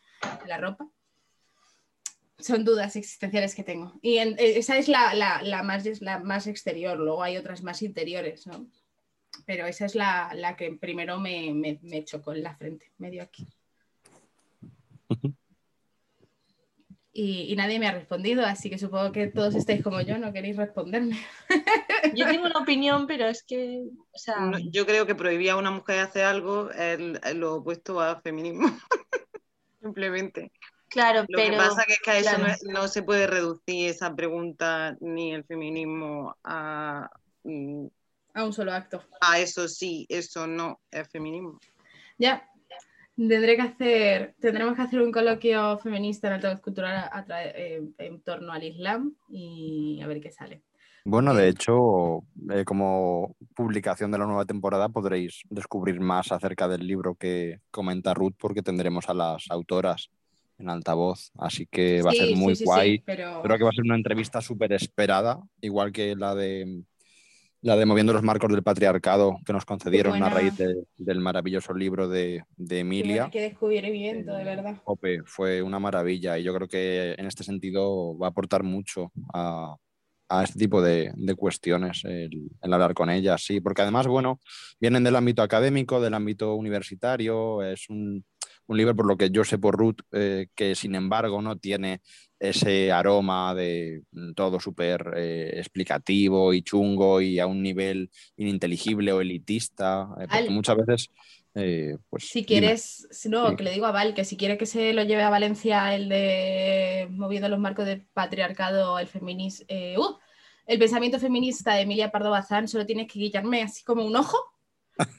la 0.48 0.58
ropa. 0.58 0.88
Son 2.40 2.64
dudas 2.64 2.96
existenciales 2.96 3.56
que 3.56 3.64
tengo. 3.64 3.98
Y 4.02 4.18
eh, 4.18 4.36
esa 4.38 4.78
es 4.78 4.88
la, 4.88 5.42
más, 5.64 6.02
la 6.02 6.20
más 6.20 6.48
exterior, 6.48 6.98
luego 6.98 7.24
hay 7.24 7.38
otras 7.38 7.64
más 7.64 7.82
interiores, 7.82 8.46
¿no? 8.46 8.68
Pero 9.46 9.66
esa 9.66 9.86
es 9.86 9.96
la, 9.96 10.56
que 10.58 10.74
primero 10.74 11.20
me, 11.20 11.54
me, 11.54 11.80
me 11.82 12.06
chocó 12.06 12.34
en 12.34 12.44
la 12.44 12.56
frente, 12.56 12.92
medio 12.98 13.24
aquí. 13.24 13.48
y, 17.20 17.56
nadie 17.56 17.80
me 17.80 17.88
ha 17.88 17.92
respondido, 17.92 18.46
así 18.46 18.70
que 18.70 18.78
supongo 18.78 19.12
que 19.12 19.26
todos 19.26 19.56
estáis 19.56 19.82
como 19.82 20.00
yo, 20.02 20.20
no 20.20 20.32
queréis 20.32 20.56
responderme. 20.56 21.18
Yo 22.14 22.28
tengo 22.28 22.46
una 22.46 22.60
opinión, 22.62 23.08
pero 23.08 23.26
es 23.26 23.42
que, 23.42 23.86
o 24.12 24.18
sea... 24.20 24.52
yo 24.70 24.86
creo 24.86 25.08
que 25.08 25.16
prohibir 25.16 25.50
a 25.50 25.56
una 25.56 25.72
mujer 25.72 26.00
hacer 26.00 26.26
algo 26.26 26.70
es 26.70 27.00
lo 27.36 27.56
opuesto 27.56 28.00
a 28.00 28.22
feminismo, 28.22 28.68
simplemente. 29.82 30.52
Claro, 30.90 31.26
lo 31.28 31.40
que 31.40 31.54
pasa 31.54 31.86
es 31.88 32.00
que 32.04 32.12
a 32.12 32.18
eso 32.20 32.38
no, 32.72 32.88
se 32.88 33.02
puede 33.02 33.26
reducir 33.26 33.90
esa 33.90 34.16
pregunta 34.16 34.96
ni 35.00 35.34
el 35.34 35.44
feminismo 35.44 36.38
a... 36.44 37.10
Mm, 37.44 37.88
a 38.36 38.44
un 38.44 38.54
solo 38.54 38.72
acto. 38.72 39.04
A 39.22 39.40
eso 39.40 39.68
sí, 39.68 40.06
eso 40.08 40.46
no 40.46 40.80
es 40.92 41.10
feminismo. 41.10 41.60
Ya, 42.20 42.48
Tendré 43.18 43.56
que 43.56 43.64
hacer, 43.64 44.36
tendremos 44.40 44.76
que 44.76 44.84
hacer 44.84 45.02
un 45.02 45.12
coloquio 45.12 45.80
feminista 45.80 46.28
en 46.28 46.34
altavoz 46.34 46.62
cultural 46.62 47.10
eh, 47.56 47.82
en 47.98 48.22
torno 48.22 48.54
al 48.54 48.64
Islam 48.64 49.16
y 49.28 50.00
a 50.04 50.08
ver 50.08 50.22
qué 50.22 50.32
sale. 50.32 50.62
Bueno, 51.04 51.34
de 51.34 51.48
hecho, 51.48 52.24
eh, 52.54 52.64
como 52.64 53.36
publicación 53.56 54.12
de 54.12 54.20
la 54.20 54.28
nueva 54.28 54.46
temporada 54.46 54.90
podréis 54.90 55.42
descubrir 55.50 56.00
más 56.00 56.32
acerca 56.32 56.68
del 56.68 56.86
libro 56.86 57.16
que 57.16 57.62
comenta 57.72 58.14
Ruth 58.14 58.36
porque 58.38 58.62
tendremos 58.62 59.10
a 59.10 59.16
las 59.16 59.46
autoras 59.50 60.12
en 60.60 60.70
altavoz, 60.70 61.32
así 61.40 61.66
que 61.66 62.04
va 62.04 62.12
a 62.12 62.14
ser 62.14 62.36
muy 62.36 62.54
guay. 62.64 63.00
pero... 63.00 63.42
Creo 63.42 63.58
que 63.58 63.64
va 63.64 63.70
a 63.70 63.74
ser 63.74 63.86
una 63.86 63.96
entrevista 63.96 64.42
súper 64.42 64.74
esperada, 64.74 65.40
igual 65.62 65.92
que 65.92 66.16
la 66.16 66.36
de 66.36 66.84
la 67.68 67.76
de 67.76 67.86
Moviendo 67.86 68.14
los 68.14 68.24
Marcos 68.24 68.50
del 68.50 68.64
Patriarcado 68.64 69.40
que 69.46 69.52
nos 69.52 69.66
concedieron 69.66 70.24
a 70.24 70.30
raíz 70.30 70.54
del 70.98 71.20
maravilloso 71.20 71.74
libro 71.74 72.08
de, 72.08 72.46
Emilia. 72.58 73.30
Qué 73.30 73.42
descubrimiento, 73.42 74.34
de 74.34 74.46
verdad. 74.46 74.78
Ope, 74.86 75.22
fue 75.26 75.62
una 75.62 75.78
maravilla 75.78 76.40
y 76.40 76.44
yo 76.44 76.56
creo 76.56 76.70
que 76.70 77.14
en 77.18 77.26
este 77.26 77.44
sentido 77.44 78.18
va 78.18 78.28
a 78.28 78.30
aportar 78.30 78.64
mucho 78.64 79.12
a, 79.34 79.76
este 80.44 80.58
tipo 80.58 80.82
de, 80.82 81.12
cuestiones 81.36 82.06
el, 82.06 82.50
hablar 82.62 82.94
con 82.94 83.10
ellas, 83.10 83.44
sí, 83.44 83.60
porque 83.60 83.82
además, 83.82 84.08
bueno, 84.08 84.40
vienen 84.80 85.04
del 85.04 85.18
ámbito 85.18 85.42
académico, 85.42 86.00
del 86.00 86.14
ámbito 86.14 86.56
universitario, 86.56 87.64
es 87.64 87.90
un, 87.90 88.24
libro, 88.76 88.96
por 88.96 89.08
lo 89.08 89.18
que 89.18 89.30
yo 89.30 89.44
sé 89.44 89.58
por 89.58 89.78
Ruth, 89.78 90.02
eh, 90.12 90.48
que 90.56 90.76
sin 90.76 90.96
embargo 90.96 91.42
no 91.42 91.58
tiene 91.58 92.02
ese 92.40 92.92
aroma 92.92 93.56
de 93.56 94.04
mm, 94.12 94.34
todo 94.34 94.60
súper 94.60 95.14
eh, 95.16 95.54
explicativo 95.56 96.54
y 96.54 96.62
chungo 96.62 97.22
y 97.22 97.40
a 97.40 97.48
un 97.48 97.62
nivel 97.62 98.12
ininteligible 98.36 99.12
o 99.12 99.22
elitista, 99.22 100.08
eh, 100.20 100.28
porque 100.30 100.50
muchas 100.50 100.78
veces... 100.78 101.10
Eh, 101.60 101.98
pues, 102.10 102.28
si 102.28 102.46
quieres, 102.46 103.08
no, 103.26 103.56
que 103.56 103.64
le 103.64 103.72
digo 103.72 103.88
a 103.88 103.92
Val, 103.92 104.14
que 104.14 104.26
si 104.26 104.38
quiere 104.38 104.60
que 104.60 104.68
se 104.68 104.94
lo 104.94 105.02
lleve 105.04 105.24
a 105.24 105.32
Valencia 105.32 105.96
el 105.96 106.08
de 106.08 107.08
moviendo 107.10 107.50
los 107.50 107.58
marcos 107.58 107.88
del 107.88 108.06
patriarcado, 108.14 109.00
el 109.00 109.08
feminismo, 109.08 109.66
uh, 109.98 110.18
el 110.68 110.78
pensamiento 110.78 111.18
feminista 111.18 111.74
de 111.74 111.82
Emilia 111.82 112.12
Pardo 112.12 112.30
Bazán, 112.30 112.68
solo 112.68 112.86
tienes 112.86 113.12
que 113.12 113.18
guillarme 113.18 113.64
así 113.64 113.84
como 113.84 114.06
un 114.06 114.16
ojo 114.16 114.38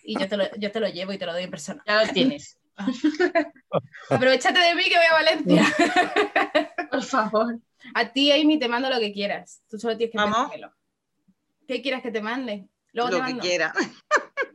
y 0.05 0.19
yo 0.19 0.29
te, 0.29 0.37
lo, 0.37 0.45
yo 0.59 0.71
te 0.71 0.79
lo 0.79 0.89
llevo 0.89 1.13
y 1.13 1.19
te 1.19 1.27
lo 1.27 1.33
doy 1.33 1.43
en 1.45 1.51
persona. 1.51 1.83
Ya 1.87 2.05
lo 2.05 2.13
tienes. 2.13 2.58
Aprovechate 4.11 4.59
de 4.59 4.75
mí 4.75 4.85
que 4.85 4.97
voy 4.97 5.07
a 5.09 5.13
Valencia. 5.13 5.65
Por 6.91 7.03
favor. 7.03 7.59
A 7.95 8.13
ti, 8.13 8.33
Amy, 8.33 8.59
te 8.59 8.69
mando 8.69 8.89
lo 8.91 8.99
que 8.99 9.13
quieras. 9.13 9.63
Tú 9.69 9.79
solo 9.79 9.97
tienes 9.97 10.13
que 10.13 10.19
pensármelo. 10.19 10.73
¿Qué 11.67 11.83
quieras 11.83 12.03
que 12.03 12.11
te 12.11 12.23
mande? 12.23 12.69
lo 12.93 13.25
que 13.25 13.39
quiera. 13.39 13.73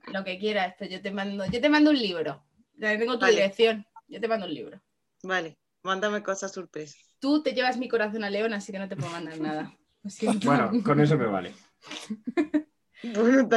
Lo 0.07 0.23
que 0.23 0.39
quieras. 0.39 0.75
Pues 0.77 0.89
yo 0.89 1.01
te 1.01 1.11
mando, 1.11 1.45
yo 1.45 1.61
te 1.61 1.69
mando 1.69 1.91
un 1.91 1.99
libro. 1.99 2.43
Tengo 2.79 3.19
tu 3.19 3.25
dirección. 3.25 3.85
Yo 4.07 4.19
te 4.19 4.27
mando 4.27 4.45
un 4.45 4.53
libro. 4.53 4.81
Vale, 5.23 5.57
mándame 5.83 6.21
cosas 6.21 6.51
sorpresas. 6.51 6.99
Tú 7.19 7.41
te 7.41 7.53
llevas 7.53 7.77
mi 7.77 7.87
corazón 7.87 8.23
a 8.23 8.29
León, 8.29 8.53
así 8.53 8.71
que 8.71 8.79
no 8.79 8.89
te 8.89 8.97
puedo 8.97 9.11
mandar 9.11 9.39
nada. 9.39 9.73
Bueno, 10.43 10.71
con 10.83 10.99
eso 10.99 11.17
me 11.17 11.25
vale. 11.25 11.53
Bueno, 13.03 13.49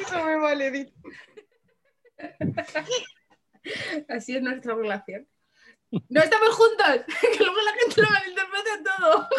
eso 0.00 0.24
me 0.24 0.36
vale. 0.36 0.92
Así 4.08 4.36
es 4.36 4.42
nuestra 4.42 4.74
relación. 4.74 5.26
No 6.08 6.20
estamos 6.20 6.50
juntos, 6.50 7.04
que 7.20 7.44
luego 7.44 7.60
la 7.62 7.72
gente 7.80 8.02
lo 8.02 8.10
malinterpreta 8.10 8.82
todo. 8.98 9.28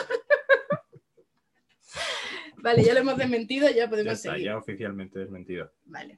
Vale, 2.58 2.84
ya 2.84 2.94
lo 2.94 3.00
hemos 3.00 3.18
desmentido, 3.18 3.70
ya 3.70 3.90
podemos 3.90 4.12
Ya 4.12 4.14
está, 4.14 4.32
seguir. 4.32 4.46
ya 4.48 4.58
oficialmente 4.58 5.20
desmentido. 5.20 5.72
Vale. 5.86 6.18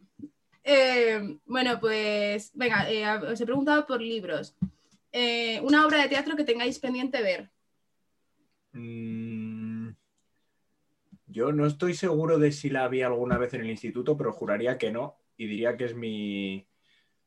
Eh, 0.64 1.38
bueno, 1.46 1.80
pues 1.80 2.52
venga, 2.54 2.90
eh, 2.90 3.08
os 3.08 3.40
he 3.40 3.46
preguntado 3.46 3.86
por 3.86 4.02
libros. 4.02 4.56
Eh, 5.12 5.60
una 5.62 5.86
obra 5.86 6.02
de 6.02 6.10
teatro 6.10 6.36
que 6.36 6.44
tengáis 6.44 6.80
pendiente 6.80 7.22
ver. 7.22 7.50
Mm, 8.72 9.49
Yo 11.30 11.52
no 11.52 11.66
estoy 11.66 11.94
seguro 11.94 12.40
de 12.40 12.52
si 12.52 12.70
la 12.70 12.88
vi 12.88 13.02
alguna 13.02 13.38
vez 13.38 13.54
en 13.54 13.62
el 13.62 13.70
instituto, 13.70 14.18
pero 14.18 14.34
juraría 14.34 14.78
que 14.78 14.92
no. 14.92 15.18
Y 15.38 15.48
diría 15.48 15.78
que 15.78 15.86
es 15.86 15.96
mi, 15.96 16.68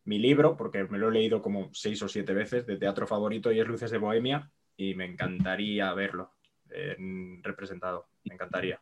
mi 0.05 0.18
libro, 0.18 0.57
porque 0.57 0.84
me 0.84 0.98
lo 0.98 1.09
he 1.09 1.12
leído 1.12 1.40
como 1.40 1.70
seis 1.72 2.03
o 2.03 2.09
siete 2.09 2.34
veces, 2.34 2.66
de 2.66 2.76
teatro 2.76 3.07
favorito 3.07 3.53
y 3.53 3.61
es 3.61 3.66
Luces 3.66 3.90
de 3.90 3.98
Bohemia. 3.98 4.50
Y 4.76 4.94
me 4.94 5.05
encantaría 5.05 5.92
verlo 5.94 6.32
eh, 6.70 6.96
representado. 7.42 8.09
Me 8.24 8.34
encantaría. 8.34 8.80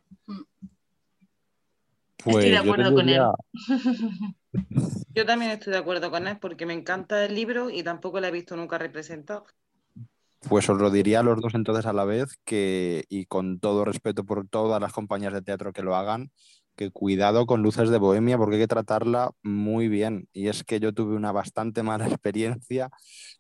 Pues 2.25 2.45
de 2.45 2.51
yo 2.51 2.63
te 2.63 2.69
acuerdo 2.69 2.95
con 2.95 3.09
él. 3.09 3.23
Yo 5.15 5.27
también 5.27 5.53
estoy 5.53 5.73
de 5.73 5.79
acuerdo 5.79 6.11
con 6.11 6.27
él 6.27 6.39
porque 6.41 6.67
me 6.67 6.73
encanta 6.73 7.25
el 7.25 7.35
libro 7.35 7.71
y 7.71 7.83
tampoco 7.83 8.21
lo 8.21 8.27
he 8.27 8.31
visto 8.31 8.57
nunca 8.57 8.79
representado. 8.79 9.45
Pues 10.49 10.69
os 10.71 10.79
lo 10.79 10.91
diría 10.91 11.21
a 11.21 11.23
los 11.23 11.41
dos 11.41 11.55
entonces 11.55 11.87
a 11.87 11.93
la 11.93 12.05
vez 12.05 12.39
que, 12.45 13.05
y 13.09 13.27
con 13.27 13.61
todo 13.61 13.85
respeto 13.85 14.25
por 14.25 14.49
todas 14.49 14.81
las 14.81 14.93
compañías 14.93 15.33
de 15.35 15.43
teatro 15.43 15.73
que 15.73 15.83
lo 15.83 15.95
hagan, 15.95 16.33
que 16.77 16.91
cuidado 16.91 17.45
con 17.47 17.63
Luces 17.63 17.91
de 17.91 17.99
Bohemia 17.99 18.39
porque 18.39 18.57
hay 18.57 18.63
que 18.63 18.67
tratarla 18.69 19.33
muy 19.43 19.89
bien. 19.89 20.29
Y 20.33 20.49
es 20.49 20.65
que 20.65 20.81
yo 20.81 20.95
tuve 20.95 21.15
una 21.15 21.31
bastante 21.33 21.83
mala 21.83 22.07
experiencia 22.09 22.91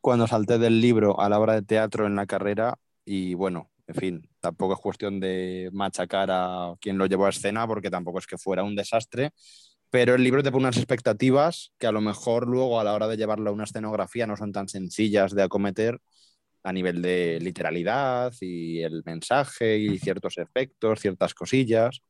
cuando 0.01 0.27
salté 0.27 0.59
del 0.59 0.81
libro 0.81 1.21
a 1.21 1.29
la 1.31 1.41
obra 1.41 1.55
de 1.55 1.63
teatro 1.63 2.07
en 2.07 2.17
la 2.17 2.27
carrera 2.27 2.77
y 3.05 3.35
bueno, 3.35 3.71
en 3.87 3.95
fin, 3.95 4.31
tampoco 4.41 4.75
es 4.75 4.81
cuestión 4.81 5.21
de 5.21 5.71
machacar 5.73 6.29
a 6.31 6.75
quien 6.81 6.99
lo 6.99 7.07
llevó 7.07 7.27
a 7.27 7.31
escena 7.31 7.67
porque 7.67 7.91
tampoco 7.91 8.19
es 8.19 8.27
que 8.27 8.39
fuera 8.39 8.63
un 8.63 8.77
desastre. 8.77 9.33
Pero 9.91 10.15
el 10.15 10.23
libro 10.23 10.43
te 10.43 10.53
pone 10.53 10.65
unas 10.65 10.77
expectativas 10.77 11.73
que 11.79 11.87
a 11.87 11.93
lo 11.93 12.01
mejor 12.01 12.47
luego 12.47 12.79
a 12.79 12.85
la 12.85 12.95
hora 12.95 13.09
de 13.09 13.17
llevarlo 13.17 13.51
a 13.51 13.53
una 13.53 13.65
escenografía 13.65 14.27
no 14.27 14.37
son 14.37 14.53
tan 14.53 14.69
sencillas 14.69 15.35
de 15.35 15.43
acometer 15.43 16.01
a 16.63 16.73
nivel 16.73 17.03
de 17.03 17.39
literalidad 17.41 18.33
y 18.41 18.81
el 18.83 19.03
mensaje 19.05 19.79
y 19.79 19.99
ciertos 19.99 20.39
efectos, 20.39 21.01
ciertas 21.01 21.35
cosillas. 21.35 22.03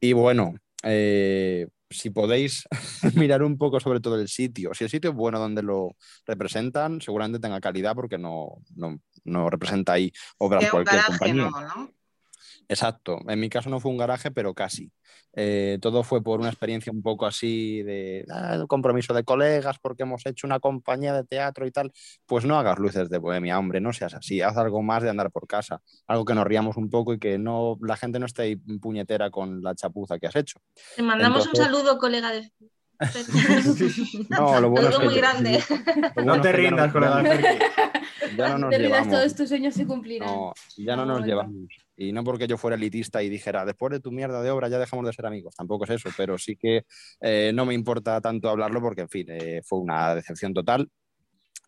Y 0.00 0.12
bueno, 0.12 0.54
eh, 0.82 1.68
si 1.90 2.10
podéis 2.10 2.64
mirar 3.14 3.42
un 3.42 3.56
poco 3.58 3.80
sobre 3.80 4.00
todo 4.00 4.20
el 4.20 4.28
sitio, 4.28 4.74
si 4.74 4.84
el 4.84 4.90
sitio 4.90 5.10
es 5.10 5.16
bueno 5.16 5.38
donde 5.38 5.62
lo 5.62 5.96
representan, 6.26 7.00
seguramente 7.00 7.38
tenga 7.38 7.60
calidad 7.60 7.94
porque 7.94 8.18
no, 8.18 8.58
no, 8.74 8.98
no 9.24 9.50
representa 9.50 9.92
ahí 9.92 10.12
obras 10.38 10.68
cualquier 10.70 11.02
compañía. 11.04 11.50
¿no? 11.50 11.92
Exacto. 12.72 13.18
En 13.28 13.38
mi 13.38 13.48
caso 13.48 13.68
no 13.70 13.80
fue 13.80 13.90
un 13.90 13.98
garaje, 13.98 14.30
pero 14.30 14.54
casi. 14.54 14.90
Eh, 15.34 15.78
todo 15.80 16.02
fue 16.02 16.22
por 16.22 16.40
una 16.40 16.48
experiencia 16.48 16.92
un 16.92 17.02
poco 17.02 17.26
así 17.26 17.82
de 17.82 18.24
ah, 18.30 18.64
compromiso 18.68 19.14
de 19.14 19.24
colegas 19.24 19.78
porque 19.80 20.02
hemos 20.04 20.24
hecho 20.26 20.46
una 20.46 20.58
compañía 20.60 21.12
de 21.14 21.24
teatro 21.24 21.66
y 21.66 21.70
tal. 21.70 21.92
Pues 22.26 22.44
no 22.44 22.58
hagas 22.58 22.78
luces 22.78 23.08
de 23.10 23.18
bohemia, 23.18 23.58
hombre, 23.58 23.80
no 23.80 23.92
seas 23.92 24.14
así. 24.14 24.40
Haz 24.40 24.56
algo 24.56 24.82
más 24.82 25.02
de 25.02 25.10
andar 25.10 25.30
por 25.30 25.46
casa. 25.46 25.80
Algo 26.06 26.24
que 26.24 26.34
nos 26.34 26.46
riamos 26.46 26.76
un 26.76 26.88
poco 26.90 27.12
y 27.14 27.18
que 27.18 27.38
no 27.38 27.76
la 27.82 27.96
gente 27.96 28.18
no 28.18 28.26
esté 28.26 28.42
ahí 28.42 28.56
puñetera 28.56 29.30
con 29.30 29.62
la 29.62 29.74
chapuza 29.74 30.18
que 30.18 30.26
has 30.26 30.36
hecho. 30.36 30.58
Te 30.96 31.02
mandamos 31.02 31.46
Entonces- 31.46 31.60
un 31.60 31.72
saludo, 31.74 31.98
colega 31.98 32.30
de. 32.32 32.50
No, 34.30 34.60
lo 34.60 34.70
bueno 34.70 34.88
es 34.88 34.94
Saludo 34.94 34.98
que 35.00 35.04
muy 35.06 35.14
grande. 35.16 35.60
lo 36.16 36.22
No 36.24 36.32
bueno 36.32 36.42
te 36.42 36.50
es 36.50 36.56
que 36.56 36.62
ya 36.62 36.68
rindas, 36.70 36.86
no- 36.86 36.92
colega. 36.92 37.58
Ya 38.36 38.48
no 38.48 38.52
No 38.54 38.58
nos 38.58 38.70
te 38.70 38.78
rindas, 38.78 39.00
llevamos. 39.04 39.08
todos 39.08 39.34
tus 39.34 39.48
sueños 39.48 39.74
se 39.74 39.86
cumplirán. 39.86 40.28
No, 40.28 40.52
ya 40.76 40.96
no 40.96 41.04
nos 41.04 41.18
Bueno. 41.18 41.26
llevamos. 41.26 41.62
Y 41.96 42.12
no 42.12 42.24
porque 42.24 42.46
yo 42.46 42.56
fuera 42.58 42.76
elitista 42.76 43.22
y 43.22 43.28
dijera, 43.28 43.64
después 43.64 43.92
de 43.92 44.00
tu 44.00 44.10
mierda 44.12 44.42
de 44.42 44.50
obra 44.50 44.68
ya 44.68 44.78
dejamos 44.78 45.06
de 45.06 45.12
ser 45.12 45.26
amigos. 45.26 45.54
Tampoco 45.56 45.84
es 45.84 45.90
eso, 45.90 46.10
pero 46.16 46.38
sí 46.38 46.56
que 46.56 46.84
eh, 47.20 47.52
no 47.54 47.66
me 47.66 47.74
importa 47.74 48.20
tanto 48.20 48.48
hablarlo 48.48 48.80
porque, 48.80 49.02
en 49.02 49.08
fin, 49.08 49.26
eh, 49.30 49.62
fue 49.64 49.78
una 49.80 50.14
decepción 50.14 50.54
total. 50.54 50.90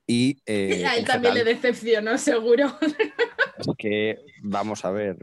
Y 0.06 0.38
eh, 0.46 0.84
a 0.86 0.94
él 0.94 1.00
en 1.00 1.04
también 1.06 1.34
le 1.34 1.44
decepcionó, 1.44 2.18
seguro. 2.18 2.76
es 2.80 3.66
que, 3.78 4.18
vamos 4.42 4.84
a 4.84 4.90
ver, 4.90 5.16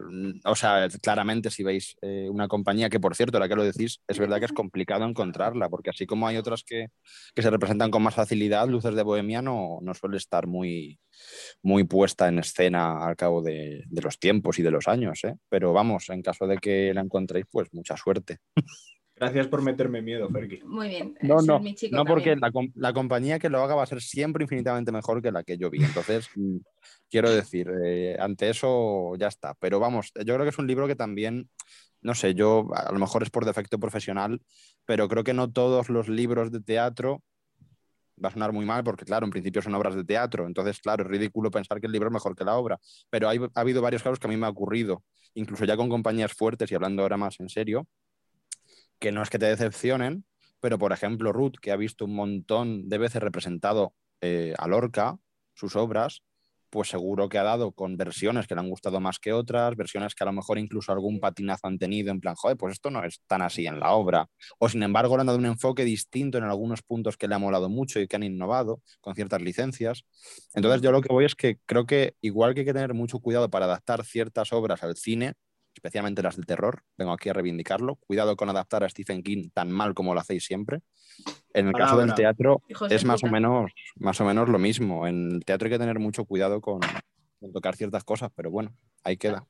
o 0.45 0.55
sea, 0.55 0.87
claramente 1.01 1.51
si 1.51 1.63
veis 1.63 1.95
eh, 2.01 2.27
una 2.29 2.47
compañía 2.47 2.89
que, 2.89 2.99
por 2.99 3.15
cierto, 3.15 3.39
la 3.39 3.47
que 3.47 3.55
lo 3.55 3.63
decís, 3.63 4.01
es 4.07 4.19
verdad 4.19 4.39
que 4.39 4.45
es 4.45 4.53
complicado 4.53 5.05
encontrarla, 5.05 5.69
porque 5.69 5.91
así 5.91 6.05
como 6.05 6.27
hay 6.27 6.37
otras 6.37 6.63
que, 6.63 6.87
que 7.35 7.41
se 7.41 7.49
representan 7.49 7.91
con 7.91 8.03
más 8.03 8.15
facilidad, 8.15 8.67
Luces 8.67 8.95
de 8.95 9.03
Bohemia 9.03 9.41
no, 9.41 9.79
no 9.81 9.93
suele 9.93 10.17
estar 10.17 10.47
muy, 10.47 10.99
muy 11.61 11.83
puesta 11.83 12.27
en 12.27 12.39
escena 12.39 13.05
al 13.05 13.15
cabo 13.15 13.41
de, 13.41 13.83
de 13.87 14.01
los 14.01 14.19
tiempos 14.19 14.57
y 14.59 14.63
de 14.63 14.71
los 14.71 14.87
años, 14.87 15.23
¿eh? 15.23 15.35
Pero 15.49 15.73
vamos, 15.73 16.09
en 16.09 16.21
caso 16.21 16.47
de 16.47 16.57
que 16.57 16.93
la 16.93 17.01
encontréis, 17.01 17.45
pues 17.51 17.69
mucha 17.73 17.95
suerte. 17.97 18.39
Gracias 19.21 19.45
por 19.45 19.61
meterme 19.61 20.01
miedo, 20.01 20.27
Ferki. 20.31 20.61
Muy 20.65 20.89
bien. 20.89 21.15
No, 21.21 21.43
no, 21.43 21.57
es 21.57 21.61
mi 21.61 21.75
chico 21.75 21.95
no 21.95 22.05
porque 22.05 22.31
también. 22.31 22.39
la, 22.39 22.51
com- 22.51 22.71
la 22.73 22.91
compañía 22.91 23.37
que 23.37 23.49
lo 23.49 23.61
haga 23.61 23.75
va 23.75 23.83
a 23.83 23.85
ser 23.85 24.01
siempre 24.01 24.45
infinitamente 24.45 24.91
mejor 24.91 25.21
que 25.21 25.31
la 25.31 25.43
que 25.43 25.59
yo 25.59 25.69
vi. 25.69 25.83
Entonces, 25.83 26.27
mm, 26.35 26.57
quiero 27.07 27.29
decir, 27.29 27.69
eh, 27.85 28.17
ante 28.19 28.49
eso 28.49 29.13
ya 29.19 29.27
está. 29.27 29.53
Pero 29.59 29.79
vamos, 29.79 30.11
yo 30.15 30.33
creo 30.33 30.41
que 30.41 30.49
es 30.49 30.57
un 30.57 30.65
libro 30.65 30.87
que 30.87 30.95
también, 30.95 31.47
no 32.01 32.15
sé, 32.15 32.33
yo 32.33 32.67
a 32.73 32.91
lo 32.91 32.97
mejor 32.97 33.21
es 33.21 33.29
por 33.29 33.45
defecto 33.45 33.77
profesional, 33.77 34.41
pero 34.85 35.07
creo 35.07 35.23
que 35.23 35.35
no 35.35 35.51
todos 35.51 35.89
los 35.89 36.09
libros 36.09 36.51
de 36.51 36.61
teatro, 36.61 37.21
va 38.23 38.29
a 38.29 38.31
sonar 38.31 38.53
muy 38.53 38.65
mal 38.65 38.83
porque, 38.83 39.05
claro, 39.05 39.27
en 39.27 39.31
principio 39.31 39.61
son 39.61 39.75
obras 39.75 39.93
de 39.93 40.03
teatro. 40.03 40.47
Entonces, 40.47 40.79
claro, 40.79 41.03
es 41.03 41.09
ridículo 41.11 41.51
pensar 41.51 41.79
que 41.79 41.85
el 41.85 41.93
libro 41.93 42.09
es 42.09 42.13
mejor 42.13 42.35
que 42.35 42.43
la 42.43 42.55
obra. 42.55 42.79
Pero 43.11 43.29
hay, 43.29 43.37
ha 43.53 43.61
habido 43.61 43.83
varios 43.83 44.01
casos 44.01 44.17
que 44.17 44.25
a 44.25 44.31
mí 44.31 44.37
me 44.37 44.47
ha 44.47 44.49
ocurrido, 44.49 45.03
incluso 45.35 45.63
ya 45.65 45.77
con 45.77 45.89
compañías 45.89 46.33
fuertes 46.33 46.71
y 46.71 46.75
hablando 46.75 47.03
ahora 47.03 47.17
más 47.17 47.39
en 47.39 47.49
serio, 47.49 47.87
que 49.01 49.11
no 49.11 49.23
es 49.23 49.31
que 49.31 49.39
te 49.39 49.47
decepcionen, 49.47 50.25
pero 50.61 50.77
por 50.77 50.93
ejemplo 50.93 51.33
Ruth, 51.33 51.55
que 51.59 51.71
ha 51.71 51.75
visto 51.75 52.05
un 52.05 52.15
montón 52.15 52.87
de 52.87 52.99
veces 52.99 53.21
representado 53.21 53.95
eh, 54.21 54.53
a 54.59 54.67
Lorca, 54.67 55.17
sus 55.55 55.75
obras, 55.75 56.21
pues 56.69 56.87
seguro 56.87 57.27
que 57.27 57.39
ha 57.39 57.43
dado 57.43 57.73
con 57.73 57.97
versiones 57.97 58.45
que 58.47 58.53
le 58.53 58.61
han 58.61 58.69
gustado 58.69 59.01
más 59.01 59.17
que 59.17 59.33
otras, 59.33 59.75
versiones 59.75 60.13
que 60.13 60.23
a 60.23 60.27
lo 60.27 60.33
mejor 60.33 60.59
incluso 60.59 60.91
algún 60.91 61.19
patinazo 61.19 61.67
han 61.67 61.79
tenido 61.79 62.11
en 62.11 62.21
plan, 62.21 62.35
joder, 62.35 62.57
pues 62.57 62.73
esto 62.73 62.91
no 62.91 63.03
es 63.03 63.21
tan 63.25 63.41
así 63.41 63.65
en 63.65 63.79
la 63.79 63.91
obra. 63.91 64.29
O 64.59 64.69
sin 64.69 64.83
embargo 64.83 65.17
le 65.17 65.21
han 65.21 65.27
dado 65.27 65.39
un 65.39 65.47
enfoque 65.47 65.83
distinto 65.83 66.37
en 66.37 66.43
algunos 66.43 66.83
puntos 66.83 67.17
que 67.17 67.27
le 67.27 67.33
ha 67.33 67.39
molado 67.39 67.69
mucho 67.69 67.99
y 67.99 68.07
que 68.07 68.15
han 68.15 68.23
innovado 68.23 68.81
con 69.01 69.15
ciertas 69.15 69.41
licencias. 69.41 70.05
Entonces 70.53 70.81
yo 70.81 70.91
lo 70.91 71.01
que 71.01 71.11
voy 71.11 71.25
es 71.25 71.33
que 71.33 71.57
creo 71.65 71.87
que 71.87 72.15
igual 72.21 72.53
que 72.53 72.61
hay 72.61 72.65
que 72.67 72.73
tener 72.73 72.93
mucho 72.93 73.19
cuidado 73.19 73.49
para 73.49 73.65
adaptar 73.65 74.05
ciertas 74.05 74.53
obras 74.53 74.83
al 74.83 74.95
cine, 74.95 75.33
especialmente 75.73 76.21
las 76.21 76.37
de 76.37 76.43
terror, 76.43 76.83
vengo 76.97 77.11
aquí 77.11 77.29
a 77.29 77.33
reivindicarlo, 77.33 77.95
cuidado 77.95 78.35
con 78.35 78.49
adaptar 78.49 78.83
a 78.83 78.89
Stephen 78.89 79.23
King 79.23 79.49
tan 79.53 79.71
mal 79.71 79.93
como 79.93 80.13
lo 80.13 80.19
hacéis 80.19 80.45
siempre. 80.45 80.81
En 81.53 81.67
el 81.67 81.73
caso 81.73 81.97
del 81.97 82.13
teatro 82.13 82.61
Hijos 82.67 82.91
es 82.91 83.05
más 83.05 83.23
o, 83.23 83.27
menos, 83.27 83.71
más 83.95 84.19
o 84.21 84.25
menos 84.25 84.49
lo 84.49 84.59
mismo. 84.59 85.07
En 85.07 85.31
el 85.31 85.45
teatro 85.45 85.67
hay 85.67 85.71
que 85.71 85.79
tener 85.79 85.99
mucho 85.99 86.25
cuidado 86.25 86.61
con, 86.61 86.79
con 87.39 87.51
tocar 87.51 87.75
ciertas 87.75 88.03
cosas, 88.03 88.31
pero 88.35 88.51
bueno, 88.51 88.75
ahí 89.03 89.17
queda. 89.17 89.45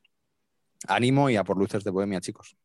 Ánimo 0.88 1.30
y 1.30 1.36
a 1.36 1.44
por 1.44 1.58
luces 1.58 1.84
de 1.84 1.92
Bohemia, 1.92 2.22
chicos. 2.22 2.56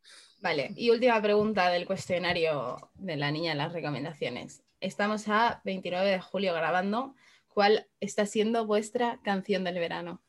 Vale, 0.40 0.72
y 0.76 0.90
última 0.90 1.20
pregunta 1.20 1.68
del 1.70 1.86
cuestionario 1.86 2.90
de 2.94 3.16
la 3.16 3.30
niña 3.30 3.52
en 3.52 3.58
las 3.58 3.72
recomendaciones. 3.72 4.62
Estamos 4.80 5.28
a 5.28 5.60
29 5.64 6.10
de 6.10 6.20
julio 6.20 6.54
grabando. 6.54 7.14
¿Cuál 7.48 7.88
está 8.00 8.26
siendo 8.26 8.66
vuestra 8.66 9.18
canción 9.22 9.64
del 9.64 9.78
verano? 9.78 10.20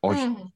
Hoy. 0.00 0.16
Mm. 0.16 0.52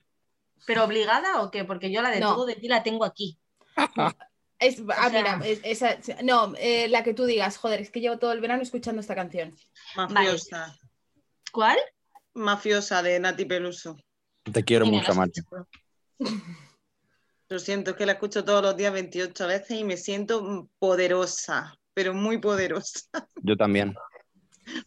¿Pero 0.67 0.85
obligada 0.85 1.43
o 1.43 1.51
qué? 1.51 1.65
Porque 1.65 1.91
yo 1.91 2.03
la 2.03 2.11
de 2.11 2.21
No. 2.21 2.35
todo 2.35 2.47
de 2.47 2.55
ti 2.57 2.69
la 2.69 2.83
tengo 2.83 3.05
aquí. 3.05 3.39
Es, 4.59 4.81
ah, 4.89 5.11
sea- 5.11 5.23
mira, 5.37 5.41
es- 5.47 5.61
esa- 5.65 5.99
no, 6.25 6.55
eh, 6.57 6.89
la 6.89 7.05
que 7.05 7.13
tú 7.13 7.27
digas, 7.27 7.59
joder, 7.59 7.79
es 7.83 7.91
que 7.91 8.01
llevo 8.01 8.19
todo 8.19 8.33
el 8.33 8.41
verano 8.41 8.63
escuchando 8.63 9.03
esta 9.03 9.15
canción. 9.15 9.55
Mafiosa. 9.97 10.75
¿Cuál? 11.53 11.77
Mafiosa 12.33 13.03
de 13.03 13.21
Nati 13.21 13.45
Peluso. 13.45 13.99
Te 14.51 14.65
quiero 14.65 14.87
Mira, 14.87 14.99
mucho, 15.03 15.15
Mario. 15.15 15.45
Lo 17.51 17.59
siento, 17.59 17.91
es 17.91 17.97
que 17.99 18.07
la 18.07 18.13
escucho 18.13 18.45
todos 18.47 18.63
los 18.63 18.77
días 18.79 18.95
28 18.95 19.47
veces 19.47 19.79
y 19.79 19.85
me 19.85 19.99
siento 19.99 20.69
poderosa, 20.79 21.77
pero 21.93 22.15
muy 22.15 22.39
poderosa. 22.39 23.01
Yo 23.43 23.57
también, 23.59 23.95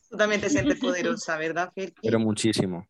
Tú 0.09 0.17
también 0.17 0.41
te 0.41 0.49
sientes 0.49 0.79
poderosa, 0.79 1.37
¿verdad, 1.37 1.71
Ferki? 1.75 2.01
pero 2.01 2.19
muchísimo. 2.19 2.88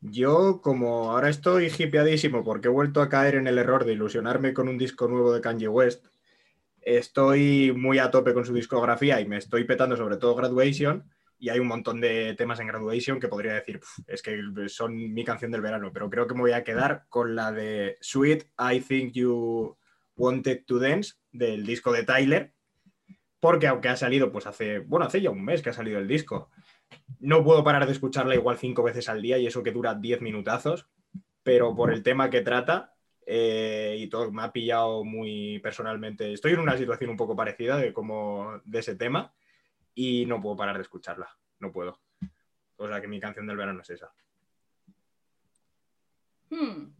Yo, 0.00 0.60
como 0.62 1.10
ahora 1.10 1.28
estoy 1.28 1.72
hipeadísimo 1.76 2.44
porque 2.44 2.68
he 2.68 2.70
vuelto 2.70 3.02
a 3.02 3.08
caer 3.08 3.34
en 3.34 3.48
el 3.48 3.58
error 3.58 3.84
de 3.84 3.94
ilusionarme 3.94 4.54
con 4.54 4.68
un 4.68 4.78
disco 4.78 5.08
nuevo 5.08 5.32
de 5.32 5.40
Kanye 5.40 5.68
West, 5.68 6.06
estoy 6.80 7.72
muy 7.72 7.98
a 7.98 8.10
tope 8.10 8.32
con 8.32 8.44
su 8.44 8.54
discografía 8.54 9.20
y 9.20 9.26
me 9.26 9.38
estoy 9.38 9.64
petando 9.64 9.96
sobre 9.96 10.16
todo 10.16 10.36
Graduation 10.36 11.04
y 11.38 11.48
hay 11.50 11.58
un 11.58 11.66
montón 11.66 12.00
de 12.00 12.34
temas 12.34 12.60
en 12.60 12.68
Graduation 12.68 13.20
que 13.20 13.28
podría 13.28 13.54
decir, 13.54 13.80
es 14.06 14.22
que 14.22 14.40
son 14.68 14.96
mi 15.14 15.24
canción 15.24 15.50
del 15.50 15.60
verano, 15.60 15.92
pero 15.92 16.08
creo 16.10 16.26
que 16.26 16.34
me 16.34 16.40
voy 16.40 16.52
a 16.52 16.64
quedar 16.64 17.04
con 17.08 17.34
la 17.34 17.52
de 17.52 17.96
Sweet, 18.00 18.44
I 18.58 18.80
Think 18.80 19.12
You 19.14 19.76
Wanted 20.16 20.64
to 20.66 20.78
Dance, 20.78 21.14
del 21.30 21.64
disco 21.64 21.92
de 21.92 22.04
Tyler, 22.04 22.52
porque 23.40 23.68
aunque 23.68 23.88
ha 23.88 23.96
salido, 23.96 24.32
pues 24.32 24.46
hace, 24.46 24.80
bueno, 24.80 25.06
hace 25.06 25.20
ya 25.20 25.30
un 25.30 25.44
mes 25.44 25.62
que 25.62 25.70
ha 25.70 25.72
salido 25.72 25.98
el 25.98 26.08
disco, 26.08 26.50
no 27.20 27.44
puedo 27.44 27.64
parar 27.64 27.86
de 27.86 27.92
escucharla 27.92 28.34
igual 28.34 28.58
cinco 28.58 28.82
veces 28.82 29.08
al 29.08 29.22
día 29.22 29.38
y 29.38 29.46
eso 29.46 29.62
que 29.62 29.72
dura 29.72 29.94
diez 29.94 30.20
minutazos, 30.20 30.88
pero 31.42 31.74
por 31.74 31.92
el 31.92 32.02
tema 32.02 32.30
que 32.30 32.42
trata 32.42 32.94
eh, 33.26 33.96
y 33.98 34.06
todo, 34.08 34.30
me 34.30 34.42
ha 34.42 34.52
pillado 34.52 35.04
muy 35.04 35.58
personalmente, 35.58 36.32
estoy 36.32 36.52
en 36.52 36.60
una 36.60 36.78
situación 36.78 37.10
un 37.10 37.16
poco 37.16 37.36
parecida 37.36 37.76
de, 37.76 37.92
como, 37.92 38.60
de 38.64 38.78
ese 38.78 38.94
tema 38.94 39.34
y 39.94 40.26
no 40.26 40.40
puedo 40.40 40.56
parar 40.56 40.76
de 40.76 40.82
escucharla, 40.82 41.28
no 41.58 41.72
puedo. 41.72 42.00
O 42.76 42.86
sea 42.86 43.00
que 43.00 43.08
mi 43.08 43.18
canción 43.18 43.46
del 43.46 43.56
verano 43.56 43.82
es 43.82 43.90
esa. 43.90 44.12
Hmm, 46.50 46.92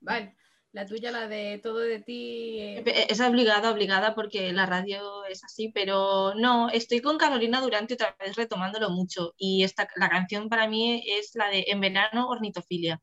vale. 0.00 0.36
La 0.72 0.86
tuya, 0.86 1.10
la 1.10 1.28
de 1.28 1.60
todo 1.62 1.78
de 1.78 2.00
ti. 2.00 2.58
Eh, 2.58 3.06
es 3.10 3.20
obligada, 3.20 3.70
obligada, 3.70 4.14
porque 4.14 4.52
la 4.52 4.64
radio 4.64 5.24
es 5.26 5.44
así, 5.44 5.68
pero 5.68 6.34
no, 6.34 6.70
estoy 6.70 7.00
con 7.00 7.18
Carolina 7.18 7.60
Durante 7.60 7.94
otra 7.94 8.16
vez 8.18 8.36
retomándolo 8.36 8.88
mucho. 8.88 9.34
Y 9.36 9.64
esta, 9.64 9.86
la 9.96 10.08
canción 10.08 10.48
para 10.48 10.68
mí 10.68 11.04
es 11.06 11.34
la 11.34 11.48
de 11.48 11.64
En 11.68 11.80
verano, 11.80 12.28
ornitofilia. 12.28 13.02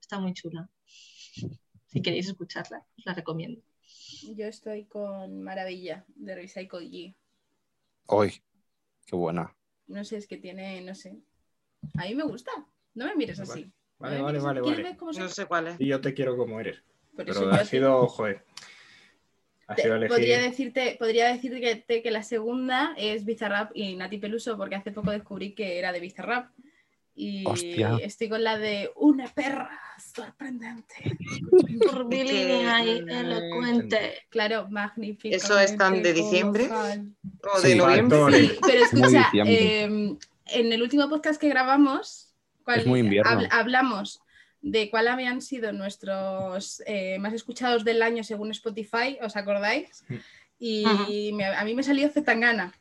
Está 0.00 0.20
muy 0.20 0.32
chula. 0.32 0.70
Si 1.88 2.02
queréis 2.02 2.28
escucharla, 2.28 2.86
os 2.96 3.04
la 3.04 3.14
recomiendo. 3.14 3.60
Yo 4.36 4.46
estoy 4.46 4.84
con 4.86 5.42
Maravilla 5.42 6.04
de 6.14 6.34
Recycle 6.36 6.88
G. 6.88 7.16
Hoy, 8.06 8.42
Qué 9.08 9.16
buena. 9.16 9.56
No 9.86 10.04
sé, 10.04 10.18
es 10.18 10.26
que 10.26 10.36
tiene, 10.36 10.82
no 10.82 10.94
sé. 10.94 11.18
A 11.94 12.04
mí 12.04 12.14
me 12.14 12.24
gusta. 12.24 12.50
No 12.92 13.06
me 13.06 13.16
mires 13.16 13.40
así. 13.40 13.72
Vale, 13.98 14.20
vale, 14.20 14.38
vale. 14.38 14.60
vale. 14.60 14.96
No 15.18 15.28
sé 15.28 15.46
cuál 15.46 15.68
es. 15.68 15.80
Y 15.80 15.86
yo 15.86 16.00
te 16.02 16.12
quiero 16.12 16.36
como 16.36 16.60
eres. 16.60 16.84
Pero 17.24 17.52
ha 17.52 17.64
sido, 17.64 18.06
joder. 18.06 18.42
Ha 19.66 19.76
sido 19.76 19.96
elegir... 19.96 20.08
Podría 20.08 20.40
decirte, 20.40 20.96
podría 20.98 21.28
decirte 21.32 22.02
que 22.02 22.10
la 22.10 22.22
segunda 22.22 22.94
es 22.96 23.24
Bizarrap 23.24 23.72
y 23.74 23.96
Nati 23.96 24.18
Peluso, 24.18 24.56
porque 24.56 24.76
hace 24.76 24.92
poco 24.92 25.10
descubrí 25.10 25.54
que 25.54 25.78
era 25.78 25.92
de 25.92 26.00
Bizarrap. 26.00 26.50
Y 27.14 27.44
estoy 28.00 28.28
con 28.28 28.44
la 28.44 28.58
de 28.58 28.92
una 28.94 29.26
perra 29.26 29.76
sorprendente. 29.98 30.94
Curvilínea 31.90 32.84
y 32.84 32.98
elocuente. 33.08 34.22
Claro, 34.28 34.68
magnífico. 34.70 35.34
¿Eso 35.34 35.58
es 35.58 35.76
tan 35.76 36.00
de 36.00 36.12
diciembre? 36.12 36.68
¿O 36.70 37.60
de 37.60 37.74
noviembre? 37.74 38.32
Sí, 38.38 38.58
pero 38.64 38.84
escucha, 38.84 39.30
em, 39.34 40.16
en 40.46 40.72
el 40.72 40.80
último 40.80 41.08
podcast 41.08 41.40
que 41.40 41.48
grabamos, 41.48 42.32
hablamos 43.50 44.22
de 44.60 44.90
cuál 44.90 45.08
habían 45.08 45.40
sido 45.40 45.72
nuestros 45.72 46.82
eh, 46.86 47.18
más 47.18 47.32
escuchados 47.32 47.84
del 47.84 48.02
año 48.02 48.24
según 48.24 48.50
Spotify, 48.50 49.18
¿os 49.22 49.36
acordáis? 49.36 50.04
Y 50.58 50.84
a 51.42 51.64
mí 51.64 51.74
me 51.74 51.82
salió 51.82 52.08
Zetangana. 52.08 52.72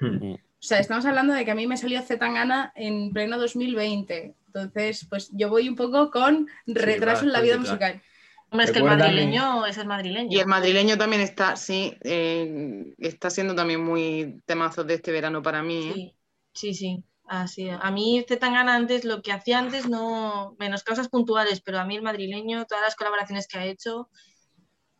Mm. 0.00 0.34
O 0.34 0.38
sea, 0.60 0.78
estamos 0.78 1.04
hablando 1.06 1.34
de 1.34 1.44
que 1.44 1.50
a 1.50 1.54
mí 1.54 1.66
me 1.66 1.76
salió 1.76 2.02
Zetangana 2.02 2.72
en 2.74 3.12
pleno 3.12 3.38
2020. 3.38 4.34
Entonces, 4.46 5.06
pues 5.08 5.30
yo 5.32 5.48
voy 5.48 5.68
un 5.68 5.76
poco 5.76 6.10
con 6.10 6.48
retraso 6.66 7.24
en 7.24 7.32
la 7.32 7.40
vida 7.40 7.58
musical. 7.58 8.02
Hombre, 8.50 8.64
es 8.64 8.72
que 8.72 8.78
el 8.78 8.84
madrileño 8.84 9.66
es 9.66 9.76
el 9.76 9.86
madrileño. 9.86 10.28
Y 10.30 10.40
el 10.40 10.46
madrileño 10.46 10.96
también 10.96 11.22
está, 11.22 11.54
sí, 11.56 11.96
eh, 12.02 12.94
está 12.98 13.28
siendo 13.28 13.54
también 13.54 13.84
muy 13.84 14.40
temazo 14.46 14.84
de 14.84 14.94
este 14.94 15.12
verano 15.12 15.42
para 15.42 15.62
mí. 15.62 15.88
¿eh? 15.88 15.92
Sí, 15.94 16.14
sí, 16.54 16.74
sí. 16.74 17.04
Así, 17.28 17.68
a 17.68 17.90
mí 17.90 18.24
Zetangana 18.26 18.74
antes, 18.74 19.04
lo 19.04 19.20
que 19.20 19.32
hacía 19.32 19.58
antes, 19.58 19.88
no, 19.88 20.56
menos 20.58 20.82
causas 20.82 21.08
puntuales, 21.08 21.60
pero 21.60 21.78
a 21.78 21.84
mí 21.84 21.96
el 21.96 22.02
madrileño, 22.02 22.64
todas 22.64 22.82
las 22.82 22.96
colaboraciones 22.96 23.46
que 23.46 23.58
ha 23.58 23.66
hecho, 23.66 24.08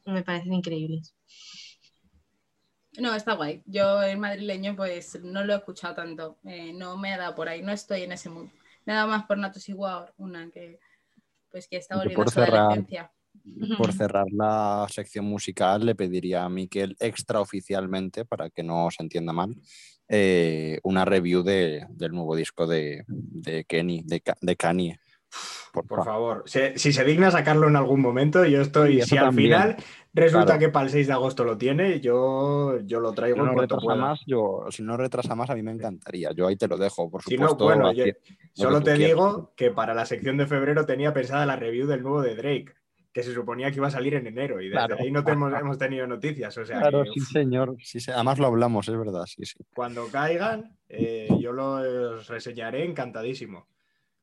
me 0.04 0.22
parecen 0.22 0.52
increíbles. 0.52 1.14
No, 2.98 3.14
está 3.14 3.34
guay. 3.34 3.62
Yo 3.64 4.02
el 4.02 4.18
madrileño 4.18 4.74
pues 4.76 5.20
no 5.22 5.44
lo 5.44 5.54
he 5.54 5.56
escuchado 5.56 5.94
tanto. 5.94 6.38
Eh, 6.44 6.72
no 6.72 6.96
me 6.96 7.14
ha 7.14 7.18
dado 7.18 7.34
por 7.34 7.48
ahí, 7.48 7.62
no 7.62 7.72
estoy 7.72 8.02
en 8.02 8.12
ese 8.12 8.28
mundo. 8.28 8.52
Nada 8.84 9.06
más 9.06 9.24
por 9.24 9.38
Natos 9.38 9.68
Igual, 9.68 10.12
una 10.16 10.50
que 10.50 10.80
pues 11.50 11.68
que 11.68 11.76
está 11.76 11.96
volviendo 11.96 12.22
a 12.22 12.28
su 12.28 12.40
adolescencia. 12.40 13.12
Por 13.76 13.92
cerrar 13.92 14.26
la 14.30 14.86
sección 14.90 15.24
musical, 15.24 15.84
le 15.84 15.94
pediría 15.94 16.44
a 16.44 16.48
Miquel 16.48 16.96
extraoficialmente, 17.00 18.24
para 18.24 18.50
que 18.50 18.62
no 18.62 18.88
se 18.90 19.02
entienda 19.02 19.32
mal, 19.32 19.54
eh, 20.08 20.80
una 20.82 21.04
review 21.04 21.42
de, 21.42 21.86
del 21.90 22.12
nuevo 22.12 22.34
disco 22.34 22.66
de, 22.66 23.04
de 23.06 23.64
Kenny, 23.64 24.02
de, 24.04 24.22
de 24.40 24.56
Kanye. 24.56 25.00
Por, 25.72 26.04
favor, 26.04 26.44
si, 26.46 26.92
se 26.92 27.04
digna 27.04 27.30
sacarlo 27.30 27.68
en 27.68 27.76
algún 27.76 28.00
momento, 28.00 28.44
yo 28.44 28.62
estoy. 28.62 29.02
si 29.02 29.18
al 29.18 29.34
final 29.34 29.76
resulta 30.12 30.58
que 30.58 30.70
para 30.70 30.86
el 30.86 30.90
6 30.90 31.06
de 31.06 31.12
agosto 31.12 31.44
lo 31.44 31.58
tiene, 31.58 32.00
yo, 32.00 32.80
yo 32.80 33.00
lo 33.00 33.12
traigo. 33.12 33.36
Si 33.36 33.42
no, 33.42 33.54
retrasa 33.54 33.94
más, 33.94 34.20
yo, 34.26 34.64
si 34.70 34.82
no 34.82 34.96
retrasa 34.96 35.34
más, 35.34 35.50
a 35.50 35.54
mí 35.54 35.62
me 35.62 35.72
encantaría. 35.72 36.32
Yo 36.32 36.48
ahí 36.48 36.56
te 36.56 36.66
lo 36.66 36.78
dejo, 36.78 37.10
por 37.10 37.22
supuesto. 37.22 37.64
bueno, 37.64 37.92
solo 38.54 38.82
te 38.82 38.94
digo 38.94 39.52
que 39.54 39.70
para 39.70 39.94
la 39.94 40.06
sección 40.06 40.38
de 40.38 40.46
febrero 40.46 40.86
tenía 40.86 41.12
pensada 41.12 41.46
la 41.46 41.56
review 41.56 41.86
del 41.86 42.02
nuevo 42.02 42.22
de 42.22 42.34
Drake 42.34 42.74
que 43.18 43.24
se 43.24 43.34
suponía 43.34 43.68
que 43.72 43.78
iba 43.78 43.88
a 43.88 43.90
salir 43.90 44.14
en 44.14 44.28
enero 44.28 44.60
y 44.60 44.68
desde 44.68 44.94
ahí 44.96 45.10
no 45.10 45.24
hemos 45.26 45.76
tenido 45.76 46.06
noticias. 46.06 46.56
O 46.56 46.64
sea 46.64 46.78
claro, 46.78 47.04
sí, 47.04 47.18
señor. 47.18 47.74
Sí, 47.82 47.98
además 48.12 48.38
lo 48.38 48.46
hablamos, 48.46 48.88
es 48.88 48.96
verdad. 48.96 49.24
Sí, 49.26 49.44
sí. 49.44 49.58
Cuando 49.74 50.06
caigan, 50.06 50.78
eh, 50.88 51.28
yo 51.40 51.50
los 51.50 52.28
reseñaré 52.28 52.84
encantadísimo. 52.84 53.66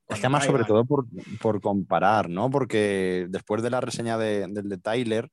Es 0.07 0.19
que 0.21 0.27
además, 0.27 0.45
sobre 0.45 0.63
todo 0.63 0.85
por, 0.85 1.61
comparar, 1.61 2.29
¿no? 2.29 2.49
Porque 2.49 3.25
después 3.27 3.61
de 3.61 3.69
la 3.69 3.81
reseña 3.81 4.17
de, 4.17 4.47
del 4.47 4.69
de 4.69 4.77
Tyler, 4.77 5.29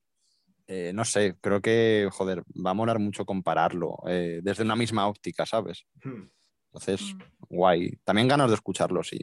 eh, 0.66 0.90
no 0.93 1.05
sé, 1.05 1.36
creo 1.40 1.60
que, 1.60 2.09
joder, 2.10 2.43
va 2.55 2.70
a 2.70 2.74
molar 2.74 2.98
mucho 2.98 3.24
compararlo 3.24 3.98
eh, 4.09 4.40
desde 4.43 4.64
una 4.64 4.74
misma 4.74 5.06
óptica, 5.06 5.47
¿sabes? 5.47 5.86
Hmm. 6.02 6.24
Entonces, 6.72 7.14
hmm. 7.14 7.20
guay. 7.48 7.93
También 8.02 8.26
ganas 8.26 8.48
de 8.48 8.55
escucharlo, 8.55 9.05
sí. 9.05 9.20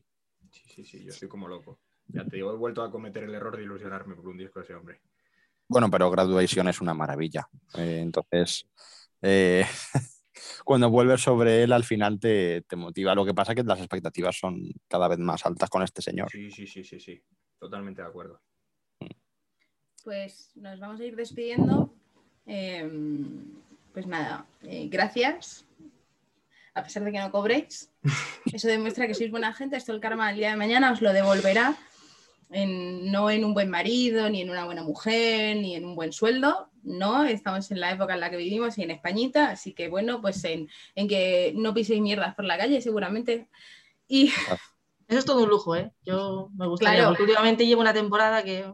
Sí, 0.49 0.63
sí, 0.69 0.83
sí, 0.85 1.03
yo 1.03 1.09
estoy 1.09 1.27
como 1.27 1.49
loco. 1.49 1.81
Ya 2.09 2.25
te 2.25 2.37
digo, 2.37 2.51
he 2.51 2.57
vuelto 2.57 2.83
a 2.83 2.91
cometer 2.91 3.23
el 3.23 3.35
error 3.35 3.55
de 3.55 3.63
ilusionarme 3.63 4.15
por 4.15 4.27
un 4.27 4.37
disco 4.37 4.59
de 4.59 4.65
ese 4.65 4.75
hombre. 4.75 5.01
Bueno, 5.67 5.89
pero 5.91 6.09
Graduation 6.09 6.67
es 6.67 6.81
una 6.81 6.93
maravilla. 6.93 7.47
Eh, 7.75 7.99
entonces, 8.01 8.67
cuando 10.65 10.89
vuelves 10.89 11.21
sobre 11.21 11.63
él, 11.63 11.71
al 11.71 11.83
final 11.83 12.19
te, 12.19 12.63
motiva. 12.75 13.15
Lo 13.15 13.25
que 13.25 13.33
pasa 13.33 13.51
es 13.51 13.57
que 13.57 13.63
las 13.63 13.79
expectativas 13.79 14.37
son 14.37 14.71
cada 14.87 15.07
vez 15.07 15.19
más 15.19 15.45
altas 15.45 15.69
con 15.69 15.83
este 15.83 16.01
señor. 16.01 16.29
Sí, 16.31 16.49
sí, 16.51 16.65
sí, 16.65 16.83
sí, 16.83 16.99
sí. 16.99 17.21
Totalmente 17.59 18.01
de 18.01 18.07
acuerdo. 18.07 18.41
Pues 20.03 20.51
nos 20.55 20.79
vamos 20.79 20.99
a 20.99 21.05
ir 21.05 21.15
despidiendo. 21.15 21.93
Em, 22.45 23.45
pues 23.93 24.07
nada, 24.07 24.45
eh, 24.63 24.87
gracias. 24.89 25.65
A 26.73 26.83
pesar 26.83 27.03
de 27.03 27.11
que 27.11 27.19
no 27.19 27.31
cobréis. 27.31 27.91
Eso 28.53 28.67
demuestra 28.67 29.07
que 29.07 29.13
sois 29.13 29.29
buena 29.29 29.53
gente. 29.53 29.75
Esto 29.75 29.91
el 29.91 29.99
karma 29.99 30.31
el 30.31 30.37
día 30.37 30.51
de 30.51 30.57
mañana 30.57 30.91
os 30.91 31.01
lo 31.01 31.13
devolverá. 31.13 31.77
No 32.49 33.29
en 33.29 33.45
un 33.45 33.53
buen 33.53 33.69
marido, 33.69 34.29
ni 34.29 34.41
en 34.41 34.49
una 34.49 34.65
buena 34.65 34.83
mujer, 34.83 35.55
ni 35.57 35.75
en 35.75 35.85
un 35.85 35.95
buen 35.95 36.11
sueldo, 36.11 36.69
no, 36.83 37.23
estamos 37.25 37.69
en 37.71 37.79
la 37.79 37.91
época 37.91 38.13
en 38.13 38.19
la 38.19 38.29
que 38.29 38.37
vivimos 38.37 38.77
y 38.77 38.83
en 38.83 38.91
Españita, 38.91 39.51
así 39.51 39.73
que 39.73 39.89
bueno, 39.89 40.21
pues 40.21 40.43
en, 40.45 40.67
que 40.95 41.53
no 41.55 41.73
piséis 41.73 42.01
mierdas 42.01 42.35
por 42.35 42.45
la 42.45 42.57
calle 42.57 42.81
seguramente. 42.81 43.47
Y... 44.07 44.31
Eso 45.07 45.17
es 45.17 45.25
todo 45.25 45.43
un 45.43 45.49
lujo, 45.49 45.75
¿eh? 45.75 45.91
Yo 46.05 46.51
me 46.55 46.67
gustaría, 46.67 47.07
porque 47.07 47.23
últimamente 47.23 47.65
llevo 47.65 47.81
una 47.81 47.93
temporada 47.95 48.43
que... 48.43 48.71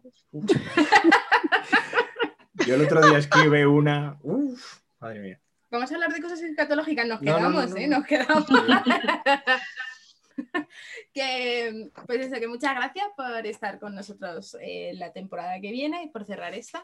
Yo 2.68 2.76
el 2.76 2.82
otro 2.82 3.08
día 3.08 3.20
escribe 3.20 3.66
una... 3.66 4.18
Uf, 4.22 4.80
madre 5.00 5.22
mía. 5.22 5.40
Vamos 5.72 5.90
a 5.90 5.96
hablar 5.96 6.12
de 6.12 6.22
cosas 6.22 6.42
escatológicas, 6.42 7.08
nos 7.08 7.22
quedamos, 7.22 7.74
¿eh? 7.78 7.88
Nos 7.88 8.06
quedamos. 8.06 8.46
que, 11.14 11.92
pues 12.06 12.26
eso, 12.26 12.40
que 12.40 12.48
muchas 12.48 12.76
gracias 12.76 13.08
por 13.16 13.46
estar 13.46 13.80
con 13.80 13.96
nosotros 13.96 14.58
eh, 14.62 14.94
la 14.96 15.12
temporada 15.12 15.60
que 15.62 15.72
viene 15.72 16.04
y 16.04 16.10
por 16.10 16.26
cerrar 16.26 16.54
esta. 16.54 16.84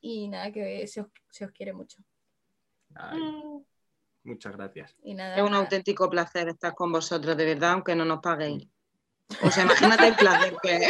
Y 0.00 0.28
nada, 0.28 0.50
que 0.50 0.86
se 0.86 1.00
os, 1.02 1.08
quiere 1.52 1.72
mucho. 1.72 1.98
Muchas 4.22 4.56
gracias. 4.56 4.96
es 5.02 5.42
un 5.42 5.54
auténtico 5.54 6.08
placer 6.10 6.48
estar 6.48 6.74
con 6.74 6.92
vosotros, 6.92 7.36
de 7.36 7.44
verdad, 7.44 7.72
aunque 7.72 7.94
no 7.94 8.04
nos 8.04 8.20
paguéis. 8.20 8.66
O 9.42 9.50
sea, 9.50 9.64
imagínate 9.64 10.08
el 10.08 10.16
placer 10.16 10.54
que 10.62 10.88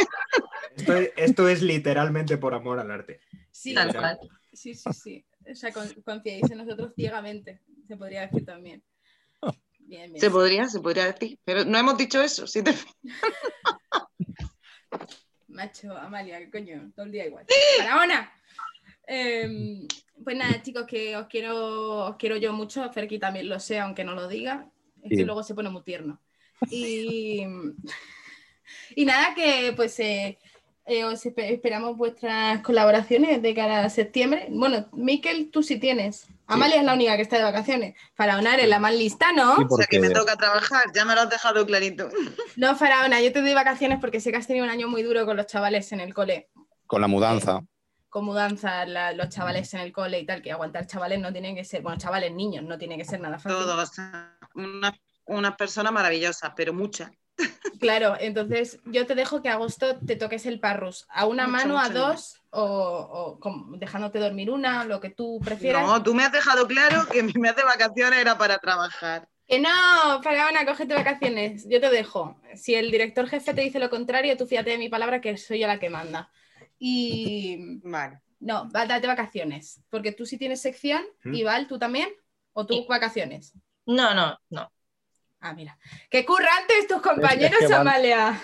Esto, 1.17 1.47
es 1.47 1.61
literalmente 1.61 2.37
por 2.37 2.53
amor 2.53 2.79
al 2.79 2.91
arte. 2.91 3.19
Sí, 3.51 3.75
Sí, 4.53 4.75
sí, 4.75 4.93
sí. 4.93 5.25
O 5.49 5.55
sea, 5.55 5.71
confiáis 6.03 6.49
en 6.51 6.57
nosotros 6.57 6.93
ciegamente, 6.95 7.61
se 7.87 7.95
podría 7.95 8.21
decir 8.21 8.45
también. 8.45 8.83
Se 10.15 10.29
podría, 10.29 10.67
se 10.67 10.79
podría 10.79 11.11
decir, 11.11 11.37
pero 11.43 11.65
no 11.65 11.77
hemos 11.77 11.97
dicho 11.97 12.21
eso. 12.21 12.47
Si 12.47 12.63
te... 12.63 12.73
Macho, 15.49 15.97
Amalia, 15.97 16.39
¿qué 16.39 16.49
coño? 16.49 16.91
Todo 16.95 17.05
el 17.05 17.11
día 17.11 17.25
igual. 17.25 17.45
¡Para 17.77 18.31
Em, 19.07 19.85
pues 20.23 20.37
nada, 20.37 20.61
chicos, 20.61 20.85
que 20.87 21.17
os 21.17 21.27
quiero, 21.27 22.05
os 22.05 22.15
quiero 22.15 22.37
yo 22.37 22.53
mucho. 22.53 22.89
Ferki 22.93 23.19
también 23.19 23.49
lo 23.49 23.59
sé, 23.59 23.79
aunque 23.79 24.05
no 24.05 24.15
lo 24.15 24.29
diga. 24.29 24.71
Es 25.03 25.17
que 25.17 25.25
luego 25.25 25.43
se 25.43 25.55
pone 25.55 25.69
muy 25.69 25.83
tierno. 25.83 26.21
Y, 26.69 27.41
y 28.95 29.05
nada, 29.05 29.35
que 29.35 29.73
pues 29.75 29.99
eh, 29.99 30.39
eh, 30.85 31.03
os 31.03 31.25
esperamos 31.25 31.95
vuestras 31.95 32.61
colaboraciones 32.61 33.41
de 33.41 33.53
cara 33.53 33.85
a 33.85 33.89
septiembre. 33.89 34.47
Bueno, 34.49 34.87
Miquel, 34.93 35.51
tú 35.51 35.61
sí 35.63 35.79
tienes. 35.79 36.27
Amalia 36.47 36.77
es 36.77 36.83
la 36.83 36.93
única 36.93 37.15
que 37.15 37.21
está 37.21 37.37
de 37.37 37.43
vacaciones. 37.43 37.95
Faraona 38.13 38.55
eres 38.55 38.67
la 38.67 38.79
más 38.79 38.93
lista, 38.93 39.31
¿no? 39.31 39.55
O 39.69 39.77
sea 39.77 39.85
que 39.85 39.99
me 39.99 40.09
toca 40.09 40.35
trabajar, 40.35 40.83
ya 40.93 41.05
me 41.05 41.15
lo 41.15 41.21
has 41.21 41.29
dejado 41.29 41.65
clarito. 41.65 42.09
No, 42.57 42.75
Faraona, 42.75 43.21
yo 43.21 43.31
te 43.31 43.41
doy 43.41 43.53
vacaciones 43.53 43.99
porque 44.01 44.19
sé 44.19 44.31
que 44.31 44.37
has 44.37 44.47
tenido 44.47 44.65
un 44.65 44.71
año 44.71 44.87
muy 44.87 45.03
duro 45.03 45.25
con 45.25 45.37
los 45.37 45.45
chavales 45.45 45.91
en 45.93 46.01
el 46.01 46.13
cole. 46.13 46.49
Con 46.87 46.99
la 46.99 47.07
mudanza. 47.07 47.61
con 48.09 48.25
mudanza, 48.25 48.85
los 49.13 49.29
chavales 49.29 49.73
en 49.73 49.79
el 49.79 49.93
cole 49.93 50.19
y 50.19 50.25
tal, 50.25 50.41
que 50.41 50.51
aguantar 50.51 50.85
chavales 50.85 51.19
no 51.19 51.31
tienen 51.31 51.55
que 51.55 51.63
ser, 51.63 51.81
bueno, 51.81 51.97
chavales 51.97 52.33
niños, 52.33 52.65
no 52.65 52.77
tiene 52.77 52.97
que 52.97 53.05
ser 53.05 53.21
nada 53.21 53.39
fácil. 53.39 53.57
Todos, 53.57 53.91
unas 54.55 54.93
una 55.25 55.55
personas 55.55 55.93
maravillosas, 55.93 56.51
pero 56.55 56.73
muchas. 56.73 57.11
Claro, 57.79 58.15
entonces 58.19 58.79
yo 58.85 59.05
te 59.05 59.15
dejo 59.15 59.41
que 59.41 59.49
agosto 59.49 59.97
te 59.97 60.15
toques 60.15 60.45
el 60.45 60.59
parrus. 60.59 61.07
A 61.09 61.25
una 61.25 61.47
mano, 61.47 61.79
a 61.79 61.89
dos, 61.89 62.41
o, 62.51 63.39
dejándote 63.77 64.19
dormir 64.19 64.51
una, 64.51 64.83
lo 64.85 64.99
que 64.99 65.09
tú 65.09 65.39
prefieras. 65.43 65.85
No, 65.85 66.03
tú 66.03 66.13
me 66.13 66.23
has 66.23 66.31
dejado 66.31 66.67
claro 66.67 67.07
que 67.07 67.23
mi 67.23 67.33
mes 67.33 67.55
de 67.55 67.63
vacaciones 67.63 68.19
era 68.19 68.37
para 68.37 68.57
trabajar. 68.59 69.27
Que 69.47 69.59
no, 69.59 69.69
Faraona, 70.23 70.65
cógete 70.65 70.93
vacaciones. 70.93 71.67
Yo 71.67 71.81
te 71.81 71.89
dejo. 71.89 72.39
Si 72.55 72.75
el 72.75 72.89
director 72.89 73.27
jefe 73.27 73.53
te 73.53 73.61
dice 73.61 73.79
lo 73.79 73.89
contrario, 73.89 74.37
tú 74.37 74.47
fíjate 74.47 74.69
de 74.71 74.77
mi 74.77 74.87
palabra 74.87 75.19
que 75.19 75.37
soy 75.37 75.59
yo 75.59 75.67
la 75.67 75.79
que 75.79 75.89
manda. 75.89 76.31
Y. 76.79 77.79
Vale. 77.83 78.21
No, 78.39 78.69
date 78.71 79.07
vacaciones. 79.07 79.81
Porque 79.89 80.11
tú 80.11 80.25
sí 80.25 80.37
tienes 80.37 80.61
sección, 80.61 81.01
¿Mm? 81.23 81.33
y 81.33 81.43
Val, 81.43 81.67
tú 81.67 81.77
también, 81.77 82.09
o 82.53 82.65
tú 82.65 82.85
vacaciones. 82.87 83.53
No, 83.85 84.13
no, 84.13 84.37
no. 84.49 84.71
Ah, 85.43 85.53
mira. 85.53 85.75
¡Qué 86.11 86.23
currantes 86.23 86.87
tus 86.87 87.01
compañeros, 87.01 87.69
Amalia! 87.71 88.39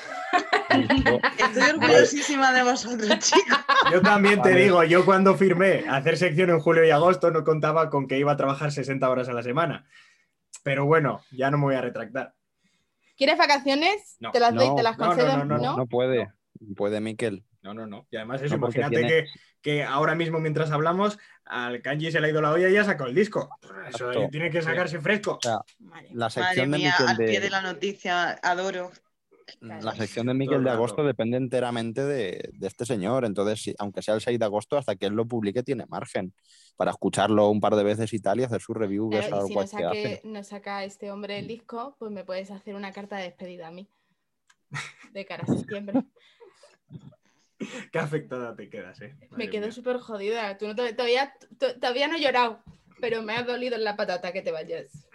Estoy 1.38 1.70
orgullosísima 1.70 2.52
de 2.52 2.64
vosotros, 2.64 3.20
chicos. 3.20 3.60
Yo 3.92 4.02
también 4.02 4.42
te 4.42 4.50
digo, 4.56 4.84
yo 4.84 5.06
cuando 5.06 5.36
firmé 5.36 5.86
hacer 5.88 6.18
sección 6.18 6.50
en 6.50 6.60
julio 6.60 6.84
y 6.84 6.90
agosto 6.90 7.30
no 7.30 7.44
contaba 7.44 7.92
con 7.92 8.08
que 8.08 8.18
iba 8.18 8.32
a 8.32 8.38
trabajar 8.38 8.72
60 8.72 9.08
horas 9.08 9.30
a 9.30 9.34
la 9.34 9.44
semana. 9.44 9.86
Pero 10.64 10.86
bueno, 10.86 11.22
ya 11.32 11.52
no 11.52 11.60
me 11.60 11.66
voy 11.66 11.76
a 11.76 11.82
retractar. 11.82 12.34
¿Quieres 13.16 13.38
vacaciones? 13.38 14.18
Te 14.34 14.40
las 14.40 14.56
doy, 14.56 14.76
te 14.76 14.82
las 14.82 14.98
concedo. 14.98 15.38
No, 15.38 15.46
no, 15.46 15.78
no, 15.78 15.86
puede. 15.86 16.34
Puede 16.76 17.00
Miquel. 17.00 17.44
No, 17.68 17.74
no, 17.74 17.86
no. 17.86 18.08
Y 18.10 18.16
además 18.16 18.42
eso, 18.42 18.56
imagínate 18.56 19.02
que, 19.02 19.26
que, 19.62 19.84
ahora 19.84 20.16
mismo 20.16 20.40
mientras 20.40 20.72
hablamos 20.72 21.18
al 21.44 21.82
Kanji 21.82 22.12
se 22.12 22.22
le 22.22 22.28
ha 22.28 22.30
ido 22.30 22.42
la 22.42 22.52
olla 22.52 22.70
y 22.70 22.74
ya 22.74 22.86
sacó 22.86 23.06
el 23.06 23.16
disco. 23.16 23.50
Eso 23.90 24.12
tiene 24.32 24.50
que 24.50 24.62
sacarse 24.62 25.02
fresco. 25.02 25.38
la 26.14 26.30
sección 26.30 26.72
de 26.72 26.88
al 26.88 27.18
pie 27.18 27.42
de 27.42 27.50
la 27.50 27.62
noticia, 27.62 28.40
adoro. 28.42 28.92
La 29.62 29.96
sección 29.96 30.28
de 30.28 30.34
Miquel 30.34 30.64
de 30.64 30.70
agosto 30.70 31.04
depende 31.04 31.38
enteramente 31.38 32.04
de, 32.04 32.52
este 32.62 32.86
señor. 32.86 33.26
Entonces, 33.26 33.76
aunque 33.80 34.02
sea 34.02 34.14
el 34.14 34.22
6 34.22 34.40
de 34.40 34.46
agosto, 34.46 34.78
hasta 34.78 34.96
que 34.96 35.06
él 35.06 35.14
lo 35.14 35.26
publique, 35.26 35.64
tiene 35.64 35.86
margen 35.88 36.34
para 36.76 36.92
escucharlo 36.92 37.50
un 37.50 37.60
par 37.60 37.76
de 37.76 37.84
veces 37.84 38.14
y 38.14 38.20
tal 38.20 38.40
y 38.40 38.44
hacer 38.44 38.62
su 38.62 38.74
review. 38.74 39.10
y 39.12 39.22
si 39.22 39.68
saque, 39.68 40.22
nos 40.24 40.48
saca 40.48 40.84
este 40.84 41.12
hombre 41.12 41.40
el 41.40 41.48
disco, 41.48 41.96
pues 41.98 42.12
me 42.12 42.24
puedes 42.24 42.52
hacer 42.52 42.76
una 42.76 42.92
carta 42.92 43.18
de 43.18 43.24
despedida 43.24 43.68
a 43.68 43.72
mí. 43.72 43.90
De 45.14 45.26
cara 45.26 45.44
a 45.48 45.54
septiembre. 45.54 46.04
Qué 47.92 48.00
afectada 48.00 48.56
te 48.56 48.70
quedas, 48.70 49.02
¿eh? 49.02 49.16
me 49.32 49.50
quedo 49.50 49.72
súper 49.72 49.98
jodida. 49.98 50.58
Tú 50.58 50.68
no, 50.68 50.76
todavía, 50.76 51.34
todavía 51.80 52.08
no 52.08 52.18
he 52.18 52.22
llorado, 52.22 52.64
pero 53.00 53.22
me 53.22 53.34
ha 53.34 53.44
dolido 53.44 53.76
en 53.76 53.84
la 53.84 53.96
patata 53.96 54.32
que 54.32 54.42
te 54.42 54.52
vayas. 54.52 55.08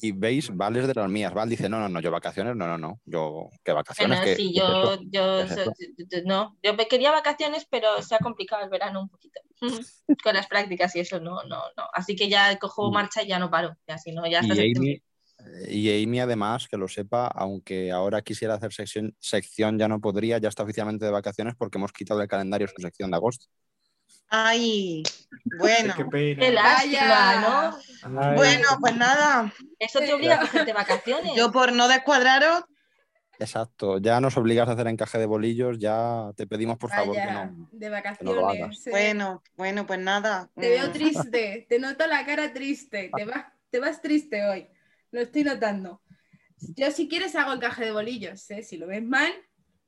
Y 0.00 0.12
veis, 0.12 0.54
Val 0.54 0.76
es 0.76 0.86
de 0.86 0.94
las 0.94 1.10
mías. 1.10 1.34
Val 1.34 1.48
dice, 1.48 1.68
no, 1.68 1.80
no, 1.80 1.88
no, 1.88 2.00
yo 2.00 2.10
vacaciones, 2.10 2.54
no, 2.54 2.66
no, 2.66 2.78
no. 2.78 3.00
Yo, 3.04 3.50
¿qué 3.64 3.72
vacaciones? 3.72 4.20
Bueno, 4.20 4.36
sí, 4.36 4.54
yo, 4.54 5.00
yo, 5.10 5.44
no. 6.24 6.56
Yo 6.62 6.76
quería 6.88 7.10
vacaciones, 7.10 7.66
pero 7.68 8.00
se 8.02 8.14
ha 8.14 8.18
complicado 8.18 8.62
el 8.62 8.70
verano 8.70 9.02
un 9.02 9.08
poquito. 9.08 9.40
Con 10.22 10.34
las 10.34 10.46
prácticas 10.46 10.94
y 10.94 11.00
eso, 11.00 11.20
no, 11.20 11.42
no, 11.44 11.62
no. 11.76 11.88
Así 11.92 12.14
que 12.14 12.28
ya 12.28 12.56
cojo 12.58 12.90
mm. 12.90 12.94
marcha 12.94 13.22
y 13.22 13.28
ya 13.28 13.38
no 13.38 13.50
paro. 13.50 13.76
Ya, 13.86 13.98
si 13.98 14.12
no, 14.12 14.26
ya 14.26 14.40
hasta 14.40 14.54
y 14.54 14.72
Amy, 14.76 15.02
además, 16.20 16.68
que 16.68 16.76
lo 16.76 16.88
sepa, 16.88 17.26
aunque 17.28 17.90
ahora 17.92 18.22
quisiera 18.22 18.54
hacer 18.54 18.72
sección, 18.72 19.14
sección, 19.18 19.78
ya 19.78 19.88
no 19.88 20.00
podría, 20.00 20.38
ya 20.38 20.48
está 20.48 20.62
oficialmente 20.62 21.04
de 21.04 21.10
vacaciones 21.10 21.54
porque 21.56 21.78
hemos 21.78 21.92
quitado 21.92 22.20
del 22.20 22.28
calendario 22.28 22.68
su 22.68 22.80
sección 22.80 23.10
de 23.10 23.16
agosto. 23.16 23.46
Ay, 24.30 25.02
bueno. 25.58 25.94
Qué, 26.10 26.52
lástima, 26.52 27.72
¿no? 28.02 28.34
Bueno, 28.34 28.68
pues 28.80 28.96
nada. 28.96 29.52
Eso 29.78 30.00
te 30.00 30.12
obliga 30.12 30.36
a 30.36 30.42
hacerte 30.42 30.72
vacaciones. 30.72 31.32
Yo 31.34 31.50
por 31.50 31.72
no 31.72 31.88
descuadraros. 31.88 32.64
Exacto, 33.40 33.98
ya 33.98 34.20
nos 34.20 34.36
obligas 34.36 34.68
a 34.68 34.72
hacer 34.72 34.88
encaje 34.88 35.16
de 35.16 35.26
bolillos, 35.26 35.78
ya 35.78 36.32
te 36.36 36.48
pedimos 36.48 36.76
por 36.76 36.90
favor 36.90 37.14
que 37.14 37.30
no. 37.30 37.68
De 37.70 37.88
vacaciones. 37.88 38.84
Bueno, 38.90 39.42
bueno, 39.56 39.86
pues 39.86 40.00
nada. 40.00 40.50
Te 40.56 40.68
veo 40.68 40.90
triste, 40.90 41.64
te 41.68 41.78
noto 41.78 42.06
la 42.08 42.26
cara 42.26 42.52
triste, 42.52 43.10
te 43.16 43.24
vas, 43.24 43.46
te 43.70 43.78
vas 43.78 44.02
triste 44.02 44.44
hoy 44.44 44.68
lo 45.10 45.20
estoy 45.20 45.44
notando. 45.44 46.02
Yo 46.76 46.90
si 46.90 47.08
quieres 47.08 47.34
hago 47.36 47.52
encaje 47.52 47.84
de 47.84 47.92
bolillos, 47.92 48.50
¿eh? 48.50 48.62
si 48.62 48.76
lo 48.76 48.86
ves 48.86 49.02
mal. 49.02 49.32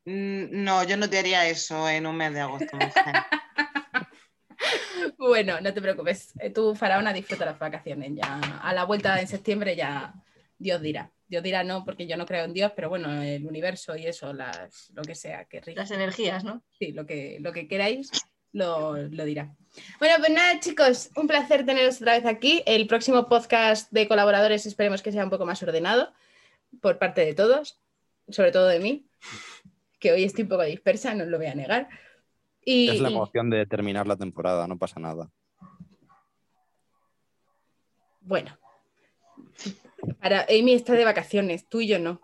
Mm, 0.05 0.65
no, 0.65 0.85
yo 0.85 0.97
no 0.97 1.11
te 1.11 1.19
haría 1.19 1.49
eso 1.49 1.89
en 1.89 2.07
un 2.07 2.17
mes 2.17 2.33
de 2.33 2.41
agosto. 2.41 2.79
bueno, 5.19 5.61
no 5.61 5.75
te 5.75 5.83
preocupes. 5.83 6.33
Eh, 6.39 6.51
tú, 6.51 6.75
Faraona, 6.75 7.13
disfruta 7.13 7.45
las 7.45 7.59
vacaciones. 7.59 8.13
Ya 8.15 8.41
a 8.63 8.73
la 8.73 8.85
vuelta 8.85 9.21
en 9.21 9.29
septiembre 9.29 9.77
ya 9.77 10.15
Dios 10.59 10.81
dirá. 10.81 11.11
Dios 11.27 11.43
dirá 11.43 11.63
no, 11.63 11.85
porque 11.85 12.07
yo 12.07 12.17
no 12.17 12.27
creo 12.27 12.45
en 12.45 12.53
Dios, 12.53 12.73
pero 12.75 12.89
bueno, 12.89 13.23
el 13.23 13.47
universo 13.47 13.97
y 13.97 14.07
eso, 14.07 14.33
las, 14.33 14.91
lo 14.95 15.03
que 15.03 15.15
sea, 15.15 15.45
que 15.45 15.63
Las 15.77 15.93
energías, 15.93 16.43
¿no? 16.43 16.65
Sí, 16.77 16.91
lo 16.91 17.07
que, 17.07 17.39
lo 17.41 17.53
que 17.53 17.69
queráis 17.69 18.11
lo, 18.53 18.97
lo 18.97 19.25
dirá. 19.25 19.55
Bueno, 19.99 20.15
pues 20.19 20.31
nada, 20.31 20.61
chicos, 20.61 21.11
un 21.17 21.27
placer 21.27 21.65
teneros 21.65 22.01
otra 22.01 22.15
vez 22.15 22.27
aquí. 22.27 22.63
El 22.67 22.87
próximo 22.87 23.29
podcast 23.29 23.91
de 23.93 24.09
colaboradores 24.09 24.67
esperemos 24.67 25.03
que 25.03 25.13
sea 25.13 25.25
un 25.25 25.31
poco 25.31 25.47
más 25.47 25.63
ordenado 25.63 26.13
por 26.81 26.99
parte 26.99 27.25
de 27.25 27.35
todos, 27.35 27.81
sobre 28.29 28.53
todo 28.53 28.67
de 28.67 28.81
mí, 28.81 29.07
que 29.99 30.13
hoy 30.13 30.25
estoy 30.25 30.43
un 30.43 30.49
poco 30.49 30.63
dispersa, 30.63 31.15
no 31.15 31.25
os 31.25 31.31
lo 31.31 31.39
voy 31.39 31.47
a 31.47 31.55
negar. 31.55 31.89
Y, 32.65 32.89
es 32.91 33.01
la 33.01 33.09
emoción 33.09 33.51
de 33.51 33.67
terminar 33.67 34.07
la 34.07 34.17
temporada, 34.17 34.67
no 34.67 34.79
pasa 34.79 35.01
nada. 35.01 35.31
Bueno, 38.21 38.59
para 40.21 40.43
Amy 40.43 40.75
está 40.75 40.93
de 40.93 41.05
vacaciones, 41.05 41.69
tú 41.69 41.81
y 41.81 41.89
yo 41.89 41.99
no. 41.99 42.21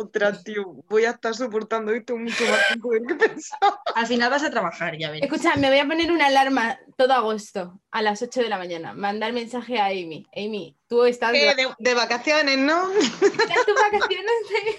Otra, 0.00 0.32
tío, 0.32 0.82
voy 0.88 1.04
a 1.04 1.10
estar 1.10 1.34
soportando 1.34 1.92
esto 1.92 2.16
mucho 2.16 2.42
más 2.46 2.68
tiempo 2.68 2.90
de 2.90 3.02
que 3.02 3.14
pensaba. 3.28 3.82
Al 3.94 4.06
final 4.06 4.30
vas 4.30 4.42
a 4.42 4.50
trabajar, 4.50 4.96
ya 4.96 5.10
ves. 5.10 5.20
Escucha, 5.20 5.56
me 5.56 5.68
voy 5.68 5.78
a 5.78 5.86
poner 5.86 6.10
una 6.10 6.28
alarma 6.28 6.78
todo 6.96 7.12
agosto 7.12 7.82
a 7.90 8.00
las 8.00 8.22
8 8.22 8.40
de 8.40 8.48
la 8.48 8.56
mañana. 8.56 8.94
Mandar 8.94 9.34
mensaje 9.34 9.78
a 9.78 9.88
Amy. 9.88 10.26
Amy, 10.34 10.74
tú 10.88 11.04
estás. 11.04 11.32
De, 11.32 11.94
vacaciones, 11.94 12.56
¿no? 12.56 12.90
¿Estás 12.92 13.66
tus 13.66 13.74
vacaciones? 13.74 14.32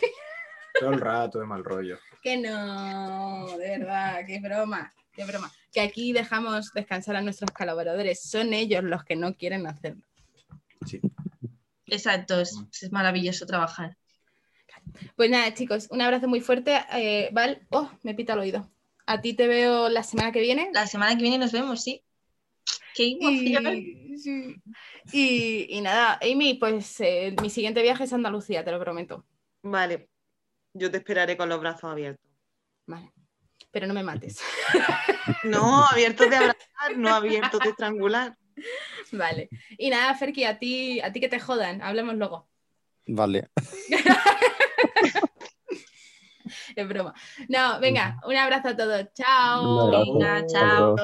Todo 0.79 0.89
el 0.89 0.99
rato 0.99 1.39
de 1.39 1.45
mal 1.45 1.63
rollo. 1.63 1.99
Que 2.23 2.37
no, 2.37 3.45
de 3.59 3.77
verdad, 3.77 4.21
qué 4.25 4.39
broma, 4.39 4.91
qué 5.13 5.23
broma. 5.25 5.51
Que 5.71 5.81
aquí 5.81 6.13
dejamos 6.13 6.73
descansar 6.73 7.15
a 7.15 7.21
nuestros 7.21 7.51
colaboradores. 7.51 8.23
Son 8.23 8.53
ellos 8.53 8.83
los 8.83 9.03
que 9.03 9.15
no 9.15 9.35
quieren 9.35 9.67
hacerlo. 9.67 10.01
Sí. 10.87 10.99
Exacto, 11.85 12.39
es 12.39 12.91
maravilloso 12.91 13.45
trabajar. 13.45 13.97
Pues 15.15 15.29
nada, 15.29 15.53
chicos, 15.53 15.87
un 15.89 16.01
abrazo 16.01 16.27
muy 16.27 16.41
fuerte. 16.41 16.79
Eh, 16.93 17.29
Val, 17.31 17.65
oh, 17.69 17.91
me 18.03 18.13
pita 18.13 18.33
el 18.33 18.39
oído. 18.39 18.71
A 19.05 19.21
ti 19.21 19.33
te 19.33 19.47
veo 19.47 19.89
la 19.89 20.03
semana 20.03 20.31
que 20.31 20.41
viene. 20.41 20.69
La 20.73 20.87
semana 20.87 21.15
que 21.15 21.23
viene 21.23 21.37
nos 21.37 21.51
vemos, 21.51 21.81
sí. 21.83 22.03
Qué 22.93 23.17
emoción. 23.19 24.61
Y, 25.11 25.81
nada, 25.81 26.19
Amy, 26.21 26.55
pues 26.55 26.99
eh, 26.99 27.35
mi 27.41 27.49
siguiente 27.49 27.81
viaje 27.81 28.03
es 28.03 28.13
a 28.13 28.15
Andalucía, 28.15 28.63
te 28.63 28.71
lo 28.71 28.79
prometo. 28.79 29.25
Vale, 29.63 30.09
yo 30.73 30.91
te 30.91 30.97
esperaré 30.97 31.37
con 31.37 31.49
los 31.49 31.59
brazos 31.59 31.91
abiertos. 31.91 32.25
Vale, 32.87 33.11
pero 33.71 33.87
no 33.87 33.93
me 33.93 34.03
mates. 34.03 34.39
no, 35.43 35.85
abiertos 35.85 36.29
de 36.29 36.35
abrazar, 36.35 36.97
no 36.97 37.09
abiertos 37.13 37.59
de 37.61 37.69
estrangular. 37.69 38.37
Vale. 39.11 39.49
Y 39.77 39.89
nada, 39.89 40.13
Ferki, 40.15 40.43
a 40.43 40.59
ti, 40.59 40.99
a 41.01 41.11
ti 41.11 41.19
que 41.19 41.29
te 41.29 41.39
jodan, 41.39 41.81
hablemos 41.81 42.15
luego. 42.15 42.47
Vale. 43.07 43.49
es 46.75 46.87
broma. 46.87 47.13
No, 47.49 47.79
venga, 47.79 48.17
un 48.25 48.35
abrazo 48.35 48.69
a 48.69 48.75
todos. 48.77 49.07
Chao. 49.13 49.91
Venga, 49.91 50.45
chao. 50.47 50.95